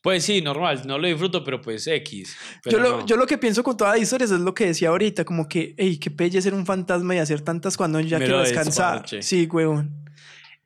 Pues 0.00 0.24
sí, 0.24 0.40
normal, 0.40 0.82
no 0.86 0.96
lo 0.96 1.08
disfruto, 1.08 1.42
pero 1.42 1.60
pues 1.60 1.86
X. 1.88 2.36
Yo 2.64 2.78
lo, 2.78 2.98
no. 2.98 3.06
yo 3.06 3.16
lo 3.16 3.26
que 3.26 3.36
pienso 3.36 3.64
con 3.64 3.76
todas 3.76 3.94
las 3.94 4.02
historias 4.02 4.30
es 4.30 4.38
lo 4.38 4.54
que 4.54 4.66
decía 4.66 4.90
ahorita, 4.90 5.24
como 5.24 5.48
que, 5.48 5.74
hey, 5.76 5.98
qué 5.98 6.12
pelle 6.12 6.40
ser 6.40 6.54
un 6.54 6.64
fantasma 6.64 7.16
y 7.16 7.18
hacer 7.18 7.40
tantas 7.40 7.76
cuando 7.76 7.98
ya 7.98 8.18
quiero 8.18 8.38
descansar. 8.38 9.02
desparche. 9.02 9.22
Sí, 9.22 9.48
huevón. 9.50 10.04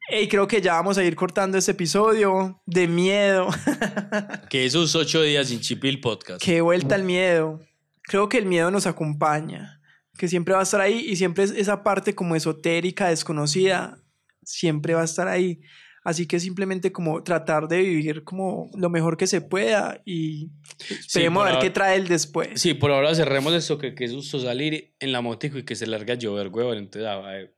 Hey, 0.08 0.28
creo 0.28 0.46
que 0.46 0.60
ya 0.60 0.74
vamos 0.74 0.98
a 0.98 1.04
ir 1.04 1.16
cortando 1.16 1.56
este 1.56 1.70
episodio 1.70 2.60
de 2.66 2.86
miedo. 2.86 3.48
Que 4.50 4.66
esos 4.66 4.94
ocho 4.94 5.22
días 5.22 5.48
sin 5.48 5.60
Chipil 5.60 5.98
Podcast. 6.00 6.42
Qué 6.42 6.60
vuelta 6.60 6.94
al 6.94 7.04
miedo. 7.04 7.60
Creo 8.02 8.28
que 8.28 8.36
el 8.36 8.44
miedo 8.44 8.70
nos 8.70 8.86
acompaña, 8.86 9.80
que 10.22 10.28
siempre 10.28 10.54
va 10.54 10.60
a 10.60 10.62
estar 10.62 10.80
ahí 10.80 11.00
y 11.00 11.16
siempre 11.16 11.42
es 11.42 11.50
esa 11.50 11.82
parte 11.82 12.14
como 12.14 12.36
esotérica, 12.36 13.08
desconocida, 13.08 13.98
siempre 14.44 14.94
va 14.94 15.00
a 15.00 15.04
estar 15.04 15.26
ahí. 15.26 15.62
Así 16.04 16.26
que 16.26 16.40
simplemente 16.40 16.90
como 16.90 17.22
tratar 17.22 17.68
de 17.68 17.78
vivir 17.78 18.24
como 18.24 18.70
lo 18.74 18.90
mejor 18.90 19.16
que 19.16 19.26
se 19.28 19.40
pueda 19.40 20.00
y 20.04 20.50
esperemos 20.88 21.42
por 21.42 21.48
a 21.48 21.52
ver 21.52 21.60
qué 21.60 21.70
trae 21.70 21.96
el 21.96 22.08
después. 22.08 22.60
Sí, 22.60 22.74
por 22.74 22.90
ahora 22.90 23.14
cerremos 23.14 23.52
esto, 23.54 23.78
que 23.78 23.94
qué 23.94 24.08
susto 24.08 24.40
salir 24.40 24.94
en 24.98 25.12
la 25.12 25.20
motico 25.20 25.58
y 25.58 25.64
que 25.64 25.76
se 25.76 25.86
larga 25.86 26.14
a 26.14 26.16
llover, 26.16 26.48
huevón. 26.48 26.78
Entonces, 26.78 27.08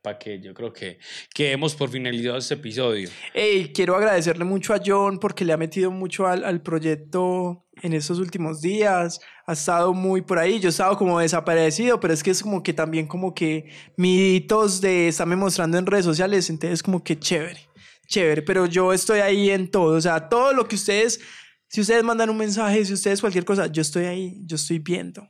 para 0.01 0.19
que 0.19 0.39
yo 0.39 0.53
creo 0.53 0.71
que, 0.71 0.99
que 1.33 1.51
hemos 1.51 1.75
por 1.75 1.89
finalizado 1.89 2.37
este 2.37 2.53
episodio. 2.53 3.09
Hey, 3.33 3.71
quiero 3.73 3.95
agradecerle 3.95 4.45
mucho 4.45 4.73
a 4.73 4.81
John 4.85 5.19
porque 5.19 5.43
le 5.43 5.53
ha 5.53 5.57
metido 5.57 5.89
mucho 5.89 6.27
al, 6.27 6.43
al 6.43 6.61
proyecto 6.61 7.65
en 7.81 7.93
estos 7.93 8.19
últimos 8.19 8.61
días. 8.61 9.19
Ha 9.47 9.53
estado 9.53 9.93
muy 9.93 10.21
por 10.21 10.39
ahí. 10.39 10.59
Yo 10.59 10.69
he 10.69 10.71
estado 10.71 10.97
como 10.97 11.19
desaparecido, 11.19 11.99
pero 11.99 12.13
es 12.13 12.23
que 12.23 12.31
es 12.31 12.41
como 12.41 12.63
que 12.63 12.73
también 12.73 13.07
como 13.07 13.33
que 13.33 13.71
miditos 13.97 14.81
de 14.81 15.07
estarme 15.07 15.35
mostrando 15.35 15.77
en 15.77 15.85
redes 15.85 16.05
sociales. 16.05 16.49
Entonces 16.49 16.81
como 16.81 17.03
que 17.03 17.19
chévere, 17.19 17.59
chévere. 18.07 18.41
Pero 18.41 18.65
yo 18.65 18.93
estoy 18.93 19.19
ahí 19.19 19.49
en 19.49 19.69
todo. 19.69 19.95
O 19.95 20.01
sea, 20.01 20.29
todo 20.29 20.53
lo 20.53 20.67
que 20.67 20.75
ustedes, 20.75 21.19
si 21.67 21.81
ustedes 21.81 22.03
mandan 22.03 22.29
un 22.29 22.37
mensaje, 22.37 22.83
si 22.85 22.93
ustedes 22.93 23.21
cualquier 23.21 23.45
cosa, 23.45 23.67
yo 23.67 23.81
estoy 23.81 24.05
ahí, 24.05 24.37
yo 24.45 24.55
estoy 24.55 24.79
viendo. 24.79 25.27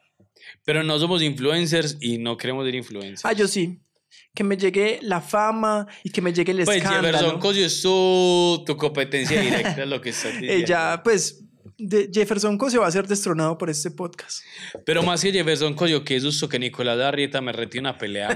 Pero 0.64 0.84
no 0.84 0.98
somos 1.00 1.22
influencers 1.22 1.98
y 2.02 2.18
no 2.18 2.38
queremos 2.38 2.66
ser 2.66 2.76
influencers. 2.76 3.26
Ah, 3.26 3.34
yo 3.34 3.48
sí. 3.48 3.82
Que 4.34 4.44
me 4.44 4.58
llegue 4.58 5.00
la 5.02 5.22
fama 5.22 5.88
y 6.04 6.10
que 6.10 6.22
me 6.22 6.34
llegue 6.34 6.52
el 6.52 6.64
pues 6.64 6.78
escándalo. 6.78 7.18
Jefferson 7.18 7.40
Cosio 7.40 7.66
es 7.66 7.82
tu, 7.82 8.64
tu 8.66 8.78
competencia 8.78 9.42
directa, 9.42 9.84
es 9.84 9.88
lo 9.88 10.02
que 10.02 10.10
estás 10.10 10.32
diciendo. 10.40 10.54
Ella, 10.54 11.02
pues, 11.04 11.46
de 11.78 12.10
Jefferson 12.14 12.58
Cosio 12.58 12.82
va 12.82 12.88
a 12.88 12.92
ser 12.92 13.08
destronado 13.08 13.58
por 13.58 13.70
este 13.70 13.92
podcast. 13.92 14.40
Pero 14.86 15.04
más 15.04 15.22
que 15.22 15.32
Jefferson 15.32 15.74
Cosio, 15.74 16.04
qué 16.04 16.20
susto 16.20 16.48
que 16.48 16.60
Nicolás 16.60 17.00
Arrieta 17.00 17.42
me 17.42 17.52
retí 17.52 17.80
una 17.80 17.98
pelea. 17.98 18.30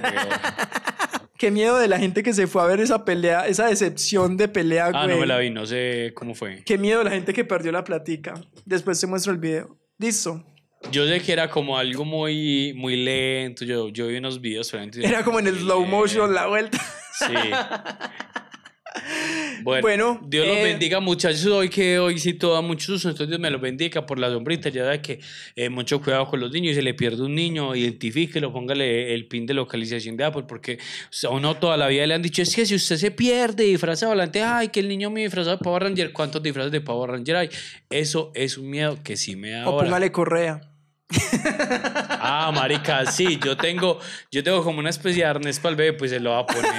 Qué 1.39 1.51
miedo 1.51 1.77
de 1.79 1.87
la 1.87 1.97
gente 1.97 2.21
que 2.21 2.33
se 2.33 2.47
fue 2.47 2.61
a 2.61 2.65
ver 2.65 2.81
esa 2.81 3.05
pelea, 3.05 3.47
esa 3.47 3.67
decepción 3.67 4.35
de 4.35 4.49
pelea, 4.49 4.87
Ah, 4.93 5.05
güey. 5.05 5.15
no 5.15 5.21
me 5.21 5.25
la 5.25 5.37
vi, 5.37 5.49
no 5.49 5.65
sé 5.65 6.11
cómo 6.13 6.35
fue. 6.35 6.63
Qué 6.65 6.77
miedo 6.77 6.99
de 6.99 7.05
la 7.05 7.11
gente 7.11 7.33
que 7.33 7.45
perdió 7.45 7.71
la 7.71 7.85
platica. 7.85 8.33
Después 8.65 8.99
te 8.99 9.07
muestro 9.07 9.31
el 9.31 9.37
video. 9.39 9.77
Listo. 9.97 10.43
Yo 10.91 11.07
sé 11.07 11.21
que 11.21 11.31
era 11.31 11.49
como 11.49 11.77
algo 11.77 12.03
muy, 12.03 12.73
muy 12.75 12.97
lento. 12.97 13.63
Yo, 13.63 13.87
yo 13.87 14.07
vi 14.07 14.17
unos 14.17 14.41
videos. 14.41 14.73
entonces- 14.73 15.05
Era 15.09 15.23
como 15.23 15.39
en 15.39 15.47
el 15.47 15.55
slow 15.59 15.85
motion 15.85 16.33
la 16.33 16.47
vuelta. 16.47 16.77
Sí. 17.17 17.25
Bueno, 19.63 19.81
Bueno, 19.81 20.19
Dios 20.27 20.47
los 20.47 20.57
eh, 20.57 20.63
bendiga, 20.63 20.99
muchachos. 20.99 21.45
Hoy 21.45 21.69
que 21.69 21.99
hoy 21.99 22.19
sí 22.19 22.33
todo 22.33 22.61
muchos 22.61 22.85
sustos, 22.85 23.11
entonces 23.11 23.29
Dios 23.29 23.39
me 23.39 23.49
los 23.49 23.61
bendiga 23.61 24.05
por 24.05 24.19
la 24.19 24.29
sombrita. 24.29 24.69
Ya 24.69 24.83
sabe 24.83 25.01
que 25.01 25.19
eh, 25.55 25.69
mucho 25.69 26.01
cuidado 26.01 26.27
con 26.27 26.39
los 26.39 26.51
niños. 26.51 26.75
Si 26.75 26.81
le 26.81 26.93
pierde 26.93 27.23
un 27.23 27.35
niño, 27.35 27.75
identifíquelo, 27.75 28.51
póngale 28.51 29.13
el 29.13 29.27
pin 29.27 29.45
de 29.45 29.53
localización 29.53 30.17
de 30.17 30.23
Apple, 30.25 30.43
porque 30.47 30.79
a 31.23 31.29
uno 31.29 31.55
toda 31.57 31.77
la 31.77 31.87
vida 31.87 32.05
le 32.07 32.13
han 32.13 32.21
dicho: 32.21 32.41
es 32.41 32.55
que 32.55 32.65
si 32.65 32.75
usted 32.75 32.97
se 32.97 33.11
pierde 33.11 33.63
disfrazado 33.63 34.11
adelante, 34.11 34.41
ay, 34.43 34.69
que 34.69 34.79
el 34.79 34.87
niño 34.87 35.09
me 35.09 35.21
disfrazado 35.21 35.57
de 35.57 35.63
Power 35.63 35.83
Ranger, 35.83 36.11
¿cuántos 36.13 36.41
disfraces 36.43 36.71
de 36.71 36.81
Power 36.81 37.11
Ranger 37.11 37.35
hay? 37.35 37.49
Eso 37.89 38.31
es 38.35 38.57
un 38.57 38.69
miedo 38.69 38.97
que 39.03 39.17
sí 39.17 39.35
me 39.35 39.51
da 39.51 39.67
O 39.67 39.71
ahora. 39.71 39.85
póngale 39.85 40.11
correa. 40.11 40.61
Ah, 42.21 42.51
marica, 42.53 43.05
sí, 43.11 43.39
yo 43.43 43.57
tengo, 43.57 43.99
yo 44.31 44.43
tengo 44.43 44.63
como 44.63 44.79
una 44.79 44.89
especie 44.89 45.23
de 45.23 45.29
arnés 45.29 45.59
para 45.59 45.71
el 45.71 45.75
bebé, 45.75 45.93
pues 45.93 46.11
se 46.11 46.19
lo 46.19 46.31
va 46.31 46.39
a 46.39 46.45
poner. 46.45 46.69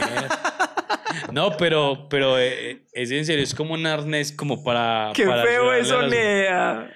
No, 1.32 1.56
pero, 1.56 2.06
pero 2.08 2.38
eh, 2.38 2.82
es 2.92 3.10
en 3.10 3.24
serio, 3.24 3.42
es 3.42 3.54
como 3.54 3.74
un 3.74 3.86
arnés 3.86 4.32
como 4.32 4.62
para... 4.64 5.12
Qué 5.14 5.26
para 5.26 5.44
feo 5.44 5.72
eso, 5.72 6.02
Nea. 6.02 6.90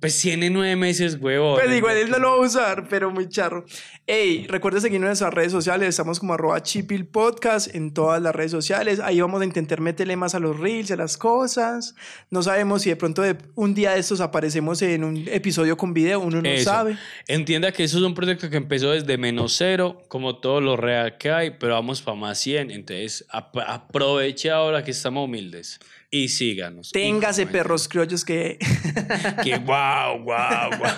Pues 0.00 0.20
tiene 0.20 0.50
nueve 0.50 0.76
meses, 0.76 1.18
huevón. 1.20 1.58
Pues 1.62 1.74
igual 1.76 1.96
él 1.96 2.10
no 2.10 2.18
lo 2.18 2.30
va 2.32 2.36
a 2.44 2.46
usar, 2.46 2.88
pero 2.88 3.10
muy 3.10 3.28
charro. 3.28 3.64
Ey, 4.06 4.46
recuerda 4.48 4.80
seguirnos 4.80 5.06
en 5.06 5.08
nuestras 5.10 5.32
redes 5.32 5.52
sociales. 5.52 5.88
Estamos 5.88 6.20
como 6.20 6.34
arroba 6.34 6.62
chipil 6.62 7.06
podcast 7.06 7.74
en 7.74 7.94
todas 7.94 8.20
las 8.20 8.34
redes 8.34 8.50
sociales. 8.50 9.00
Ahí 9.00 9.20
vamos 9.20 9.40
a 9.40 9.44
intentar 9.44 9.80
meterle 9.80 10.16
más 10.16 10.34
a 10.34 10.40
los 10.40 10.58
reels, 10.60 10.90
a 10.90 10.96
las 10.96 11.16
cosas. 11.16 11.94
No 12.30 12.42
sabemos 12.42 12.82
si 12.82 12.90
de 12.90 12.96
pronto 12.96 13.22
de 13.22 13.36
un 13.54 13.74
día 13.74 13.92
de 13.92 14.00
estos 14.00 14.20
aparecemos 14.20 14.82
en 14.82 15.04
un 15.04 15.16
episodio 15.28 15.76
con 15.76 15.94
video, 15.94 16.20
uno 16.20 16.42
no 16.42 16.48
Eso. 16.48 16.64
sabe. 16.70 16.98
Entienda 17.26 17.72
que 17.72 17.84
eso 17.84 17.96
es 17.98 18.04
un 18.04 18.14
proyecto 18.14 18.50
que 18.50 18.56
empezó 18.58 18.90
desde 18.90 19.16
menos 19.16 19.54
cero, 19.56 20.02
como 20.08 20.38
todo 20.38 20.60
lo 20.60 20.76
real 20.76 21.16
que 21.16 21.30
hay, 21.30 21.50
pero 21.58 21.74
vamos 21.74 22.02
para 22.02 22.16
más 22.16 22.38
100. 22.40 22.70
Entonces, 22.70 23.24
ap- 23.30 23.56
aproveche 23.66 24.50
ahora 24.50 24.84
que 24.84 24.90
estamos 24.90 25.24
humildes 25.24 25.80
y 26.16 26.28
síganos. 26.28 26.90
Téngase 26.90 27.46
perros 27.46 27.88
criollos 27.88 28.24
que... 28.24 28.58
Que 29.42 29.56
wow, 29.58 30.18
wow, 30.22 30.70
wow. 30.78 30.88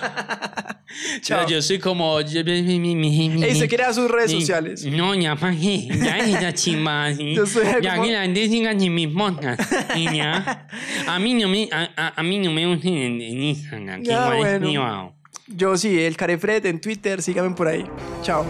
Chao. 1.21 1.47
Yo 1.47 1.61
soy 1.61 1.79
como. 1.79 2.19
Ey, 2.19 3.55
se 3.55 3.67
quiere 3.67 3.83
a 3.85 3.93
sus 3.93 4.09
redes 4.09 4.31
sociales. 4.31 4.85
No, 4.85 5.13
ya 5.15 5.35
pagué. 5.35 5.87
Ya 5.87 6.17
es 6.19 6.41
la 6.41 6.53
chimba. 6.53 7.11
Yo 7.35 7.45
soy 7.45 7.65
Ya 7.81 8.01
que 8.01 8.11
la 8.11 8.21
gente 8.23 8.47
siga 8.47 8.71
en 8.71 8.93
mis. 8.93 9.09
Y 9.95 10.15
ya. 10.15 10.67
A 11.07 11.19
mí 11.19 11.33
no 11.33 11.47
me, 11.49 11.67
a, 11.71 12.13
a- 12.15 12.23
mí 12.23 12.39
no 12.39 12.51
me 12.51 12.67
usan 12.67 12.93
en, 12.93 13.21
en 13.21 13.41
Instagram. 13.43 14.01
Que 14.03 14.09
Ya, 14.09 14.21
igual 14.23 14.33
es 14.33 14.39
bueno. 14.39 14.67
privado. 14.67 15.15
Yo 15.47 15.77
sí, 15.77 15.99
el 15.99 16.15
Carefred 16.15 16.65
en 16.65 16.79
Twitter. 16.79 17.21
Síganme 17.21 17.55
por 17.55 17.67
ahí. 17.67 17.85
Chao. 18.21 18.45